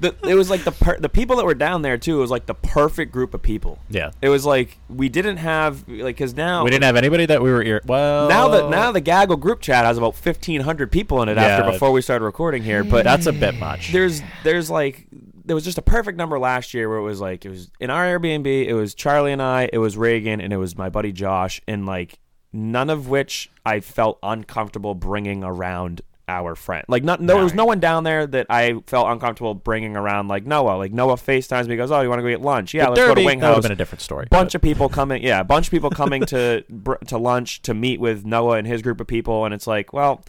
The, 0.00 0.14
it 0.28 0.34
was 0.34 0.50
like 0.50 0.64
the 0.64 0.72
per, 0.72 0.98
the 0.98 1.08
people 1.08 1.36
that 1.36 1.44
were 1.44 1.54
down 1.54 1.82
there 1.82 1.96
too. 1.98 2.18
It 2.18 2.20
was 2.20 2.30
like 2.30 2.46
the 2.46 2.54
perfect 2.54 3.12
group 3.12 3.34
of 3.34 3.42
people. 3.42 3.78
yeah, 3.88 4.10
It 4.22 4.28
was 4.28 4.44
like 4.46 4.78
we 4.88 5.08
didn't 5.08 5.38
have 5.38 5.88
like 5.88 6.16
because 6.16 6.34
now 6.34 6.64
we 6.64 6.70
didn't 6.70 6.84
have 6.84 6.96
anybody 6.96 7.26
that 7.26 7.42
we 7.42 7.50
were. 7.50 7.62
Ir- 7.62 7.82
well, 7.86 8.28
now 8.28 8.48
that 8.48 8.70
now 8.70 8.92
the 8.92 9.00
gaggle 9.00 9.36
group 9.36 9.60
chat 9.60 9.84
has 9.84 9.98
about 9.98 10.14
fifteen 10.16 10.60
hundred 10.60 10.90
people 10.92 11.22
in 11.22 11.28
it 11.28 11.38
after 11.38 11.70
before 11.70 11.92
we 11.92 12.00
started 12.02 12.24
recording 12.24 12.62
here. 12.62 12.84
But 12.84 13.04
that's 13.04 13.26
a 13.26 13.32
bit 13.32 13.54
much. 13.56 13.92
there's 13.92 14.22
there's 14.42 14.70
like 14.70 15.06
there 15.46 15.54
was 15.54 15.64
just 15.64 15.76
a 15.76 15.82
perfect 15.82 16.16
number 16.16 16.38
last 16.38 16.72
year 16.72 16.88
where 16.88 16.98
it 16.98 17.02
was 17.02 17.20
like 17.20 17.44
it 17.44 17.50
was 17.50 17.70
in 17.78 17.90
our 17.90 18.04
Airbnb. 18.18 18.46
It 18.46 18.74
was 18.74 18.94
Charlie 18.94 19.32
and 19.32 19.42
I. 19.42 19.68
It 19.72 19.78
was 19.78 19.96
Reagan 19.96 20.40
and 20.40 20.52
it 20.52 20.56
was 20.56 20.76
my 20.76 20.88
buddy 20.88 21.12
Josh. 21.12 21.60
And 21.68 21.84
like 21.84 22.18
none 22.52 22.88
of 22.88 23.08
which 23.08 23.50
I 23.66 23.80
felt 23.80 24.18
uncomfortable 24.22 24.94
bringing 24.94 25.44
around 25.44 26.00
our 26.28 26.54
friend. 26.54 26.84
Like 26.88 27.04
not 27.04 27.24
there 27.26 27.36
was 27.36 27.52
no 27.54 27.64
one 27.64 27.80
down 27.80 28.04
there 28.04 28.26
that 28.26 28.46
I 28.48 28.80
felt 28.86 29.08
uncomfortable 29.08 29.54
bringing 29.54 29.96
around. 29.96 30.28
Like 30.28 30.46
Noah. 30.46 30.76
Like 30.78 30.92
Noah 30.92 31.16
FaceTimes 31.16 31.66
me 31.66 31.76
goes, 31.76 31.90
"Oh, 31.90 32.00
you 32.00 32.08
want 32.08 32.18
to 32.18 32.22
go 32.22 32.28
get 32.28 32.40
lunch? 32.40 32.72
Yeah, 32.74 32.84
The 32.84 32.90
let's 32.90 33.00
go 33.00 33.08
to 33.08 33.14
Derby, 33.14 33.26
Wing 33.26 33.40
that 33.40 33.48
would 33.48 33.54
House." 33.54 33.56
have 33.56 33.62
been 33.64 33.72
a 33.72 33.76
different 33.76 34.02
story. 34.02 34.26
bunch 34.30 34.48
but- 34.52 34.54
of 34.56 34.62
people 34.62 34.88
coming 34.88 35.22
yeah 35.22 35.40
a 35.40 35.44
bunch 35.44 35.66
of 35.66 35.70
people 35.70 35.90
coming 35.90 36.24
to 36.26 36.64
br- 36.70 36.94
to 37.08 37.18
lunch 37.18 37.60
to 37.62 37.74
meet 37.74 38.00
with 38.00 38.24
noah 38.24 38.56
and 38.56 38.66
his 38.66 38.80
group 38.82 39.00
of 39.00 39.06
people 39.06 39.44
and 39.44 39.52
it's 39.54 39.66
like 39.66 39.92
well 39.92 40.24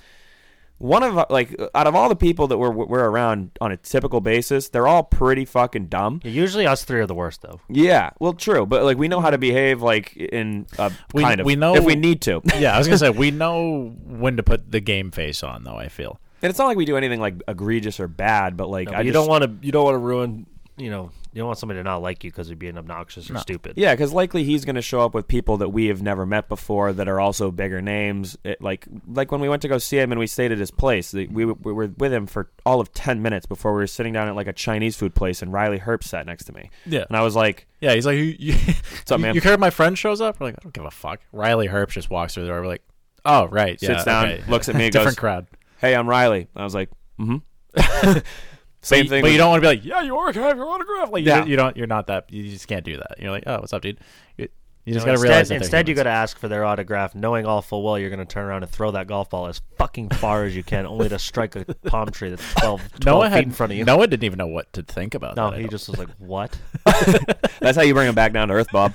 one 0.78 1.04
of 1.04 1.16
like 1.30 1.56
out 1.74 1.88
of 1.88 1.96
all 1.96 2.10
the 2.10 2.16
people 2.16 2.48
that 2.48 2.58
we're 2.58 2.70
we're 2.70 3.06
around 3.10 3.52
on 3.62 3.72
a 3.72 3.78
typical 3.78 4.20
basis 4.20 4.68
they're 4.70 4.88
all 4.88 5.04
pretty 5.04 5.46
fucking 5.46 5.86
dumb 5.88 6.20
Usually, 6.24 6.68
us 6.68 6.84
three 6.84 7.00
are 7.00 7.06
the 7.08 7.16
worst 7.16 7.42
though. 7.42 7.62
yeah 7.70 8.10
well 8.20 8.34
true 8.34 8.66
but 8.66 8.84
like 8.84 8.98
we 8.98 9.08
know 9.08 9.22
how 9.22 9.30
to 9.30 9.38
behave 9.38 9.82
like 9.82 10.16
in 10.18 10.68
uh, 10.78 10.90
We- 11.14 11.24
kind 11.24 11.40
of 11.40 11.46
we 11.46 11.56
know- 11.56 11.76
if 11.76 11.84
we 11.86 11.96
need 11.96 12.22
to 12.24 12.42
yeah, 12.60 12.76
I 12.76 12.78
was 12.78 12.88
gonna 12.88 12.98
say 12.98 13.10
we 13.10 13.32
know 13.32 13.96
when 14.06 14.36
to 14.38 14.44
put 14.44 14.72
the 14.72 14.80
game 14.82 15.12
face 15.12 15.44
on, 15.44 15.64
though. 15.64 15.78
I 15.78 15.88
feel. 15.88 16.20
and 16.42 16.50
it's 16.50 16.60
not 16.60 16.66
like 16.68 16.78
we 16.78 16.86
do 16.86 16.98
anything 16.98 17.20
like 17.22 17.42
egregious 17.48 18.00
or 18.00 18.08
bad 18.10 18.58
but 18.58 18.70
like 18.70 18.88
No, 18.90 18.94
I 18.96 18.98
but 18.98 19.06
you 19.06 19.12
just- 19.14 19.22
don't 19.22 19.30
want 19.30 19.44
to. 19.62 19.66
You 19.66 19.72
don't 19.72 19.86
want 19.86 19.96
to 19.96 20.00
ruin 20.00 20.46
you 20.78 20.90
know, 20.90 21.10
you 21.36 21.41
don't 21.41 21.48
want 21.48 21.60
somebody 21.60 21.80
to 21.80 21.84
not 21.84 21.98
like 22.02 22.24
you 22.24 22.32
because 22.32 22.48
you're 22.48 22.56
being 22.56 22.78
obnoxious 22.78 23.30
or 23.30 23.34
No. 23.34 23.40
stupid. 23.41 23.74
Yeah, 23.76 23.94
because 23.94 24.14
likely 24.14 24.45
he's 24.45 24.64
going 24.64 24.78
to 24.78 24.82
show 24.82 25.02
up 25.02 25.14
with 25.14 25.28
people 25.28 25.57
that 25.57 25.70
we 25.70 25.88
have 25.88 26.02
never 26.02 26.26
met 26.26 26.48
before 26.49 26.94
that 26.94 27.07
are 27.10 27.20
also 27.20 27.52
bigger 27.52 27.82
names. 27.82 28.38
It, 28.45 28.62
like 28.62 28.88
like 29.06 29.32
when 29.34 29.41
we 29.41 29.49
went 29.49 29.62
to 29.64 29.68
go 29.68 29.78
see 29.78 29.98
him 29.99 30.12
and 30.14 30.20
we 30.20 30.28
stayed 30.28 30.52
at 30.53 30.57
his 30.57 30.72
place, 30.72 31.14
we, 31.14 31.28
we 31.28 31.45
were 31.45 31.88
with 31.98 32.14
him 32.14 32.26
for 32.26 32.49
all 32.66 32.80
of 32.80 32.94
ten 32.94 33.22
minutes 33.22 33.45
before 33.45 33.74
we 33.74 33.80
were 33.80 33.88
sitting 33.88 34.14
down 34.14 34.28
at 34.30 34.36
like 34.36 34.48
a 34.48 34.53
Chinese 34.53 34.95
food 34.95 35.14
place, 35.14 35.41
and 35.41 35.52
Riley 35.52 35.78
Herbst 35.80 36.06
sat 36.06 36.26
next 36.26 36.45
to 36.45 36.53
me. 36.53 36.72
Yeah. 36.86 37.03
and 37.10 37.18
I 37.18 37.22
was 37.22 37.36
like, 37.36 37.68
Yeah, 37.82 37.94
he's 37.94 38.06
like, 38.06 38.16
you, 38.18 38.36
you, 38.40 38.56
up, 39.12 39.20
man?" 39.20 39.36
You 39.36 39.41
care 39.41 39.53
if 39.53 39.60
my 39.60 39.72
friend 39.72 39.98
shows 39.98 40.22
up? 40.22 40.40
We're 40.40 40.48
like, 40.48 40.56
I 40.56 40.64
don't 40.64 40.74
give 40.74 40.86
a 40.86 40.91
fuck. 40.91 41.20
Riley 41.34 41.68
Herbst 41.68 41.90
just 41.91 42.10
walks 42.10 42.34
through 42.34 42.44
the 42.44 42.49
door. 42.49 42.62
We're 42.62 42.68
like, 42.68 42.84
oh, 43.26 43.48
right. 43.48 43.78
Yeah, 43.82 43.90
Sits 43.90 44.06
down, 44.06 44.26
okay. 44.30 44.44
looks 44.49 44.70
at 44.70 44.76
me, 44.76 44.86
and 44.86 44.94
Different 44.94 45.18
goes- 45.18 45.20
crowd. 45.20 45.48
"Hey, 45.82 45.94
I'm 45.95 46.07
Riley." 46.07 46.48
I 46.56 46.64
was 46.64 46.74
like, 46.74 46.90
"Mm-hmm." 47.20 48.20
Same 48.86 49.06
but, 49.06 49.10
thing. 49.10 49.22
But 49.22 49.26
with- 49.28 49.32
you 49.34 49.38
don't 49.40 49.49
want 49.49 49.64
to 49.64 49.70
be 49.70 49.76
like, 49.76 49.84
yeah, 49.86 50.02
you 50.02 50.14
want 50.16 50.34
to 50.36 50.41
have 50.41 50.57
your 50.57 50.68
autograph. 50.68 51.12
Like, 51.12 51.26
Yeah. 51.26 51.44
you, 51.44 51.52
you 51.52 51.56
don't. 51.57 51.76
You're 51.76 51.88
not 51.88 52.07
that. 52.07 52.32
You 52.32 52.49
just 52.49 52.68
can't 52.68 52.86
do 52.86 52.98
that. 52.98 53.16
You're 53.20 53.32
like, 53.32 53.44
oh, 53.48 53.60
what's 53.60 53.74
up, 53.74 53.82
dude? 53.82 53.99
You, 54.38 54.48
you 54.86 54.94
just 54.94 55.03
So 55.03 55.12
got 55.12 55.18
to 55.18 55.22
realize 55.24 55.40
instead, 55.49 55.60
that 55.60 55.64
instead 55.64 55.90
you 55.90 55.95
got 55.95 56.03
got 56.03 56.12
to 56.12 56.16
ask 56.16 56.38
for 56.38 56.48
their 56.48 56.64
autograph, 56.64 57.16
knowing 57.16 57.48
all 57.48 57.64
full 57.64 57.82
well 57.82 57.98
you're 57.98 58.12
going 58.12 58.20
to 58.20 58.26
turn 58.26 58.45
around 58.45 58.62
and 58.62 58.72
throw 58.72 58.91
that 58.91 59.07
golf 59.07 59.32
ball 59.32 59.48
as 59.48 59.60
fucking 59.80 60.10
far 60.10 60.44
as 60.44 60.56
you 60.56 60.62
can, 60.64 60.86
only 60.95 61.10
to 61.10 61.18
strike 61.18 61.56
a 61.56 61.66
palm 61.88 62.12
tree 62.12 62.30
that's 62.30 62.53
12, 62.62 62.82
12 62.99 63.06
Noah 63.06 63.26
feet 63.26 63.32
had 63.34 63.44
in 63.45 63.52
front 63.52 63.72
of 63.72 63.78
you. 63.80 63.86
Noah 63.86 64.06
didn't 64.06 64.24
even 64.24 64.38
know 64.38 64.45
what 64.45 64.72
to 64.74 64.84
think 64.84 65.16
about 65.16 65.36
No, 65.36 65.49
that. 65.49 65.57
I 65.57 65.62
he 65.64 65.68
just 65.68 65.90
was 65.90 65.98
like, 65.98 66.10
"What?" 66.20 66.56
That's 67.60 67.76
how 67.76 67.82
you 67.82 67.95
bring 67.95 68.07
him 68.07 68.14
back 68.14 68.34
down 68.34 68.49
to 68.49 68.53
earth, 68.53 68.68
Bob. 68.72 68.94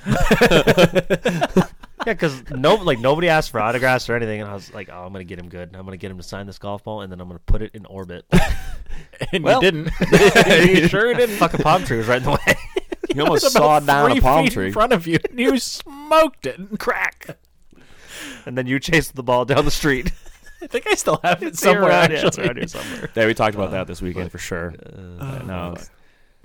Yeah, 2.05 2.13
because 2.13 2.49
no, 2.51 2.75
like 2.75 2.99
nobody 2.99 3.29
asked 3.29 3.51
for 3.51 3.59
autographs 3.59 4.09
or 4.09 4.15
anything, 4.15 4.41
and 4.41 4.49
I 4.49 4.53
was 4.53 4.73
like, 4.73 4.89
"Oh, 4.91 5.03
I'm 5.05 5.11
gonna 5.11 5.23
get 5.23 5.37
him 5.39 5.49
good. 5.49 5.75
I'm 5.75 5.85
gonna 5.85 5.97
get 5.97 6.09
him 6.11 6.17
to 6.17 6.23
sign 6.23 6.47
this 6.47 6.57
golf 6.57 6.83
ball, 6.83 7.01
and 7.01 7.11
then 7.11 7.21
I'm 7.21 7.27
gonna 7.27 7.39
put 7.45 7.61
it 7.61 7.71
in 7.75 7.85
orbit." 7.85 8.25
and 9.31 9.43
Well- 9.43 9.63
you 9.63 9.71
didn't. 9.71 9.91
you 10.67 10.87
sure 10.87 11.13
didn't. 11.13 11.35
Fucking 11.37 11.61
palm 11.61 11.83
tree 11.83 11.97
was 11.97 12.07
right 12.07 12.17
in 12.17 12.23
the 12.23 12.31
way. 12.31 12.55
You 13.15 13.21
almost 13.23 13.43
About 13.43 13.51
sawed 13.51 13.85
down 13.87 14.09
three 14.11 14.19
a 14.19 14.21
palm 14.21 14.47
tree. 14.47 14.67
in 14.67 14.73
front 14.73 14.93
of 14.93 15.05
you, 15.05 15.19
and 15.29 15.39
you 15.39 15.57
smoked 15.59 16.45
it. 16.45 16.79
Crack. 16.79 17.37
and 18.45 18.57
then 18.57 18.65
you 18.67 18.79
chased 18.79 19.15
the 19.15 19.23
ball 19.23 19.45
down 19.45 19.65
the 19.65 19.71
street. 19.71 20.11
I 20.63 20.67
think 20.67 20.87
I 20.87 20.95
still 20.95 21.19
have 21.23 21.41
it 21.43 21.47
It's 21.47 21.63
here 21.63 21.73
somewhere. 21.73 21.89
around- 21.89 22.11
yeah, 22.11 22.17
Actually, 22.17 22.27
it's 22.27 22.37
around 22.39 22.57
here 22.57 22.67
somewhere. 22.67 23.09
Yeah, 23.15 23.25
we 23.27 23.33
talked 23.33 23.55
about 23.55 23.71
that 23.71 23.87
this 23.87 24.01
weekend 24.01 24.31
for 24.31 24.37
sure. 24.37 24.73
Uh, 25.19 25.39
no, 25.45 25.75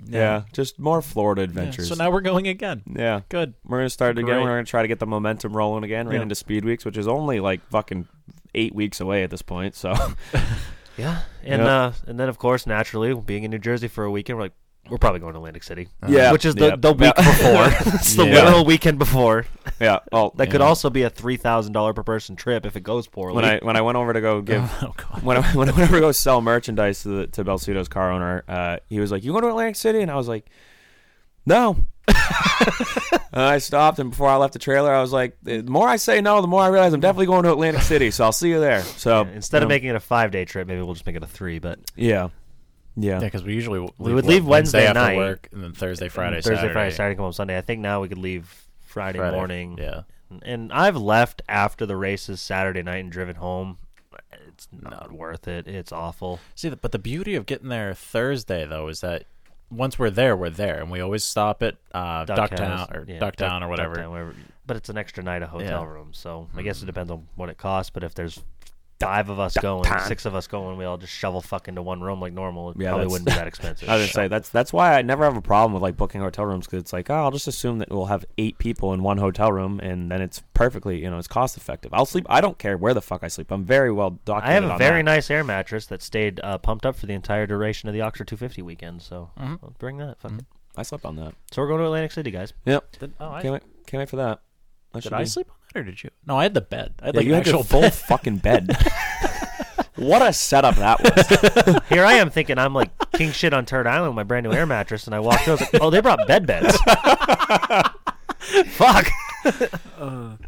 yeah, 0.05 0.43
just 0.53 0.77
more 0.79 1.01
Florida 1.01 1.41
Yeah, 1.41 1.45
adventures. 1.45 1.87
so 1.89 1.95
now 1.95 2.11
we're 2.11 2.21
going 2.21 2.47
again. 2.47 2.83
yeah, 2.95 3.21
Good. 3.29 3.53
We're 3.65 3.79
gonna 3.79 3.89
start 3.89 4.17
again. 4.17 4.25
Great. 4.25 4.41
We're 4.43 4.49
gonna 4.49 4.63
try 4.65 4.81
to 4.81 4.87
get 4.87 4.99
the 4.99 5.07
momentum 5.07 5.55
rolling 5.55 5.83
again, 5.83 6.07
right 6.07 6.15
Yeah. 6.15 6.21
into 6.23 6.35
Speed 6.35 6.65
Weeks, 6.65 6.85
which 6.85 6.97
is 6.97 7.07
only 7.07 7.39
like 7.39 7.61
fucking 7.69 8.07
eight 8.55 8.73
weeks 8.75 8.99
away 8.99 9.23
at 9.23 9.29
this 9.29 9.41
point. 9.41 9.75
So 9.75 9.93
Yeah, 10.97 11.19
and 11.43 11.61
Yeah. 11.61 11.77
uh, 11.85 11.93
and 12.07 12.19
then 12.19 12.27
of 12.29 12.37
course, 12.39 12.65
naturally, 12.65 13.13
being 13.13 13.43
in 13.43 13.51
New 13.51 13.59
Jersey 13.59 13.87
for 13.87 14.03
a 14.03 14.09
weekend, 14.11 14.37
we're 14.37 14.45
like, 14.45 14.53
we're 14.89 14.97
probably 14.97 15.19
going 15.19 15.33
to 15.33 15.39
Atlantic 15.39 15.63
City. 15.63 15.87
Yeah. 16.07 16.31
which 16.31 16.45
is 16.45 16.55
the, 16.55 16.67
Yeah. 16.69 16.75
the 16.77 16.93
week 16.93 17.15
before. 17.15 17.67
it's 17.95 18.15
the 18.15 18.25
Yeah. 18.25 18.33
literal 18.43 18.65
weekend 18.65 18.99
before. 18.99 19.45
yeah. 19.79 19.99
Oh, 20.11 20.31
That 20.35 20.49
could 20.51 20.61
also 20.61 20.89
be 20.89 21.03
a 21.03 21.09
three 21.09 21.37
thousand 21.37 21.73
dollar 21.73 21.93
per 21.93 22.03
person 22.03 22.35
trip 22.35 22.65
if 22.65 22.75
it 22.75 22.81
goes 22.83 23.07
poorly. 23.07 23.35
when 23.35 23.45
I 23.45 23.59
when 23.59 23.75
I 23.75 23.81
went 23.81 23.97
over 23.97 24.13
to 24.13 24.21
go 24.21 24.41
give 24.41 24.63
Oh 24.81 24.93
god. 24.95 25.23
when 25.23 25.37
I 25.37 25.41
when 25.55 25.69
I 25.69 25.71
went 25.73 25.83
over 25.89 25.95
to 25.97 26.01
go 26.01 26.11
sell 26.11 26.41
merchandise 26.41 27.03
to 27.03 27.09
the, 27.09 27.27
to 27.27 27.43
Belsudo's 27.45 27.87
car 27.87 28.11
owner, 28.11 28.43
uh, 28.47 28.77
he 28.89 28.99
was 28.99 29.11
like, 29.11 29.23
"You 29.23 29.31
going 29.31 29.43
to 29.43 29.49
Atlantic 29.49 29.75
City?" 29.75 30.01
And 30.01 30.09
I 30.11 30.15
was 30.15 30.27
like, 30.27 30.45
"No." 31.45 31.77
and 32.07 33.41
I 33.41 33.57
stopped, 33.57 33.99
and 33.99 34.09
before 34.09 34.29
I 34.29 34.37
left 34.37 34.53
the 34.53 34.59
trailer, 34.59 34.93
I 34.93 35.01
was 35.01 35.11
like, 35.11 35.37
"The 35.43 35.61
more 35.63 35.87
I 35.87 35.97
say 35.97 36.21
no, 36.21 36.41
the 36.41 36.47
more 36.47 36.61
I 36.61 36.67
realize 36.67 36.93
I'm 36.93 36.99
definitely 37.01 37.25
going 37.27 37.43
to 37.43 37.51
Atlantic 37.51 37.81
City." 37.81 38.11
So 38.11 38.23
I'll 38.23 38.31
see 38.31 38.49
you 38.49 38.59
there. 38.59 38.81
So 38.81 39.23
Yeah, 39.23 39.31
instead 39.33 39.57
of 39.57 39.63
you 39.63 39.69
know, 39.69 39.75
making 39.75 39.89
it 39.89 39.95
a 39.95 39.99
five 39.99 40.31
day 40.31 40.45
trip, 40.45 40.67
maybe 40.67 40.81
we'll 40.81 40.93
just 40.93 41.05
make 41.05 41.15
it 41.15 41.23
a 41.23 41.27
three. 41.27 41.59
But 41.59 41.79
yeah, 41.95 42.29
yeah, 42.97 43.13
Yeah, 43.13 43.19
because 43.19 43.43
we 43.43 43.53
usually 43.53 43.79
w- 43.79 43.93
We 43.97 44.13
would 44.13 44.25
leave 44.25 44.45
Wednesday 44.45 44.85
after 44.87 44.99
night. 44.99 45.17
work, 45.17 45.47
and 45.51 45.63
then 45.63 45.71
Thursday, 45.73 46.09
Friday, 46.09 46.37
Thursday, 46.37 46.55
Saturday. 46.55 46.73
Friday, 46.73 46.91
Saturday, 46.95 47.15
come 47.15 47.23
home 47.23 47.33
Sunday. 47.33 47.57
I 47.57 47.61
think 47.61 47.79
now 47.81 48.01
we 48.01 48.09
could 48.09 48.17
leave 48.17 48.65
Friday, 48.81 49.19
Friday. 49.19 49.35
morning. 49.35 49.77
Yeah. 49.79 50.01
And 50.43 50.73
I've 50.73 50.97
left 50.97 51.41
after 51.47 51.85
the 51.85 51.95
races 51.95 52.41
Saturday 52.41 52.83
night 52.83 52.97
and 52.97 53.11
driven 53.11 53.35
home. 53.37 53.77
It's 54.47 54.67
not 54.71 55.11
worth 55.11 55.47
it. 55.47 55.67
It's 55.67 55.91
awful. 55.91 56.39
See, 56.55 56.69
but 56.69 56.91
the 56.91 56.99
beauty 56.99 57.35
of 57.35 57.45
getting 57.45 57.69
there 57.69 57.93
Thursday 57.93 58.65
though 58.65 58.87
is 58.87 59.01
that 59.01 59.23
once 59.69 59.99
we're 59.99 60.09
there, 60.09 60.35
we're 60.35 60.49
there, 60.49 60.79
and 60.79 60.89
we 60.89 60.99
always 61.01 61.23
stop 61.23 61.61
at 61.61 61.75
uh, 61.93 62.25
Duck 62.25 62.51
Ducktown 62.51 62.95
or 62.95 63.05
yeah, 63.07 63.19
Ducktown 63.19 63.37
Duck- 63.37 63.61
or 63.63 63.67
whatever. 63.67 63.95
Ducktown. 63.95 64.33
But 64.65 64.77
it's 64.77 64.89
an 64.89 64.97
extra 64.97 65.23
night 65.23 65.43
of 65.43 65.49
hotel 65.49 65.81
Yeah. 65.83 65.87
Room, 65.87 66.09
so 66.13 66.47
I 66.55 66.61
guess 66.61 66.81
it 66.81 66.87
depends 66.87 67.11
on 67.11 67.27
what 67.35 67.49
it 67.49 67.57
costs. 67.57 67.89
But 67.89 68.03
if 68.03 68.13
there's 68.15 68.41
five 68.99 69.29
of 69.29 69.39
us 69.39 69.55
going, 69.57 69.83
six 70.07 70.25
of 70.25 70.33
us 70.33 70.47
going, 70.47 70.77
we 70.77 70.85
all 70.85 70.97
just 70.97 71.13
shovel 71.13 71.41
fuck 71.41 71.67
into 71.67 71.81
one 71.81 72.01
room 72.01 72.19
like 72.19 72.33
normal. 72.33 72.71
It 72.71 72.77
Yeah, 72.79 72.89
probably 72.89 73.05
that's- 73.05 73.11
wouldn't 73.11 73.25
be 73.27 73.33
that 73.33 73.47
expensive. 73.53 73.89
I 73.89 73.95
was 73.95 74.01
gonna 74.03 74.11
say 74.13 74.27
that's 74.27 74.49
that's 74.49 74.73
why 74.73 74.97
I 74.97 75.01
never 75.03 75.23
have 75.23 75.37
a 75.37 75.41
problem 75.41 75.73
with 75.73 75.81
like 75.83 75.95
booking 75.97 76.21
hotel 76.21 76.45
rooms 76.45 76.65
because 76.65 76.81
it's 76.81 76.93
like 76.93 77.09
oh 77.09 77.15
I'll 77.15 77.31
just 77.31 77.47
assume 77.47 77.77
that 77.79 77.89
we'll 77.89 78.07
have 78.07 78.25
eight 78.37 78.57
people 78.57 78.93
in 78.93 79.03
one 79.03 79.17
hotel 79.17 79.51
room 79.51 79.79
and 79.79 80.09
then 80.11 80.21
it's 80.21 80.41
perfectly 80.53 81.01
you 81.01 81.09
know 81.09 81.17
it's 81.19 81.27
cost 81.27 81.57
effective. 81.57 81.93
I'll 81.93 82.05
sleep. 82.05 82.25
I 82.29 82.41
don't 82.41 82.57
care 82.57 82.77
where 82.77 82.93
the 82.93 83.01
fuck 83.01 83.23
I 83.23 83.27
sleep. 83.27 83.51
I'm 83.51 83.63
very 83.65 83.91
well 83.91 84.19
documented. 84.25 84.49
I 84.49 84.53
have 84.53 84.63
a 84.63 84.73
on 84.73 84.79
very 84.79 84.99
that. 84.99 85.03
nice 85.11 85.29
air 85.29 85.43
mattress 85.43 85.85
that 85.87 86.01
stayed 86.01 86.39
uh, 86.43 86.57
pumped 86.57 86.85
up 86.85 86.95
for 86.95 87.05
the 87.05 87.13
entire 87.13 87.45
duration 87.47 87.89
of 87.89 87.93
the 87.93 88.01
Oxford 88.01 88.27
250 88.27 88.61
weekend. 88.63 89.01
So 89.01 89.29
Mm-hmm. 89.39 89.55
I'll 89.63 89.73
bring 89.77 89.97
that. 89.97 90.19
Fuck 90.19 90.31
it. 90.33 90.45
I 90.75 90.83
slept 90.83 91.05
on 91.05 91.15
that. 91.17 91.33
So 91.51 91.61
we're 91.61 91.67
going 91.67 91.79
to 91.79 91.85
Atlantic 91.85 92.11
City, 92.11 92.29
guys. 92.31 92.53
Yep. 92.65 92.91
Did, 92.99 93.13
oh, 93.19 93.31
I, 93.31 93.41
Can't 93.41 93.53
wait. 93.53 93.63
Can't 93.87 93.99
wait 94.01 94.09
for 94.09 94.17
that. 94.17 94.41
That 94.93 94.99
did 94.99 95.03
should 95.03 95.13
I 95.13 95.19
be- 95.23 95.25
sleep 95.25 95.47
on 95.75 95.81
or 95.81 95.83
did 95.85 96.03
you? 96.03 96.09
No, 96.25 96.37
I 96.37 96.43
had 96.43 96.53
the 96.53 96.61
bed. 96.61 96.93
I 97.01 97.07
had 97.07 97.15
Yeah, 97.15 97.19
like 97.19 97.25
you 97.27 97.33
an 97.33 97.37
had 97.39 97.47
your 97.47 97.55
actual 97.55 97.63
full 97.63 97.81
bed. 97.81 97.93
fucking 97.93 98.37
bed. 98.37 98.77
what 99.95 100.21
a 100.21 100.31
setup 100.33 100.75
that 100.75 101.01
was. 101.01 101.81
Here 101.89 102.05
I 102.05 102.13
am 102.13 102.29
thinking 102.29 102.57
I'm 102.57 102.73
like 102.73 102.89
king 103.13 103.31
shit 103.31 103.53
on 103.53 103.65
Turd 103.65 103.87
Island 103.87 104.11
with 104.11 104.15
my 104.15 104.23
brand 104.23 104.45
new 104.45 104.53
air 104.53 104.65
mattress, 104.65 105.05
and 105.05 105.15
I 105.15 105.19
walked 105.19 105.43
through. 105.43 105.53
I 105.53 105.55
was 105.55 105.61
like, 105.73 105.81
oh, 105.81 105.89
they 105.89 106.01
brought 106.01 106.27
bed 106.27 106.45
beds. 106.45 106.77
Fuck. 108.67 109.07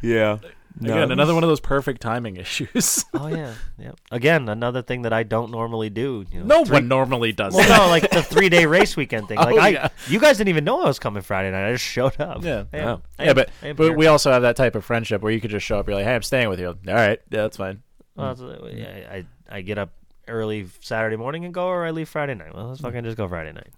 yeah. 0.01 0.37
Again, 0.81 1.11
another 1.11 1.34
one 1.34 1.43
of 1.43 1.49
those 1.49 1.60
perfect 1.60 2.01
timing 2.01 2.38
issues. 2.43 3.03
Oh 3.14 3.27
yeah, 3.27 3.53
yeah. 3.77 3.91
Again, 4.11 4.47
another 4.49 4.81
thing 4.81 5.01
that 5.03 5.11
I 5.14 5.23
don't 5.23 5.51
normally 5.51 5.89
do. 5.89 6.26
You 6.31 6.39
know, 6.39 6.45
no 6.60 6.65
three- 6.65 6.76
one 6.77 6.88
normally 6.88 7.31
does 7.34 7.53
Well, 7.53 7.68
that. 7.68 7.77
no, 7.77 7.88
like 7.89 8.10
the 8.10 8.23
three 8.23 8.49
day 8.49 8.65
race 8.65 8.95
weekend 8.95 9.27
thing. 9.27 9.38
Oh, 9.41 9.43
like 9.43 9.56
Oh, 9.56 9.60
I, 9.60 9.68
yeah. 9.69 9.88
you 10.07 10.19
guys 10.19 10.38
didn't 10.38 10.49
even 10.49 10.64
know 10.64 10.81
I 10.81 10.85
was 10.88 10.99
coming 10.99 11.22
Friday 11.22 11.51
night. 11.51 11.68
I 11.68 11.72
just 11.73 11.84
showed 11.84 12.19
up. 12.22 12.43
Yeah. 12.43 12.64
Hey, 12.72 12.80
Yeah. 12.80 12.89
I'm- 12.89 13.01
yeah, 13.19 13.34
but 13.34 13.49
I 13.61 13.73
but 13.73 13.84
here. 13.84 13.97
we 13.97 14.07
also 14.07 14.31
have 14.31 14.41
that 14.43 14.56
type 14.56 14.76
of 14.76 14.85
friendship 14.85 15.22
where 15.22 15.31
you 15.31 15.41
could 15.41 15.51
just 15.51 15.65
show 15.65 15.80
up. 15.80 15.88
You're 15.88 15.95
like, 15.97 16.06
hey, 16.06 16.15
I'm 16.15 16.23
staying 16.23 16.49
with 16.49 16.60
you. 16.60 16.68
All 16.68 16.76
right, 16.88 17.19
yeah, 17.30 17.41
that's 17.41 17.57
fine. 17.57 17.81
Well, 18.15 18.31
it's, 18.31 18.41
yeah, 18.76 19.07
I 19.11 19.26
I 19.49 19.61
get 19.61 19.77
up 19.77 19.91
early 20.27 20.68
Saturday 20.81 21.15
morning 21.15 21.43
and 21.45 21.53
go, 21.53 21.68
or 21.68 21.85
I 21.85 21.91
leave 21.91 22.07
Friday 22.07 22.35
night. 22.35 22.53
Well, 22.56 22.68
let's 22.69 22.81
fucking 22.81 23.03
just 23.03 23.18
go 23.18 23.27
Friday 23.27 23.51
night. 23.51 23.69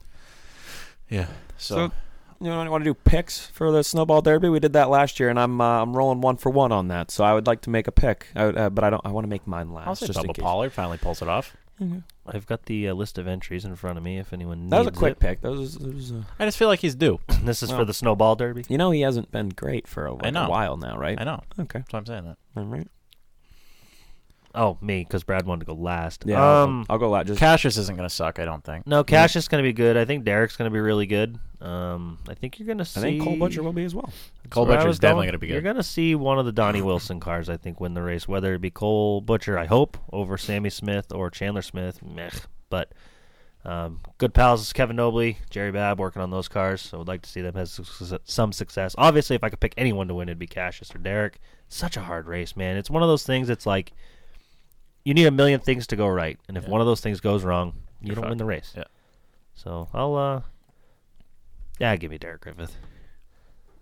Yeah. 1.10 1.28
So, 1.58 1.76
So, 1.88 1.92
you 2.42 2.50
know, 2.50 2.70
want 2.72 2.84
to 2.84 2.90
do 2.90 2.94
picks 2.94 3.46
for 3.48 3.72
the 3.72 3.84
snowball 3.84 4.22
derby? 4.22 4.50
We 4.50 4.60
did 4.60 4.74
that 4.74 4.90
last 4.90 5.20
year, 5.20 5.30
and 5.30 5.40
I'm 5.40 5.62
uh, 5.62 5.82
I'm 5.84 5.96
rolling 5.96 6.22
one 6.22 6.38
for 6.38 6.50
one 6.50 6.72
on 6.72 6.88
that. 6.90 7.12
So 7.12 7.24
I 7.24 7.34
would 7.34 7.48
like 7.48 7.62
to 7.62 7.70
make 7.70 7.88
a 7.88 7.92
pick, 7.92 8.28
I 8.36 8.46
uh, 8.46 8.70
but 8.70 8.84
I 8.84 8.90
don't. 8.90 9.02
I 9.06 9.10
want 9.12 9.26
to 9.26 9.30
make 9.30 9.46
mine 9.48 9.72
last. 9.74 9.88
I'll 9.88 9.96
say 9.96 10.08
just 10.08 10.20
Bubba. 10.20 10.38
Pollard 10.40 10.72
finally 10.74 10.98
pulls 10.98 11.22
it 11.22 11.28
off. 11.28 11.56
I've 12.28 12.46
got 12.46 12.66
the 12.66 12.90
uh, 12.90 12.94
list 12.94 13.18
of 13.18 13.28
entries 13.28 13.66
in 13.66 13.76
front 13.76 13.98
of 13.98 14.04
me. 14.04 14.20
If 14.20 14.34
anyone 14.34 14.70
That 14.70 14.80
was 14.80 14.88
a 14.88 14.92
quick 14.92 15.14
it. 15.14 15.20
pick. 15.20 15.42
That 15.42 15.50
was, 15.52 15.76
that 15.80 15.94
was 15.94 16.12
uh, 16.12 16.22
I 16.38 16.46
just 16.46 16.58
feel 16.60 16.68
like 16.68 16.80
he's 16.80 16.94
due. 16.96 17.20
This 17.44 17.64
is 17.64 17.70
Well. 17.70 17.80
for 17.80 17.86
the 17.86 17.94
snowball 17.94 18.36
derby. 18.36 18.64
you 18.70 18.78
know 18.78 18.92
he 18.92 19.02
hasn't 19.02 19.32
been 19.32 19.50
great 19.50 19.88
for 19.88 20.06
a, 20.06 20.14
like, 20.14 20.36
a 20.36 20.46
while 20.48 20.78
now, 20.78 20.96
right? 20.96 21.20
I 21.20 21.24
know. 21.24 21.42
Okay, 21.60 21.80
That's 21.80 21.92
why 21.92 21.98
I'm 22.00 22.06
saying 22.06 22.26
that. 22.26 22.38
all 22.56 22.66
right. 22.66 22.88
Oh, 24.54 24.78
me, 24.82 25.04
because 25.04 25.24
Brad 25.24 25.46
wanted 25.46 25.62
to 25.62 25.66
go 25.66 25.74
last. 25.74 26.24
Yeah, 26.26 26.42
I'll- 26.44 26.64
Um, 26.66 26.86
I'll, 26.90 26.98
go 26.98 27.10
last. 27.10 27.28
Just 27.28 27.40
Cassius 27.40 27.78
isn't 27.78 27.96
going 27.96 28.08
to 28.10 28.14
suck, 28.14 28.38
I 28.40 28.46
don't 28.46 28.64
think. 28.64 28.86
no, 28.86 29.04
Cash 29.04 29.36
is 29.38 29.48
going 29.48 29.64
to 29.64 29.68
be 29.68 29.72
good. 29.74 29.96
I 29.96 30.04
think 30.06 30.26
Derek's 30.26 30.58
going 30.58 30.70
to 30.70 30.74
be 30.74 30.80
really 30.82 31.06
good. 31.06 31.40
Um, 31.62 32.18
I 32.28 32.34
think 32.34 32.60
you're 32.60 32.66
going 32.66 32.80
to 32.80 32.86
see. 32.86 33.00
I 33.00 33.04
think 33.04 33.24
Cole 33.24 33.38
Butcher 33.38 33.64
will 33.64 33.72
be 33.72 33.84
as 33.86 33.96
well. 33.96 34.12
Cole 34.50 34.66
where 34.66 34.74
I 34.74 34.78
Butcher's 34.78 34.88
was 34.90 35.00
definitely 35.00 35.28
going. 35.28 35.28
going 35.28 35.32
to 35.34 35.38
be 35.40 35.48
good. 35.48 35.54
You're 35.54 35.62
good. 35.62 35.66
going 35.68 35.76
to 35.78 35.84
see 35.84 36.16
one 36.16 36.38
of 36.40 36.46
the 36.46 36.52
Donnie 36.52 36.82
Wilson 36.82 37.20
cars, 37.20 37.50
I 37.50 37.56
think, 37.58 37.80
win 37.80 37.94
the 37.94 38.02
race. 38.02 38.28
Whether 38.28 38.54
it 38.56 38.60
be 38.62 38.72
Cole 38.72 39.22
Butcher, 39.22 39.58
I 39.58 39.68
hope, 39.68 39.98
over 40.12 40.38
Sammy 40.38 40.70
Smith 40.70 41.14
or 41.14 41.30
Chandler 41.30 41.62
Smith, 41.62 42.02
meh. 42.04 42.32
But 42.70 42.92
um, 43.64 44.00
good 44.18 44.34
pals, 44.34 44.62
is 44.64 44.74
Kevin 44.74 44.98
Nobley, 44.98 45.38
Jerry 45.52 45.72
Babb, 45.72 46.00
working 46.00 46.22
on 46.22 46.32
those 46.32 46.48
cars. 46.48 46.82
So 46.82 47.00
I'd 47.00 47.08
like 47.08 47.22
to 47.22 47.30
see 47.30 47.42
them 47.42 47.54
have 47.54 47.70
su- 47.70 48.18
some 48.24 48.52
success. 48.52 48.96
Obviously, 48.98 49.36
if 49.36 49.44
I 49.44 49.50
could 49.50 49.60
pick 49.60 49.76
anyone 49.78 50.08
to 50.08 50.16
win, 50.16 50.30
it'd 50.30 50.40
be 50.40 50.48
Cassius 50.48 50.94
or 50.96 50.98
Derek. 50.98 51.40
Such 51.70 51.96
a 51.96 52.02
hard 52.02 52.26
race, 52.28 52.58
man. 52.58 52.76
It's 52.76 52.90
one 52.90 53.04
of 53.04 53.08
those 53.10 53.24
things. 53.24 53.50
It's 53.52 53.68
like 53.68 53.94
you 55.04 55.14
need 55.14 55.26
a 55.26 55.32
million 55.32 55.60
things 55.60 55.88
to 55.88 55.96
go 55.96 56.08
right, 56.08 56.40
and 56.48 56.58
if 56.58 56.68
one 56.68 56.82
of 56.82 56.88
those 56.88 57.02
things 57.02 57.20
goes 57.20 57.44
wrong, 57.44 57.74
you 58.02 58.08
You're 58.08 58.16
don't 58.16 58.30
win 58.30 58.38
the 58.38 58.46
race. 58.46 58.74
Yeah. 58.76 58.84
So 59.54 59.88
I'll, 59.94 60.16
uh, 60.16 60.42
yeah, 61.80 61.96
give 61.96 62.12
me 62.12 62.18
Derek 62.18 62.42
Griffith. 62.42 62.76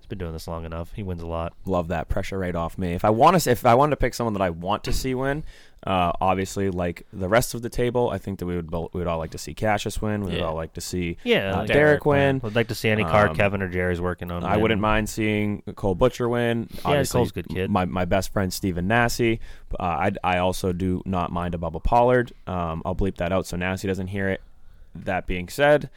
Been 0.09 0.17
doing 0.17 0.33
this 0.33 0.47
long 0.47 0.65
enough. 0.65 0.91
He 0.93 1.03
wins 1.03 1.21
a 1.21 1.27
lot. 1.27 1.53
Love 1.65 1.87
that 1.89 2.09
pressure 2.09 2.39
right 2.39 2.55
off 2.55 2.77
me. 2.79 2.93
If 2.93 3.05
I 3.05 3.11
want 3.11 3.39
to, 3.39 3.49
if 3.51 3.63
I 3.65 3.75
wanted 3.75 3.91
to 3.91 3.97
pick 3.97 4.15
someone 4.15 4.33
that 4.33 4.41
I 4.41 4.49
want 4.49 4.83
to 4.85 4.91
see 4.91 5.13
win, 5.13 5.43
uh, 5.85 6.11
obviously, 6.19 6.71
like 6.71 7.05
the 7.13 7.29
rest 7.29 7.53
of 7.53 7.61
the 7.61 7.69
table, 7.69 8.09
I 8.09 8.17
think 8.17 8.39
that 8.39 8.47
we 8.47 8.55
would 8.55 8.71
both, 8.71 8.91
we 8.91 8.99
would 9.01 9.07
all 9.07 9.19
like 9.19 9.29
to 9.31 9.37
see 9.37 9.53
Cassius 9.53 10.01
win. 10.01 10.21
We 10.21 10.31
would 10.31 10.39
Yeah. 10.39 10.45
all 10.45 10.55
like 10.55 10.73
to 10.73 10.81
see 10.81 11.17
Yeah, 11.23 11.51
uh, 11.53 11.57
like 11.57 11.67
Derek 11.67 12.05
win. 12.07 12.41
I'd 12.43 12.55
like 12.55 12.69
to 12.69 12.75
see 12.75 12.89
any 12.89 13.03
car 13.03 13.27
Um, 13.29 13.35
Kevin 13.35 13.61
or 13.61 13.69
Jerry's 13.69 14.01
working 14.01 14.31
on. 14.31 14.43
I 14.43 14.53
win. 14.53 14.61
wouldn't 14.63 14.81
mind 14.81 15.09
seeing 15.09 15.61
Cole 15.75 15.93
Butcher 15.93 16.27
win. 16.27 16.67
Obviously, 16.83 17.17
Cole's 17.19 17.29
a 17.29 17.33
good 17.33 17.47
kid. 17.49 17.69
My 17.69 17.85
my 17.85 18.05
best 18.05 18.33
friend 18.33 18.51
Stephen 18.51 18.87
Nasse. 18.87 19.37
Uh, 19.79 19.83
I 19.83 20.11
I 20.23 20.37
also 20.39 20.73
do 20.73 21.03
not 21.05 21.31
mind 21.31 21.53
a 21.53 21.59
Bubba 21.59 21.83
Pollard. 21.83 22.31
Um, 22.47 22.81
I'll 22.83 22.95
bleep 22.95 23.17
that 23.17 23.31
out 23.31 23.45
so 23.45 23.55
Nasse 23.57 23.83
doesn't 23.83 24.07
hear 24.07 24.27
it. 24.27 24.41
That 24.95 25.27
being 25.27 25.49
said, 25.49 25.91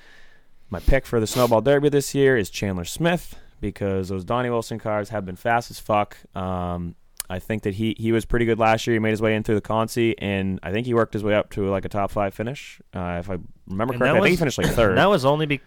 my 0.68 0.80
pick 0.80 1.06
for 1.06 1.18
the 1.18 1.26
Snowball 1.26 1.62
Derby 1.62 1.88
this 1.88 2.14
year 2.14 2.36
is 2.36 2.50
Chandler 2.50 2.84
Smith 2.84 3.36
because 3.62 4.10
those 4.10 4.24
Donnie 4.24 4.50
Wilson 4.50 4.78
cars 4.78 5.08
have 5.08 5.24
been 5.24 5.36
fast 5.36 5.70
as 5.70 5.78
fuck. 5.78 6.18
Um, 6.36 6.94
I 7.30 7.38
think 7.38 7.62
that 7.62 7.72
he, 7.72 7.96
he 7.98 8.12
was 8.12 8.26
pretty 8.26 8.44
good 8.44 8.58
last 8.58 8.86
year. 8.86 8.94
He 8.94 8.98
made 8.98 9.10
his 9.10 9.22
way 9.22 9.34
in 9.34 9.42
through 9.42 9.54
the 9.54 9.62
Consi, 9.62 10.14
and 10.18 10.60
I 10.62 10.72
think 10.72 10.84
he 10.86 10.92
worked 10.92 11.14
his 11.14 11.24
way 11.24 11.34
up 11.34 11.48
to 11.50 11.70
like 11.70 11.86
a 11.86 11.88
top 11.88 12.10
five 12.10 12.34
finish. 12.34 12.78
Uh, 12.92 13.16
if 13.20 13.30
I 13.30 13.38
remember 13.66 13.96
correctly, 13.96 14.18
I 14.18 14.22
think 14.22 14.30
he 14.32 14.36
finished 14.36 14.58
like 14.58 14.66
third. 14.66 14.96
That 14.96 15.08
was 15.08 15.24
only 15.24 15.46
be. 15.46 15.60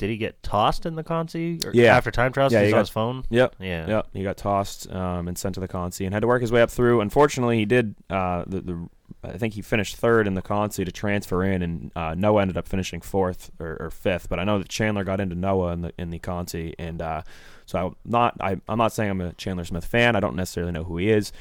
Did 0.00 0.08
he 0.08 0.16
get 0.16 0.42
tossed 0.42 0.86
in 0.86 0.94
the 0.94 1.04
Consi? 1.04 1.62
Or 1.62 1.72
Yeah. 1.74 1.94
After 1.94 2.10
time 2.10 2.32
trials, 2.32 2.54
Yeah, 2.54 2.60
he 2.60 2.64
he's 2.66 2.72
got- 2.72 2.78
on 2.78 2.82
his 2.84 2.88
phone. 2.88 3.24
Yep. 3.28 3.56
Yeah. 3.60 3.86
Yep. 3.86 4.06
He 4.14 4.22
got 4.22 4.38
tossed 4.38 4.90
um, 4.90 5.28
and 5.28 5.36
sent 5.36 5.54
to 5.56 5.60
the 5.60 5.68
Consi 5.68 6.06
and 6.06 6.14
had 6.14 6.20
to 6.20 6.26
work 6.26 6.40
his 6.40 6.50
way 6.50 6.62
up 6.62 6.70
through. 6.70 7.02
Unfortunately, 7.02 7.58
he 7.58 7.66
did. 7.66 7.94
Uh, 8.08 8.44
the, 8.46 8.60
the 8.62 8.88
I 9.22 9.36
think 9.36 9.52
he 9.52 9.60
finished 9.60 9.96
third 9.96 10.26
in 10.26 10.32
the 10.32 10.40
Consi 10.40 10.86
to 10.86 10.90
transfer 10.90 11.42
in, 11.44 11.60
and 11.60 11.92
uh, 11.94 12.14
Noah 12.16 12.40
ended 12.40 12.56
up 12.56 12.66
finishing 12.66 13.02
fourth 13.02 13.50
or, 13.60 13.76
or 13.78 13.90
fifth. 13.90 14.30
But 14.30 14.38
I 14.40 14.44
know 14.44 14.56
that 14.58 14.70
Chandler 14.70 15.04
got 15.04 15.20
into 15.20 15.34
Noah 15.34 15.72
in 15.72 15.82
the 15.82 15.92
in 15.98 16.08
the 16.08 16.18
Consi, 16.18 16.74
and 16.78 17.02
uh, 17.02 17.20
so 17.66 17.88
I'm 17.88 17.96
not. 18.10 18.36
I, 18.40 18.56
I'm 18.66 18.78
not 18.78 18.92
saying 18.94 19.10
I'm 19.10 19.20
a 19.20 19.34
Chandler 19.34 19.64
Smith 19.66 19.84
fan. 19.84 20.16
I 20.16 20.20
don't 20.20 20.36
necessarily 20.36 20.72
know 20.72 20.84
who 20.84 20.96
he 20.96 21.10
is. 21.10 21.32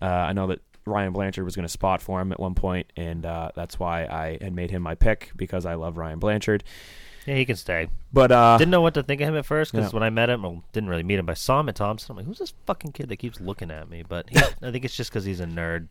Uh, 0.00 0.06
I 0.06 0.32
know 0.32 0.46
that 0.46 0.60
Ryan 0.86 1.12
Blanchard 1.12 1.44
was 1.44 1.54
going 1.56 1.64
to 1.66 1.70
spot 1.72 2.00
for 2.00 2.20
him 2.20 2.32
at 2.32 2.40
one 2.40 2.54
point, 2.54 2.90
and 2.96 3.26
uh, 3.26 3.50
that's 3.54 3.78
why 3.78 4.04
I 4.06 4.38
had 4.40 4.54
made 4.54 4.70
him 4.70 4.80
my 4.82 4.94
pick 4.94 5.32
because 5.36 5.66
I 5.66 5.74
love 5.74 5.98
Ryan 5.98 6.18
Blanchard. 6.20 6.64
Yeah, 7.26 7.34
he 7.34 7.44
can 7.44 7.56
stay. 7.56 7.88
But 8.12 8.30
uh, 8.32 8.56
Didn't 8.56 8.70
know 8.70 8.80
what 8.80 8.94
to 8.94 9.02
think 9.02 9.20
of 9.20 9.28
him 9.28 9.36
at 9.36 9.44
first 9.46 9.72
because 9.72 9.92
Yeah. 9.92 9.96
when 9.96 10.02
I 10.02 10.10
met 10.10 10.30
him, 10.30 10.42
well, 10.42 10.62
didn't 10.72 10.88
really 10.88 11.02
meet 11.02 11.18
him. 11.18 11.26
But 11.26 11.32
I 11.32 11.34
saw 11.34 11.60
him 11.60 11.68
at 11.68 11.74
Thompson. 11.74 12.12
I'm 12.12 12.16
like, 12.16 12.26
who's 12.26 12.38
this 12.38 12.54
fucking 12.66 12.92
kid 12.92 13.08
that 13.08 13.16
keeps 13.16 13.40
looking 13.40 13.70
at 13.70 13.90
me? 13.90 14.04
But 14.08 14.30
he, 14.30 14.38
I 14.38 14.70
think 14.70 14.84
it's 14.84 14.96
just 14.96 15.10
because 15.10 15.24
he's 15.24 15.40
a 15.40 15.46
nerd. 15.46 15.88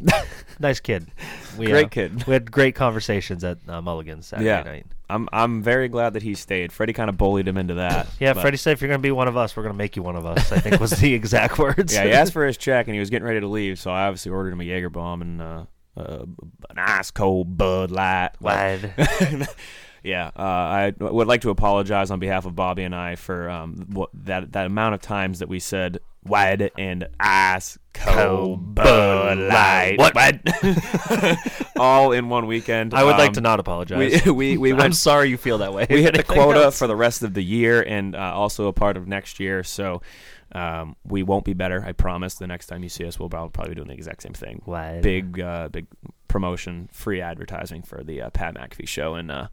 nice 0.60 0.78
kid. 0.80 1.08
We, 1.56 1.66
Great 1.66 1.86
uh, 1.86 1.88
kid. 1.88 2.26
We 2.26 2.32
had 2.32 2.50
great 2.50 2.74
conversations 2.74 3.42
at 3.44 3.58
uh, 3.68 3.80
Mulligan's 3.80 4.26
Saturday 4.26 4.46
yeah, 4.48 4.62
night. 4.62 4.86
I'm 5.10 5.28
I'm 5.32 5.62
very 5.62 5.88
glad 5.88 6.12
that 6.12 6.22
he 6.22 6.34
stayed. 6.34 6.70
Freddie 6.70 6.92
kind 6.92 7.08
of 7.10 7.16
bullied 7.16 7.48
him 7.48 7.56
into 7.56 7.74
that. 7.74 8.06
Yeah, 8.20 8.34
but- 8.34 8.42
Freddie 8.42 8.56
said, 8.56 8.72
if 8.72 8.80
you're 8.80 8.88
going 8.88 9.00
to 9.00 9.02
be 9.02 9.10
one 9.10 9.26
of 9.26 9.36
us, 9.36 9.56
we're 9.56 9.62
going 9.64 9.74
to 9.74 9.78
make 9.78 9.96
you 9.96 10.02
one 10.02 10.16
of 10.16 10.26
us, 10.26 10.52
I 10.52 10.58
think 10.60 10.80
was 10.80 10.90
the 10.92 11.12
exact 11.22 11.58
words. 11.58 11.92
Yeah, 11.94 12.04
he 12.04 12.12
asked 12.12 12.32
for 12.32 12.46
his 12.46 12.56
check 12.56 12.86
and 12.86 12.94
he 12.94 13.00
was 13.00 13.10
getting 13.10 13.26
ready 13.26 13.40
to 13.40 13.48
leave, 13.48 13.78
so 13.80 13.90
I 13.90 14.06
obviously 14.06 14.30
ordered 14.30 14.52
him 14.52 14.60
a 14.60 14.64
Jaeger 14.64 14.90
bomb 14.90 15.22
and 15.22 15.42
uh, 15.42 15.64
uh, 15.96 16.24
an 16.70 16.78
ice 16.78 17.10
cold 17.10 17.56
Bud 17.56 17.90
Light. 17.90 18.30
Wide. 18.40 18.92
Yeah, 20.02 20.30
uh, 20.36 20.40
I 20.42 20.92
would 20.98 21.26
like 21.28 21.40
to 21.42 21.50
apologize 21.50 22.10
on 22.10 22.18
behalf 22.20 22.46
of 22.46 22.54
Bobby 22.54 22.82
and 22.84 22.94
I 22.94 23.16
for 23.16 23.48
um, 23.50 23.86
what 23.90 24.10
that 24.24 24.52
that 24.52 24.66
amount 24.66 24.94
of 24.94 25.02
times 25.02 25.38
that 25.40 25.48
we 25.48 25.58
said 25.60 25.98
wide 26.24 26.70
and 26.76 27.06
ice 27.20 27.78
cold 27.94 28.74
Bud 28.74 29.38
Light. 29.38 29.96
What? 29.98 30.14
All 31.76 32.12
in 32.12 32.28
one 32.28 32.46
weekend. 32.46 32.94
I 32.94 33.04
would 33.04 33.16
like 33.16 33.28
Um, 33.28 33.34
to 33.34 33.40
not 33.40 33.60
apologize. 33.60 34.24
We 34.26 34.30
we, 34.32 34.56
we 34.58 34.72
I'm 34.80 34.92
sorry 34.92 35.30
you 35.30 35.36
feel 35.36 35.58
that 35.58 35.72
way. 35.72 35.86
we 35.88 36.02
hit 36.02 36.14
the 36.14 36.22
quota 36.24 36.64
else? 36.64 36.78
for 36.78 36.86
the 36.86 36.96
rest 36.96 37.22
of 37.22 37.34
the 37.34 37.42
year 37.42 37.82
and 37.82 38.14
uh, 38.14 38.32
also 38.34 38.66
a 38.68 38.72
part 38.72 38.96
of 38.96 39.06
next 39.06 39.40
year. 39.40 39.62
So 39.64 40.02
um, 40.52 40.96
we 41.04 41.22
won't 41.22 41.44
be 41.44 41.54
better. 41.54 41.84
I 41.84 41.92
promise. 41.92 42.34
The 42.34 42.46
next 42.46 42.66
time 42.66 42.82
you 42.82 42.88
see 42.88 43.04
us, 43.06 43.18
we'll 43.18 43.28
probably 43.28 43.68
be 43.70 43.74
doing 43.74 43.88
the 43.88 43.94
exact 43.94 44.22
same 44.22 44.32
thing. 44.32 44.62
Wide. 44.66 45.02
Big, 45.02 45.40
uh, 45.40 45.68
big 45.68 45.86
promotion, 46.26 46.88
free 46.92 47.20
advertising 47.20 47.82
for 47.82 48.02
the 48.02 48.22
uh, 48.22 48.30
Pat 48.30 48.54
McAfee 48.54 48.88
show 48.88 49.14
and 49.14 49.30
uh, 49.30 49.48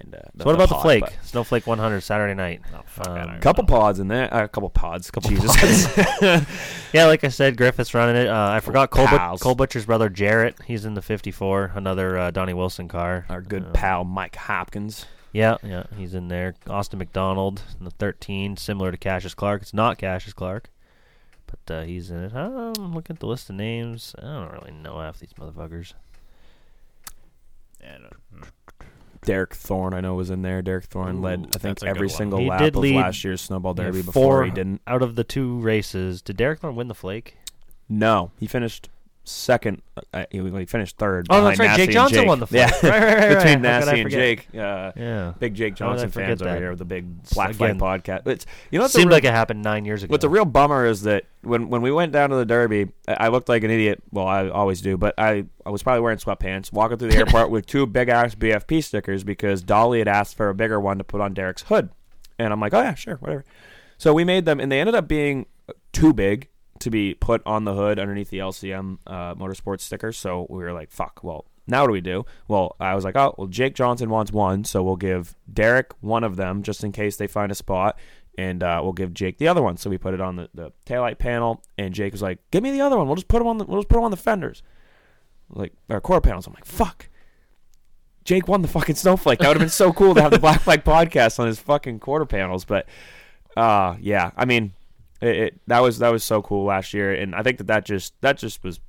and 0.00 0.14
uh, 0.14 0.18
So 0.38 0.44
what 0.44 0.54
about 0.54 0.68
the 0.68 0.74
pod, 0.76 0.82
Flake? 0.82 1.00
but- 1.02 1.12
Snowflake 1.22 1.66
100 1.66 2.00
Saturday 2.00 2.34
night. 2.34 2.62
fuck, 2.86 3.06
Um, 3.08 3.14
don't 3.26 3.40
Couple 3.40 3.64
pods 3.64 3.98
in 3.98 4.08
there. 4.08 4.26
A 4.26 4.44
uh, 4.44 4.46
couple 4.48 4.70
pods. 4.70 5.10
Couple 5.10 5.30
Jesus. 5.30 5.56
pods. 5.56 6.16
yeah, 6.92 7.06
like 7.06 7.24
I 7.24 7.28
said, 7.28 7.56
Griffith's 7.56 7.94
running 7.94 8.16
it. 8.16 8.28
Uh, 8.28 8.50
I 8.50 8.60
forgot 8.60 8.90
Cole, 8.90 9.06
But- 9.10 9.40
Cole 9.40 9.54
Butcher's 9.54 9.86
brother 9.86 10.08
Jarrett. 10.08 10.56
He's 10.66 10.84
in 10.84 10.94
the 10.94 11.02
54, 11.02 11.72
another 11.74 12.16
uh, 12.18 12.30
Donnie 12.30 12.54
Wilson 12.54 12.88
car. 12.88 13.26
Our 13.28 13.40
good 13.42 13.64
Um, 13.66 13.72
pal 13.72 14.04
Mike 14.04 14.36
Hopkins. 14.36 15.06
Yeah, 15.32 15.56
yeah, 15.62 15.84
he's 15.96 16.14
in 16.14 16.28
there. 16.28 16.54
Austin 16.68 16.98
McDonald 16.98 17.60
in 17.78 17.84
the 17.84 17.90
13, 17.92 18.56
similar 18.56 18.90
to 18.90 18.96
Cassius 18.96 19.34
Clark. 19.34 19.60
It's 19.60 19.74
not 19.74 19.98
Cassius 19.98 20.32
Clark, 20.32 20.70
but 21.46 21.74
uh, 21.74 21.82
he's 21.82 22.10
in 22.10 22.24
it. 22.24 22.34
I'm 22.34 22.94
looking 22.94 23.14
at 23.14 23.20
the 23.20 23.26
list 23.26 23.50
of 23.50 23.56
names. 23.56 24.14
I 24.18 24.22
don't 24.22 24.52
really 24.52 24.72
know 24.72 24.98
half 25.00 25.18
these 25.20 25.34
motherfuckers. 25.34 25.92
Yeah, 27.82 27.98
no. 27.98 28.46
Derek 29.28 29.54
Thorn, 29.54 29.92
I 29.92 30.00
know, 30.00 30.14
was 30.14 30.30
in 30.30 30.40
there. 30.40 30.62
Derek 30.62 30.84
Thorn 30.86 31.20
led, 31.20 31.40
I 31.40 31.42
think, 31.42 31.60
that's 31.60 31.82
a 31.82 31.84
good 31.84 31.90
every 31.96 32.08
single 32.08 32.38
He 32.38 32.48
lap 32.48 32.60
did 32.60 32.74
of 32.76 32.80
lead- 32.80 32.96
last 32.96 33.22
year's 33.24 33.42
Snowball 33.42 33.74
Yeah, 33.76 33.84
Derby 33.84 34.00
four 34.00 34.12
before 34.12 34.44
he 34.46 34.50
didn't. 34.50 34.80
out 34.86 35.02
of 35.02 35.16
the 35.16 35.22
two 35.24 35.58
races. 35.60 36.22
Did 36.22 36.38
Derek 36.38 36.60
Thorn 36.60 36.74
win 36.76 36.88
the 36.88 36.94
Flake? 36.94 37.36
No, 37.90 38.30
he 38.38 38.46
finished 38.46 38.88
second. 39.28 39.82
Uh, 40.12 40.24
he, 40.30 40.38
he 40.40 40.64
finished 40.66 40.96
third. 40.96 41.26
Oh, 41.30 41.44
that's 41.44 41.58
right. 41.58 41.76
Jake 41.76 41.90
Johnson 41.90 42.20
Jake. 42.20 42.28
won 42.28 42.40
the 42.40 42.46
Yeah, 42.50 42.66
Right, 42.70 42.82
right, 42.82 42.92
right, 42.92 43.02
right. 43.14 43.28
between 43.28 43.52
could 43.54 43.62
Nasty 43.62 44.00
and? 44.00 44.10
Jake. 44.10 44.48
Uh, 44.54 44.92
Yeah. 44.96 45.32
big 45.38 45.54
Jake 45.54 45.78
How 45.78 45.86
did 45.86 45.92
I 45.92 46.02
Johnson 46.02 46.10
fans 46.10 46.42
over 46.42 46.56
here 46.56 46.70
with 46.70 46.78
the 46.78 46.84
big 46.84 47.22
Black 47.34 47.50
Again, 47.50 47.78
Flag 47.78 48.02
podcast. 48.04 48.26
It's 48.26 48.46
you 48.70 48.78
know 48.78 48.86
a 48.86 48.88
Seemed 48.88 49.06
real- 49.06 49.16
like 49.16 49.24
it 49.24 49.30
happened 49.32 49.62
nine 49.62 49.84
years 49.84 50.02
ago. 50.02 50.10
What's 50.12 50.24
a 50.24 50.28
real 50.28 50.44
bummer 50.44 50.86
is 50.86 51.02
that 51.02 51.24
when 51.42 51.68
when 51.68 51.82
we 51.82 51.92
went 51.92 52.12
down 52.12 52.30
to 52.30 52.36
the 52.36 52.44
Derby, 52.46 52.88
I 53.06 53.26
I 53.26 53.28
looked 53.28 53.48
like 53.48 53.62
an 53.64 53.70
idiot. 53.70 54.02
Well, 54.10 54.26
I 54.26 54.48
always 54.48 54.80
do, 54.80 54.96
but 54.96 55.14
I, 55.18 55.44
I 55.66 55.70
was 55.70 55.82
probably 55.82 56.00
wearing 56.00 56.18
sweatpants, 56.18 56.72
walking 56.72 56.98
through 56.98 57.10
the 57.10 57.16
airport 57.18 57.50
with 57.50 57.66
two 57.66 57.86
big 57.86 58.08
ass 58.08 58.34
BFP 58.34 58.82
stickers 58.82 59.22
because 59.24 59.62
Dolly 59.62 59.98
had 59.98 60.08
asked 60.08 60.36
for 60.36 60.48
a 60.48 60.54
bigger 60.54 60.80
one 60.80 60.98
to 60.98 61.04
put 61.04 61.20
on 61.20 61.34
Derek's 61.34 61.62
hood, 61.62 61.90
and 62.38 62.52
I'm 62.52 62.60
like, 62.60 62.74
oh 62.74 62.80
yeah, 62.80 62.94
sure, 62.94 63.16
whatever. 63.16 63.44
So 63.98 64.14
we 64.14 64.24
made 64.24 64.44
them, 64.44 64.60
and 64.60 64.70
they 64.72 64.80
ended 64.80 64.94
up 64.94 65.06
being 65.08 65.46
too 65.92 66.12
big 66.12 66.48
to 66.80 66.90
be 66.90 67.14
put 67.14 67.42
on 67.46 67.64
the 67.64 67.74
hood 67.74 67.98
underneath 67.98 68.30
the 68.30 68.38
LCM 68.38 68.98
uh, 69.06 69.34
Motorsports 69.34 69.80
sticker. 69.80 70.12
So 70.12 70.46
we 70.48 70.58
were 70.58 70.72
like, 70.72 70.90
fuck. 70.90 71.20
Well, 71.22 71.46
now 71.66 71.82
what 71.82 71.88
do 71.88 71.92
we 71.92 72.00
do? 72.00 72.24
Well, 72.48 72.76
I 72.80 72.94
was 72.94 73.04
like, 73.04 73.16
oh, 73.16 73.34
well, 73.36 73.46
Jake 73.46 73.74
Johnson 73.74 74.08
wants 74.08 74.32
one, 74.32 74.64
so 74.64 74.82
we'll 74.82 74.96
give 74.96 75.36
Derek 75.52 75.92
one 76.00 76.24
of 76.24 76.36
them 76.36 76.62
just 76.62 76.82
in 76.82 76.92
case 76.92 77.16
they 77.16 77.26
find 77.26 77.52
a 77.52 77.54
spot, 77.54 77.98
and 78.38 78.62
uh, 78.62 78.80
we'll 78.82 78.94
give 78.94 79.12
Jake 79.12 79.38
the 79.38 79.48
other 79.48 79.62
one. 79.62 79.76
So 79.76 79.90
we 79.90 79.98
put 79.98 80.14
it 80.14 80.20
on 80.20 80.36
the, 80.36 80.48
the 80.54 80.72
taillight 80.86 81.18
panel, 81.18 81.62
and 81.76 81.92
Jake 81.94 82.12
was 82.12 82.22
like, 82.22 82.38
give 82.50 82.62
me 82.62 82.70
the 82.70 82.80
other 82.80 82.96
one. 82.96 83.06
We'll 83.06 83.16
just 83.16 83.28
put 83.28 83.38
them 83.38 83.48
on 83.48 83.58
the 83.58 83.64
we'll 83.64 83.80
just 83.80 83.88
put 83.88 83.96
them 83.96 84.04
on 84.04 84.10
the 84.10 84.16
fenders, 84.16 84.62
like 85.50 85.74
our 85.90 86.00
quarter 86.00 86.22
panels. 86.22 86.46
I'm 86.46 86.54
like, 86.54 86.64
fuck. 86.64 87.08
Jake 88.24 88.46
won 88.46 88.60
the 88.60 88.68
fucking 88.68 88.96
snowflake. 88.96 89.38
That 89.38 89.48
would 89.48 89.56
have 89.56 89.62
been 89.62 89.70
so 89.70 89.90
cool 89.90 90.14
to 90.14 90.20
have 90.20 90.30
the 90.30 90.38
Black 90.40 90.60
Flag 90.60 90.84
podcast 90.84 91.38
on 91.38 91.46
his 91.46 91.58
fucking 91.58 91.98
quarter 92.00 92.26
panels. 92.26 92.64
But 92.64 92.86
uh 93.56 93.96
yeah, 94.00 94.32
I 94.36 94.44
mean, 94.44 94.74
it, 95.20 95.28
it 95.36 95.60
that 95.66 95.80
was 95.80 95.98
that 95.98 96.10
was 96.10 96.24
so 96.24 96.42
cool 96.42 96.64
last 96.66 96.94
year, 96.94 97.12
and 97.14 97.34
I 97.34 97.42
think 97.42 97.58
that 97.58 97.66
that 97.68 97.84
just 97.84 98.14
that 98.20 98.38
just 98.38 98.62
was 98.64 98.80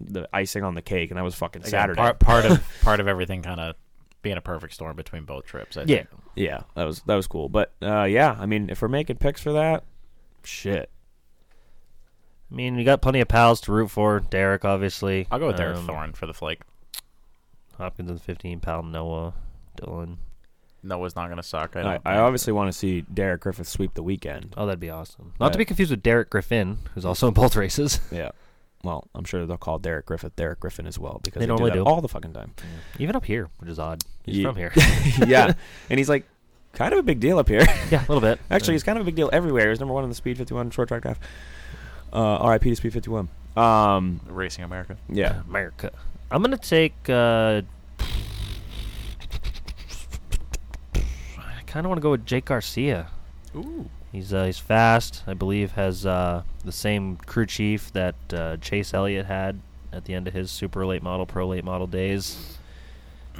the 0.00 0.28
icing 0.32 0.62
on 0.64 0.74
the 0.74 0.82
cake, 0.82 1.10
and 1.10 1.18
that 1.18 1.22
was 1.24 1.34
fucking 1.34 1.62
Again, 1.62 1.70
Saturday. 1.70 1.96
Part, 2.00 2.18
part 2.18 2.44
of 2.44 2.62
part 2.82 3.00
of 3.00 3.08
everything 3.08 3.42
kind 3.42 3.60
of 3.60 3.76
being 4.22 4.36
a 4.36 4.40
perfect 4.40 4.74
storm 4.74 4.96
between 4.96 5.24
both 5.24 5.44
trips. 5.44 5.76
I 5.76 5.82
Yeah. 5.82 5.96
think. 5.98 6.08
yeah, 6.34 6.62
that 6.74 6.84
was 6.84 7.02
that 7.02 7.14
was 7.14 7.26
cool. 7.26 7.48
But 7.48 7.72
uh 7.82 8.04
yeah, 8.04 8.36
I 8.38 8.46
mean, 8.46 8.70
if 8.70 8.82
we're 8.82 8.88
making 8.88 9.16
picks 9.16 9.40
for 9.40 9.52
that, 9.52 9.84
shit. 10.42 10.90
I 12.50 12.54
mean, 12.54 12.76
we 12.76 12.84
got 12.84 13.02
plenty 13.02 13.20
of 13.20 13.28
pals 13.28 13.60
to 13.62 13.72
root 13.72 13.90
for. 13.90 14.20
Derek, 14.20 14.64
obviously. 14.64 15.26
I'll 15.30 15.38
go 15.38 15.48
with 15.48 15.56
Derek 15.56 15.76
Um, 15.78 15.86
Thorn 15.86 16.12
for 16.12 16.26
the 16.26 16.34
flake. 16.34 16.60
Hopkins 17.78 18.08
and 18.10 18.22
15, 18.22 18.60
pal 18.60 18.82
Noah, 18.84 19.34
Dylan. 19.76 20.18
Noah's 20.84 21.16
not 21.16 21.26
going 21.26 21.38
to 21.38 21.42
suck. 21.42 21.76
I, 21.76 21.80
I, 21.80 21.82
don't 21.82 21.90
I 21.92 21.94
think. 21.96 22.06
obviously 22.22 22.52
want 22.52 22.70
to 22.72 22.78
see 22.78 23.00
Derek 23.02 23.40
Griffith 23.40 23.68
sweep 23.68 23.94
the 23.94 24.02
weekend. 24.02 24.54
Oh, 24.56 24.66
that'd 24.66 24.78
be 24.80 24.90
awesome. 24.90 25.32
Not 25.40 25.52
to 25.52 25.58
be 25.58 25.64
confused 25.64 25.90
with 25.90 26.02
Derek 26.02 26.30
Griffin, 26.30 26.78
who's 26.94 27.04
also 27.04 27.28
in 27.28 27.34
both 27.34 27.56
races. 27.64 28.00
Yeah. 28.12 28.30
Well, 28.82 29.08
I'm 29.14 29.24
sure 29.24 29.46
they'll 29.46 29.56
call 29.56 29.78
Derek 29.78 30.04
Griffith 30.06 30.36
Derek 30.36 30.60
Griffin 30.60 30.86
as 30.86 30.98
well 30.98 31.18
because 31.24 31.40
They 31.40 31.46
they, 31.46 31.48
normally 31.48 31.70
do, 31.70 31.78
that 31.78 31.84
do. 31.84 31.90
all 31.90 32.02
the 32.02 32.08
fucking 32.08 32.34
time. 32.34 32.52
Even 32.98 33.16
up 33.16 33.24
here, 33.24 33.48
which 33.58 33.70
is 33.70 33.78
odd. 33.78 34.04
He's 34.26 34.36
Ye- 34.36 34.44
from 34.44 34.56
here. 34.56 34.72
yeah, 35.26 35.54
and 35.90 35.98
he's 35.98 36.10
like 36.10 36.26
kind 36.74 36.92
of 36.92 36.98
a 36.98 37.02
big 37.02 37.18
deal 37.18 37.38
up 37.38 37.48
here. 37.48 37.64
yeah, 37.90 38.00
a 38.00 38.06
little 38.12 38.20
bit. 38.20 38.38
Actually, 38.50 38.74
he's 38.74 38.82
kind 38.82 38.98
of 38.98 39.02
a 39.02 39.04
big 39.06 39.14
deal 39.14 39.30
everywhere. 39.32 39.70
He's 39.70 39.80
number 39.80 39.94
one 39.94 40.04
in 40.04 40.10
the 40.10 40.14
Speed 40.14 40.36
51 40.36 40.70
short 40.70 40.88
track 40.88 41.00
draft. 41.02 41.22
Uh, 42.12 42.46
RIP 42.46 42.62
to 42.64 42.76
Speed 42.76 42.92
51. 42.92 43.28
Um, 43.56 44.20
Racing 44.28 44.64
America. 44.64 44.98
yeah. 45.08 45.40
America. 45.48 45.90
I'm 46.30 46.42
gonna 46.42 46.58
take. 46.58 46.94
Uh, 47.08 47.62
I 51.38 51.62
kind 51.74 51.86
of 51.86 51.90
want 51.90 51.98
to 51.98 52.02
go 52.02 52.12
with 52.12 52.24
Jake 52.24 52.44
Garcia. 52.44 53.08
Ooh. 53.56 53.90
He's 54.12 54.32
uh, 54.32 54.44
he's 54.44 54.60
fast. 54.60 55.24
I 55.26 55.34
believe 55.34 55.72
has 55.72 56.06
uh, 56.06 56.44
the 56.64 56.70
same 56.70 57.16
crew 57.16 57.46
chief 57.46 57.92
that 57.94 58.14
uh, 58.32 58.58
Chase 58.58 58.94
Elliott 58.94 59.26
had 59.26 59.58
at 59.92 60.04
the 60.04 60.14
end 60.14 60.28
of 60.28 60.34
his 60.34 60.52
super 60.52 60.86
late 60.86 61.02
model, 61.02 61.26
pro 61.26 61.48
late 61.48 61.64
model 61.64 61.88
days. 61.88 62.58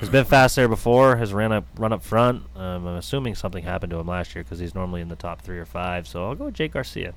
He's 0.01 0.09
been 0.09 0.25
fast 0.25 0.57
there 0.57 0.67
before. 0.67 1.15
Has 1.15 1.33
ran 1.33 1.53
up 1.53 1.65
run 1.77 1.93
up 1.93 2.03
front. 2.03 2.43
Um, 2.57 2.89
I'm 2.89 2.97
assuming 2.97 3.37
something 3.37 3.63
happened 3.63 3.91
to 3.93 4.01
him 4.01 4.09
last 4.09 4.35
year 4.35 4.43
because 4.43 4.59
he's 4.59 4.75
normally 4.75 5.01
in 5.01 5.07
the 5.07 5.15
top 5.15 5.41
three 5.41 5.61
or 5.61 5.65
five. 5.65 6.09
So 6.09 6.25
I'll 6.25 6.35
go 6.35 6.47
with 6.47 6.55
Jake 6.55 6.73
Garcia. 6.73 7.15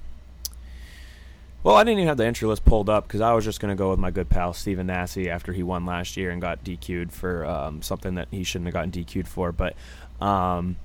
Well, 1.63 1.75
I 1.75 1.83
didn't 1.83 1.97
even 1.97 2.09
have 2.09 2.17
the 2.17 2.27
entry 2.27 2.47
list 2.47 2.63
pulled 2.63 2.91
up 2.91 3.07
because 3.07 3.21
I 3.21 3.33
was 3.33 3.43
just 3.43 3.59
going 3.59 3.75
to 3.75 3.75
go 3.75 3.89
with 3.89 3.97
my 3.97 4.11
good 4.11 4.29
pal 4.29 4.53
Stephen 4.53 4.85
Nasse 4.85 5.27
after 5.27 5.51
he 5.51 5.63
won 5.63 5.83
last 5.83 6.15
year 6.15 6.29
and 6.29 6.39
got 6.39 6.63
DQ'd 6.63 7.11
for 7.11 7.43
um, 7.43 7.81
something 7.81 8.13
that 8.15 8.27
he 8.29 8.43
shouldn't 8.43 8.67
have 8.67 8.73
gotten 8.75 8.91
DQ'd 8.91 9.27
for. 9.27 9.51
But 9.51 9.75
um, 10.21 10.77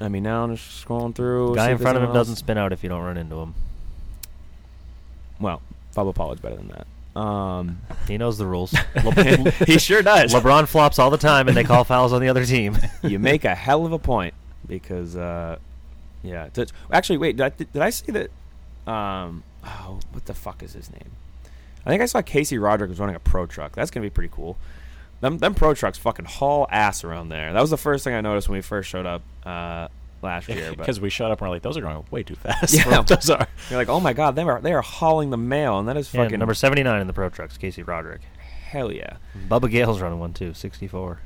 I 0.00 0.08
mean, 0.08 0.22
now 0.22 0.44
I'm 0.44 0.56
just 0.56 0.86
scrolling 0.86 1.14
through. 1.14 1.54
Guy 1.56 1.70
in 1.70 1.78
front 1.78 1.96
of 1.96 2.02
him 2.02 2.08
else. 2.08 2.14
doesn't 2.16 2.36
spin 2.36 2.56
out 2.58 2.72
if 2.72 2.82
you 2.82 2.88
don't 2.88 3.02
run 3.02 3.16
into 3.16 3.36
him. 3.36 3.54
Well, 5.40 5.62
Pablo 5.94 6.12
Pollard's 6.12 6.40
better 6.40 6.56
than 6.56 6.68
that. 6.68 7.20
Um, 7.20 7.80
He 8.08 8.18
knows 8.18 8.38
the 8.38 8.46
rules. 8.46 8.70
he 9.66 9.78
sure 9.78 10.02
does. 10.02 10.32
LeBron 10.32 10.68
flops 10.68 10.98
all 10.98 11.10
the 11.10 11.18
time, 11.18 11.48
and 11.48 11.56
they 11.56 11.64
call 11.64 11.84
fouls 11.84 12.12
on 12.12 12.20
the 12.20 12.28
other 12.28 12.44
team. 12.44 12.76
you 13.02 13.18
make 13.18 13.44
a 13.44 13.54
hell 13.54 13.84
of 13.84 13.92
a 13.92 13.98
point. 13.98 14.34
because 14.66 15.16
uh, 15.16 15.58
yeah. 16.22 16.48
Did, 16.52 16.72
actually, 16.92 17.18
wait. 17.18 17.36
Did 17.36 17.44
I, 17.46 17.48
did 17.50 17.82
I 17.82 17.90
see 17.90 18.12
that? 18.12 18.30
Um, 18.90 19.42
oh, 19.64 20.00
what 20.12 20.26
the 20.26 20.34
fuck 20.34 20.62
is 20.62 20.72
his 20.72 20.90
name? 20.90 21.10
I 21.84 21.90
think 21.90 22.02
I 22.02 22.06
saw 22.06 22.22
Casey 22.22 22.58
Roderick 22.58 22.90
was 22.90 23.00
running 23.00 23.16
a 23.16 23.20
pro 23.20 23.46
truck. 23.46 23.72
That's 23.72 23.90
gonna 23.90 24.04
be 24.04 24.10
pretty 24.10 24.32
cool. 24.32 24.56
Them 25.20 25.38
them 25.38 25.54
pro 25.54 25.74
trucks 25.74 25.98
fucking 25.98 26.24
haul 26.24 26.66
ass 26.70 27.04
around 27.04 27.28
there. 27.28 27.52
That 27.52 27.60
was 27.60 27.70
the 27.70 27.76
first 27.76 28.04
thing 28.04 28.14
I 28.14 28.20
noticed 28.20 28.48
when 28.48 28.56
we 28.58 28.62
first 28.62 28.88
showed 28.88 29.04
up 29.06 29.22
uh, 29.44 29.88
last 30.22 30.48
year. 30.48 30.72
Because 30.74 30.98
we 31.00 31.10
showed 31.10 31.30
up 31.30 31.40
and 31.40 31.48
we're 31.48 31.54
like, 31.54 31.62
those 31.62 31.76
are 31.76 31.82
going 31.82 32.02
way 32.10 32.22
too 32.22 32.36
fast. 32.36 32.74
Yeah, 32.86 33.02
those 33.02 33.28
are. 33.28 33.46
you're 33.68 33.78
like, 33.78 33.88
oh 33.90 34.00
my 34.00 34.12
god, 34.14 34.34
they 34.34 34.42
are 34.42 34.60
they 34.60 34.72
are 34.72 34.80
hauling 34.82 35.30
the 35.30 35.36
mail, 35.36 35.78
and 35.78 35.86
that 35.88 35.96
is 35.96 36.12
Yeah, 36.14 36.24
fucking 36.24 36.38
number 36.38 36.54
79 36.54 37.00
in 37.00 37.06
the 37.06 37.12
Pro 37.12 37.28
Trucks, 37.28 37.58
Casey 37.58 37.82
Roderick. 37.82 38.22
hell 38.70 38.90
yeah. 38.92 39.16
Bubba 39.48 39.70
Gale's 39.70 40.00
running 40.00 40.18
one 40.18 40.32
too, 40.32 40.54
64. 40.54 41.20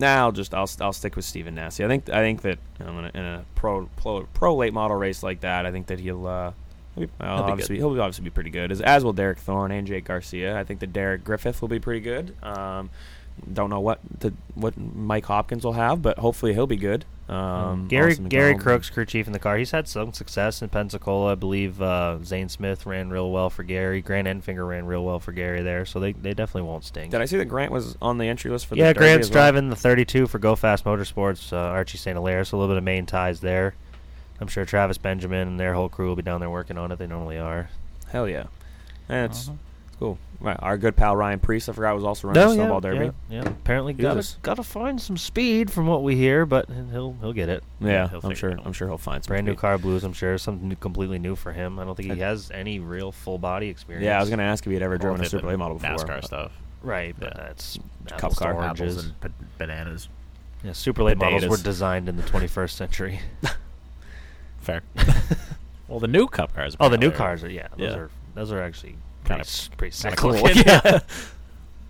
Nah, 0.00 0.06
I'll 0.18 0.32
just 0.32 0.54
I'll 0.54 0.70
I'll 0.80 0.92
stick 0.92 1.16
with 1.16 1.24
Stephen 1.24 1.56
Nasse. 1.56 1.80
I 1.80 1.88
think 1.88 2.08
I 2.08 2.22
think 2.22 2.42
that 2.42 2.58
you 2.78 2.86
know, 2.86 2.98
in, 3.00 3.04
a, 3.04 3.10
in 3.14 3.24
a 3.24 3.44
pro, 3.56 3.88
pro 3.96 4.22
pro 4.32 4.54
late 4.54 4.72
model 4.72 4.96
race 4.96 5.22
like 5.22 5.40
that, 5.40 5.66
I 5.66 5.72
think 5.72 5.88
that 5.88 5.98
he'll 6.00 6.26
uh 6.26 6.52
he'll 6.98 7.06
be, 7.06 7.12
well, 7.20 7.36
He'll 7.36 7.46
be 7.46 7.52
obviously 7.52 7.76
good. 7.76 7.82
he'll 7.82 8.00
obviously 8.02 8.24
be 8.24 8.30
pretty 8.30 8.50
good. 8.50 8.72
As, 8.72 8.80
as 8.80 9.04
will 9.04 9.12
Derek 9.12 9.38
Thorn 9.38 9.70
and 9.72 9.86
Jake 9.86 10.04
Garcia. 10.04 10.58
I 10.58 10.64
think 10.64 10.80
that 10.80 10.92
Derek 10.92 11.24
Griffith 11.24 11.60
will 11.60 11.68
be 11.68 11.78
pretty 11.80 12.00
good. 12.00 12.34
Um, 12.42 12.90
don't 13.52 13.70
know 13.70 13.80
what 13.80 14.00
the 14.18 14.32
what 14.54 14.76
Mike 14.76 15.26
Hopkins 15.26 15.64
will 15.64 15.74
have, 15.74 16.02
but 16.02 16.18
hopefully 16.18 16.54
he'll 16.54 16.66
be 16.66 16.76
good. 16.76 17.04
Um, 17.28 17.88
Gary 17.88 18.12
Austin 18.12 18.28
Gary 18.28 18.54
McDonald- 18.54 18.62
Crooks, 18.62 18.90
crew 18.90 19.04
chief 19.04 19.26
in 19.26 19.32
the 19.34 19.38
car. 19.38 19.58
He's 19.58 19.70
had 19.70 19.86
some 19.86 20.12
success 20.14 20.62
in 20.62 20.70
Pensacola. 20.70 21.32
I 21.32 21.34
believe 21.34 21.80
uh, 21.80 22.18
Zane 22.24 22.48
Smith 22.48 22.86
ran 22.86 23.10
real 23.10 23.30
well 23.30 23.50
for 23.50 23.62
Gary. 23.62 24.00
Grant 24.00 24.26
Enfinger 24.26 24.66
ran 24.66 24.86
real 24.86 25.04
well 25.04 25.20
for 25.20 25.32
Gary 25.32 25.62
there, 25.62 25.84
so 25.84 26.00
they, 26.00 26.12
they 26.12 26.32
definitely 26.32 26.62
won't 26.62 26.84
stink. 26.84 27.10
Did 27.10 27.20
I 27.20 27.26
see 27.26 27.36
that 27.36 27.44
Grant 27.44 27.70
was 27.70 27.96
on 28.00 28.16
the 28.16 28.24
entry 28.24 28.50
list 28.50 28.66
for 28.66 28.76
the 28.76 28.80
yeah, 28.80 28.92
Derby 28.94 28.98
Grant's 29.06 29.28
well? 29.28 29.34
driving 29.34 29.68
the 29.68 29.76
32 29.76 30.26
for 30.26 30.38
Go 30.38 30.56
Fast 30.56 30.84
Motorsports. 30.84 31.52
Uh, 31.52 31.56
Archie 31.56 31.98
St. 31.98 32.16
Hilaire, 32.16 32.44
so 32.44 32.56
a 32.56 32.58
little 32.58 32.74
bit 32.74 32.78
of 32.78 32.84
main 32.84 33.04
ties 33.04 33.40
there. 33.40 33.74
I'm 34.40 34.48
sure 34.48 34.64
Travis 34.64 34.98
Benjamin 34.98 35.48
and 35.48 35.60
their 35.60 35.74
whole 35.74 35.88
crew 35.88 36.08
will 36.08 36.16
be 36.16 36.22
down 36.22 36.40
there 36.40 36.50
working 36.50 36.78
on 36.78 36.92
it. 36.92 36.98
They 36.98 37.06
normally 37.06 37.38
are. 37.38 37.68
Hell 38.08 38.28
yeah, 38.28 38.44
that's 39.08 39.48
Uh-huh. 39.48 39.56
cool. 39.98 40.18
Right, 40.40 40.56
our 40.60 40.78
good 40.78 40.94
pal 40.94 41.16
Ryan 41.16 41.40
Priest, 41.40 41.68
I 41.68 41.72
forgot 41.72 41.96
was 41.96 42.04
also 42.04 42.28
running 42.28 42.40
the 42.46 42.54
Snowball 42.54 42.80
Derby. 42.80 43.06
Oh, 43.06 43.14
Yeah, 43.28 43.42
yeah. 43.42 43.48
apparently 43.48 43.92
He 43.94 44.02
got 44.02 44.14
was- 44.14 44.38
got 44.42 44.54
to 44.54 44.62
find 44.62 45.00
some 45.00 45.16
speed 45.16 45.68
from 45.72 45.88
what 45.88 46.04
we 46.04 46.14
hear, 46.14 46.46
but 46.46 46.68
he'll 46.92 47.16
he'll 47.20 47.32
get 47.32 47.48
it. 47.48 47.64
Yeah, 47.80 48.08
he'll 48.08 48.20
I'm 48.22 48.34
sure. 48.36 48.50
it. 48.50 48.60
I'm 48.64 48.72
sure 48.72 48.86
he'll 48.86 48.98
find 48.98 49.24
some 49.24 49.32
Brand 49.32 49.46
new 49.46 49.56
car 49.56 49.76
blues, 49.78 50.04
I'm 50.04 50.12
sure. 50.12 50.38
Something 50.38 50.68
new, 50.68 50.76
completely 50.76 51.18
new 51.18 51.34
for 51.34 51.50
him. 51.52 51.80
I 51.80 51.84
don't 51.84 51.96
think 51.96 52.12
he 52.12 52.22
I- 52.22 52.26
has 52.28 52.52
any 52.52 52.78
real 52.78 53.10
full 53.10 53.38
body 53.38 53.66
experience. 53.68 54.04
Yeah, 54.04 54.16
I 54.16 54.20
was 54.20 54.30
gonna 54.30 54.44
ask 54.44 54.64
if 54.64 54.70
he 54.70 54.74
had 54.74 54.82
ever 54.84 54.96
driven 54.98 55.20
a 55.20 55.24
Super 55.28 55.48
Late 55.48 55.58
model 55.58 55.76
before. 55.78 55.96
NASCAR 55.96 56.24
stuff. 56.24 56.52
Right, 56.84 57.16
but 57.18 57.32
Yeah. 57.36 57.42
that's 57.48 57.76
Cup 58.06 58.18
apples 58.18 58.38
car. 58.38 58.54
oranges. 58.54 58.96
Apples 58.98 59.04
and 59.06 59.20
ba- 59.20 59.44
bananas. 59.58 60.08
Yeah, 60.62 60.72
super 60.72 61.02
late 61.02 61.18
models 61.18 61.46
were 61.48 61.56
designed 61.56 62.08
in 62.08 62.16
the 62.16 62.22
21st 62.22 62.76
century. 62.76 63.20
Fair. 64.68 64.82
well, 65.88 65.98
the 65.98 66.06
new 66.08 66.26
cup 66.26 66.54
cars. 66.54 66.76
oh, 66.78 66.88
the 66.90 66.98
new 66.98 67.10
cars 67.10 67.42
are 67.42 67.50
yeah, 67.50 67.68
those 67.76 67.90
Yeah. 67.90 67.96
are 67.98 68.10
those 68.34 68.52
are 68.52 68.60
actually 68.62 68.96
Kinda- 69.24 69.36
pretty, 69.36 69.40
s- 69.40 69.70
pretty 69.76 69.92
sick 69.94 70.16
cool. 70.16 70.36
Yeah. 70.54 71.00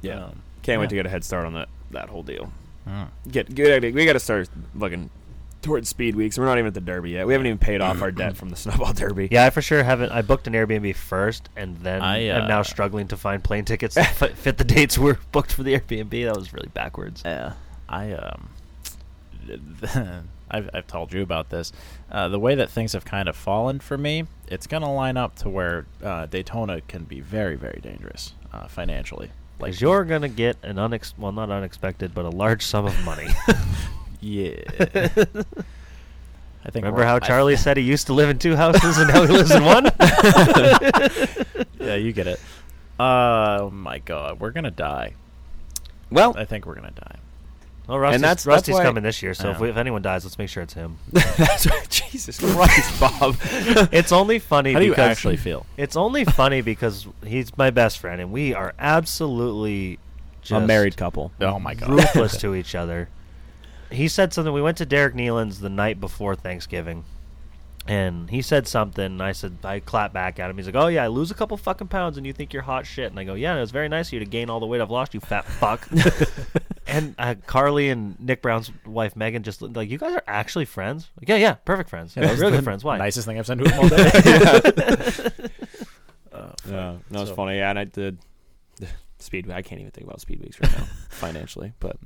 Yeah, 0.00 0.26
Um, 0.26 0.42
can't 0.62 0.78
wait 0.80 0.84
yeah. 0.84 0.88
to 0.90 0.94
get 0.94 1.06
a 1.06 1.08
head 1.08 1.24
start 1.24 1.44
on 1.44 1.54
that 1.54 1.68
that 1.90 2.08
whole 2.08 2.22
deal. 2.22 2.52
Hmm. 2.84 3.04
Get 3.28 3.52
good. 3.54 3.82
We 3.82 4.04
got 4.06 4.12
to 4.12 4.20
start 4.20 4.48
looking 4.76 5.10
towards 5.60 5.88
speed 5.88 6.14
weeks. 6.14 6.38
We're 6.38 6.44
not 6.44 6.56
even 6.56 6.68
at 6.68 6.74
the 6.74 6.80
Derby 6.80 7.10
yet. 7.10 7.26
We 7.26 7.32
haven't 7.32 7.46
even 7.48 7.58
paid 7.58 7.80
off 7.80 8.00
our 8.00 8.12
debt 8.12 8.36
from 8.36 8.48
the 8.50 8.54
Snowball 8.56 8.92
Derby. 8.92 9.26
Yeah, 9.32 9.44
I 9.46 9.50
for 9.50 9.60
sure 9.60 9.82
haven't. 9.82 10.12
I 10.12 10.22
booked 10.22 10.46
an 10.46 10.52
Airbnb 10.52 10.94
first, 10.94 11.48
and 11.56 11.76
then 11.78 12.00
I, 12.00 12.18
am 12.18 12.46
now 12.46 12.60
uh, 12.60 12.62
struggling 12.62 13.08
to 13.08 13.16
find 13.16 13.42
plane 13.42 13.64
tickets 13.64 13.96
that 13.96 14.14
fit, 14.14 14.36
fit 14.38 14.56
the 14.56 14.64
dates 14.64 14.96
we're 14.96 15.18
booked 15.32 15.52
for 15.52 15.64
the 15.64 15.74
Airbnb. 15.76 16.10
That 16.26 16.36
was 16.36 16.52
really 16.52 16.68
backwards. 16.68 17.22
Yeah, 17.26 17.54
I 17.88 18.12
um, 18.12 18.48
I've 20.50 20.70
I've 20.72 20.86
told 20.86 21.12
you 21.12 21.22
about 21.22 21.50
this. 21.50 21.72
Uh, 22.10 22.28
the 22.28 22.38
way 22.38 22.54
that 22.54 22.70
things 22.70 22.92
have 22.92 23.04
kind 23.04 23.28
of 23.28 23.36
fallen 23.36 23.80
for 23.80 23.98
me, 23.98 24.24
it's 24.46 24.66
gonna 24.66 24.92
line 24.92 25.16
up 25.16 25.36
to 25.36 25.48
where 25.48 25.86
uh, 26.02 26.26
Daytona 26.26 26.80
can 26.82 27.04
be 27.04 27.20
very 27.20 27.56
very 27.56 27.80
dangerous 27.82 28.34
uh, 28.52 28.66
financially. 28.68 29.30
Like 29.60 29.80
you're 29.80 30.04
gonna 30.04 30.28
get 30.28 30.56
an 30.62 30.76
unex 30.76 31.14
well, 31.18 31.32
not 31.32 31.50
unexpected, 31.50 32.14
but 32.14 32.24
a 32.24 32.30
large 32.30 32.64
sum 32.64 32.86
of 32.86 33.04
money. 33.04 33.28
yeah. 34.20 34.54
I 36.64 36.70
think. 36.70 36.84
Remember 36.84 37.04
how 37.04 37.16
I- 37.16 37.20
Charlie 37.20 37.56
said 37.56 37.76
he 37.76 37.82
used 37.82 38.06
to 38.08 38.12
live 38.14 38.28
in 38.30 38.38
two 38.38 38.56
houses 38.56 38.98
and 38.98 39.08
now 39.08 39.22
he 39.26 39.32
lives 39.32 39.50
in 39.50 39.64
one? 39.64 39.84
yeah, 41.80 41.94
you 41.94 42.12
get 42.12 42.26
it. 42.26 42.40
Oh 43.00 43.70
my 43.70 43.98
God, 43.98 44.40
we're 44.40 44.50
gonna 44.50 44.70
die. 44.70 45.14
Well, 46.10 46.34
I 46.36 46.44
think 46.44 46.66
we're 46.66 46.74
gonna 46.74 46.90
die. 46.90 47.16
Well, 47.88 47.98
Rusty's, 47.98 48.20
that's- 48.20 48.44
that's 48.44 48.46
Rusty's 48.46 48.74
why- 48.74 48.82
coming 48.84 49.02
this 49.02 49.22
year, 49.22 49.32
so 49.32 49.50
if, 49.50 49.60
we, 49.60 49.70
if 49.70 49.76
anyone 49.78 50.02
dies, 50.02 50.22
let's 50.24 50.36
make 50.38 50.50
sure 50.50 50.62
it's 50.62 50.74
him. 50.74 50.98
that's 51.12 51.66
right. 51.66 51.88
Jesus 51.88 52.38
Christ, 52.38 53.00
Bob. 53.00 53.36
it's 53.90 54.12
only 54.12 54.38
funny 54.38 54.74
How 54.74 54.78
do 54.80 54.84
you 54.84 54.94
actually 54.94 55.38
feel? 55.38 55.64
It's 55.78 55.96
only 55.96 56.26
funny 56.26 56.60
because 56.60 57.08
he's 57.24 57.56
my 57.56 57.70
best 57.70 57.98
friend, 57.98 58.20
and 58.20 58.30
we 58.30 58.52
are 58.52 58.74
absolutely 58.78 59.98
just 60.42 60.62
a 60.62 60.66
married 60.66 60.98
couple. 60.98 61.32
Oh 61.40 61.58
my 61.58 61.74
God. 61.74 61.88
ruthless 61.88 62.36
to 62.42 62.54
each 62.54 62.74
other. 62.74 63.08
He 63.90 64.06
said 64.06 64.34
something. 64.34 64.52
We 64.52 64.60
went 64.60 64.76
to 64.78 64.86
Derek 64.86 65.14
Nealon's 65.14 65.60
the 65.60 65.70
night 65.70 65.98
before 65.98 66.36
Thanksgiving, 66.36 67.04
and 67.88 68.28
he 68.30 68.42
said 68.42 68.68
something. 68.68 69.04
And 69.04 69.22
I 69.22 69.32
said 69.32 69.56
I 69.64 69.80
clapped 69.80 70.12
back 70.14 70.38
at 70.38 70.48
him. 70.50 70.56
He's 70.56 70.66
like, 70.66 70.74
"Oh 70.76 70.86
yeah, 70.88 71.02
I 71.04 71.06
lose 71.08 71.30
a 71.30 71.34
couple 71.34 71.56
fucking 71.56 71.88
pounds, 71.88 72.16
and 72.18 72.26
you 72.26 72.32
think 72.32 72.52
you're 72.52 72.62
hot 72.62 72.86
shit." 72.86 73.10
And 73.10 73.18
I 73.18 73.24
go, 73.24 73.34
"Yeah, 73.34 73.50
and 73.50 73.58
it 73.58 73.62
was 73.62 73.70
very 73.70 73.88
nice 73.88 74.08
of 74.08 74.12
you 74.12 74.18
to 74.20 74.26
gain 74.26 74.50
all 74.50 74.60
the 74.60 74.66
weight 74.66 74.80
I've 74.80 74.90
lost, 74.90 75.14
you 75.14 75.20
fat 75.20 75.44
fuck." 75.46 75.88
and 76.86 77.14
uh, 77.18 77.34
Carly 77.46 77.88
and 77.88 78.18
Nick 78.20 78.42
Brown's 78.42 78.70
wife 78.86 79.16
Megan 79.16 79.42
just 79.42 79.62
like, 79.62 79.88
"You 79.90 79.98
guys 79.98 80.14
are 80.14 80.22
actually 80.26 80.66
friends?" 80.66 81.08
Like, 81.18 81.28
yeah, 81.28 81.36
yeah, 81.36 81.54
perfect 81.54 81.88
friends. 81.90 82.14
Yeah, 82.14 82.22
that 82.26 82.30
was 82.32 82.40
good 82.40 82.62
friends. 82.64 82.84
Why? 82.84 82.98
Nicest 82.98 83.26
thing 83.26 83.38
I've 83.38 83.46
said 83.46 83.58
to 83.58 83.64
him 83.68 83.80
all 83.80 83.88
day. 85.32 85.40
Yeah, 86.68 86.96
no, 87.10 87.20
it's 87.22 87.30
So- 87.30 87.34
funny. 87.34 87.56
Yeah, 87.56 87.70
and 87.70 87.78
I 87.78 87.84
did 87.84 88.18
speed. 89.18 89.50
I 89.50 89.62
can't 89.62 89.80
even 89.80 89.90
think 89.90 90.06
about 90.06 90.20
speed 90.20 90.40
weeks 90.40 90.60
right 90.60 90.70
now 90.78 90.84
financially, 91.10 91.72
but 91.80 91.96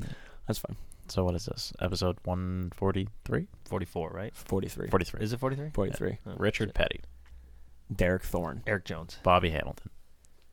that's 0.46 0.58
fine. 0.58 0.76
So 1.12 1.24
what 1.24 1.34
is 1.34 1.44
this? 1.44 1.74
Episode 1.78 2.16
one 2.24 2.72
forty 2.74 3.06
three? 3.26 3.46
Forty-four, 3.66 4.08
right? 4.14 4.34
Forty 4.34 4.66
three. 4.66 4.88
Forty 4.88 5.04
three. 5.04 5.20
Is 5.22 5.34
it 5.34 5.40
forty-three? 5.40 5.68
Forty 5.74 5.92
three. 5.92 6.16
Oh, 6.26 6.32
Richard 6.38 6.72
Petty, 6.72 7.00
Derek 7.94 8.22
Thorn. 8.22 8.62
Erik 8.66 8.86
Jones. 8.86 9.18
Bobby 9.22 9.50
Hamilton. 9.50 9.90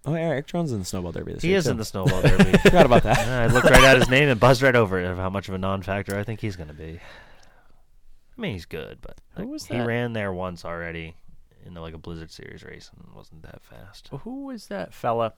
Oh, 0.05 0.15
yeah, 0.15 0.27
Erik 0.31 0.47
Jones 0.47 0.73
in 0.73 0.79
the 0.79 0.85
Snowball 0.85 1.13
Derby. 1.13 1.31
This 1.31 1.43
He 1.43 1.49
year, 1.49 1.59
is 1.59 1.63
too. 1.63 1.71
in 1.71 1.77
the 1.77 1.85
snowball 1.85 2.21
derby. 2.21 2.57
Forgot 2.63 2.85
about 2.85 3.03
that. 3.03 3.19
I 3.19 3.47
looked 3.53 3.69
right 3.69 3.83
at 3.83 3.97
his 3.99 4.09
name 4.09 4.27
and 4.27 4.37
buzzed 4.39 4.61
right 4.61 4.75
over 4.75 4.99
it 4.99 5.05
of 5.05 5.17
how 5.17 5.29
much 5.29 5.47
of 5.49 5.53
a 5.55 5.57
non-factor 5.57 6.17
I 6.17 6.23
think 6.23 6.39
he's 6.41 6.55
going 6.57 6.69
to 6.69 6.73
be. 6.73 6.99
I 8.37 8.41
mean, 8.41 8.53
he's 8.53 8.65
good, 8.65 8.99
but 9.01 9.19
Who 9.35 9.47
was 9.47 9.65
he 9.65 9.77
that? 9.77 9.85
ran 9.85 10.11
there 10.13 10.31
once 10.33 10.63
already 10.65 11.15
in 11.65 11.73
like 11.73 11.93
a 11.93 11.97
Blizzard 11.97 12.31
Series 12.31 12.63
race 12.63 12.89
and 12.97 13.13
wasn't 13.13 13.43
that 13.43 13.61
fast. 13.61 14.09
Who 14.23 14.45
was 14.45 14.67
that 14.67 14.93
fella 14.93 15.33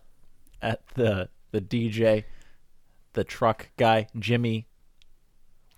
at 0.61 0.88
the 0.95 1.30
the 1.52 1.61
DJ, 1.61 2.23
the 3.14 3.23
truck 3.23 3.69
guy, 3.77 4.07
Jimmy? 4.18 4.68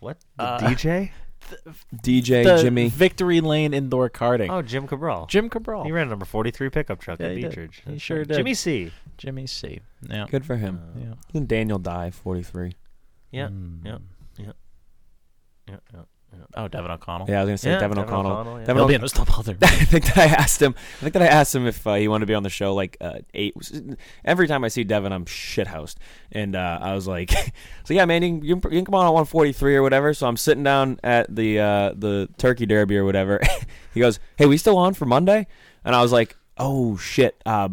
What? 0.03 0.17
The 0.37 0.43
Uh, 0.43 0.59
DJ? 0.59 1.11
DJ 1.95 2.43
the 2.43 2.61
Jimmy. 2.61 2.87
Victory 2.89 3.41
Lane 3.41 3.73
indoor 3.73 4.09
karting. 4.09 4.49
Oh, 4.49 4.61
Jim 4.61 4.87
Cabral. 4.87 5.25
Jim 5.27 5.49
Cabral. 5.49 5.83
He 5.83 5.91
ran 5.91 6.07
a 6.07 6.09
number 6.09 6.25
43 6.25 6.69
pickup 6.69 6.99
truck 6.99 7.19
Yeah, 7.19 7.27
at 7.27 7.35
he 7.35 7.41
did. 7.41 7.49
Beech 7.49 7.57
Ridge. 7.57 7.81
He 7.85 7.91
That's 7.91 8.01
sure 8.01 8.17
right. 8.19 8.27
did. 8.27 8.37
Jimmy 8.37 8.53
C. 8.53 8.91
Jimmy 9.17 9.47
C. 9.47 9.81
Yeah. 10.09 10.25
Good 10.29 10.45
for 10.45 10.55
him. 10.55 10.79
Yeah. 10.97 11.13
And 11.39 11.47
Daniel 11.47 11.79
Dye, 11.79 12.11
forty 12.11 12.43
three. 12.43 12.73
Yeah, 13.31 13.47
Mm. 13.47 13.79
yeah, 13.85 13.97
yeah, 14.37 14.51
yeah, 15.67 15.75
yeah. 15.93 16.01
Oh, 16.55 16.67
Devin 16.67 16.91
O'Connell. 16.91 17.27
Yeah, 17.29 17.39
I 17.39 17.43
was 17.43 17.47
gonna 17.49 17.57
say 17.57 17.71
Yeah, 17.71 17.79
Devin, 17.79 17.97
Devin 17.97 18.13
O'Connell. 18.13 18.31
O'Connell, 18.31 18.59
yeah. 18.59 18.65
Devin 18.65 18.75
He'll 18.77 18.85
O- 18.85 18.87
be 18.87 18.93
in 18.95 19.03
a 19.03 19.09
snowball 19.09 19.43
derby. 19.43 19.65
I 19.65 19.69
think 19.69 20.05
that 20.05 20.17
I 20.17 20.25
asked 20.25 20.61
him. 20.61 20.75
I 20.77 21.01
think 21.01 21.13
that 21.13 21.21
I 21.21 21.27
asked 21.27 21.55
him 21.55 21.65
if 21.65 21.85
uh, 21.87 21.95
he 21.95 22.07
wanted 22.07 22.21
to 22.21 22.25
be 22.27 22.35
on 22.35 22.43
the 22.43 22.49
show. 22.49 22.73
Like 22.75 22.97
uh, 23.01 23.19
eight. 23.33 23.55
Every 24.23 24.47
time 24.47 24.63
I 24.63 24.67
see 24.67 24.83
Devin, 24.83 25.11
I'm 25.11 25.25
shithoused, 25.25 25.95
and 26.31 26.55
uh, 26.55 26.79
I 26.81 26.93
was 26.93 27.07
like, 27.07 27.31
"So 27.85 27.93
yeah, 27.93 28.05
man, 28.05 28.21
you 28.23 28.29
can, 28.29 28.45
you 28.45 28.55
can 28.59 28.71
you 28.71 28.77
can 28.79 28.85
come 28.85 28.95
on 28.95 29.05
at 29.05 29.09
143 29.13 29.75
or 29.75 29.81
whatever." 29.81 30.13
So 30.13 30.27
I'm 30.27 30.37
sitting 30.37 30.63
down 30.63 30.99
at 31.03 31.33
the 31.33 31.59
uh, 31.59 31.93
the 31.95 32.29
Turkey 32.37 32.65
Derby 32.65 32.97
or 32.97 33.05
whatever. 33.05 33.41
he 33.93 33.99
goes, 33.99 34.19
"Hey, 34.37 34.45
we 34.45 34.57
still 34.57 34.77
on 34.77 34.93
for 34.93 35.05
Monday?" 35.05 35.47
And 35.83 35.95
I 35.95 36.01
was 36.01 36.11
like, 36.11 36.35
"Oh 36.57 36.97
shit." 36.97 37.41
Uh, 37.45 37.69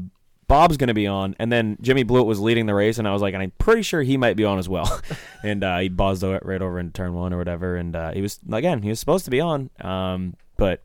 Bob's 0.51 0.77
gonna 0.77 0.95
be 0.95 1.07
on, 1.07 1.35
and 1.39 1.51
then 1.51 1.79
Jimmy 1.81 2.03
Blewett 2.03 2.27
was 2.27 2.41
leading 2.41 2.67
the 2.67 2.75
race, 2.75 2.99
and 2.99 3.07
I 3.09 3.13
was 3.13 3.23
like, 3.23 3.35
and 3.35 3.43
I'm 3.43 3.53
pretty 3.59 3.83
sure 3.83 4.03
he 4.03 4.17
might 4.17 4.37
be 4.37 4.45
on 4.45 4.59
as 4.59 4.69
well. 4.69 5.01
and 5.45 5.63
uh, 5.65 5.79
he 5.79 5.89
buzzed 5.89 6.23
right 6.25 6.61
over 6.61 6.79
into 6.79 6.93
turn 6.93 7.15
one 7.15 7.33
or 7.33 7.39
whatever, 7.39 7.77
and 7.77 7.95
uh, 7.95 8.11
he 8.13 8.21
was 8.21 8.39
again, 8.53 8.83
he 8.83 8.89
was 8.89 8.99
supposed 9.01 9.25
to 9.27 9.31
be 9.31 9.41
on, 9.41 9.71
um, 9.81 10.35
but 10.57 10.83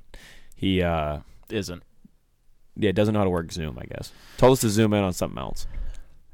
he 0.55 0.81
uh, 0.83 1.19
Isn't. 1.49 1.83
yeah 2.77 2.91
doesn't 2.91 3.13
know 3.13 3.19
how 3.21 3.25
to 3.25 3.29
work 3.31 3.51
Zoom. 3.51 3.77
I 3.81 3.85
guess 3.85 4.11
told 4.37 4.53
us 4.53 4.61
to 4.61 4.69
zoom 4.69 4.93
in 4.93 5.03
on 5.03 5.13
something 5.13 5.39
else. 5.39 5.65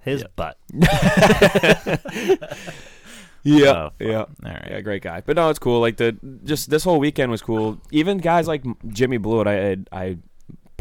His 0.01 0.21
Yeah. 0.21 0.27
butt. 0.35 0.57
Yeah, 3.43 3.71
Oh, 3.71 3.89
yeah, 3.99 4.17
All 4.19 4.27
right. 4.43 4.67
yeah, 4.69 4.81
great 4.81 5.01
guy. 5.01 5.21
But 5.25 5.35
no, 5.35 5.49
it's 5.49 5.57
cool. 5.57 5.79
Like 5.81 5.97
the 5.97 6.15
just 6.43 6.69
this 6.69 6.83
whole 6.83 6.99
weekend 6.99 7.31
was 7.31 7.41
cool. 7.41 7.79
Even 7.89 8.19
guys 8.19 8.47
like 8.47 8.63
Jimmy 8.89 9.17
Blewett, 9.17 9.47
I 9.47 9.71
I, 9.71 9.77
I 9.91 10.17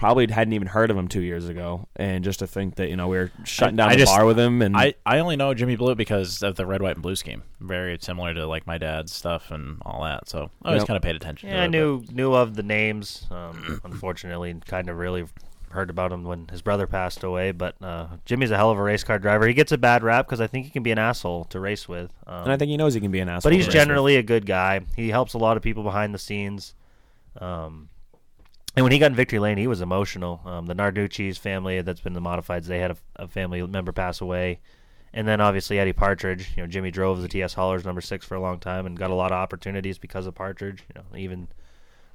probably 0.00 0.26
hadn't 0.28 0.54
even 0.54 0.66
heard 0.66 0.90
of 0.90 0.96
him 0.96 1.06
two 1.06 1.20
years 1.20 1.48
ago, 1.48 1.86
and 1.94 2.24
just 2.24 2.40
to 2.40 2.46
think 2.46 2.74
that 2.76 2.88
you 2.88 2.96
know 2.96 3.06
we 3.06 3.18
were 3.18 3.30
shutting 3.44 3.76
down 3.76 3.90
I 3.90 3.92
the 3.92 4.00
just- 4.00 4.12
bar 4.12 4.24
with 4.24 4.38
him, 4.38 4.62
and 4.62 4.76
I, 4.76 4.94
I 5.06 5.18
only 5.20 5.36
know 5.36 5.54
Jimmy 5.54 5.76
Blue 5.76 5.94
because 5.94 6.42
of 6.42 6.56
the 6.56 6.66
red, 6.66 6.82
white, 6.82 6.96
and 6.96 7.02
blue 7.02 7.14
scheme. 7.14 7.42
Very 7.60 7.96
similar 8.00 8.34
to 8.34 8.46
like 8.46 8.66
my 8.66 8.78
dad's 8.78 9.12
stuff 9.14 9.50
and 9.52 9.76
all 9.82 10.02
that. 10.04 10.28
So 10.28 10.50
I 10.62 10.68
always 10.68 10.80
Yep. 10.80 10.86
kind 10.88 10.96
of 10.96 11.02
paid 11.02 11.14
attention. 11.16 11.50
Yeah, 11.50 11.56
to 11.56 11.60
I 11.60 11.64
it, 11.66 11.68
knew 11.70 12.02
knew 12.10 12.32
of 12.34 12.56
the 12.56 12.62
names. 12.62 13.26
Um, 13.30 13.80
unfortunately, 13.84 14.54
kind 14.66 14.88
of 14.88 14.96
really 14.96 15.26
heard 15.70 15.88
about 15.90 16.10
him 16.10 16.24
when 16.24 16.48
his 16.48 16.62
brother 16.62 16.86
passed 16.88 17.22
away. 17.22 17.52
But 17.52 17.76
uh, 17.82 18.06
Jimmy's 18.24 18.50
a 18.50 18.56
hell 18.56 18.70
of 18.70 18.78
a 18.78 18.82
race 18.82 19.04
car 19.04 19.18
driver. 19.18 19.46
He 19.46 19.54
gets 19.54 19.70
a 19.70 19.78
bad 19.78 20.02
rap 20.02 20.26
because 20.26 20.40
I 20.40 20.46
think 20.48 20.64
he 20.64 20.70
can 20.72 20.82
be 20.82 20.90
an 20.90 20.98
asshole 20.98 21.44
to 21.44 21.60
race 21.60 21.86
with. 21.86 22.10
Um, 22.26 22.44
and 22.44 22.52
I 22.52 22.56
think 22.56 22.70
he 22.70 22.76
knows 22.78 22.94
he 22.94 23.00
can 23.00 23.12
be 23.12 23.20
an 23.20 23.28
asshole. 23.28 23.50
but 23.50 23.54
he's 23.54 23.66
to 23.66 23.68
race 23.68 23.74
with. 23.74 23.82
generally 23.86 24.16
a 24.16 24.22
good 24.22 24.46
guy. 24.46 24.80
He 24.96 25.10
helps 25.10 25.34
a 25.34 25.38
lot 25.38 25.56
of 25.58 25.62
people 25.62 25.82
behind 25.82 26.14
the 26.14 26.18
scenes. 26.18 26.74
Um, 27.40 27.89
and 28.76 28.84
when 28.84 28.92
he 28.92 28.98
got 28.98 29.10
in 29.10 29.16
Victory 29.16 29.38
Lane, 29.38 29.58
he 29.58 29.66
was 29.66 29.80
emotional. 29.80 30.40
Um, 30.44 30.66
the 30.66 30.74
Narducci's 30.74 31.38
family 31.38 31.82
that's 31.82 32.00
been 32.00 32.12
the 32.12 32.20
modifieds, 32.20 32.66
they 32.66 32.78
had 32.78 32.92
a, 32.92 32.96
a 33.16 33.28
family 33.28 33.66
member 33.66 33.92
pass 33.92 34.20
away. 34.20 34.60
And 35.12 35.26
then 35.26 35.40
obviously 35.40 35.78
Eddie 35.78 35.92
Partridge. 35.92 36.52
You 36.56 36.62
know, 36.62 36.66
Jimmy 36.68 36.92
drove 36.92 37.20
the 37.20 37.28
TS 37.28 37.54
Haulers 37.54 37.84
number 37.84 38.00
six 38.00 38.24
for 38.24 38.36
a 38.36 38.40
long 38.40 38.60
time 38.60 38.86
and 38.86 38.96
got 38.96 39.10
a 39.10 39.14
lot 39.14 39.32
of 39.32 39.38
opportunities 39.38 39.98
because 39.98 40.26
of 40.26 40.36
Partridge. 40.36 40.84
You 40.88 41.02
know, 41.02 41.16
even 41.18 41.48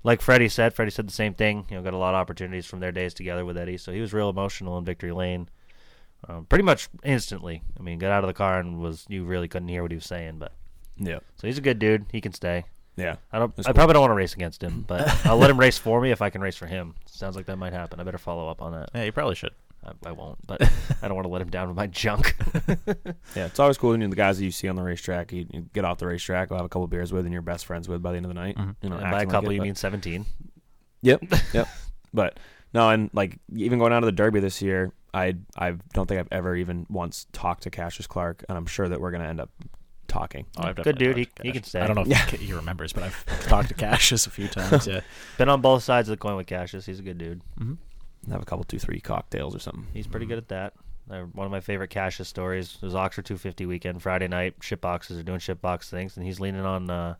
like 0.03 0.21
Freddie 0.21 0.47
said, 0.47 0.73
Freddie 0.73 0.91
said 0.91 1.07
the 1.07 1.13
same 1.13 1.33
thing. 1.33 1.65
You 1.69 1.75
know, 1.75 1.83
got 1.83 1.93
a 1.93 1.97
lot 1.97 2.15
of 2.15 2.19
opportunities 2.19 2.65
from 2.65 2.79
their 2.79 2.93
days 2.93 3.13
together 3.13 3.43
with 3.43 3.57
Eddie. 3.57 3.77
So 3.77 3.91
he 3.91 3.99
was 3.99 4.13
real 4.13 4.29
emotional 4.29 4.77
in 4.77 4.85
Victory 4.85 5.11
Lane. 5.11 5.49
Um, 6.27 6.45
pretty 6.45 6.63
much 6.63 6.87
instantly. 7.03 7.63
I 7.77 7.83
mean, 7.83 7.99
got 7.99 8.11
out 8.11 8.23
of 8.23 8.27
the 8.27 8.33
car 8.33 8.59
and 8.59 8.79
was 8.79 9.05
you 9.09 9.25
really 9.25 9.49
couldn't 9.49 9.67
hear 9.67 9.81
what 9.81 9.91
he 9.91 9.95
was 9.95 10.05
saying, 10.05 10.39
but 10.39 10.53
yeah, 10.97 11.19
so 11.35 11.47
he's 11.47 11.57
a 11.57 11.61
good 11.61 11.79
dude. 11.79 12.05
He 12.11 12.21
can 12.21 12.33
stay. 12.33 12.63
Yeah. 12.95 13.15
I 13.31 13.39
don't. 13.39 13.55
That's 13.55 13.67
I 13.67 13.71
cool. 13.71 13.75
probably 13.75 13.93
don't 13.93 14.01
want 14.01 14.11
to 14.11 14.15
race 14.15 14.33
against 14.33 14.63
him, 14.63 14.83
but 14.87 15.07
I'll 15.25 15.37
let 15.37 15.49
him 15.49 15.59
race 15.59 15.77
for 15.77 15.99
me 16.01 16.11
if 16.11 16.21
I 16.21 16.29
can 16.29 16.41
race 16.41 16.55
for 16.55 16.65
him. 16.65 16.95
Sounds 17.05 17.35
like 17.35 17.45
that 17.47 17.57
might 17.57 17.73
happen. 17.73 17.99
I 17.99 18.03
better 18.03 18.17
follow 18.17 18.49
up 18.49 18.61
on 18.61 18.71
that. 18.73 18.89
Yeah, 18.93 19.03
you 19.03 19.11
probably 19.11 19.35
should. 19.35 19.51
I, 19.83 19.91
I 20.09 20.11
won't, 20.11 20.37
but 20.47 20.61
I 21.01 21.07
don't 21.07 21.15
want 21.15 21.25
to 21.25 21.31
let 21.31 21.41
him 21.41 21.49
down 21.49 21.67
with 21.67 21.77
my 21.77 21.87
junk. 21.87 22.35
Yeah, 23.35 23.47
it's 23.47 23.59
always 23.59 23.77
cool 23.77 23.91
when 23.91 23.99
you're 23.99 24.09
the 24.09 24.15
guys 24.15 24.37
that 24.37 24.45
you 24.45 24.51
see 24.51 24.69
on 24.69 24.77
the 24.77 24.81
racetrack. 24.81 25.33
You, 25.33 25.45
you 25.51 25.65
get 25.73 25.83
off 25.83 25.97
the 25.97 26.07
racetrack, 26.07 26.49
we'll 26.49 26.57
have 26.57 26.65
a 26.65 26.69
couple 26.69 26.87
beers 26.87 27.11
with, 27.11 27.25
and 27.25 27.33
you're 27.33 27.41
best 27.41 27.65
friends 27.65 27.89
with 27.89 28.01
by 28.01 28.11
the 28.11 28.17
end 28.17 28.25
of 28.25 28.29
the 28.29 28.33
night. 28.33 28.55
Mm-hmm. 28.55 28.71
You 28.81 28.89
know, 28.89 28.95
and 28.95 29.03
by 29.03 29.09
a 29.09 29.13
acting 29.15 29.27
like 29.27 29.33
couple, 29.33 29.49
it, 29.51 29.55
you 29.55 29.61
mean 29.61 29.75
seventeen. 29.75 30.25
Yep, 31.01 31.23
yep. 31.53 31.67
But 32.13 32.39
no, 32.73 32.89
and 32.89 33.09
like 33.13 33.39
even 33.53 33.77
going 33.77 33.91
out 33.91 33.99
to 33.99 34.05
the 34.05 34.13
Derby 34.13 34.39
this 34.39 34.61
year, 34.61 34.93
I 35.13 35.35
I 35.57 35.75
don't 35.93 36.07
think 36.07 36.19
I've 36.19 36.29
ever 36.31 36.55
even 36.55 36.85
once 36.89 37.27
talked 37.33 37.63
to 37.63 37.69
Cassius 37.69 38.07
Clark, 38.07 38.45
and 38.47 38.57
I'm 38.57 38.65
sure 38.65 38.87
that 38.87 39.01
we're 39.01 39.11
gonna 39.11 39.27
end 39.27 39.41
up 39.41 39.49
talking. 40.15 40.45
Oh, 40.57 40.63
I've 40.63 40.75
Good 40.75 40.97
dude. 40.97 41.17
He, 41.17 41.27
he 41.43 41.51
can 41.51 41.61
Cash. 41.61 41.69
stay. 41.69 41.81
I 41.81 41.87
don't 41.87 41.95
know 41.95 42.03
if 42.07 42.29
he 42.39 42.53
remembers, 42.53 42.93
but 42.93 43.03
I've 43.03 43.25
talked 43.47 43.69
to 43.69 43.73
Cassius 43.73 44.27
a 44.27 44.31
few 44.31 44.47
times. 44.47 44.87
Yeah. 44.95 45.01
Been 45.37 45.49
on 45.49 45.61
both 45.61 45.83
sides 45.83 46.09
of 46.09 46.13
the 46.13 46.17
coin 46.17 46.35
with 46.35 46.47
Cassius. 46.47 46.85
He's 46.85 46.99
a 46.99 47.03
good 47.03 47.17
dude. 47.17 47.41
Have 48.29 48.41
a 48.41 48.45
couple 48.45 48.63
two 48.63 48.79
three 48.79 48.99
cocktails 48.99 49.55
or 49.55 49.59
something. 49.59 49.87
He's 49.93 50.07
pretty 50.07 50.25
good 50.25 50.37
at 50.37 50.47
that. 50.49 50.73
Uh, 51.09 51.21
one 51.33 51.45
of 51.45 51.51
my 51.51 51.59
favorite 51.59 51.89
Cassius 51.89 52.27
stories 52.27 52.81
was 52.81 52.95
Oxford 52.95 53.25
250 53.25 53.65
weekend, 53.65 54.01
Friday 54.01 54.27
night. 54.27 54.55
Ship 54.61 54.79
boxes 54.79 55.19
are 55.19 55.23
doing 55.23 55.39
ship 55.39 55.61
box 55.61 55.89
things, 55.89 56.17
and 56.17 56.25
he's 56.25 56.39
leaning 56.39 56.65
on. 56.65 56.89
Uh, 56.89 57.15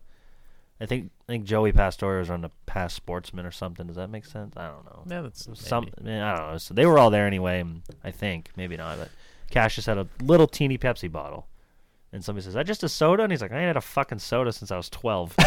I 0.80 0.86
think 0.86 1.10
I 1.28 1.32
think 1.32 1.44
Joey 1.44 1.72
Pastore 1.72 2.18
was 2.18 2.30
on 2.30 2.40
the 2.42 2.50
past 2.66 2.96
sportsman 2.96 3.46
or 3.46 3.50
something. 3.50 3.86
Does 3.86 3.96
that 3.96 4.10
make 4.10 4.26
sense? 4.26 4.56
I 4.56 4.68
don't 4.68 4.84
know. 4.84 5.02
Yeah, 5.08 5.22
that's 5.22 5.48
some. 5.54 5.86
I, 5.98 6.02
mean, 6.02 6.18
I 6.20 6.36
don't 6.36 6.52
know. 6.52 6.58
So 6.58 6.74
they 6.74 6.86
were 6.86 6.98
all 6.98 7.10
there 7.10 7.26
anyway. 7.26 7.64
I 8.04 8.10
think 8.10 8.50
maybe 8.56 8.76
not, 8.76 8.98
but 8.98 9.10
Cassius 9.50 9.86
had 9.86 9.98
a 9.98 10.08
little 10.20 10.46
teeny 10.46 10.78
Pepsi 10.78 11.10
bottle, 11.10 11.46
and 12.16 12.24
somebody 12.24 12.44
says, 12.44 12.56
"I 12.56 12.64
just 12.64 12.82
a 12.82 12.88
soda," 12.88 13.22
and 13.22 13.30
he's 13.30 13.42
like, 13.42 13.52
"I 13.52 13.58
ain't 13.58 13.66
had 13.66 13.76
a 13.76 13.80
fucking 13.82 14.18
soda 14.18 14.52
since 14.52 14.72
I 14.72 14.76
was 14.76 14.88
12. 14.88 15.36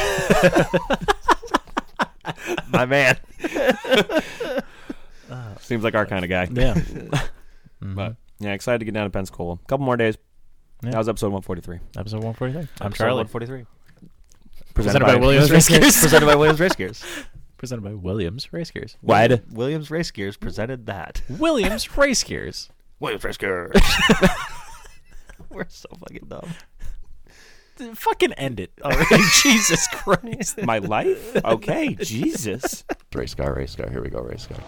My 2.70 2.86
man. 2.86 3.18
Seems 5.60 5.84
like 5.84 5.96
our 5.96 6.06
kind 6.06 6.24
of 6.24 6.30
guy. 6.30 6.48
Yeah. 6.52 6.76
Mm-hmm. 7.82 7.96
But 7.96 8.18
yeah, 8.40 8.52
excited 8.52 8.80
to 8.80 8.86
get 8.86 8.94
down 8.94 9.06
to 9.06 9.10
Pensacola. 9.10 9.58
couple 9.70 9.86
more 9.86 9.96
days. 9.96 10.18
Yeah. 10.84 10.92
That 10.92 10.98
was 10.98 11.08
episode 11.08 11.28
143. 11.28 11.80
Episode 11.98 12.18
143. 12.18 12.68
I'm 12.82 12.92
Charlie. 12.92 13.24
143. 13.24 13.66
Presented 14.74 15.06
by 15.06 15.16
Williams 15.16 15.50
Race 15.50 15.70
Gears. 15.70 15.98
Presented 15.98 16.26
by 16.26 16.36
Williams 16.36 16.60
Race 16.60 16.76
Gears. 16.76 17.02
Presented 17.56 17.86
by 17.86 17.94
Williams 17.94 18.52
Race 18.52 18.70
Gears. 18.70 18.98
What? 19.00 19.44
Williams 19.50 19.90
Race 19.90 20.12
Gears 20.12 20.36
presented 20.36 20.88
that. 20.88 21.22
Williams 21.30 21.96
Race 21.96 22.22
Gears. 22.22 22.70
Williams 23.00 23.24
Race 23.24 23.38
Gears. 23.38 23.72
We're 25.54 25.66
so 25.70 25.90
fucking 26.00 26.28
dumb. 26.28 26.50
Fucking 27.96 28.34
end 28.34 28.60
it 28.60 28.72
already. 28.84 29.24
Jesus 29.42 29.88
Christ. 29.88 30.62
My 30.64 30.80
life? 30.80 31.38
Okay, 31.46 31.96
Jesus. 31.96 32.84
Race 33.14 33.34
car, 33.34 33.54
race 33.54 33.76
car. 33.76 33.90
Here 33.90 34.02
we 34.04 34.10
go, 34.10 34.20
race 34.20 34.48
car. 34.48 34.60